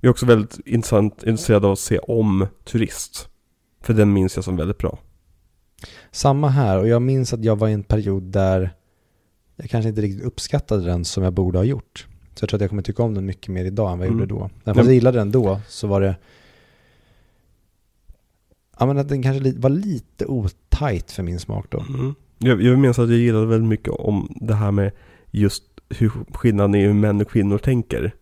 jag 0.00 0.08
är 0.08 0.10
också 0.10 0.26
väldigt 0.26 0.58
intressant, 0.66 1.22
intresserad 1.22 1.64
av 1.64 1.72
att 1.72 1.78
se 1.78 1.98
om 1.98 2.46
Turist. 2.64 3.28
För 3.80 3.94
den 3.94 4.12
minns 4.12 4.36
jag 4.36 4.44
som 4.44 4.56
väldigt 4.56 4.78
bra. 4.78 4.98
Samma 6.10 6.48
här 6.48 6.78
och 6.78 6.88
jag 6.88 7.02
minns 7.02 7.32
att 7.32 7.44
jag 7.44 7.56
var 7.56 7.68
i 7.68 7.72
en 7.72 7.82
period 7.82 8.22
där 8.22 8.76
jag 9.56 9.70
kanske 9.70 9.88
inte 9.88 10.00
riktigt 10.00 10.24
uppskattade 10.24 10.84
den 10.84 11.04
som 11.04 11.22
jag 11.22 11.32
borde 11.32 11.58
ha 11.58 11.64
gjort. 11.64 12.06
Så 12.38 12.42
jag 12.42 12.48
tror 12.48 12.56
att 12.58 12.60
jag 12.60 12.70
kommer 12.70 12.82
tycka 12.82 13.02
om 13.02 13.14
den 13.14 13.26
mycket 13.26 13.48
mer 13.48 13.64
idag 13.64 13.92
än 13.92 13.98
vad 13.98 14.06
jag 14.06 14.12
Mm. 14.14 14.20
gjorde 14.28 14.34
då. 14.34 14.50
Fast 14.74 14.86
jag 14.86 14.94
gillade 14.94 15.18
den 15.18 15.32
då 15.32 15.60
så 15.68 15.86
var 15.86 16.00
det 16.00 16.16
Ja 18.78 18.86
men 18.86 18.98
att 18.98 19.08
den 19.08 19.22
kanske 19.22 19.52
var 19.56 19.70
lite 19.70 20.26
otajt 20.26 21.10
för 21.10 21.22
min 21.22 21.40
smak 21.40 21.66
då. 21.70 21.84
Mm. 21.88 22.14
Jag, 22.38 22.62
jag 22.62 22.78
minns 22.78 22.98
att 22.98 23.08
jag 23.10 23.18
gillade 23.18 23.46
väldigt 23.46 23.68
mycket 23.68 23.92
om 23.92 24.36
det 24.40 24.54
här 24.54 24.70
med 24.70 24.92
just 25.30 25.62
hur 25.88 26.10
skillnaden 26.32 26.74
är 26.74 26.86
hur 26.86 26.92
män 26.94 27.20
och 27.20 27.30
kvinnor 27.30 27.58
tänker. 27.58 28.14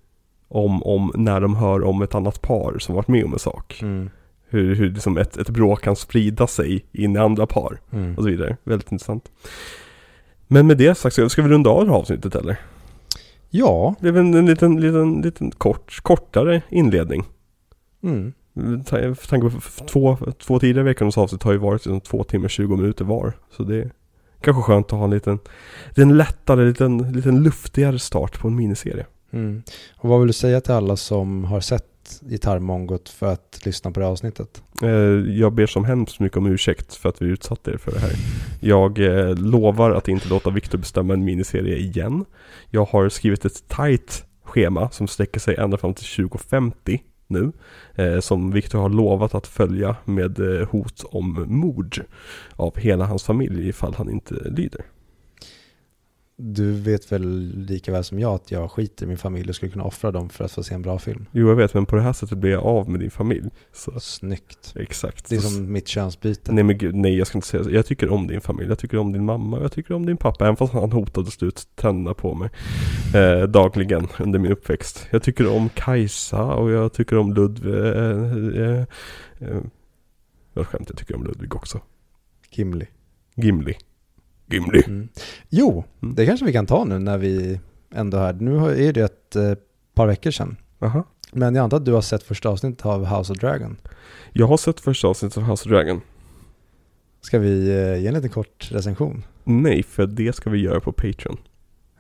Om, 0.49 0.83
om 0.83 1.13
när 1.15 1.41
de 1.41 1.57
hör 1.57 1.83
om 1.85 2.03
ett 2.03 2.15
annat 2.15 2.43
par 2.43 2.79
som 2.79 2.95
varit 2.95 3.09
med 3.09 3.25
om 3.25 3.33
en 3.33 3.39
sak. 3.39 3.79
Mm. 3.83 4.11
Hur, 4.49 4.75
hur 4.75 4.91
liksom 4.91 5.17
ett, 5.19 5.37
ett 5.37 5.49
bråk 5.51 5.83
kan 5.83 5.97
sprida 5.97 6.47
sig 6.47 6.85
in 6.93 7.17
i 7.17 7.19
andra 7.19 7.47
par 7.47 7.81
Mm. 7.93 8.17
och 8.17 8.23
så 8.23 8.29
vidare. 8.31 8.57
Väldigt 8.65 8.93
intressant. 8.93 9.31
Men 10.47 10.67
med 10.67 10.79
det 10.79 10.95
sagt 10.95 11.31
ska 11.33 11.43
vi 11.43 11.49
runda 11.49 11.71
av 11.71 11.85
det 11.85 11.91
här 11.93 11.99
avsnittet 11.99 12.35
eller? 12.35 12.57
Ja, 13.57 13.95
Det 14.01 14.09
är 14.09 14.13
väl 14.13 14.35
en 14.35 14.47
liten, 14.47 14.81
liten, 14.81 15.21
liten 15.21 15.51
kort, 15.51 16.03
kortare 16.03 16.63
inledning. 16.69 17.25
mm. 18.03 18.33
För 18.85 19.29
tanke 19.29 19.51
på 19.51 19.85
två, 19.87 20.17
två 20.39 20.59
tidigare 20.59 20.85
veckans 20.85 21.19
avsnitt 21.19 21.43
har 21.43 21.53
ju 21.53 21.59
varit 21.59 21.87
liksom 21.87 22.01
två 22.01 22.25
timmar 22.25 22.49
20 22.49 22.77
minuter 22.77 23.05
var. 23.05 23.33
Så 23.51 23.63
det 23.63 23.77
är 23.77 23.91
kanske 24.41 24.63
skönt 24.63 24.87
att 24.87 24.99
ha 24.99 25.05
en 25.05 25.11
liten, 25.11 25.39
liten 25.89 26.17
lättare, 26.17 26.65
liten, 26.65 27.13
liten 27.13 27.43
luftigare 27.43 27.99
start 27.99 28.39
på 28.39 28.49
en 28.49 28.57
miniserie. 28.57 29.07
Mm. 29.31 29.63
Och 29.97 30.09
vad 30.09 30.21
vill 30.21 30.27
du 30.27 30.33
säga 30.33 30.61
till 30.61 30.73
alla 30.75 30.97
som 30.97 31.45
har 31.45 31.61
sett 31.61 31.87
Gitarrmongot 32.23 33.09
för 33.09 33.33
att 33.33 33.61
lyssna 33.65 33.91
på 33.91 34.01
det 34.01 34.07
här 34.07 34.13
avsnittet? 34.13 34.63
Eh, 34.83 34.89
jag 35.39 35.53
ber 35.53 35.67
som 35.67 35.85
hemskt 35.85 36.21
mycket 36.21 36.39
om 36.39 36.47
ursäkt 36.47 36.95
för 36.95 37.09
att 37.09 37.23
vi 37.23 37.27
utsatte 37.27 37.71
er 37.71 37.77
för 37.77 37.93
det 37.93 37.99
här. 37.99 38.13
Jag 38.61 38.99
eh, 38.99 39.35
lovar 39.35 39.91
att 39.91 40.09
inte 40.09 40.29
låta 40.29 40.51
Viktor 40.51 40.79
bestämma 40.79 41.15
en 41.15 41.25
miniserie 41.25 41.77
igen. 41.77 42.25
Jag 42.71 42.85
har 42.85 43.09
skrivit 43.09 43.45
ett 43.45 43.69
tight 43.69 44.25
schema 44.45 44.91
som 44.91 45.09
sträcker 45.09 45.41
sig 45.41 45.57
ända 45.57 45.77
fram 45.77 45.95
till 45.95 46.07
2050 46.07 47.01
nu. 47.27 47.53
Eh, 47.95 48.21
som 48.21 48.51
Viktor 48.51 48.79
har 48.79 48.89
lovat 48.89 49.35
att 49.35 49.47
följa 49.47 49.97
med 50.05 50.61
eh, 50.61 50.69
hot 50.69 51.05
om 51.05 51.45
mord 51.49 52.05
av 52.57 52.77
hela 52.79 53.07
hans 53.07 53.25
familj 53.25 53.69
ifall 53.69 53.95
han 53.95 54.11
inte 54.11 54.35
lyder. 54.35 54.85
Du 56.37 56.73
vet 56.73 57.13
väl 57.13 57.53
lika 57.57 57.93
väl 57.93 58.05
som 58.05 58.19
jag 58.19 58.35
att 58.35 58.51
jag 58.51 58.71
skiter 58.71 59.05
i 59.05 59.09
min 59.09 59.19
familj 59.19 59.49
och 59.49 59.57
skulle 59.57 59.73
kunna 59.73 59.85
offra 59.85 60.11
dem 60.11 60.29
för 60.29 60.45
att 60.45 60.53
få 60.53 60.63
se 60.63 60.75
en 60.75 60.83
bra 60.83 60.99
film. 60.99 61.27
Jo 61.33 61.49
jag 61.49 61.57
vet 61.57 61.75
men 61.75 61.87
på 61.87 61.97
det 61.97 62.03
här 62.03 62.13
sättet 62.13 62.39
blir 62.39 62.51
jag 62.51 62.65
av 62.65 62.91
med 62.91 63.01
din 63.01 63.11
familj. 63.11 63.51
Så 63.73 64.01
Snyggt. 64.01 64.75
exakt. 64.77 65.29
Det 65.29 65.37
är 65.37 65.41
som 65.41 65.73
mitt 65.73 65.89
könsbyte. 65.89 66.53
Nej 66.53 66.65
men 66.65 66.79
gud, 66.79 66.95
nej 66.95 67.19
jag 67.19 67.27
ska 67.27 67.39
inte 67.39 67.49
säga 67.49 67.65
så. 67.65 67.71
Jag 67.71 67.87
tycker 67.87 68.09
om 68.09 68.27
din 68.27 68.41
familj, 68.41 68.69
jag 68.69 68.79
tycker 68.79 68.99
om 68.99 69.13
din 69.13 69.25
mamma, 69.25 69.61
jag 69.61 69.73
tycker 69.73 69.95
om 69.95 70.07
din 70.07 70.17
pappa. 70.17 70.45
Även 70.45 70.57
fast 70.57 70.73
han 70.73 70.93
hotade 70.93 71.31
slut 71.31 71.69
tänderna 71.75 72.15
på 72.15 72.35
mig 72.35 72.51
eh, 73.15 73.43
dagligen 73.43 74.09
under 74.19 74.39
min 74.39 74.53
uppväxt. 74.53 75.07
Jag 75.11 75.23
tycker 75.23 75.53
om 75.57 75.69
Kajsa 75.69 76.45
och 76.45 76.71
jag 76.71 76.93
tycker 76.93 77.19
om 77.19 77.35
Ludvig. 77.35 77.75
Eh, 77.75 78.71
eh, 78.71 78.85
eh, 79.41 79.63
jag 80.55 80.67
skämt, 80.67 80.89
jag 80.89 80.99
tycker 80.99 81.17
om 81.17 81.25
Ludvig 81.25 81.55
också. 81.55 81.81
Gimli. 82.51 82.87
Gimli. 83.35 83.77
Gimli. 84.47 84.83
Mm. 84.87 85.09
Jo, 85.49 85.85
Mm. 86.03 86.15
det 86.15 86.27
kanske 86.27 86.47
vi 86.47 86.53
kan 86.53 86.67
ta 86.67 86.85
nu 86.85 86.99
när 86.99 87.19
vi 87.19 87.61
ändå 87.95 88.17
är 88.19 88.23
här. 88.23 88.33
Nu 88.33 88.57
är 88.89 88.93
det 88.93 89.01
ett 89.01 89.37
eh, 89.37 89.55
par 89.95 90.07
veckor 90.07 90.31
sedan. 90.31 90.57
Aha. 90.81 91.05
Men 91.33 91.55
jag 91.55 91.63
antar 91.65 91.77
att 91.77 91.85
du 91.85 91.93
har 91.93 92.01
sett 92.01 92.23
första 92.23 92.49
avsnittet 92.49 92.87
av 92.87 93.05
House 93.07 93.33
of 93.33 93.39
Dragon. 93.39 93.77
Jag 94.33 94.47
har 94.47 94.57
sett 94.57 94.81
första 94.81 95.09
avsnittet 95.09 95.39
av 95.39 95.45
House 95.45 95.65
of 95.69 95.71
Dragon. 95.73 96.01
Ska 97.21 97.39
vi 97.39 97.69
eh, 97.71 97.97
ge 98.03 98.07
en 98.07 98.15
liten 98.15 98.31
kort 98.31 98.69
recension? 98.73 99.25
Nej, 99.45 99.83
för 99.83 100.07
det 100.07 100.33
ska 100.37 100.51
vi 100.51 100.59
göra 100.61 100.81
på 100.81 100.93
Patreon. 100.93 101.37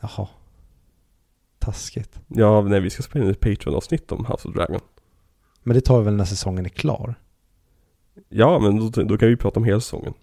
Jaha. 0.00 0.28
Taskigt. 1.58 2.18
Ja, 2.28 2.62
nej 2.62 2.80
vi 2.80 2.90
ska 2.90 3.02
spela 3.02 3.24
in 3.24 3.30
ett 3.30 3.40
Patreon-avsnitt 3.40 4.12
om 4.12 4.24
House 4.26 4.48
of 4.48 4.54
Dragon. 4.54 4.80
Men 5.62 5.74
det 5.74 5.80
tar 5.80 5.98
vi 5.98 6.04
väl 6.04 6.14
när 6.14 6.24
säsongen 6.24 6.64
är 6.64 6.68
klar? 6.68 7.14
Ja, 8.28 8.58
men 8.58 8.90
då, 8.90 9.02
då 9.02 9.18
kan 9.18 9.28
vi 9.28 9.36
prata 9.36 9.60
om 9.60 9.64
hela 9.64 9.80
säsongen. 9.80 10.14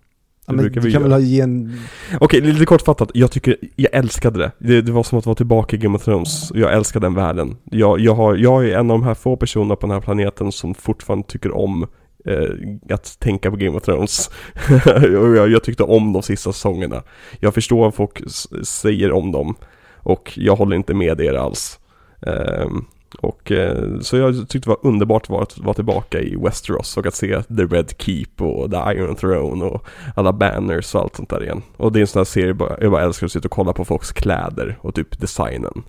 Ja, 0.48 0.54
men 0.54 0.64
brukar 0.66 0.82
vi 0.82 0.92
kan 0.92 1.02
göra. 1.02 1.10
väl 1.10 1.12
ha 1.12 1.20
ge 1.20 1.42
en... 1.42 1.80
Okej, 2.20 2.42
lite 2.42 2.66
kortfattat. 2.66 3.12
Jag 3.14 3.32
tycker, 3.32 3.58
jag 3.76 3.94
älskade 3.94 4.40
det. 4.40 4.52
det. 4.58 4.82
Det 4.82 4.92
var 4.92 5.04
som 5.04 5.20
att 5.20 5.26
vara 5.26 5.36
tillbaka 5.36 5.76
i 5.76 5.80
Game 5.80 5.96
of 5.96 6.04
Thrones. 6.04 6.52
Jag 6.54 6.74
älskar 6.74 7.00
den 7.00 7.14
världen. 7.14 7.58
Jag, 7.64 8.00
jag, 8.00 8.16
har, 8.16 8.36
jag 8.36 8.66
är 8.70 8.78
en 8.78 8.92
av 8.92 9.00
de 9.00 9.04
här 9.04 9.14
få 9.14 9.36
personerna 9.36 9.76
på 9.76 9.88
den 9.88 9.94
här 9.94 10.02
planeten 10.02 10.52
som 10.52 10.74
fortfarande 10.74 11.28
tycker 11.28 11.52
om 11.56 11.88
eh, 12.26 12.96
att 12.96 13.20
tänka 13.20 13.52
på 13.52 13.58
Game 13.58 13.78
of 13.78 13.84
Thrones. 13.84 14.30
Jag, 15.02 15.52
jag 15.52 15.64
tyckte 15.64 15.84
om 15.84 16.14
de 16.14 16.24
sista 16.24 16.54
säsongerna. 16.54 17.04
Jag 17.40 17.54
förstår 17.54 17.80
vad 17.80 17.96
folk 17.96 18.22
säger 18.64 19.12
om 19.12 19.32
dem. 19.32 19.56
Och 20.04 20.34
jag 20.36 20.56
håller 20.56 20.76
inte 20.76 20.94
med 20.94 21.22
er 21.22 21.34
alls. 21.34 21.80
Ehm, 22.28 22.86
och 23.20 23.52
eh, 23.52 24.00
så 24.00 24.18
jag 24.18 24.50
tyckte 24.50 24.70
det 24.70 24.76
var 24.82 24.90
underbart 24.90 25.30
att 25.30 25.58
vara, 25.58 25.74
tillbaka 25.74 26.20
i 26.22 26.36
Westeros 26.36 26.98
och 26.98 27.06
att 27.06 27.16
se 27.16 27.44
The 27.44 27.64
Red 27.64 27.94
Keep 27.98 28.26
och 28.38 28.72
The 28.72 28.78
Iron 28.78 29.16
Throne 29.16 29.66
och 29.66 29.86
alla 30.16 30.34
banners 30.34 30.96
och 30.96 31.02
allt 31.02 31.16
sånt 31.16 31.30
där 31.30 31.44
igen. 31.44 31.62
Och 31.78 31.92
det 31.92 32.00
är 32.00 32.02
en 32.02 32.08
sån 32.08 32.20
här 32.20 32.26
serie 32.26 32.56
jag 32.82 32.92
bara 32.92 33.04
älskar 33.04 33.26
att 33.26 33.32
sitta 33.32 33.48
och 33.48 33.52
kolla 33.52 33.74
på 33.74 33.86
folks 33.86 34.12
kläder 34.12 34.78
och 34.82 34.96
typ 34.96 35.20
designen. 35.20 35.84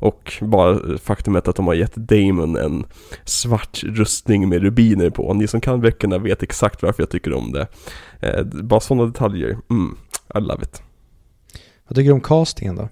Och 0.00 0.32
bara 0.40 0.98
faktumet 0.98 1.48
att 1.48 1.56
de 1.56 1.66
har 1.66 1.74
gett 1.74 1.94
Damon 1.94 2.56
en 2.56 2.84
svart 3.24 3.82
rustning 3.84 4.48
med 4.48 4.62
rubiner 4.62 5.10
på. 5.10 5.34
Ni 5.34 5.46
som 5.46 5.60
kan 5.60 5.80
böckerna 5.80 6.18
vet 6.18 6.42
exakt 6.42 6.82
varför 6.82 7.02
jag 7.02 7.10
tycker 7.10 7.32
om 7.32 7.52
det. 7.52 7.66
Eh, 8.20 8.44
bara 8.44 8.80
sådana 8.80 9.06
detaljer, 9.06 9.58
mm, 9.70 9.96
I 10.34 10.40
love 10.40 10.62
it. 10.62 10.82
Vad 11.88 11.96
tycker 11.96 12.08
du 12.08 12.14
om 12.14 12.20
castingen 12.20 12.76
då? 12.76 12.88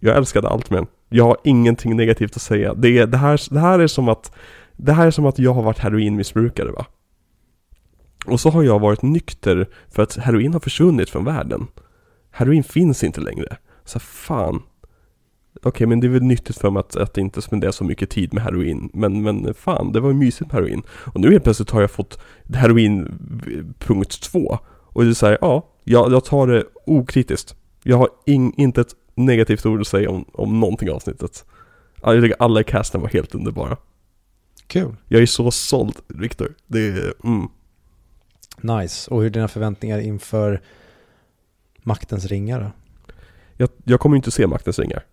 Jag 0.00 0.16
älskade 0.16 0.48
allt 0.48 0.70
med 0.70 0.78
den. 0.78 0.86
Jag 1.12 1.24
har 1.24 1.36
ingenting 1.44 1.96
negativt 1.96 2.36
att 2.36 2.42
säga. 2.42 2.74
Det, 2.74 3.06
det, 3.06 3.18
här, 3.18 3.54
det 3.54 3.60
här 3.60 3.78
är 3.78 3.86
som 3.86 4.08
att 4.08 4.32
Det 4.76 4.92
här 4.92 5.06
är 5.06 5.10
som 5.10 5.26
att 5.26 5.38
jag 5.38 5.54
har 5.54 5.62
varit 5.62 5.78
heroinmissbrukare 5.78 6.72
va? 6.72 6.86
Och 8.26 8.40
så 8.40 8.50
har 8.50 8.62
jag 8.62 8.78
varit 8.78 9.02
nykter 9.02 9.68
för 9.90 10.02
att 10.02 10.16
heroin 10.16 10.52
har 10.52 10.60
försvunnit 10.60 11.10
från 11.10 11.24
världen. 11.24 11.66
Heroin 12.30 12.64
finns 12.64 13.04
inte 13.04 13.20
längre. 13.20 13.56
Så 13.84 13.98
fan. 13.98 14.62
Okej, 15.56 15.68
okay, 15.68 15.86
men 15.86 16.00
det 16.00 16.06
är 16.06 16.08
väl 16.08 16.22
nyttigt 16.22 16.58
för 16.58 16.70
mig 16.70 16.80
att, 16.80 16.96
att 16.96 17.18
inte 17.18 17.42
spendera 17.42 17.72
så 17.72 17.84
mycket 17.84 18.10
tid 18.10 18.34
med 18.34 18.42
heroin. 18.42 18.90
Men, 18.92 19.22
men 19.22 19.54
fan, 19.54 19.92
det 19.92 20.00
var 20.00 20.08
ju 20.08 20.14
mysigt 20.14 20.52
med 20.52 20.62
heroin. 20.62 20.82
Och 20.90 21.20
nu 21.20 21.30
helt 21.30 21.44
plötsligt 21.44 21.70
har 21.70 21.80
jag 21.80 21.90
fått 21.90 22.20
heroin 22.52 23.18
punkt 23.78 24.22
två. 24.22 24.58
Och 24.92 25.04
det 25.04 25.10
är 25.10 25.14
såhär, 25.14 25.38
ja, 25.40 25.68
jag, 25.84 26.12
jag 26.12 26.24
tar 26.24 26.46
det 26.46 26.64
okritiskt. 26.86 27.54
Jag 27.82 27.96
har 27.96 28.08
in, 28.26 28.52
inte 28.56 28.80
ett 28.80 28.94
negativt 29.14 29.66
ord 29.66 29.80
att 29.80 29.86
säga 29.86 30.10
om, 30.10 30.24
om 30.32 30.60
någonting 30.60 30.88
i 30.88 30.90
avsnittet. 30.90 31.44
Jag 32.02 32.22
tycker 32.22 32.36
alla 32.38 32.60
i 32.60 32.64
casten 32.64 33.00
var 33.00 33.08
helt 33.08 33.34
underbara. 33.34 33.76
Kul. 34.66 34.96
Jag 35.08 35.22
är 35.22 35.26
så 35.26 35.50
såld, 35.50 35.96
Viktor. 36.08 36.54
Det 36.66 36.88
är, 36.88 37.12
mm. 37.24 37.48
Nice. 38.60 39.10
Och 39.10 39.18
hur 39.20 39.26
är 39.26 39.30
dina 39.30 39.48
förväntningar 39.48 39.98
inför 39.98 40.60
Maktens 41.82 42.26
ringar 42.26 42.60
då? 42.60 42.70
Jag, 43.56 43.68
jag 43.84 44.00
kommer 44.00 44.16
inte 44.16 44.30
se 44.30 44.46
Maktens 44.46 44.78
ringar. 44.78 45.04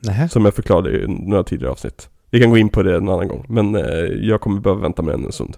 Nähä? 0.00 0.28
Som 0.28 0.44
jag 0.44 0.54
förklarade 0.54 1.02
i 1.02 1.06
några 1.06 1.44
tidigare 1.44 1.72
avsnitt. 1.72 2.08
Vi 2.30 2.40
kan 2.40 2.50
gå 2.50 2.58
in 2.58 2.68
på 2.68 2.82
det 2.82 2.96
en 2.96 3.08
annan 3.08 3.28
gång. 3.28 3.46
Men 3.48 3.74
eh, 3.74 4.04
jag 4.20 4.40
kommer 4.40 4.60
behöva 4.60 4.82
vänta 4.82 5.02
med 5.02 5.14
den 5.14 5.24
en 5.24 5.32
stund. 5.32 5.56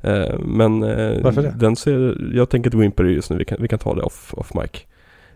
Eh, 0.00 0.38
men 0.38 0.82
eh, 0.82 1.22
Varför 1.22 1.42
det? 1.42 1.54
Den 1.58 1.76
ser, 1.76 2.30
jag 2.34 2.48
tänker 2.50 2.68
inte 2.68 2.76
gå 2.76 2.84
in 2.84 2.92
på 2.92 3.02
det 3.02 3.10
just 3.10 3.30
nu. 3.30 3.36
Vi 3.36 3.44
kan, 3.44 3.58
vi 3.60 3.68
kan 3.68 3.78
ta 3.78 3.94
det 3.94 4.02
off, 4.02 4.34
off 4.34 4.54
mic. 4.54 4.70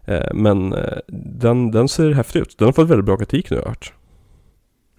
Eh, 0.09 0.35
men 0.35 0.73
eh, 0.73 0.99
den, 1.39 1.71
den 1.71 1.89
ser 1.89 2.11
häftig 2.13 2.41
ut. 2.41 2.59
Den 2.59 2.67
har 2.67 2.73
fått 2.73 2.89
väldigt 2.89 3.05
bra 3.07 3.17
kritik 3.17 3.51
nu 3.51 3.57
har 3.57 3.63
jag 3.63 3.69
hört. 3.69 3.93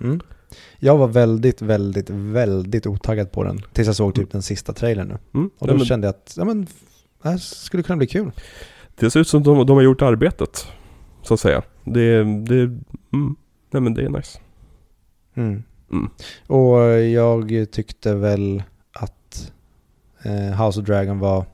Mm. 0.01 0.19
Jag 0.79 0.97
var 0.97 1.07
väldigt, 1.07 1.61
väldigt, 1.61 2.09
väldigt 2.09 2.87
otaggad 2.87 3.31
på 3.31 3.43
den. 3.43 3.59
Tills 3.73 3.87
jag 3.87 3.95
såg 3.95 4.13
typ 4.15 4.21
Mm. 4.23 4.29
den 4.31 4.41
sista 4.41 4.73
trailern 4.73 5.07
nu. 5.07 5.17
Mm. 5.39 5.49
Och 5.59 5.67
då 5.67 5.73
Ja, 5.73 5.77
men 5.77 5.85
kände 5.85 6.07
jag 6.07 6.09
att, 6.09 6.33
ja 6.37 6.45
men, 6.45 6.61
det 7.23 7.29
här 7.29 7.37
skulle 7.37 7.83
kunna 7.83 7.97
bli 7.97 8.07
kul. 8.07 8.31
det 8.95 9.11
ser 9.11 9.19
ut 9.19 9.27
som 9.27 9.43
de, 9.43 9.65
de 9.65 9.75
har 9.77 9.83
gjort 9.83 10.01
arbetet. 10.01 10.67
Så 11.21 11.33
att 11.33 11.39
säga. 11.39 11.61
Det, 11.83 12.23
det, 12.23 12.61
mm. 13.13 13.35
Nej 13.71 13.81
men 13.81 13.93
det 13.93 14.03
är 14.05 14.09
nice. 14.09 14.39
Mm. 15.35 15.63
Mm. 15.91 16.09
Och 16.47 16.79
jag 17.01 17.67
tyckte 17.71 18.15
väl 18.15 18.63
att 18.93 19.51
eh, 20.23 20.65
House 20.65 20.79
of 20.79 20.85
Dragon 20.85 21.19
var 21.19 21.45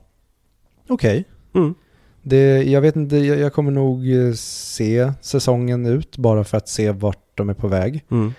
okej. 0.88 1.24
Mm. 1.54 1.74
Det, 2.28 2.62
jag 2.62 2.80
vet 2.80 2.96
inte, 2.96 3.16
jag, 3.16 3.38
jag 3.38 3.52
kommer 3.52 3.70
nog 3.70 4.10
eh, 4.12 4.32
se 4.32 5.12
säsongen 5.20 5.86
ut 5.86 6.16
bara 6.18 6.44
för 6.44 6.56
att 6.56 6.68
se 6.68 6.90
vart 6.92 7.18
de 7.36 7.48
är 7.50 7.54
på 7.54 7.68
väg. 7.68 8.04
Mm. 8.10 8.32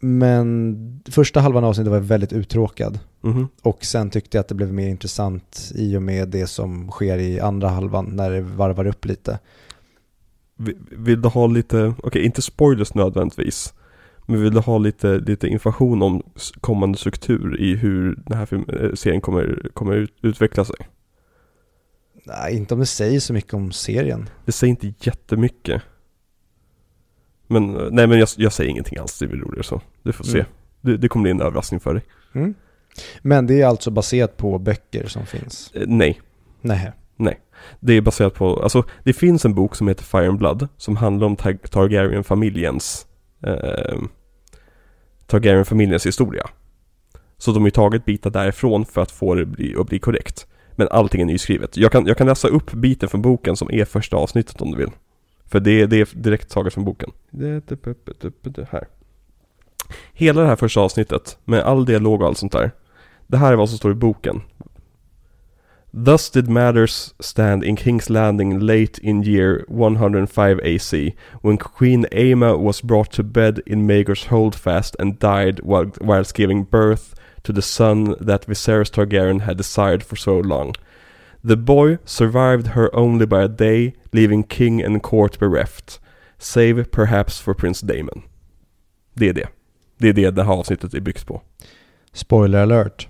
Men 0.00 1.00
första 1.10 1.40
halvan 1.40 1.64
av 1.64 1.70
avsnittet 1.70 1.90
var 1.90 1.96
jag 1.96 2.02
väldigt 2.04 2.32
uttråkad. 2.32 2.98
Mhm. 3.20 3.48
Och 3.62 3.84
sen 3.84 4.10
tyckte 4.10 4.36
jag 4.36 4.40
att 4.40 4.48
det 4.48 4.54
blev 4.54 4.72
mer 4.72 4.88
intressant 4.88 5.72
i 5.74 5.96
och 5.96 6.02
med 6.02 6.28
det 6.28 6.46
som 6.46 6.90
sker 6.90 7.18
i 7.18 7.40
andra 7.40 7.68
halvan 7.68 8.04
när 8.16 8.30
det 8.30 8.40
varvar 8.40 8.86
upp 8.86 9.04
lite. 9.04 9.38
Vi- 10.56 10.76
Vill 10.90 11.22
du 11.22 11.28
ha 11.28 11.46
lite, 11.46 11.94
okej 12.02 12.24
inte 12.24 12.42
spoilers 12.42 12.94
nödvändigtvis 12.94 13.74
Men 14.26 14.42
vill 14.42 14.54
du 14.54 14.60
ha 14.60 14.78
lite, 14.78 15.18
lite 15.18 15.46
information 15.48 16.02
om 16.02 16.22
kommande 16.60 16.98
struktur 16.98 17.60
i 17.60 17.74
hur 17.76 18.18
den 18.26 18.38
här 18.38 18.46
film, 18.46 18.64
eh, 18.68 18.92
serien 18.94 19.20
kommer, 19.20 19.70
kommer 19.74 19.92
ut, 19.96 20.14
utveckla 20.22 20.64
sig? 20.64 20.76
Nej, 22.26 22.56
inte 22.56 22.74
om 22.74 22.80
det 22.80 22.86
säger 22.86 23.20
så 23.20 23.32
mycket 23.32 23.54
om 23.54 23.72
serien. 23.72 24.28
Det 24.44 24.52
säger 24.52 24.70
inte 24.70 24.92
jättemycket 25.00 25.82
Men, 27.46 27.72
nej 27.72 28.06
men 28.06 28.18
jag, 28.18 28.28
jag 28.36 28.52
säger 28.52 28.70
ingenting 28.70 28.98
alls, 28.98 29.18
det 29.18 29.26
blir 29.26 29.40
roligare 29.40 29.64
så 29.64 29.80
Du 30.02 30.12
får 30.12 30.24
se 30.24 30.38
Mm. 30.38 30.46
det, 30.80 30.96
det 30.96 31.08
kommer 31.08 31.22
bli 31.22 31.30
en 31.30 31.40
överraskning 31.40 31.80
för 31.80 31.94
dig 31.94 32.02
Mm. 32.34 32.54
Men 33.22 33.46
det 33.46 33.60
är 33.62 33.66
alltså 33.66 33.90
baserat 33.90 34.36
på 34.36 34.58
böcker 34.58 35.06
som 35.06 35.26
finns? 35.26 35.70
eh, 35.74 35.82
Nej, 35.86 36.20
Nej. 37.16 37.40
det 37.80 37.92
är 37.92 38.00
baserat 38.00 38.34
på, 38.34 38.62
alltså 38.62 38.84
det 39.04 39.12
finns 39.12 39.44
en 39.44 39.54
bok 39.54 39.76
som 39.76 39.88
heter 39.88 40.04
Fire 40.04 40.28
and 40.28 40.38
Blood 40.38 40.68
Som 40.76 40.96
handlar 40.96 41.26
om 41.26 41.36
Tar- 41.36 41.66
Targaryen-familjens 41.68 43.06
eh, 43.46 43.98
Targaryen-familjens 45.26 46.06
historia 46.06 46.46
Så 47.38 47.52
de 47.52 47.62
har 47.62 47.66
ju 47.66 47.70
tagit 47.70 48.04
bitar 48.04 48.30
därifrån 48.30 48.84
för 48.84 49.02
att 49.02 49.10
få 49.10 49.34
det 49.34 49.46
bli, 49.46 49.76
att 49.78 49.86
bli 49.86 49.98
korrekt 49.98 50.46
Men 50.76 50.88
allting 50.90 51.20
är 51.20 51.24
nyskrivet. 51.24 51.76
Jag 51.76 51.92
kan, 51.92 52.06
jag 52.06 52.18
kan 52.18 52.26
läsa 52.26 52.48
upp 52.48 52.72
biten 52.72 53.08
från 53.08 53.22
boken 53.22 53.56
som 53.56 53.68
är 53.72 53.84
första 53.84 54.16
avsnittet 54.16 54.60
om 54.60 54.70
du 54.70 54.76
vill. 54.78 54.90
För 55.46 55.60
det, 55.60 55.86
det 55.86 56.00
är 56.00 56.08
direkt 56.14 56.50
taget 56.50 56.74
från 56.74 56.84
boken. 56.84 57.10
Det- 57.30 57.66
det- 57.68 58.42
det- 58.42 58.68
Här. 58.70 58.88
Hela 60.12 60.40
det 60.40 60.46
här 60.46 60.56
första 60.56 60.80
avsnittet 60.80 61.38
med 61.44 61.60
all 61.60 61.84
dialog 61.84 62.20
och 62.22 62.26
allt 62.28 62.38
sånt 62.38 62.52
där 62.52 62.70
Det 63.26 63.36
här 63.36 63.52
är 63.52 63.56
vad 63.56 63.68
som 63.68 63.78
står 63.78 63.92
i 63.92 63.94
boken. 63.94 64.42
Thus 66.04 66.30
did 66.30 66.48
matters 66.48 67.14
stand 67.20 67.64
in 67.64 67.76
King's 67.76 68.10
Landing 68.10 68.58
late 68.60 69.00
in 69.02 69.22
year 69.22 69.64
105 69.68 70.60
AC, 70.64 71.14
when 71.42 71.56
Queen 71.58 72.06
Aema 72.12 72.56
was 72.64 72.82
brought 72.82 73.10
to 73.12 73.22
bed 73.22 73.60
in 73.66 73.86
Maegor's 73.90 74.28
holdfast 74.28 74.96
and 75.00 75.18
died 75.18 75.60
whilst 76.00 76.38
giving 76.38 76.64
birth 76.64 77.14
to 77.44 77.52
the 77.52 77.62
son 77.62 78.16
that 78.20 78.46
Viserys 78.46 78.90
Targaryen 78.90 79.40
had 79.40 79.56
desired 79.56 80.02
for 80.02 80.16
so 80.16 80.40
long. 80.40 80.74
The 81.44 81.56
boy 81.56 81.98
survived 82.04 82.68
her 82.68 82.94
only 82.94 83.26
by 83.26 83.42
a 83.42 83.48
day, 83.48 83.94
leaving 84.12 84.44
king 84.44 84.82
and 84.82 85.02
court 85.02 85.38
bereft, 85.38 86.00
save 86.38 86.90
perhaps 86.90 87.40
for 87.40 87.54
Prince 87.54 87.86
Damon." 87.86 88.22
Det 89.14 89.28
är 89.28 89.32
det. 89.32 89.48
Det 89.98 90.08
är 90.08 90.12
det 90.12 90.30
det 90.30 90.44
här 90.44 90.52
avsnittet 90.52 90.94
är 90.94 91.00
byggt 91.00 91.26
på. 91.26 91.42
Spoiler 92.12 92.62
alert. 92.62 93.08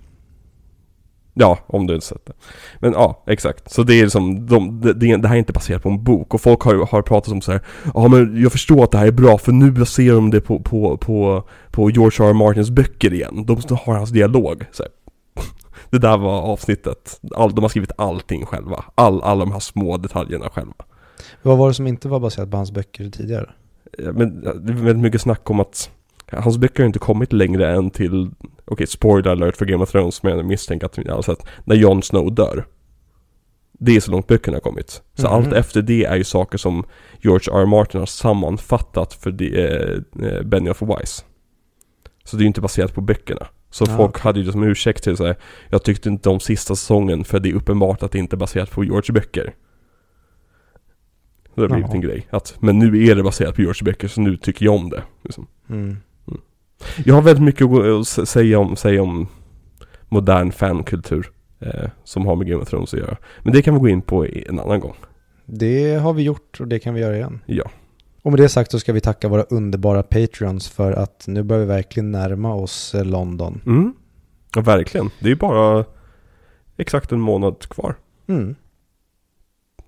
Ja, 1.34 1.58
om 1.66 1.86
du 1.86 1.94
inte 1.94 2.06
sett 2.06 2.26
det. 2.26 2.32
Men 2.78 2.92
ja, 2.92 3.24
exakt. 3.26 3.70
Så 3.70 3.82
det 3.82 3.94
är 3.94 4.02
liksom, 4.02 4.46
de, 4.46 4.80
det, 4.80 4.92
det 4.92 5.28
här 5.28 5.34
är 5.34 5.38
inte 5.38 5.52
baserat 5.52 5.82
på 5.82 5.88
en 5.88 6.04
bok. 6.04 6.34
Och 6.34 6.40
folk 6.40 6.60
har, 6.60 6.86
har 6.86 7.02
pratat 7.02 7.32
om 7.32 7.40
så 7.40 7.52
här, 7.52 7.60
ja 7.94 8.08
men 8.08 8.42
jag 8.42 8.52
förstår 8.52 8.84
att 8.84 8.90
det 8.90 8.98
här 8.98 9.06
är 9.06 9.12
bra 9.12 9.38
för 9.38 9.52
nu 9.52 9.70
baserar 9.70 10.14
de 10.14 10.30
det 10.30 10.40
på, 10.40 10.60
på, 10.60 10.96
på, 10.96 11.48
på 11.70 11.90
George 11.90 12.26
R. 12.26 12.30
R. 12.30 12.32
Martins 12.32 12.70
böcker 12.70 13.14
igen. 13.14 13.44
De 13.46 13.56
har 13.70 13.94
hans 13.94 14.10
dialog. 14.10 14.64
Så 14.72 14.82
här. 14.82 14.92
Det 15.90 15.98
där 15.98 16.18
var 16.18 16.40
avsnittet. 16.42 17.20
All, 17.36 17.54
de 17.54 17.62
har 17.62 17.68
skrivit 17.68 17.92
allting 17.98 18.46
själva. 18.46 18.84
All, 18.94 19.22
alla 19.22 19.44
de 19.44 19.52
här 19.52 19.60
små 19.60 19.96
detaljerna 19.96 20.48
själva. 20.48 20.74
Vad 21.42 21.58
var 21.58 21.68
det 21.68 21.74
som 21.74 21.86
inte 21.86 22.08
var 22.08 22.20
baserat 22.20 22.50
på 22.50 22.56
hans 22.56 22.72
böcker 22.72 23.10
tidigare? 23.10 23.50
Men 23.98 24.40
det 24.40 24.72
är 24.72 24.76
väldigt 24.76 25.02
mycket 25.02 25.20
snack 25.20 25.50
om 25.50 25.60
att 25.60 25.90
Hans 26.32 26.58
böcker 26.58 26.82
har 26.82 26.86
inte 26.86 26.98
kommit 26.98 27.32
längre 27.32 27.74
än 27.74 27.90
till 27.90 28.30
Okej, 28.64 28.86
spoiler 28.86 29.30
alert 29.30 29.56
för 29.56 29.66
Game 29.66 29.82
of 29.82 29.90
Thrones 29.90 30.22
Men 30.22 30.36
jag 30.36 30.46
misstänker 30.46 30.86
att 30.86 30.96
ni 30.96 31.10
har 31.10 31.22
sett 31.22 31.46
När 31.64 31.76
Jon 31.76 32.02
Snow 32.02 32.34
dör 32.34 32.66
Det 33.72 33.96
är 33.96 34.00
så 34.00 34.10
långt 34.10 34.26
böckerna 34.26 34.56
har 34.56 34.60
kommit 34.60 35.02
Så 35.14 35.26
Mhm. 35.26 35.32
allt 35.34 35.52
efter 35.52 35.82
det 35.82 36.04
är 36.04 36.16
ju 36.16 36.24
saker 36.24 36.58
som 36.58 36.84
George 37.20 37.54
R. 37.54 37.60
R. 37.62 37.66
Martin 37.66 38.00
har 38.00 38.06
sammanfattat 38.06 39.12
för 39.14 39.30
det, 39.30 39.64
eh, 39.64 40.26
eh, 40.28 40.42
Benioff 40.42 40.82
och 40.82 40.88
Weiss 40.88 41.24
Så 42.24 42.36
det 42.36 42.40
är 42.40 42.44
ju 42.44 42.48
inte 42.48 42.60
baserat 42.60 42.94
på 42.94 43.00
böckerna 43.00 43.46
Så 43.70 43.84
Ah, 43.84 43.96
folk 43.96 44.10
okej. 44.10 44.22
hade 44.22 44.38
ju 44.40 44.46
det 44.46 44.52
som 44.52 44.62
ursäkt 44.62 45.04
till 45.04 45.16
sig 45.16 45.34
Jag 45.70 45.82
tyckte 45.82 46.08
inte 46.08 46.28
om 46.28 46.40
sista 46.40 46.76
säsongen 46.76 47.24
för 47.24 47.40
det 47.40 47.48
är 47.50 47.54
uppenbart 47.54 48.02
att 48.02 48.12
det 48.12 48.18
inte 48.18 48.36
är 48.36 48.38
baserat 48.38 48.70
på 48.70 48.84
George 48.84 49.12
böcker 49.12 49.54
Det 51.54 51.60
har 51.60 51.68
blivit 51.68 51.92
en 51.94 52.00
grej 52.00 52.26
att, 52.30 52.56
Men 52.60 52.78
nu 52.78 53.04
är 53.06 53.14
det 53.14 53.22
baserat 53.22 53.54
på 53.54 53.60
George 53.62 53.84
böcker 53.84 54.08
så 54.08 54.20
nu 54.20 54.36
tycker 54.36 54.64
jag 54.64 54.74
om 54.74 54.90
det 54.90 55.02
liksom. 55.22 55.46
Mm. 55.68 55.96
Jag 57.04 57.14
har 57.14 57.22
väldigt 57.22 57.44
mycket 57.44 57.66
att 57.66 58.28
säga 58.28 58.58
om, 58.58 58.76
säga 58.76 59.02
om 59.02 59.28
modern 60.08 60.52
fankultur 60.52 61.30
eh, 61.60 61.90
som 62.04 62.26
har 62.26 62.36
med 62.36 62.46
Game 62.46 62.62
of 62.62 62.68
Thrones 62.68 62.94
att 62.94 63.00
göra. 63.00 63.16
Men 63.42 63.52
det 63.52 63.62
kan 63.62 63.74
vi 63.74 63.80
gå 63.80 63.88
in 63.88 64.02
på 64.02 64.26
en 64.26 64.60
annan 64.60 64.80
gång. 64.80 64.94
Det 65.46 65.94
har 65.94 66.12
vi 66.12 66.22
gjort 66.22 66.60
och 66.60 66.68
det 66.68 66.78
kan 66.78 66.94
vi 66.94 67.00
göra 67.00 67.16
igen. 67.16 67.40
Ja. 67.46 67.70
Och 68.22 68.30
med 68.30 68.40
det 68.40 68.48
sagt 68.48 68.70
så 68.70 68.80
ska 68.80 68.92
vi 68.92 69.00
tacka 69.00 69.28
våra 69.28 69.42
underbara 69.42 70.02
Patreons 70.02 70.68
för 70.68 70.92
att 70.92 71.24
nu 71.26 71.42
börjar 71.42 71.60
vi 71.60 71.66
verkligen 71.66 72.12
närma 72.12 72.54
oss 72.54 72.94
eh, 72.94 73.04
London. 73.04 73.60
Mm. 73.66 73.94
ja, 74.54 74.60
verkligen. 74.60 75.10
Det 75.18 75.26
är 75.26 75.30
ju 75.30 75.36
bara 75.36 75.84
exakt 76.76 77.12
en 77.12 77.20
månad 77.20 77.68
kvar. 77.68 77.96
Mm. 78.26 78.54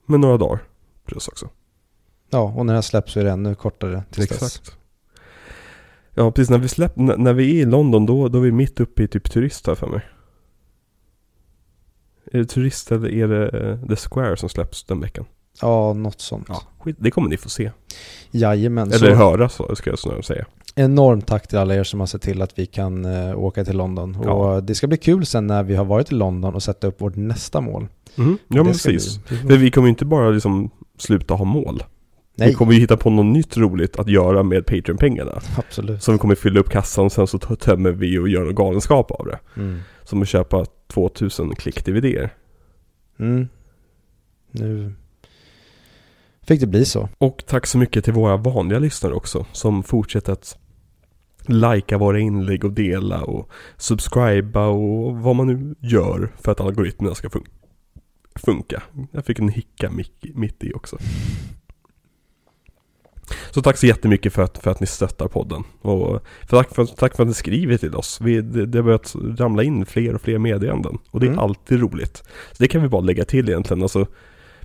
Med 0.07 0.21
några 0.21 0.37
dagar 0.37 0.59
plus 1.05 1.29
också. 1.29 1.49
Ja, 2.31 2.53
och 2.57 2.67
när 2.67 2.73
det 2.73 2.77
här 2.77 2.83
släpps 2.83 3.13
så 3.13 3.21
är 3.21 3.25
det 3.25 3.31
ännu 3.31 3.55
kortare 3.55 4.03
tills 4.11 4.29
dess. 4.29 4.63
Ja, 6.19 6.31
precis. 6.31 6.51
När 6.51 6.59
vi, 6.59 6.69
släpp, 6.69 6.97
när 6.97 7.33
vi 7.33 7.51
är 7.59 7.63
i 7.63 7.65
London 7.65 8.07
då, 8.07 8.29
då 8.29 8.39
är 8.39 8.43
vi 8.43 8.53
mitt 8.53 8.81
uppe 8.81 9.03
i 9.03 9.09
typ 9.09 9.31
turist 9.31 9.67
här 9.67 9.75
för 9.75 9.87
mig. 9.87 10.01
Är 12.33 12.39
det 12.39 12.45
turist 12.45 12.93
eller 12.93 13.09
är 13.09 13.29
det 13.29 13.49
eh, 13.71 13.89
The 13.89 13.97
Square 13.97 14.37
som 14.37 14.49
släpps 14.49 14.85
den 14.85 15.01
veckan? 15.01 15.25
Ja, 15.63 15.93
något 15.93 16.21
sånt. 16.21 16.47
Ja, 16.49 16.63
skit, 16.79 16.97
det 16.99 17.11
kommer 17.11 17.29
ni 17.29 17.37
få 17.37 17.49
se. 17.49 17.71
Jajamän. 18.31 18.89
Eller 18.93 19.11
så 19.11 19.15
höra 19.15 19.49
så 19.49 19.77
ska 19.77 19.91
jag 19.91 19.99
snarare 19.99 20.23
säga. 20.23 20.45
enormt 20.75 21.27
tack 21.27 21.49
till 21.49 21.59
alla 21.59 21.75
er 21.75 21.85
som 21.85 22.01
har 22.01 22.07
sett 22.07 22.23
till 22.23 22.43
att 22.43 22.59
vi 22.59 22.67
kan 22.67 23.05
eh, 23.05 23.39
åka 23.39 23.65
till 23.65 23.77
London. 23.77 24.19
Ja. 24.25 24.31
Och 24.31 24.63
det 24.65 24.75
ska 24.75 24.87
bli 24.87 24.97
kul 24.97 25.27
sen 25.27 25.47
när 25.47 25.63
vi 25.63 25.77
har 25.77 25.85
varit 25.85 26.13
i 26.13 26.15
London 26.15 26.55
och 26.55 26.63
sätta 26.63 26.87
upp 26.87 27.01
vårt 27.01 27.17
nästa 27.17 27.61
mål. 27.61 27.87
Mm. 28.19 28.39
Ja 28.49 28.63
men 28.63 28.73
precis. 28.73 29.25
bli- 29.29 29.37
För 29.39 29.57
vi 29.57 29.71
kommer 29.71 29.87
ju 29.87 29.91
inte 29.91 30.05
bara 30.05 30.31
liksom 30.31 30.71
sluta 30.99 31.35
ha 31.35 31.45
mål. 31.45 31.83
Nej, 32.39 32.49
Vi 32.49 32.55
kommer 32.55 32.73
ju 32.73 32.81
hitta 32.81 32.97
på 32.97 33.11
något 33.11 33.27
nytt 33.27 33.57
roligt 33.57 33.97
att 33.99 34.09
göra 34.09 34.43
med 34.43 34.67
Patreon-pengarna. 34.67 35.41
absolut. 35.59 36.03
Som 36.03 36.19
kommer 36.19 36.35
fylla 36.35 36.61
upp 36.61 36.69
kassan 36.71 37.05
och 37.05 37.13
sen 37.13 37.27
så 37.27 37.39
tömmer 37.39 37.91
vi 37.91 38.19
och 38.19 38.29
gör 38.29 38.47
en 38.47 38.55
galenskap 38.55 39.11
av 39.11 39.27
det. 39.27 39.39
Mm. 39.57 39.79
Som 40.05 40.23
att 40.23 40.29
köpa 40.29 40.65
2000 40.89 41.55
klick-DVD-er. 41.55 42.31
Mm. 43.19 43.49
Nu 44.51 44.93
fick 46.43 46.61
det 46.61 46.67
bli 46.67 46.85
så. 46.85 47.09
Och 47.19 47.45
tack 47.47 47.67
så 47.67 47.79
mycket 47.79 48.05
till 48.05 48.13
våra 48.13 48.37
vanliga 48.37 48.79
lyssnare 48.79 49.15
också. 49.15 49.47
Som 49.53 49.83
fortsätter 49.83 50.33
att 50.33 50.59
likea 51.47 51.99
våra 51.99 52.19
inlägg 52.19 52.65
och 52.65 52.73
dela 52.73 53.23
och 53.23 53.51
subscriba 53.77 54.67
och 54.67 55.17
vad 55.17 55.37
man 55.37 55.47
nu 55.47 55.75
gör 55.81 56.33
för 56.41 56.53
att 56.53 56.61
algoritmerna 56.61 57.15
ska 57.15 57.29
fun- 57.29 57.47
funka. 58.35 58.83
Jag 59.13 59.25
fick 59.25 59.39
en 59.39 59.49
hicka 59.49 59.91
mitt 60.35 60.65
i 60.65 60.73
också. 60.73 60.99
Så 63.51 63.63
tack 63.63 63.77
så 63.77 63.87
jättemycket 63.87 64.33
för 64.33 64.43
att, 64.43 64.59
för 64.59 64.71
att 64.71 64.81
ni 64.81 64.87
stöttar 64.87 65.29
podden. 65.29 65.65
Och 65.83 66.23
för 66.49 66.57
tack, 66.57 66.75
för, 66.75 66.87
tack 66.87 67.17
för 67.17 67.23
att 67.23 67.29
ni 67.29 67.35
skriver 67.35 67.77
till 67.77 67.95
oss. 67.95 68.19
Vi, 68.21 68.41
det, 68.41 68.67
det 68.67 68.79
har 68.79 68.83
börjat 68.83 69.15
ramla 69.39 69.63
in 69.63 69.87
fler 69.87 70.15
och 70.15 70.21
fler 70.21 70.39
meddelanden. 70.39 70.99
Och 71.11 71.21
det 71.21 71.27
är 71.27 71.29
Mm. 71.29 71.39
alltid 71.39 71.81
roligt. 71.81 72.17
Så 72.53 72.57
det 72.59 72.69
kan 72.69 72.83
vi 72.83 72.89
bara 72.89 73.01
lägga 73.01 73.25
till 73.25 73.49
egentligen. 73.49 73.83
Alltså, 73.83 74.07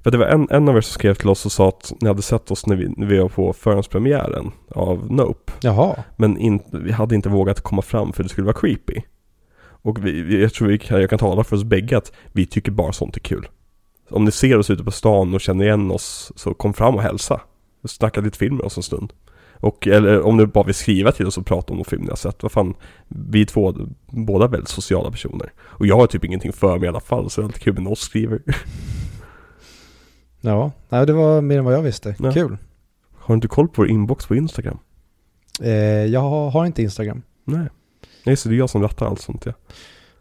för 0.03 0.11
det 0.11 0.17
var 0.17 0.25
en, 0.25 0.47
en 0.51 0.69
av 0.69 0.77
er 0.77 0.81
som 0.81 0.93
skrev 0.93 1.13
till 1.13 1.29
oss 1.29 1.45
och 1.45 1.51
sa 1.51 1.67
att 1.67 1.93
ni 2.01 2.07
hade 2.07 2.21
sett 2.21 2.51
oss 2.51 2.65
när 2.67 2.75
vi, 2.75 2.93
när 2.97 3.07
vi 3.07 3.17
var 3.19 3.29
på 3.29 3.53
förhandspremiären 3.53 4.51
av 4.75 5.11
Nope. 5.11 5.51
Jaha. 5.61 5.95
Men 6.15 6.37
in, 6.37 6.59
vi 6.71 6.91
hade 6.91 7.15
inte 7.15 7.29
vågat 7.29 7.61
komma 7.61 7.81
fram 7.81 8.13
för 8.13 8.23
det 8.23 8.29
skulle 8.29 8.45
vara 8.45 8.59
creepy. 8.59 9.01
Och 9.83 10.05
vi, 10.05 10.41
jag 10.41 10.53
tror 10.53 10.67
vi 10.67 10.77
kan, 10.79 11.01
jag 11.01 11.09
kan 11.09 11.19
tala 11.19 11.43
för 11.43 11.55
oss 11.55 11.63
bägge 11.63 11.97
att 11.97 12.11
vi 12.31 12.45
tycker 12.45 12.71
bara 12.71 12.91
sånt 12.91 13.15
är 13.15 13.19
kul. 13.21 13.47
Om 14.09 14.25
ni 14.25 14.31
ser 14.31 14.57
oss 14.57 14.69
ute 14.69 14.83
på 14.83 14.91
stan 14.91 15.33
och 15.33 15.41
känner 15.41 15.65
igen 15.65 15.91
oss 15.91 16.31
så 16.35 16.53
kom 16.53 16.73
fram 16.73 16.95
och 16.95 17.01
hälsa. 17.01 17.41
Snacka 17.85 18.21
lite 18.21 18.37
film 18.37 18.55
med 18.55 18.65
oss 18.65 18.77
en 18.77 18.83
stund. 18.83 19.13
Och 19.53 19.87
eller 19.87 20.21
om 20.21 20.37
du 20.37 20.45
bara 20.45 20.63
vill 20.63 20.75
skriva 20.75 21.11
till 21.11 21.27
oss 21.27 21.37
och 21.37 21.45
prata 21.45 21.73
om 21.73 21.77
någon 21.77 21.85
film 21.85 22.01
ni 22.03 22.09
har 22.09 22.15
sett. 22.15 22.43
Vad 22.43 22.51
fan, 22.51 22.73
vi 23.07 23.41
är 23.41 23.45
två, 23.45 23.75
båda 24.07 24.47
väldigt 24.47 24.69
sociala 24.69 25.11
personer. 25.11 25.53
Och 25.61 25.87
jag 25.87 25.95
har 25.97 26.07
typ 26.07 26.23
ingenting 26.25 26.53
för 26.53 26.77
mig 26.77 26.85
i 26.85 26.87
alla 26.89 26.99
fall 26.99 27.29
så 27.29 27.41
det 27.41 27.45
är 27.45 27.45
alltid 27.45 27.61
kul 27.61 27.73
när 27.73 27.81
någon 27.81 27.95
skriver. 27.95 28.41
Ja, 30.41 30.71
nej, 30.89 31.05
det 31.05 31.13
var 31.13 31.41
mer 31.41 31.57
än 31.57 31.65
vad 31.65 31.73
jag 31.73 31.81
visste. 31.81 32.15
Ja. 32.19 32.31
Kul. 32.31 32.57
Har 33.15 33.33
du 33.33 33.37
inte 33.37 33.47
koll 33.47 33.67
på 33.67 33.73
vår 33.81 33.87
inbox 33.89 34.25
på 34.27 34.35
Instagram? 34.35 34.77
Eh, 35.61 35.71
jag 36.05 36.19
har, 36.21 36.65
inte 36.65 36.81
Instagram. 36.81 37.21
Nej. 37.45 37.67
Nej, 38.25 38.35
så 38.35 38.49
det 38.49 38.55
är 38.55 38.57
jag 38.57 38.69
som 38.69 38.81
rattar 38.81 39.05
allt 39.05 39.21
sånt 39.21 39.45
ja. 39.45 39.53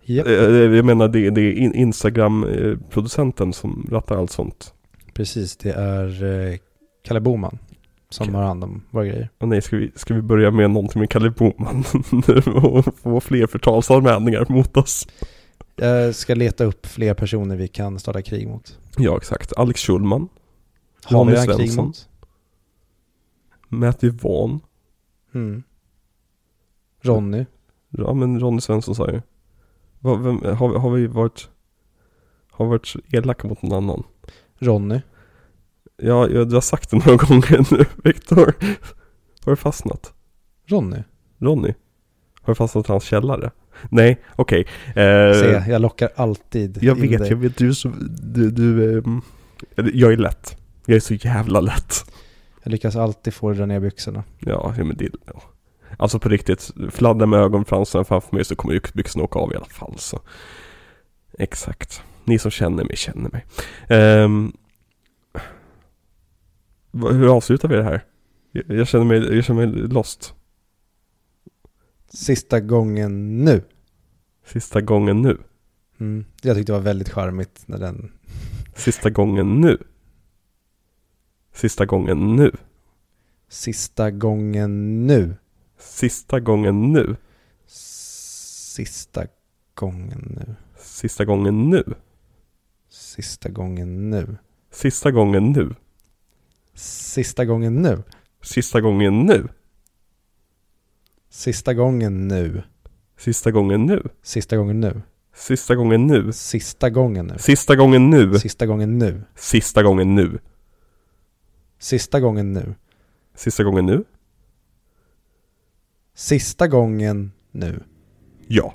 Japp, 0.05 0.27
Eh, 0.27 0.33
Jag 0.35 0.85
menar 0.85 1.09
det, 1.09 1.31
det 1.31 1.41
är 1.41 1.53
in- 1.53 1.75
Instagram-producenten 1.75 3.53
som 3.53 3.87
rattar 3.91 4.17
allt 4.17 4.31
sånt. 4.31 4.75
precis. 5.15 5.57
Det 5.57 5.71
är 5.71 6.25
eh, 6.25 6.57
Kalle 7.03 7.21
Boman 7.21 7.59
som 8.09 8.25
Okej. 8.25 8.35
har 8.35 8.43
hand 8.43 8.65
om 8.65 8.83
våra 8.91 9.05
grejer. 9.05 9.29
Och 9.39 9.49
nej, 9.49 9.63
ska 9.63 9.77
vi, 9.77 9.93
ska 9.97 10.15
vi 10.15 10.23
börja 10.23 10.51
med 10.51 10.71
någonting 10.71 11.01
med 11.01 11.11
Kalle 11.11 11.31
Boman 11.31 11.85
och 12.63 12.99
få 12.99 13.21
fler 13.21 13.47
förtalsanmälningar 13.47 14.47
mot 14.49 14.77
oss? 14.77 15.07
Jag 15.77 16.15
ska 16.15 16.35
leta 16.35 16.65
upp 16.65 16.87
fler 16.87 17.15
personer 17.15 17.57
vi 17.57 17.69
kan 17.69 17.99
starta 17.99 18.23
krig 18.23 18.49
mot. 18.49 18.79
Ja, 18.97 19.17
exakt. 19.17 19.53
Alex 19.57 19.81
Schulman, 19.81 20.29
Har 21.05 21.19
Ronny 21.19 21.33
vi 21.33 21.39
redan 21.39 21.57
krig 21.57 21.77
mot? 21.77 22.09
Matthew 23.69 24.29
Vaughn. 24.29 24.61
Mm. 25.35 25.63
Ronny. 27.03 27.47
Ja, 27.91 28.15
men 28.15 28.41
Ronny 28.41 28.61
Svensson 28.61 28.95
sa 28.95 29.11
ju. 29.11 29.23
Vem, 30.01 30.43
har, 30.43 30.79
har 30.79 30.91
vi 30.91 31.07
varit 31.07 31.49
har 32.51 32.67
varit 32.67 32.95
elaka 33.13 33.49
mot 33.49 33.63
någon 33.63 33.73
annan? 33.73 34.03
Ronny. 34.59 35.01
Ja, 36.03 36.29
jag, 36.29 36.53
har 36.53 36.61
sagt 36.61 36.91
det 36.91 36.97
några 36.97 37.17
gånger 37.27 37.67
nu, 37.77 37.85
Viktor. 38.05 38.55
Har 39.45 39.53
du 39.53 39.57
fastnat? 39.57 40.13
Ronny. 40.67 41.03
Ronny? 41.39 41.75
Har 42.43 42.51
du 42.51 42.55
fastnat 42.55 42.89
i 42.89 42.93
hans 42.93 43.05
källare? 43.05 43.51
Nej, 43.89 44.21
okej. 44.37 44.67
Eh, 44.89 44.95
Se, 45.41 45.65
jag 45.69 45.83
lockar 45.83 46.11
alltid 46.17 46.79
Jag 46.83 46.99
in 46.99 47.11
vet, 47.11 47.21
dig. 47.21 47.29
jag 47.31 47.37
vet. 47.37 47.57
Du 47.57 47.69
är 47.69 47.73
så, 47.73 47.89
du, 48.23 48.51
du, 48.51 48.89
eller, 49.77 49.91
jag 49.95 50.13
är 50.13 50.17
lätt. 50.17 50.57
Jag 50.87 50.97
är 50.97 51.01
så 51.01 51.15
jävla 51.15 51.61
lätt. 51.61 52.13
Jag 52.63 52.71
lyckas 52.71 52.97
alltid 52.97 53.35
få 53.35 53.53
dra 53.53 53.67
ner 53.67 53.81
byxorna. 53.81 54.25
Ja, 54.39 54.75
men 54.77 54.97
det, 54.97 55.09
ja. 55.27 55.43
Alltså 55.99 56.19
på 56.19 56.29
riktigt, 56.29 56.71
fladdra 56.91 57.27
med 57.27 57.41
ögonfransarna 57.41 58.05
framför 58.05 58.37
mig 58.37 58.45
så 58.45 58.57
kommer 58.57 58.75
ju 58.75 58.81
byxorna 58.95 59.25
åka 59.25 59.39
av 59.39 59.53
i 59.53 59.57
alla 59.57 59.65
fall 59.67 59.95
så. 59.99 60.21
Exakt. 61.39 62.03
Ni 62.25 62.39
som 62.39 62.51
känner 62.51 62.85
mig 62.85 62.97
känner 62.97 63.31
mig. 63.31 63.45
Vad- 63.89 64.53
hur 66.93 67.37
avslutar 67.37 67.69
vi 67.69 67.77
det 67.77 67.83
här? 67.83 68.05
Jag, 68.53 68.89
känner 68.89 69.05
mig, 69.05 69.35
jag 69.37 69.45
känner 69.45 69.67
mig 69.67 69.89
lost. 69.89 70.35
Sista 72.09 72.61
gången 72.61 73.45
nu. 73.45 73.63
Sista 74.47 74.81
gången 74.81 75.23
nu. 75.23 75.39
Mm. 76.01 76.25
Jag 76.43 76.57
tyckte 76.57 76.73
det 76.73 76.77
var 76.79 76.85
väldigt 76.85 77.09
charmigt 77.09 77.63
när 77.67 77.79
den... 77.79 78.13
Sista 78.75 79.11
gången 79.11 79.61
nu. 79.61 79.79
Sista 81.55 81.87
gången 81.87 82.37
nu. 82.37 82.53
Sista 83.49 84.11
gången 84.11 85.07
nu. 85.07 85.35
Sista 85.79 86.41
gången 86.41 86.93
nu. 86.93 87.17
Sista 87.67 89.27
gången 89.75 90.27
nu. 90.37 90.57
Sista 90.77 91.25
gången 91.25 91.71
nu. 91.71 91.95
Sista 92.89 93.49
gången 93.49 94.11
nu. 94.11 94.37
Sista 94.71 95.11
gången 95.11 95.53
nu. 95.53 95.75
Sista 96.81 97.45
gången 97.45 97.83
nu. 97.83 98.03
Sista 98.43 98.81
gången 98.81 99.27
nu. 99.27 99.49
Sista 101.31 101.75
gången 101.75 102.29
nu. 102.29 102.63
Sista 103.17 103.51
gången 103.51 103.87
nu. 103.87 104.03
Sista 104.23 104.57
gången 104.57 104.81
nu. 104.81 105.03
Sista 105.33 105.75
gången 105.75 106.07
nu. 106.07 106.33
Sista 106.33 106.91
gången 106.91 107.31
nu. 107.31 107.43
Sista 107.49 107.77
gången 107.77 108.11
nu. 108.11 108.39
Sista 108.39 108.67
gången 108.67 108.99
nu. 108.99 109.25
Sista 109.37 109.83
gången 109.83 110.15
nu. 110.15 110.39
Sista 111.79 112.21
gången 112.21 112.53
nu. 112.53 112.75
Sista 113.35 113.65
gången 113.65 113.87
nu. 113.87 114.05
Sista 116.15 116.67
gången 116.69 117.31
nu. 117.53 117.81
Ja. 118.49 118.75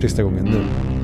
Sista 0.00 0.22
gången 0.22 0.44
nu. 0.44 0.97